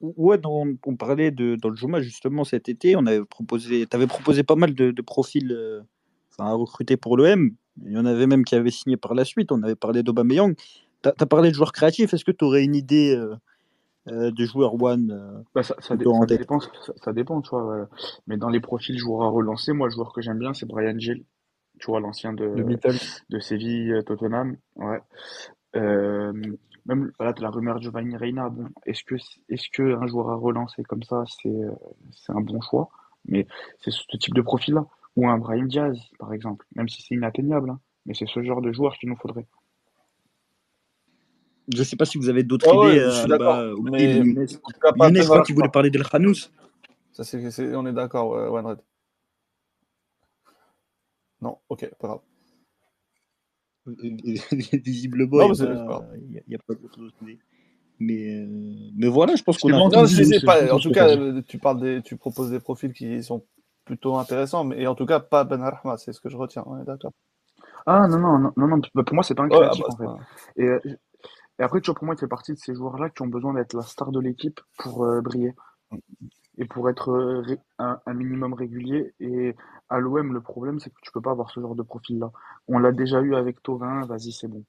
Ouais, 0.00 0.38
dans- 0.38 0.66
on 0.86 0.96
parlait 0.96 1.32
de, 1.32 1.56
dans 1.56 1.68
le 1.68 1.76
Joma 1.76 2.00
justement 2.00 2.44
cet 2.44 2.68
été, 2.68 2.94
on 2.94 3.04
avait 3.06 3.24
proposé, 3.24 3.86
tu 3.86 3.96
avais 3.96 4.06
proposé 4.06 4.44
pas 4.44 4.54
mal 4.54 4.74
de, 4.74 4.92
de 4.92 5.02
profils 5.02 5.50
euh, 5.50 5.82
enfin, 6.30 6.50
à 6.50 6.54
recruter 6.54 6.96
pour 6.96 7.16
l'OM. 7.16 7.50
Il 7.84 7.92
y 7.92 7.98
en 7.98 8.06
avait 8.06 8.26
même 8.26 8.44
qui 8.44 8.54
avaient 8.54 8.70
signé 8.70 8.96
par 8.96 9.14
la 9.14 9.24
suite. 9.24 9.50
On 9.50 9.62
avait 9.62 9.74
parlé 9.74 10.02
d'Aubameyang. 10.02 10.54
Tu 11.02 11.08
as, 11.08 11.26
parlé 11.26 11.50
de 11.50 11.54
joueurs 11.54 11.72
créatifs. 11.72 12.12
Est-ce 12.14 12.24
que 12.24 12.30
tu 12.30 12.44
aurais 12.44 12.64
une 12.64 12.74
idée 12.74 13.16
euh, 13.16 13.34
euh, 14.08 14.30
de 14.30 14.44
joueurs 14.44 14.80
one 14.80 15.10
euh, 15.10 15.42
Bah, 15.54 15.62
ça, 15.62 15.96
dépend, 15.96 16.60
ça, 16.60 16.92
ça 17.02 17.12
dépend, 17.12 17.40
tu 17.40 17.50
vois. 17.50 17.88
Mais 18.26 18.36
dans 18.36 18.50
les 18.50 18.60
profils 18.60 18.96
joueurs 18.98 19.22
à 19.22 19.28
relancer, 19.30 19.72
moi, 19.72 19.88
le 19.88 19.92
joueur 19.92 20.12
que 20.12 20.20
j'aime 20.20 20.38
bien, 20.38 20.54
c'est 20.54 20.66
Brian 20.66 20.98
Gill. 20.98 21.24
Tu 21.80 21.86
vois, 21.86 22.00
l'ancien 22.00 22.32
de, 22.32 22.62
Beatle. 22.62 22.94
de 23.30 23.40
Séville, 23.40 24.02
Tottenham. 24.06 24.56
Ouais. 24.76 25.00
Euh, 26.88 26.94
même, 26.94 27.12
voilà, 27.18 27.32
t'as 27.32 27.42
la 27.42 27.50
rumeur 27.50 27.76
de 27.76 27.82
Giovanni 27.82 28.16
Reina. 28.16 28.48
Bon, 28.48 28.68
est-ce 28.86 29.04
que, 29.04 29.16
est-ce 29.48 29.68
que 29.72 29.96
un 29.96 30.06
joueur 30.06 30.30
à 30.30 30.36
relancer 30.36 30.82
comme 30.84 31.02
ça, 31.02 31.24
c'est, 31.26 31.48
euh, 31.48 31.70
c'est 32.12 32.32
un 32.32 32.40
bon 32.40 32.60
choix? 32.60 32.88
Mais 33.26 33.46
c'est 33.80 33.90
ce 33.90 34.16
type 34.16 34.34
de 34.34 34.42
profil-là. 34.42 34.84
Ou 35.16 35.28
un 35.28 35.38
Brahim 35.38 35.68
Diaz, 35.68 35.98
par 36.18 36.32
exemple. 36.32 36.66
Même 36.74 36.88
si 36.88 37.02
c'est 37.02 37.14
inatteignable, 37.14 37.70
hein. 37.70 37.80
Mais 38.06 38.14
c'est 38.14 38.26
ce 38.26 38.42
genre 38.42 38.60
de 38.62 38.72
joueur 38.72 38.94
qu'il 38.94 39.08
nous 39.08 39.16
faudrait. 39.16 39.46
Je 41.72 41.78
ne 41.78 41.84
sais 41.84 41.94
pas 41.94 42.04
si 42.04 42.18
vous 42.18 42.28
avez 42.28 42.42
d'autres 42.42 42.66
Ah 42.68 42.76
ouais, 42.76 42.96
idées. 42.96 42.98
je 42.98 43.32
euh, 43.32 43.74
suis. 43.74 43.80
Oubli, 43.80 44.34
Mais 44.34 44.46
tout 44.46 44.58
cas, 44.82 44.92
pas 44.92 45.08
Younes, 45.08 45.44
voulait 45.54 45.68
parler 45.68 45.90
d'El 45.90 46.02
Khanous. 46.02 46.50
Ça, 47.12 47.22
c'est, 47.22 47.76
on 47.76 47.86
est 47.86 47.92
d'accord, 47.92 48.30
Wanred. 48.52 48.80
Non, 51.40 51.58
ok, 51.68 51.90
pas 52.00 52.08
grave. 52.08 52.20
Visiblement, 54.84 55.42
Non, 55.42 55.46
il 55.46 55.50
mais 55.50 55.54
c'est 55.54 55.66
n'y 55.66 55.72
a, 55.72 55.86
pas 55.86 56.10
il 56.16 56.42
il 56.48 56.58
d'autres 56.90 57.12
idées. 57.22 57.38
Mais, 57.98 58.34
euh, 58.34 58.46
mais 58.96 59.08
voilà, 59.08 59.36
je 59.36 59.42
pense 59.42 59.58
qu'on 59.58 59.72
a 59.72 59.76
bon, 59.76 59.86
un 59.86 59.90
peu 59.90 59.96
Non, 59.96 60.06
je 60.06 60.44
pas. 60.44 60.74
En 60.74 60.78
tout 60.80 60.90
cas, 60.90 61.08
euh, 61.08 61.42
tu 61.46 61.58
parles 61.58 61.80
des, 61.80 62.02
tu 62.02 62.16
proposes 62.16 62.50
des 62.50 62.60
profils 62.60 62.92
qui 62.92 63.22
sont 63.22 63.44
plutôt 63.84 64.16
intéressants, 64.16 64.64
mais 64.64 64.80
et 64.82 64.86
en 64.86 64.94
tout 64.94 65.06
cas 65.06 65.20
pas 65.20 65.44
Ben 65.44 65.62
Arma, 65.62 65.96
c'est 65.98 66.12
ce 66.12 66.20
que 66.20 66.28
je 66.28 66.36
retiens. 66.36 66.64
On 66.66 66.80
est 66.80 66.84
d'accord. 66.84 67.12
Ah, 67.86 68.06
non, 68.08 68.18
non, 68.18 68.38
non, 68.38 68.52
non, 68.56 68.68
non, 68.94 69.04
pour 69.04 69.14
moi, 69.14 69.24
c'est 69.24 69.34
pas 69.34 69.42
un 69.42 69.48
Ouais, 69.50 69.66
ah 69.70 69.74
créatif, 69.74 69.80
bah, 69.80 69.88
en 69.88 69.96
fait. 69.96 70.04
pas- 70.04 70.18
Et, 70.56 70.64
euh, 70.64 70.80
et 71.58 71.62
après, 71.62 71.80
tu 71.80 71.86
vois, 71.90 71.96
pour 71.96 72.04
moi, 72.06 72.14
il 72.16 72.20
fait 72.20 72.28
partie 72.28 72.52
de 72.52 72.58
ces 72.58 72.74
joueurs-là 72.74 73.10
qui 73.10 73.22
ont 73.22 73.28
besoin 73.28 73.54
d'être 73.54 73.74
la 73.74 73.82
star 73.82 74.12
de 74.12 74.20
l'équipe 74.20 74.60
pour 74.78 75.04
euh, 75.04 75.20
briller. 75.22 75.54
Et 76.58 76.64
pour 76.64 76.88
être 76.90 77.10
euh, 77.10 77.56
un, 77.78 78.14
minimum 78.14 78.54
régulier. 78.54 79.14
Et 79.20 79.54
à 79.88 79.98
l'OM, 79.98 80.32
le 80.32 80.40
problème, 80.40 80.80
c'est 80.80 80.90
que 80.90 81.00
tu 81.02 81.10
peux 81.12 81.20
pas 81.20 81.30
avoir 81.30 81.50
ce 81.50 81.60
genre 81.60 81.74
de 81.74 81.82
profil-là. 81.82 82.30
On 82.68 82.78
l'a 82.78 82.92
déjà 82.92 83.20
eu 83.20 83.34
avec 83.34 83.62
Tovin, 83.62 84.04
vas-y, 84.06 84.32
c'est 84.32 84.48
bon. 84.48 84.64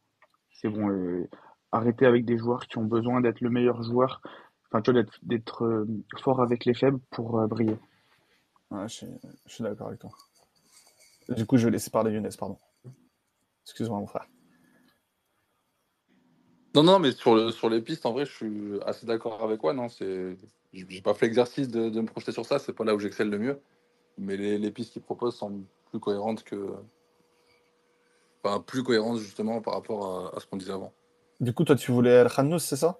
C'est 0.51 0.69
bon. 0.69 0.89
euh, 0.89 1.27
arrêtez 1.71 2.05
avec 2.05 2.25
des 2.25 2.37
joueurs 2.37 2.67
qui 2.67 2.77
ont 2.77 2.85
besoin 2.85 3.21
d'être 3.21 3.41
le 3.41 3.49
meilleur 3.49 3.81
joueur, 3.83 4.21
enfin, 4.67 4.81
tu 4.81 4.91
vois, 4.91 5.03
d'être, 5.23 5.65
euh, 5.65 5.87
fort 6.19 6.41
avec 6.41 6.65
les 6.65 6.73
faibles 6.73 6.99
pour 7.11 7.47
briller. 7.47 7.77
Ouais, 8.71 8.87
je 8.87 8.93
suis, 8.93 9.07
je 9.45 9.53
suis 9.53 9.63
d'accord 9.63 9.87
avec 9.87 9.99
toi. 9.99 10.11
Du 11.29 11.45
coup, 11.45 11.57
je 11.57 11.65
vais 11.65 11.71
laisser 11.71 11.89
parler 11.89 12.11
Younes, 12.11 12.29
pardon. 12.37 12.57
Excuse-moi, 13.65 13.99
mon 13.99 14.07
frère. 14.07 14.27
Non, 16.75 16.83
non, 16.83 16.99
mais 16.99 17.11
sur, 17.11 17.35
le, 17.35 17.51
sur 17.51 17.69
les 17.69 17.81
pistes, 17.81 18.05
en 18.05 18.13
vrai, 18.13 18.25
je 18.25 18.31
suis 18.31 18.81
assez 18.85 19.05
d'accord 19.05 19.43
avec 19.43 19.61
Juan. 19.61 19.79
Hein, 19.79 19.89
c'est... 19.89 20.35
J'ai 20.73 21.01
pas 21.01 21.13
fait 21.13 21.27
l'exercice 21.27 21.67
de, 21.67 21.89
de 21.89 22.01
me 22.01 22.07
projeter 22.07 22.31
sur 22.31 22.45
ça, 22.45 22.57
c'est 22.57 22.73
pas 22.73 22.83
là 22.83 22.95
où 22.95 22.99
j'excelle 22.99 23.29
le 23.29 23.37
mieux. 23.37 23.59
Mais 24.17 24.37
les, 24.37 24.57
les 24.57 24.71
pistes 24.71 24.93
qu'il 24.93 25.03
propose 25.03 25.35
semblent 25.35 25.65
plus 25.91 25.99
cohérentes 25.99 26.43
que. 26.43 26.73
Enfin, 28.43 28.59
plus 28.59 28.83
cohérentes 28.83 29.19
justement 29.19 29.61
par 29.61 29.75
rapport 29.75 30.33
à, 30.33 30.37
à 30.37 30.39
ce 30.39 30.47
qu'on 30.47 30.57
disait 30.57 30.71
avant. 30.71 30.91
Du 31.39 31.53
coup, 31.53 31.63
toi, 31.63 31.75
tu 31.75 31.91
voulais 31.91 32.11
El 32.11 32.29
Khanous, 32.29 32.59
c'est 32.59 32.75
ça? 32.75 32.99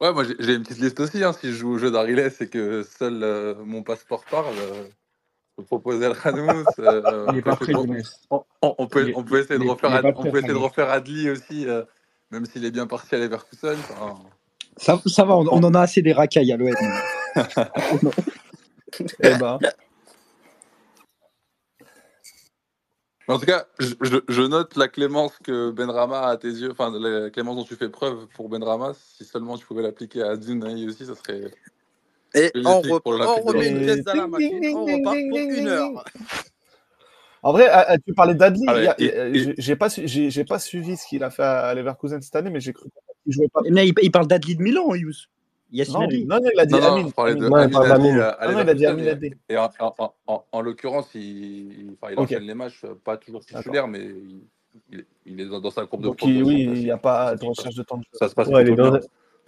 Ouais, 0.00 0.14
moi 0.14 0.24
j'ai 0.24 0.54
une 0.54 0.62
petite 0.62 0.78
liste 0.78 0.98
aussi. 1.00 1.22
Hein, 1.22 1.34
si 1.34 1.48
je 1.48 1.52
joue 1.52 1.72
au 1.72 1.78
jeu 1.78 1.90
d'Ariles 1.90 2.32
et 2.40 2.48
que 2.48 2.82
seul 2.82 3.22
euh, 3.22 3.54
mon 3.64 3.82
passeport 3.82 4.24
parle, 4.24 4.56
euh, 4.56 4.88
proposer 5.62 6.04
El 6.06 6.16
Khanous. 6.16 6.64
euh, 6.78 7.26
Il 7.32 7.38
on, 7.38 7.42
pas 7.42 7.56
peut 7.56 7.64
prêt, 7.64 7.72
essayer 7.72 7.86
de- 7.86 7.92
Younes. 7.94 8.02
on- 8.30 8.44
on- 8.62 8.74
on 8.78 8.86
peut, 8.86 9.02
Il 9.02 9.10
est- 9.10 9.16
on 9.16 9.22
peut 9.24 9.38
essayer 9.40 9.58
de 9.58 9.64
il 9.64 9.66
est- 9.68 9.70
refaire, 9.70 9.94
Ad- 9.94 10.02
pas 10.02 10.08
on 10.08 10.12
prêt, 10.12 10.30
peut 10.30 10.38
essayer 10.38 10.48
de 10.52 10.54
Khanous. 10.54 10.68
refaire 10.68 10.90
Adli 10.90 11.30
aussi, 11.30 11.68
euh, 11.68 11.82
même 12.30 12.46
s'il 12.46 12.64
est 12.64 12.70
bien 12.70 12.86
parti 12.86 13.14
à 13.14 13.18
Leverkusen. 13.18 13.76
Enfin, 13.90 14.14
Ça, 14.76 15.00
ça 15.06 15.24
va, 15.24 15.36
on, 15.36 15.46
on 15.48 15.62
en 15.64 15.74
a 15.74 15.80
assez 15.80 16.02
des 16.02 16.12
racailles 16.12 16.52
à 16.52 16.56
l'OM. 16.56 16.74
Eh 19.22 19.34
ben, 19.38 19.58
en 23.28 23.38
tout 23.38 23.46
cas, 23.46 23.66
je, 23.78 24.42
note 24.42 24.76
la 24.76 24.88
clémence 24.88 25.38
que 25.44 25.70
Benrama 25.70 26.18
a 26.22 26.30
à 26.30 26.36
tes 26.36 26.48
yeux, 26.48 26.72
enfin 26.72 26.90
la 26.98 27.30
clémence 27.30 27.56
dont 27.56 27.64
tu 27.64 27.76
fais 27.76 27.88
preuve 27.88 28.26
pour 28.34 28.48
Benrama. 28.48 28.92
Si 28.94 29.24
seulement 29.24 29.56
tu 29.56 29.64
pouvais 29.64 29.82
l'appliquer 29.82 30.22
à 30.22 30.30
Adzunaï 30.30 30.88
aussi, 30.88 31.06
ça 31.06 31.14
serait. 31.14 31.52
Et 32.34 32.50
on, 32.64 32.80
re- 32.80 33.00
remet 33.42 33.68
une 33.68 33.80
pièce 33.80 34.04
dans 34.04 34.14
la 34.14 34.26
machine, 34.26 34.76
on 34.76 34.84
repart 34.84 35.16
pour 35.28 35.38
une 35.38 35.68
heure. 35.68 36.04
en 37.42 37.52
vrai, 37.52 37.66
ah, 37.70 37.86
ah, 37.88 37.98
tu 37.98 38.14
parlais 38.14 38.34
d'Adli. 38.34 38.66
J'ai- 39.58 39.76
pas, 39.76 39.88
j'ai 39.88 40.44
suivi 40.58 40.96
ce 40.96 41.06
qu'il 41.06 41.24
a 41.24 41.30
fait 41.30 41.42
à 41.42 41.74
Leverkusen 41.74 42.20
cette 42.22 42.36
année, 42.36 42.50
mais 42.50 42.60
j'ai 42.60 42.72
cru 42.72 42.88
qu'il 43.24 43.32
jouait 43.32 43.48
pas. 43.52 43.60
Mais 43.68 43.88
il, 43.88 43.94
il 44.02 44.10
parle 44.10 44.26
d'Adli 44.26 44.56
de 44.56 44.62
Milan, 44.62 44.94
Yous. 44.94 45.12
Non, 46.26 46.40
non, 46.40 46.48
il 46.52 46.60
a 46.60 46.66
dit 46.66 46.74
Non, 46.74 46.80
non, 46.80 47.02
de 47.04 47.46
il 47.68 48.20
à, 48.20 48.28
à 48.30 48.52
non, 48.52 48.58
a 48.58 48.74
dit 48.74 48.82
Leverkusen. 48.82 49.00
Amin 49.00 49.06
Adli. 49.06 49.34
Et, 49.48 49.56
en, 49.56 49.70
en- 49.78 50.14
en- 50.26 50.44
en 50.52 50.60
l'occurrence, 50.60 51.08
il, 51.14 51.96
enchaîne 52.16 52.44
les 52.44 52.54
matchs, 52.54 52.84
pas 53.04 53.16
toujours 53.16 53.44
titulaire, 53.44 53.88
mais 53.88 54.08
il, 55.26 55.40
est 55.40 55.46
dans, 55.46 55.70
sa 55.70 55.86
courbe 55.86 56.02
de 56.02 56.08
Donc, 56.08 56.18
oui, 56.22 56.62
il 56.74 56.84
n'y 56.84 56.90
a 56.90 56.96
pas 56.96 57.34
de 57.34 57.44
recherche 57.44 57.74
de 57.74 57.82
temps 57.82 57.98
de 57.98 58.02
jeu. 58.02 58.10
Ça 58.12 58.28
se 58.28 58.34
passe 58.34 58.48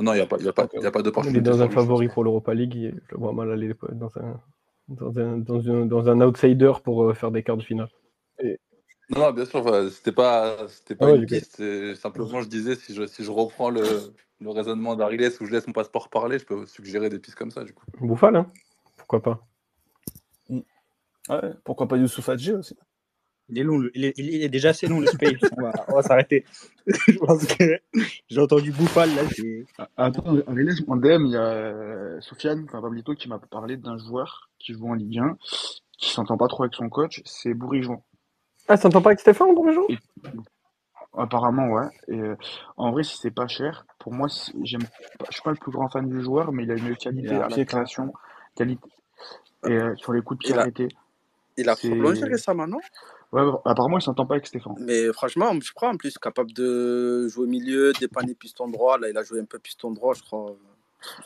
Non, 0.01 0.13
il 0.15 0.17
n'y 0.17 0.23
a 0.23 0.27
pas, 0.27 0.37
il 0.39 0.45
y 0.45 0.49
a 0.49 0.53
pas, 0.53 0.65
Ok, 0.65 0.71
il 0.75 0.83
y 0.83 0.87
a 0.87 0.91
pas 0.91 1.01
Il 1.25 1.37
est 1.37 1.41
dans 1.41 1.63
un 1.63 1.69
favori 1.69 2.09
pour 2.09 2.25
l'Europa 2.25 2.55
League. 2.55 2.77
et 2.77 2.95
Je 3.09 3.15
le 3.15 3.19
vois 3.19 3.33
mal 3.33 3.51
aller 3.53 3.75
dans 3.93 4.11
un, 4.19 4.41
dans 4.89 5.19
un, 5.19 5.39
dans 5.39 5.69
un, 5.71 5.87
dans 5.87 6.09
un 6.09 6.21
outsider 6.21 6.73
pour 6.83 7.05
euh, 7.05 7.15
faire 7.15 7.31
des 7.31 7.43
quarts 7.43 7.57
de 7.57 7.63
finale. 7.63 7.89
Non, 9.11 9.21
non, 9.21 9.33
bien 9.33 9.45
sûr, 9.45 9.61
enfin, 9.61 9.89
c'était 9.91 10.13
pas, 10.13 10.57
c'était 10.69 10.95
pas 10.95 11.09
Ah 11.09 11.15
une 11.15 11.27
piste. 11.27 11.63
Simplement, 11.95 12.41
je 12.41 12.49
disais, 12.49 12.75
si 12.75 12.95
je, 12.95 13.07
si 13.07 13.25
je 13.25 13.31
reprends 13.31 13.71
le, 13.71 13.83
le 14.41 14.51
raisonnement 14.51 14.97
d'Ariles 14.97 15.31
où 15.41 15.47
je 15.47 15.53
laisse 15.53 15.67
mon 15.67 15.73
passeport 15.73 16.09
parler, 16.09 16.39
je 16.39 16.45
peux 16.45 16.67
suggérer 16.67 17.09
des 17.09 17.19
pistes 17.19 17.37
comme 17.37 17.51
ça, 17.51 17.65
du 17.65 17.73
coup. 17.73 17.85
Bouffal, 18.01 18.37
hein 18.37 18.51
Pourquoi 18.97 19.23
pas 19.23 19.47
Ouais, 21.29 21.53
pourquoi 21.65 21.87
pas 21.87 21.97
Youssouf 21.97 22.29
Hadji 22.29 22.53
aussi 22.53 22.77
Il 23.53 23.59
est 23.59 23.65
long, 23.65 23.77
le- 23.77 23.91
il 23.95 24.07
est, 24.07 24.15
il 24.17 24.43
est 24.43 24.49
déjà 24.49 24.71
assez 24.71 24.87
long 24.87 24.99
le 24.99 25.07
space. 25.07 25.35
On 25.59 25.95
va, 25.95 26.03
s'arrêter. 26.03 26.47
Je 26.87 27.19
pense 27.19 27.47
que 27.47 27.79
j'ai 28.31 28.41
entendu 28.41 28.73
Bouffal 28.73 29.11
là. 29.15 29.23
Ah, 29.77 29.89
Attends, 30.07 30.25
en 30.87 30.97
DM, 30.97 31.27
il 31.27 31.33
y 31.33 31.37
a 31.37 31.41
euh, 31.43 32.19
Sofiane, 32.23 32.65
enfin 32.67 32.81
Pablito, 32.81 33.15
qui 33.15 33.29
m'a 33.29 33.39
parlé 33.39 33.77
d'un 33.77 33.99
joueur 33.99 34.49
qui 34.59 34.73
joue 34.73 34.89
en 34.89 34.95
Ligue 34.95 35.19
1, 35.19 35.37
qui 35.99 36.11
s'entend 36.11 36.39
pas 36.39 36.49
trop 36.49 36.63
avec 36.63 36.75
son 36.75 36.89
coach, 36.89 37.21
c'est 37.27 37.53
Bourigeon. 37.53 38.03
Ah, 38.69 38.77
ça 38.79 38.85
t'entend 38.85 39.03
pas 39.03 39.11
avec 39.11 39.21
Stéphane, 39.21 39.55
bonjour 39.55 39.87
Apparemment, 41.15 41.69
ouais. 41.69 41.89
Et 42.09 42.19
euh, 42.19 42.37
en 42.79 42.91
vrai, 42.91 43.03
si 43.03 43.19
c'est 43.19 43.31
pas 43.31 43.47
cher, 43.49 43.85
pour 43.99 44.15
moi, 44.15 44.29
j'aime 44.63 44.85
pas, 45.19 45.27
je 45.29 45.35
suis 45.35 45.43
pas 45.43 45.51
le 45.51 45.59
plus 45.59 45.71
grand 45.71 45.91
fan 45.91 46.09
du 46.09 46.23
joueur, 46.23 46.53
mais 46.53 46.63
il 46.63 46.71
a 46.71 46.75
une 46.75 46.97
qualité 46.97 47.35
a 47.35 47.45
à 47.45 47.49
la 47.51 47.65
création, 47.67 48.15
qualité 48.57 48.89
et 49.69 49.73
euh, 49.73 49.95
sur 49.97 50.13
les 50.15 50.23
coups 50.23 50.39
de 50.41 50.45
pied 50.47 50.55
Il 50.55 50.59
a- 50.59 50.63
arrêtés. 50.63 50.89
Il 51.59 51.69
a 51.69 51.77
C'est- 51.77 51.91
prolongé 51.91 52.25
récemment, 52.25 52.67
non? 52.67 52.79
Ouais, 53.33 53.43
apparemment, 53.65 53.99
il 53.99 54.03
s'entend 54.03 54.27
pas 54.27 54.35
avec 54.35 54.47
Stéphane. 54.47 54.75
Mais 54.79 55.11
franchement, 55.13 55.53
je 55.61 55.73
crois 55.73 55.89
en 55.89 55.97
plus 55.97 56.19
capable 56.19 56.53
de 56.53 57.29
jouer 57.29 57.45
au 57.45 57.49
milieu, 57.49 57.93
dépanner 57.99 58.35
piston 58.35 58.69
droit. 58.69 58.99
Là, 58.99 59.09
il 59.09 59.17
a 59.17 59.23
joué 59.23 59.41
un 59.41 59.47
peu 59.47 59.59
piston 59.59 59.91
droit, 59.91 60.13
je 60.15 60.23
crois. 60.23 60.55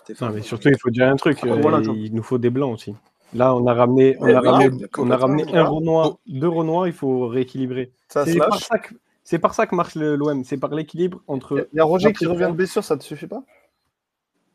Stéphane. 0.03 0.29
Non, 0.29 0.35
mais 0.37 0.43
surtout, 0.43 0.69
il 0.69 0.79
faut 0.79 0.91
dire 0.91 1.09
un 1.09 1.17
truc. 1.17 1.39
Après, 1.39 1.51
euh, 1.51 1.61
voilà, 1.61 1.81
il 1.81 2.15
nous 2.15 2.23
faut 2.23 2.39
des 2.39 2.51
blancs 2.51 2.75
aussi. 2.75 2.95
Là, 3.35 3.55
on 3.57 3.67
a 3.67 3.75
ramené, 3.75 4.17
on 4.21 4.25
a 4.27 4.41
oui, 4.41 4.49
ramené, 4.49 4.69
oui, 4.69 4.87
on 4.99 5.11
a 5.11 5.17
ramené 5.17 5.45
un. 5.57 5.65
Renoir, 5.65 6.17
deux 6.27 6.49
Renoirs, 6.49 6.87
il 6.87 6.93
faut 6.93 7.27
rééquilibrer. 7.27 7.91
C'est 8.09 8.37
par 8.39 8.51
lâche. 8.51 8.65
ça 8.69 8.79
que, 8.79 8.95
c'est 9.25 9.41
par 9.41 9.53
ça 9.55 9.67
que 9.67 9.75
marche 9.75 9.97
le- 9.97 10.15
l'OM. 10.15 10.45
C'est 10.45 10.57
par 10.59 10.73
l'équilibre 10.73 11.21
entre. 11.27 11.69
Il 11.73 11.77
y 11.77 11.81
a 11.81 11.85
Roger 11.85 12.13
qui 12.13 12.25
revient 12.25 12.49
de 12.51 12.57
blessure, 12.57 12.85
ça 12.85 12.97
te 12.97 13.03
suffit 13.03 13.27
pas? 13.27 13.43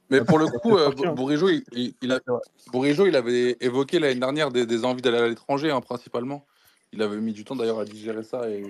Mais 0.09 0.23
pour 0.23 0.39
le 0.39 0.47
coup, 0.47 0.77
euh. 0.77 0.89
Bourigeau, 1.13 1.49
il, 1.49 1.63
il, 1.73 1.93
il 2.01 2.11
a- 2.13 2.19
C'est 2.25 2.31
vrai. 2.31 2.41
Bourigeau, 2.71 3.05
il 3.07 3.15
avait 3.15 3.57
évoqué 3.59 3.99
l'année 3.99 4.19
dernière 4.19 4.51
des, 4.51 4.65
des 4.65 4.85
envies 4.85 5.01
d'aller 5.01 5.17
à 5.17 5.27
l'étranger, 5.27 5.69
hein, 5.69 5.81
principalement. 5.81 6.45
Il 6.93 7.01
avait 7.01 7.17
mis 7.17 7.33
du 7.33 7.43
temps 7.45 7.55
d'ailleurs 7.55 7.79
à 7.79 7.85
digérer 7.85 8.23
ça 8.23 8.49
et 8.49 8.63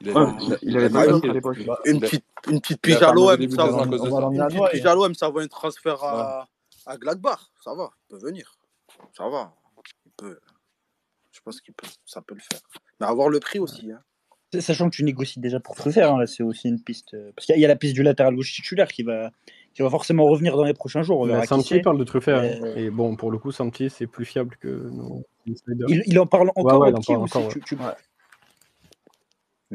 il 0.00 0.10
Ouais, 0.10 0.16
avait, 0.20 0.32
il 0.42 0.58
il 0.62 0.70
il 0.70 0.70
il 0.72 0.76
a- 0.78 1.78
Une 1.86 1.94
une 1.94 2.00
petite 2.00 2.24
Une 2.48 2.56
à 2.56 2.58
petite 2.60 3.02
à 4.86 4.94
l'OM, 4.94 5.14
ça 5.14 5.28
vaut 5.28 5.38
un 5.40 5.46
transfert 5.48 6.02
à, 6.04 6.48
à 6.86 6.96
Gladbach. 6.96 7.40
Ça 7.64 7.74
va, 7.74 7.90
il 7.94 8.14
peut 8.16 8.18
venir. 8.26 8.58
Ça 9.16 9.28
va. 9.28 9.54
Il 10.04 10.12
peut. 10.16 10.38
Je 11.32 11.40
pense 11.40 11.60
qu'il 11.60 11.74
peut. 11.74 11.86
Ça 12.04 12.20
peut 12.20 12.34
le 12.34 12.40
faire. 12.40 12.60
Mais 13.00 13.06
avoir 13.06 13.28
le 13.28 13.40
prix 13.40 13.58
aussi. 13.58 13.90
Hein. 13.92 14.00
Sachant 14.60 14.88
que 14.90 14.96
tu 14.96 15.04
négocies 15.04 15.40
déjà 15.40 15.60
pour 15.60 15.74
Truffert, 15.74 16.12
hein, 16.14 16.18
là 16.18 16.26
c'est 16.26 16.42
aussi 16.42 16.68
une 16.68 16.80
piste. 16.82 17.14
euh, 17.14 17.30
Parce 17.34 17.46
qu'il 17.46 17.56
y 17.56 17.60
y 17.60 17.64
a 17.64 17.68
la 17.68 17.76
piste 17.76 17.94
du 17.94 18.02
latéral 18.02 18.34
gauche 18.34 18.52
titulaire 18.54 18.88
qui 18.88 19.02
va, 19.02 19.30
qui 19.76 19.82
va 19.82 19.90
forcément 19.90 20.24
revenir 20.24 20.56
dans 20.56 20.64
les 20.64 20.72
prochains 20.72 21.02
jours. 21.02 21.20
On 21.20 21.26
verra 21.26 21.42
qui 21.42 21.48
Santi 21.48 21.80
parle 21.80 21.98
de 21.98 22.04
Truffert. 22.04 22.38
hein. 22.38 22.48
Euh, 22.62 22.76
Et 22.76 22.88
bon, 22.88 23.14
pour 23.14 23.30
le 23.30 23.36
coup, 23.36 23.52
Santi, 23.52 23.90
c'est 23.90 24.06
plus 24.06 24.24
fiable 24.24 24.56
que 24.58 24.68
nos 24.68 25.22
il, 25.44 26.02
il 26.06 26.18
en 26.18 26.24
parle 26.26 26.48
encore 26.56 26.80
ouais, 26.80 26.88
au 26.88 26.90
il 26.92 26.94
en 26.96 26.98
petit 27.00 27.12
parle 27.12 27.24
aussi. 27.24 27.36
encore, 27.36 27.52
tu- 27.52 27.58
ouais. 27.58 27.64
tu- 27.66 27.74
Ouais. 27.76 27.92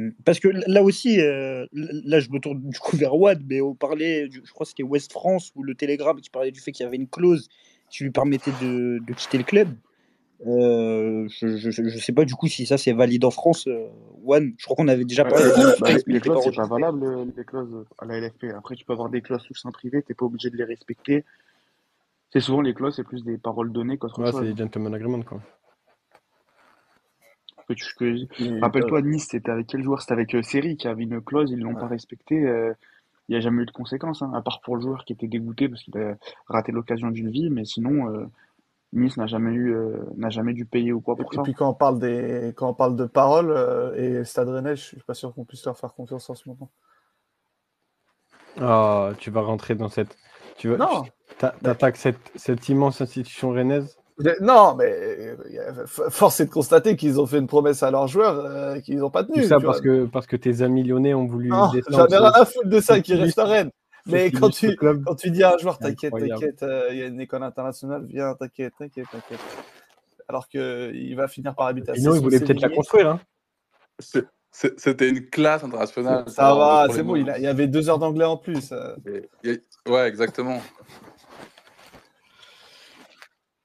Mm. 0.08 0.10
Parce 0.26 0.40
que 0.40 0.48
là 0.48 0.82
aussi, 0.82 1.20
euh, 1.22 1.68
là 1.74 2.20
je 2.20 2.32
me 2.32 2.40
tourne 2.40 2.62
du 2.68 2.80
coup 2.80 2.98
vers 2.98 3.16
Wad, 3.16 3.44
mais 3.48 3.62
on 3.62 3.76
parlait, 3.76 4.28
du- 4.28 4.42
je 4.44 4.52
crois 4.52 4.64
que 4.66 4.70
c'était 4.70 4.82
West 4.84 5.12
France 5.12 5.52
ou 5.56 5.62
le 5.64 5.76
Télégramme 5.76 6.20
qui 6.20 6.32
parlait 6.32 6.50
du 6.52 6.60
fait 6.62 6.72
qu'il 6.72 6.84
y 6.84 6.88
avait 6.88 6.96
une 6.98 7.08
clause 7.08 7.48
qui 7.92 8.04
lui 8.04 8.12
permettait 8.12 8.52
de, 8.62 9.00
de 9.06 9.14
quitter 9.14 9.38
le 9.38 9.44
club. 9.44 9.70
Euh, 10.48 11.28
je, 11.30 11.56
je 11.58 11.98
sais 12.00 12.14
pas 12.14 12.26
du 12.26 12.34
coup 12.34 12.48
si 12.48 12.66
ça 12.66 12.78
c'est 12.78 12.94
valide 12.94 13.26
en 13.26 13.32
France. 13.32 13.68
euh, 13.68 13.88
One, 14.26 14.54
je 14.58 14.66
crois 14.66 14.76
qu'on 14.76 14.88
avait 14.88 15.06
déjà 15.06 15.24
Ouais, 15.24 15.30
parlé 15.30 15.46
bah, 15.56 15.72
Space, 15.76 16.04
mais 16.08 16.14
les 16.14 16.20
clauses, 16.20 16.40
c'est 16.44 16.56
pas 16.56 16.66
valable, 16.66 17.04
euh, 17.04 17.26
les 17.38 17.44
clauses 17.46 17.86
à 18.00 18.06
la 18.06 18.18
LFP. 18.20 18.46
Après, 18.56 18.76
tu 18.76 18.84
peux 18.84 18.94
avoir 18.94 19.10
des 19.10 19.22
clauses 19.22 19.42
sous 19.44 19.54
sein 19.54 19.72
privé, 19.72 20.02
t'es 20.02 20.16
pas 20.16 20.26
obligé 20.26 20.50
de 20.50 20.58
les 20.58 20.64
respecter. 20.64 21.26
C'est 22.32 22.40
souvent 22.40 22.62
les 22.62 22.74
clauses, 22.74 22.96
c'est 22.96 23.04
plus 23.04 23.24
des 23.24 23.38
paroles 23.38 23.72
données 23.72 23.98
qu'autre 23.98 24.20
Ouais, 24.20 24.32
chose. 24.32 24.42
c'est 24.42 24.58
gentleman 24.58 24.94
agreement, 24.96 25.22
quoi. 25.22 25.42
Que 27.68 27.74
tu, 27.74 27.86
que- 27.96 28.26
Mais, 28.40 28.60
Rappelle-toi, 28.62 29.02
Nice, 29.02 29.28
c'était 29.30 29.52
avec 29.52 29.68
quel 29.68 29.84
joueur? 29.84 30.02
C'était 30.02 30.14
avec 30.14 30.34
euh, 30.34 30.42
Seri 30.42 30.76
qui 30.78 30.88
avait 30.88 31.04
une 31.04 31.22
clause, 31.22 31.52
ils 31.52 31.60
l'ont 31.60 31.74
Ouais. 31.74 31.80
pas 31.80 31.88
respectée. 31.88 32.46
euh, 32.48 32.74
Il 33.30 33.34
n'y 33.34 33.38
a 33.38 33.42
jamais 33.42 33.64
eu 33.64 33.66
de 33.66 33.72
conséquences, 33.72 34.22
hein, 34.24 34.32
à 34.34 34.42
part 34.42 34.60
pour 34.62 34.76
le 34.76 34.82
joueur 34.82 35.06
qui 35.06 35.14
était 35.14 35.28
dégoûté 35.28 35.70
parce 35.70 35.84
qu'il 35.84 35.96
a 35.98 36.16
raté 36.48 36.72
l'occasion 36.74 37.12
d'une 37.12 37.30
vie, 37.30 37.50
mais 37.50 37.64
sinon, 37.64 38.10
euh, 38.10 38.26
Nice 38.94 39.16
n'a 39.18 39.26
jamais 39.28 39.52
eu, 39.52 39.74
euh, 39.74 40.04
n'a 40.18 40.30
jamais 40.30 40.54
dû 40.54 40.66
payer 40.66 40.92
ou 40.92 41.00
quoi 41.02 41.16
Et, 41.18 41.22
pour 41.22 41.34
et 41.34 41.36
ça. 41.38 41.44
puis 41.44 41.54
quand 41.54 41.70
on 41.70 41.74
parle 41.74 42.00
des, 42.00 42.54
quand 42.56 42.70
on 42.70 42.74
parle 42.74 42.96
de 42.96 43.06
paroles 43.06 43.52
euh, 43.52 43.94
et 44.22 44.26
Stade 44.26 44.50
Rennais, 44.50 44.76
je 44.76 44.82
suis 44.84 44.98
pas 45.02 45.14
sûr 45.14 45.34
qu'on 45.34 45.46
puisse 45.46 45.66
leur 45.66 45.78
faire 45.78 45.94
confiance 45.94 46.30
en 46.30 46.36
ce 46.36 46.48
moment. 46.50 46.70
Ah, 48.60 49.12
tu 49.20 49.32
vas 49.32 49.42
rentrer 49.42 49.76
dans 49.76 49.90
cette. 49.90 50.16
Tu 50.58 50.70
vas... 50.70 50.78
Non, 50.78 51.04
t'a- 51.40 51.56
T'attaques 51.64 51.96
cette, 51.98 52.20
cette 52.36 52.68
immense 52.70 53.02
institution 53.02 53.52
rennaise? 53.52 53.98
non, 54.42 54.76
mais 54.76 54.92
euh, 54.92 55.86
force 55.88 56.42
est 56.42 56.46
de 56.46 56.52
constater 56.52 56.96
qu'ils 56.96 57.20
ont 57.20 57.26
fait 57.26 57.40
une 57.40 57.48
promesse 57.48 57.82
à 57.82 57.90
leurs 57.90 58.08
joueurs 58.08 58.38
euh, 58.46 58.80
qu'ils 58.80 59.00
n'ont 59.00 59.10
pas 59.10 59.24
Tout 59.24 59.34
tenue. 59.34 59.48
ça 59.48 59.58
tu 59.58 59.66
parce 59.66 59.80
vois. 59.80 59.82
que, 59.82 60.06
parce 60.06 60.28
que 60.28 60.36
tes 60.36 60.62
amis 60.62 60.84
lyonnais 60.84 61.14
ont 61.14 61.26
voulu 61.26 61.50
j'en 61.90 62.06
ai 62.08 62.18
rien 62.18 62.32
à 62.32 62.46
foutre 62.46 62.68
de 62.68 62.80
ça 62.80 63.00
qui 63.00 63.16
reste 63.16 63.40
à 63.40 63.46
Rennes. 63.46 63.72
Mais 64.08 64.32
quand 64.32 64.50
tu, 64.50 64.76
club. 64.76 65.04
quand 65.06 65.16
tu 65.16 65.30
dis 65.32 65.44
à 65.44 65.54
un 65.54 65.58
joueur, 65.58 65.78
t'inquiète, 65.78 66.14
t'inquiète, 66.18 66.64
euh, 66.64 66.88
il 66.92 66.98
y 66.98 67.04
a 67.04 67.08
une 67.08 67.20
école 67.22 67.44
internationale, 67.44 68.06
viens, 68.06 68.34
t'inquiète, 68.36 68.74
t'inquiète, 68.78 69.06
t'inquiète. 69.12 69.40
Alors 70.28 70.48
qu'il 70.48 71.16
va 71.16 71.28
finir 71.28 71.54
par 71.56 71.68
habiter 71.68 71.92
à 71.92 71.96
Sinon, 71.96 72.12
ils 72.12 72.16
Cesson 72.16 72.24
voulaient 72.24 72.40
peut-être 72.40 72.62
la 72.62 72.70
construire. 72.70 73.10
Hein. 73.10 73.22
C'était 74.52 75.10
une 75.10 75.30
classe 75.30 75.64
internationale. 75.64 76.24
Ça 76.28 76.54
va, 76.56 76.88
c'est 76.92 77.04
bon, 77.04 77.16
il, 77.16 77.30
a- 77.30 77.38
il 77.38 77.44
y 77.44 77.48
avait 77.48 77.68
deux 77.68 77.90
heures 77.90 78.00
d'anglais 78.00 78.26
en 78.26 78.38
plus. 78.38 78.72
euh. 78.72 78.96
Et- 79.44 79.62
Ouais, 79.88 80.08
exactement. 80.08 80.62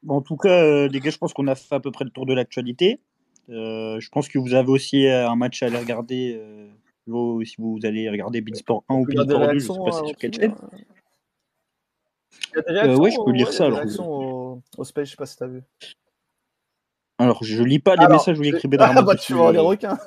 Bon, 0.02 0.16
en 0.16 0.22
tout 0.22 0.36
cas, 0.36 0.62
euh, 0.62 0.88
les 0.88 1.00
gars, 1.00 1.10
je 1.10 1.18
pense 1.18 1.32
qu'on 1.32 1.46
a 1.48 1.54
fait 1.54 1.74
à 1.74 1.80
peu 1.80 1.90
près 1.90 2.04
le 2.04 2.10
tour 2.10 2.26
de 2.26 2.34
l'actualité. 2.34 3.00
Euh, 3.48 3.98
je 4.00 4.08
pense 4.10 4.28
que 4.28 4.38
vous 4.38 4.54
avez 4.54 4.70
aussi 4.70 5.06
un 5.08 5.34
match 5.36 5.62
à 5.62 5.66
aller 5.66 5.78
regarder. 5.78 6.36
euh, 6.40 6.68
vous, 7.06 7.44
si 7.44 7.56
vous 7.58 7.78
allez 7.84 8.08
regarder 8.10 8.40
Beansport 8.40 8.84
1 8.88 8.94
ou 8.96 9.04
Beansport 9.06 9.48
2, 9.52 9.58
je 9.58 9.58
sais 9.60 9.68
pas 9.68 9.74
euh, 9.74 9.90
c'est 9.92 10.06
sur 10.08 10.16
quelle 10.16 10.34
chaîne. 10.34 10.54
hein. 10.60 10.70
Euh, 12.68 12.96
ouais, 12.96 13.10
je 13.10 13.24
peux 13.24 13.32
lire 13.32 13.52
ça, 13.52 13.66
alors. 13.66 13.80
au, 14.00 14.62
au 14.78 14.84
space, 14.84 15.06
je 15.06 15.10
sais 15.12 15.16
pas 15.16 15.26
si 15.26 15.36
t'as 15.36 15.46
vu. 15.46 15.62
Alors, 17.18 17.42
je 17.42 17.62
lis 17.62 17.78
pas 17.78 17.96
les 17.96 18.04
Alors, 18.04 18.18
messages 18.18 18.38
où 18.38 18.42
il 18.42 18.54
écrit 18.54 18.68
Benrahma 18.68 19.00
Ah 19.00 19.02
bah 19.02 19.14
dessus, 19.14 19.32
tu 19.32 19.34
lire 19.52 19.64
euh. 19.64 19.72
aucun. 19.72 19.98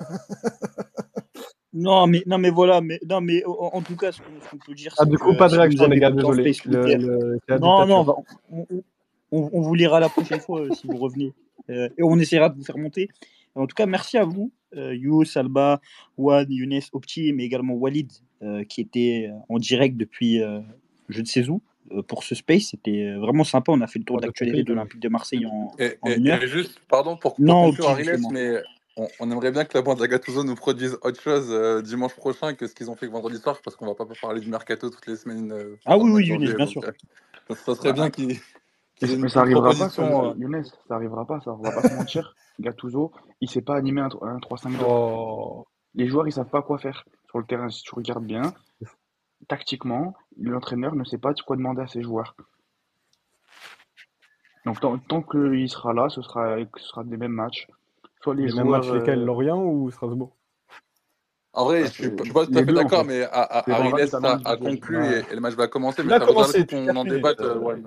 Non, 1.74 2.08
mais, 2.08 2.24
non, 2.26 2.38
mais 2.40 2.50
voilà, 2.50 2.82
mais, 2.82 3.00
non, 3.08 3.22
mais 3.22 3.44
en, 3.46 3.52
en 3.74 3.82
tout 3.82 3.96
cas, 3.96 4.12
ce 4.12 4.20
qu'on 4.22 4.58
peut 4.58 4.74
dire, 4.74 4.94
Ah, 4.98 5.06
du 5.06 5.18
que 5.18 5.24
coup, 5.24 5.36
pas 5.36 5.46
de 5.46 5.50
si 5.52 5.56
vous 5.56 5.62
réaction, 5.62 5.88
les 5.88 6.00
gars, 6.00 6.10
le 6.10 6.16
désolé. 6.18 6.54
Le- 6.66 6.96
le- 6.98 7.40
la 7.48 7.60
non, 7.60 7.86
non, 7.86 8.06
on, 8.52 8.66
on- 8.72 8.84
on- 9.32 9.50
on 9.54 9.62
vous 9.62 9.76
lira 9.76 10.00
la 10.00 10.10
prochaine 10.10 10.40
fois 10.40 10.62
euh, 10.62 10.72
si 10.74 10.88
vous 10.88 10.98
revenez. 10.98 11.34
Euh, 11.70 11.88
et 11.98 12.04
on 12.04 12.18
essaiera 12.18 12.50
de 12.50 12.58
vous 12.58 12.64
faire 12.64 12.78
monter. 12.78 13.10
En 13.60 13.68
tout 13.68 13.76
cas, 13.76 13.86
merci 13.86 14.18
à 14.18 14.24
vous, 14.24 14.52
euh, 14.76 14.96
You, 14.96 15.26
Salba, 15.26 15.82
Wan, 16.18 16.46
Younes, 16.50 16.82
Opti, 16.94 17.34
mais 17.34 17.44
également 17.44 17.74
Walid, 17.74 18.12
euh, 18.42 18.64
qui 18.64 18.82
était 18.82 19.30
en 19.50 19.58
direct 19.58 19.98
depuis 19.98 20.42
euh, 20.42 20.62
je 21.10 21.22
ne 21.22 21.26
sais 21.26 21.48
où 21.50 21.62
euh, 21.92 22.02
pour 22.02 22.24
ce 22.24 22.36
space. 22.36 22.68
C'était 22.72 23.14
vraiment 23.16 23.44
sympa. 23.44 23.72
On 23.72 23.82
a 23.82 23.88
fait 23.88 24.00
le 24.00 24.06
tour 24.06 24.20
Pas 24.22 24.28
de 24.28 24.64
l'Olympique 24.68 25.00
de 25.00 25.10
Marseille 25.10 25.46
en, 25.46 25.72
Et, 25.78 25.98
en 26.02 26.10
et- 26.10 26.16
une 26.16 26.28
heure. 26.30 26.42
et 26.44 26.48
juste, 26.48 26.80
pardon 26.88 27.18
pour, 27.18 27.36
Non, 27.40 27.72
Ariles, 27.86 28.20
mais 28.32 28.64
on, 28.96 29.08
on 29.20 29.32
aimerait 29.32 29.52
bien 29.52 29.66
que 29.66 29.78
la 29.78 29.82
bande 29.82 30.02
à 30.02 30.08
Gattuso 30.08 30.44
nous 30.44 30.56
produise 30.56 30.98
autre 31.02 31.22
chose 31.22 31.50
euh, 31.52 31.82
dimanche 31.82 32.16
prochain 32.16 32.54
que 32.54 32.68
ce 32.68 32.76
qu'ils 32.76 32.90
ont 32.92 32.96
fait 32.96 33.08
vendredi 33.08 33.38
soir, 33.38 33.60
parce 33.64 33.76
qu'on 33.76 33.86
va 33.88 33.96
pas 33.96 34.06
parler 34.22 34.42
du 34.42 34.50
mercato 34.50 34.90
toutes 34.90 35.08
les 35.08 35.16
semaines. 35.16 35.52
euh, 35.52 35.78
Ah 35.86 35.98
oui, 35.98 36.12
oui, 36.12 36.26
Younes, 36.28 36.54
bien 36.56 36.66
sûr. 36.66 36.84
euh, 36.84 37.56
ça 37.56 37.76
serait 37.76 37.94
bien 37.94 38.12
une, 38.18 38.36
Mais 39.02 39.30
ça 39.30 39.42
arrivera 39.42 39.74
pas, 39.74 39.90
ça, 39.90 40.02
euh, 40.02 40.34
Younes, 40.38 40.64
ça 40.88 40.96
arrivera 40.96 41.26
pas, 41.26 41.40
ça. 41.40 41.52
On 41.54 41.58
va 41.58 41.72
pas 41.72 41.88
se 41.88 41.94
mentir. 41.94 42.36
Gattuso, 42.60 43.12
il 43.42 43.50
sait 43.50 43.62
pas 43.62 43.76
animer 43.76 44.02
un, 44.02 44.10
un 44.22 44.38
3-5-2. 44.38 44.78
Oh. 44.88 45.66
Les 45.96 46.08
joueurs, 46.08 46.28
ils 46.28 46.32
savent 46.34 46.50
pas 46.50 46.62
quoi 46.62 46.78
faire 46.78 47.04
sur 47.30 47.40
le 47.40 47.46
terrain. 47.46 47.70
Si 47.70 47.82
tu 47.84 47.96
regardes 47.96 48.26
bien, 48.26 48.54
tactiquement, 49.48 50.14
l'entraîneur 50.38 50.96
ne 50.96 51.04
sait 51.04 51.18
pas 51.18 51.34
quoi 51.46 51.56
demander 51.56 51.82
à 51.82 51.88
ses 51.88 52.02
joueurs. 52.04 52.36
Donc, 54.66 54.80
tant, 54.82 54.98
tant 55.00 55.22
qu'il 55.22 55.70
sera 55.70 55.94
là, 55.94 56.10
ce 56.10 56.22
sera, 56.22 56.58
ce 56.78 56.84
sera 56.86 57.04
des 57.04 57.18
mêmes 57.18 57.32
matchs. 57.32 57.68
Soit 58.22 58.36
les 58.36 58.48
Les 58.48 58.54
mêmes 58.54 58.66
joueurs. 58.68 58.82
matchs 58.82 58.92
lesquels 58.92 59.22
euh, 59.22 59.26
Lorient 59.26 59.64
ou 59.64 59.90
Strasbourg? 59.90 60.36
En 61.54 61.64
vrai, 61.66 61.84
Ah, 61.84 61.86
je 61.88 61.92
je 61.94 62.02
suis 62.04 62.12
pas 62.34 62.46
tout 62.46 62.52
à 62.54 62.64
fait 62.64 62.70
en 62.72 62.74
d'accord, 62.74 63.02
fait. 63.06 63.08
mais 63.08 63.28
ta 63.28 64.18
a, 64.46 64.58
conclu 64.58 64.98
Ouais. 64.98 65.22
et, 65.28 65.32
et 65.32 65.36
le 65.36 65.42
match 65.42 65.56
va 65.56 65.68
commencer, 65.68 66.02
Il 66.04 66.08
mais 66.10 66.20
ça 66.20 66.26
vaudra 66.26 66.46
le 66.48 66.54
coup 66.64 66.76
qu'on 66.76 66.86
4 66.86 66.98
en 66.98 67.04
débatte, 67.06 67.42
euh, 67.42 67.56
euh, 67.56 67.84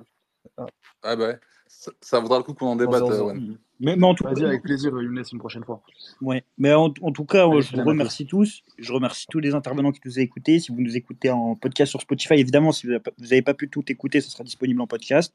ah. 0.56 0.66
Ah 1.02 1.16
bah. 1.16 1.34
Ça, 1.68 1.92
ça 2.00 2.20
vaudra 2.20 2.38
le 2.38 2.44
coup 2.44 2.54
qu'on 2.54 2.66
en 2.66 2.76
débatte, 2.76 3.02
11-0. 3.02 3.20
Wan. 3.20 3.58
Mais, 3.82 3.96
mais 3.96 4.06
en 4.06 4.14
tout 4.14 4.24
Vas-y, 4.24 4.34
cas, 4.40 4.46
avec 4.46 4.62
plaisir, 4.62 4.90
Younes, 4.92 5.22
une 5.32 5.38
prochaine 5.38 5.64
fois. 5.64 5.82
Ouais, 6.20 6.44
mais 6.56 6.72
en, 6.72 6.94
en 7.02 7.12
tout 7.12 7.24
cas, 7.24 7.46
Allez, 7.48 7.60
je 7.62 7.72
vous 7.72 7.82
tous. 7.82 7.88
remercie 7.88 8.26
tous. 8.26 8.62
Je 8.78 8.92
remercie 8.92 9.26
tous 9.28 9.40
les 9.40 9.54
intervenants 9.54 9.90
qui 9.92 10.00
nous 10.04 10.18
ont 10.18 10.22
écoutés. 10.22 10.60
Si 10.60 10.70
vous 10.72 10.80
nous 10.80 10.96
écoutez 10.96 11.30
en 11.30 11.56
podcast 11.56 11.90
sur 11.90 12.00
Spotify, 12.00 12.34
évidemment, 12.34 12.70
si 12.72 12.86
vous 12.86 12.94
n'avez 13.18 13.42
pas 13.42 13.54
pu 13.54 13.68
tout 13.68 13.82
écouter, 13.88 14.20
ce 14.20 14.30
sera 14.30 14.44
disponible 14.44 14.80
en 14.80 14.86
podcast. 14.86 15.34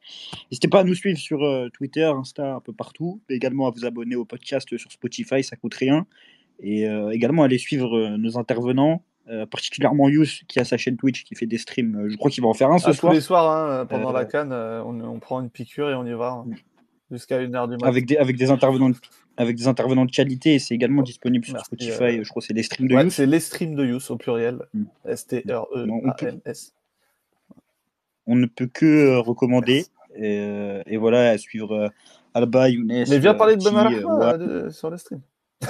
N'hésitez 0.50 0.70
pas 0.70 0.80
à 0.80 0.84
nous 0.86 0.96
suivre 0.96 1.20
sur 1.20 1.44
euh, 1.44 1.68
Twitter, 1.74 2.06
Insta, 2.06 2.56
un 2.56 2.60
peu 2.62 2.74
partout. 2.74 3.20
Mais 3.30 3.36
également 3.36 3.68
à 3.68 3.72
vous 3.72 3.86
abonner 3.86 4.16
au 4.16 4.24
podcast 4.26 4.78
sur 4.78 4.92
Spotify, 4.92 5.44
ça 5.44 5.56
coûte 5.58 5.74
rien. 5.76 6.06
Et 6.60 6.88
euh, 6.88 7.12
également 7.12 7.44
aller 7.44 7.58
suivre 7.60 7.96
euh, 7.98 8.18
nos 8.18 8.38
intervenants, 8.40 9.04
euh, 9.30 9.46
particulièrement 9.46 10.08
Yous 10.10 10.26
qui 10.48 10.60
a 10.60 10.64
sa 10.64 10.78
chaîne 10.78 10.96
Twitch 10.98 11.24
qui 11.26 11.36
fait 11.36 11.46
des 11.46 11.58
streams. 11.58 12.06
Je 12.08 12.16
crois 12.16 12.32
qu'il 12.32 12.42
va 12.42 12.50
en 12.50 12.54
faire 12.54 12.72
un 12.72 12.78
ce 12.80 12.86
Ah, 12.88 12.92
tous 12.94 12.98
soir. 12.98 13.14
les 13.14 13.22
soirs, 13.22 13.52
hein, 13.82 13.86
pendant 13.86 14.10
Euh, 14.10 14.14
la 14.14 14.26
canne, 14.26 14.52
euh, 14.54 14.82
on, 14.86 15.00
on 15.02 15.20
prend 15.20 15.42
une 15.42 15.50
piqûre 15.50 15.90
et 15.90 15.94
on 15.96 16.06
y 16.06 16.14
va 16.14 16.30
hein, 16.32 16.46
jusqu'à 17.12 17.40
1h 17.40 17.66
du 17.68 17.72
matin. 17.74 17.88
avec 17.88 18.06
des, 18.06 18.18
avec 18.18 18.36
des 18.38 18.50
intervenants 18.52 18.90
de, 18.90 18.96
avec 19.38 19.56
des 19.56 19.68
intervenants 19.68 20.06
de 20.06 20.12
qualité 20.12 20.56
et 20.56 20.60
c'est 20.60 20.74
également 20.76 21.02
disponible 21.04 21.46
sur 21.46 21.54
Merci, 21.54 21.68
Spotify. 21.68 22.20
euh, 22.20 22.24
Je 22.24 22.30
crois 22.30 22.42
que 22.42 22.48
c'est 22.48 22.54
les 22.54 22.64
streams 22.64 22.88
de 22.88 22.96
Ouais, 22.96 23.10
c'est 23.10 23.26
les 23.26 23.40
streams 23.40 23.76
de 23.76 23.86
Yous 23.86 24.12
au 24.12 24.18
pluriel. 24.18 24.60
Mm. 24.74 24.80
Non, 24.84 24.90
on 25.06 25.06
peut- 25.06 25.12
S-T-R-E-A-N-S. 25.12 26.74
on 28.26 28.36
ne 28.36 28.46
peut 28.46 28.68
que 28.68 28.86
euh, 28.86 29.20
recommander. 29.20 29.86
Et, 30.16 30.40
euh, 30.40 30.82
et 30.88 30.98
voilà, 30.98 31.30
à 31.30 31.38
suivre 31.38 31.74
euh, 31.74 31.88
Alba, 32.34 32.70
Younes. 32.70 32.88
Mais 33.08 33.20
viens 33.20 33.36
parler 33.36 33.56
de 33.56 33.64
Ben 33.64 34.72
sur 34.72 34.90
le 34.90 34.98
stream. 34.98 35.22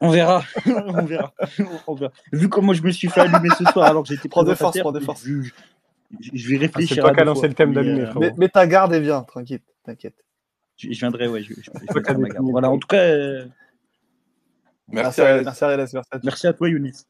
On 0.00 0.10
verra. 0.10 0.44
on 0.66 1.04
verra. 1.04 1.32
On 1.88 1.94
verra. 1.94 2.12
Vu 2.32 2.48
comment 2.48 2.72
je 2.72 2.82
me 2.82 2.90
suis 2.92 3.08
fait 3.08 3.20
allumer 3.22 3.48
ce 3.58 3.64
soir 3.64 3.86
alors 3.86 4.04
que 4.04 4.08
j'étais 4.10 4.28
Prends 4.28 4.44
forces, 4.44 4.58
présentateur, 4.58 4.82
prends 4.84 4.92
des 4.92 5.04
forces. 5.04 5.24
je, 5.24 5.50
je- 6.20 6.48
vais 6.48 6.56
Ah, 6.56 6.60
réfléchir. 6.60 6.94
C'est 6.96 7.00
toi 7.00 7.10
à 7.10 7.14
qui 7.14 7.20
as 7.20 7.24
lancé 7.24 7.48
le 7.48 7.54
thème 7.54 7.70
Mais, 7.70 7.74
d'allumer, 7.76 8.00
euh. 8.06 8.12
Mais, 8.18 8.32
mais 8.36 8.48
ta 8.48 8.66
garde 8.66 8.92
et 8.94 9.00
viens, 9.00 9.22
tranquille, 9.22 9.60
t'inquiète. 9.84 10.16
je, 10.76 10.90
je 10.92 10.98
viendrai, 10.98 11.28
ouais. 11.28 11.42
Je, 11.42 11.54
je, 11.54 11.60
je 11.62 12.12
ma 12.18 12.28
garde. 12.28 12.46
Voilà, 12.50 12.70
en 12.70 12.78
tout 12.78 12.88
cas, 12.88 13.02
euh, 13.02 13.46
Merci, 14.90 15.20
à, 15.20 15.42
merci 15.42 15.64
à 15.64 15.76
merci 15.76 15.96
à 15.96 16.02
tous. 16.18 16.24
merci 16.24 16.46
à 16.46 16.52
toi, 16.54 16.68
Younis. 16.68 17.02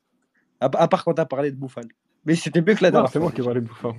À, 0.61 0.65
à 0.67 0.89
part 0.89 1.05
quand 1.05 1.15
t'as 1.15 1.27
parlé 1.27 1.53
de 1.53 1.57
Bouffal. 1.57 1.85
Mais 2.25 2.35
c'était 2.35 2.61
mieux 2.61 2.75
que 2.75 2.83
la 2.83 2.91
Non, 2.91 2.95
dernière 2.95 3.13
c'est 3.13 3.21
moi 3.21 3.31
qui 3.31 3.41
vais 3.41 3.49
aller 3.49 3.61
bouffer. 3.61 3.91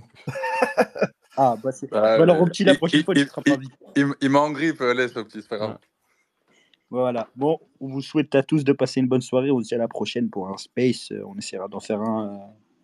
Ah, 1.38 1.56
bah 1.64 1.72
c'est. 1.72 1.90
Bah, 1.90 2.02
Bah 2.18 2.24
alors, 2.24 2.42
au 2.42 2.46
petit, 2.46 2.66
la 2.66 2.76
prochaine 2.76 3.00
il- 3.00 3.04
fois, 3.06 3.14
tu 3.16 3.22
il- 3.22 3.28
seras 3.28 3.42
pas 3.42 3.52
il- 3.52 3.60
vite. 3.60 3.72
Il, 3.96 4.08
il 4.22 4.30
m'a 4.30 4.40
en 4.40 4.52
grippe, 4.52 4.82
euh, 4.82 4.94
laisse 4.94 5.16
le 5.16 5.24
petit, 5.24 5.42
c'est 5.42 5.48
pas 5.48 5.58
grave. 5.58 5.78
Voilà. 6.90 7.30
Bon, 7.38 7.60
on 7.80 7.88
vous 7.88 8.02
souhaite 8.02 8.36
à 8.36 8.44
tous 8.44 8.66
de 8.66 8.74
passer 8.74 9.00
une 9.00 9.08
bonne 9.08 9.22
soirée. 9.22 9.50
On 9.52 9.62
se 9.62 9.68
dit 9.68 9.76
à 9.76 9.78
la 9.78 9.88
prochaine 9.88 10.30
pour 10.30 10.50
un 10.50 10.58
space. 10.58 11.14
On 11.26 11.38
essaiera 11.38 11.70
d'en 11.70 11.80
faire 11.80 12.02
un. 12.02 12.26
euh, 12.34 12.38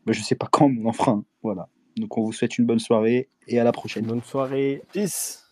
bah, 0.05 0.13
je 0.13 0.21
sais 0.21 0.35
pas 0.35 0.47
quand, 0.49 0.69
mais 0.69 0.79
on 0.83 0.87
en 0.89 0.93
fera 0.93 1.11
un. 1.11 1.25
Voilà. 1.43 1.67
Donc 1.97 2.17
on 2.17 2.23
vous 2.23 2.33
souhaite 2.33 2.57
une 2.57 2.65
bonne 2.65 2.79
soirée 2.79 3.29
et 3.47 3.59
à 3.59 3.63
la 3.63 3.71
prochaine. 3.71 4.05
Bonne 4.05 4.23
soirée. 4.23 4.81
Peace. 4.91 5.44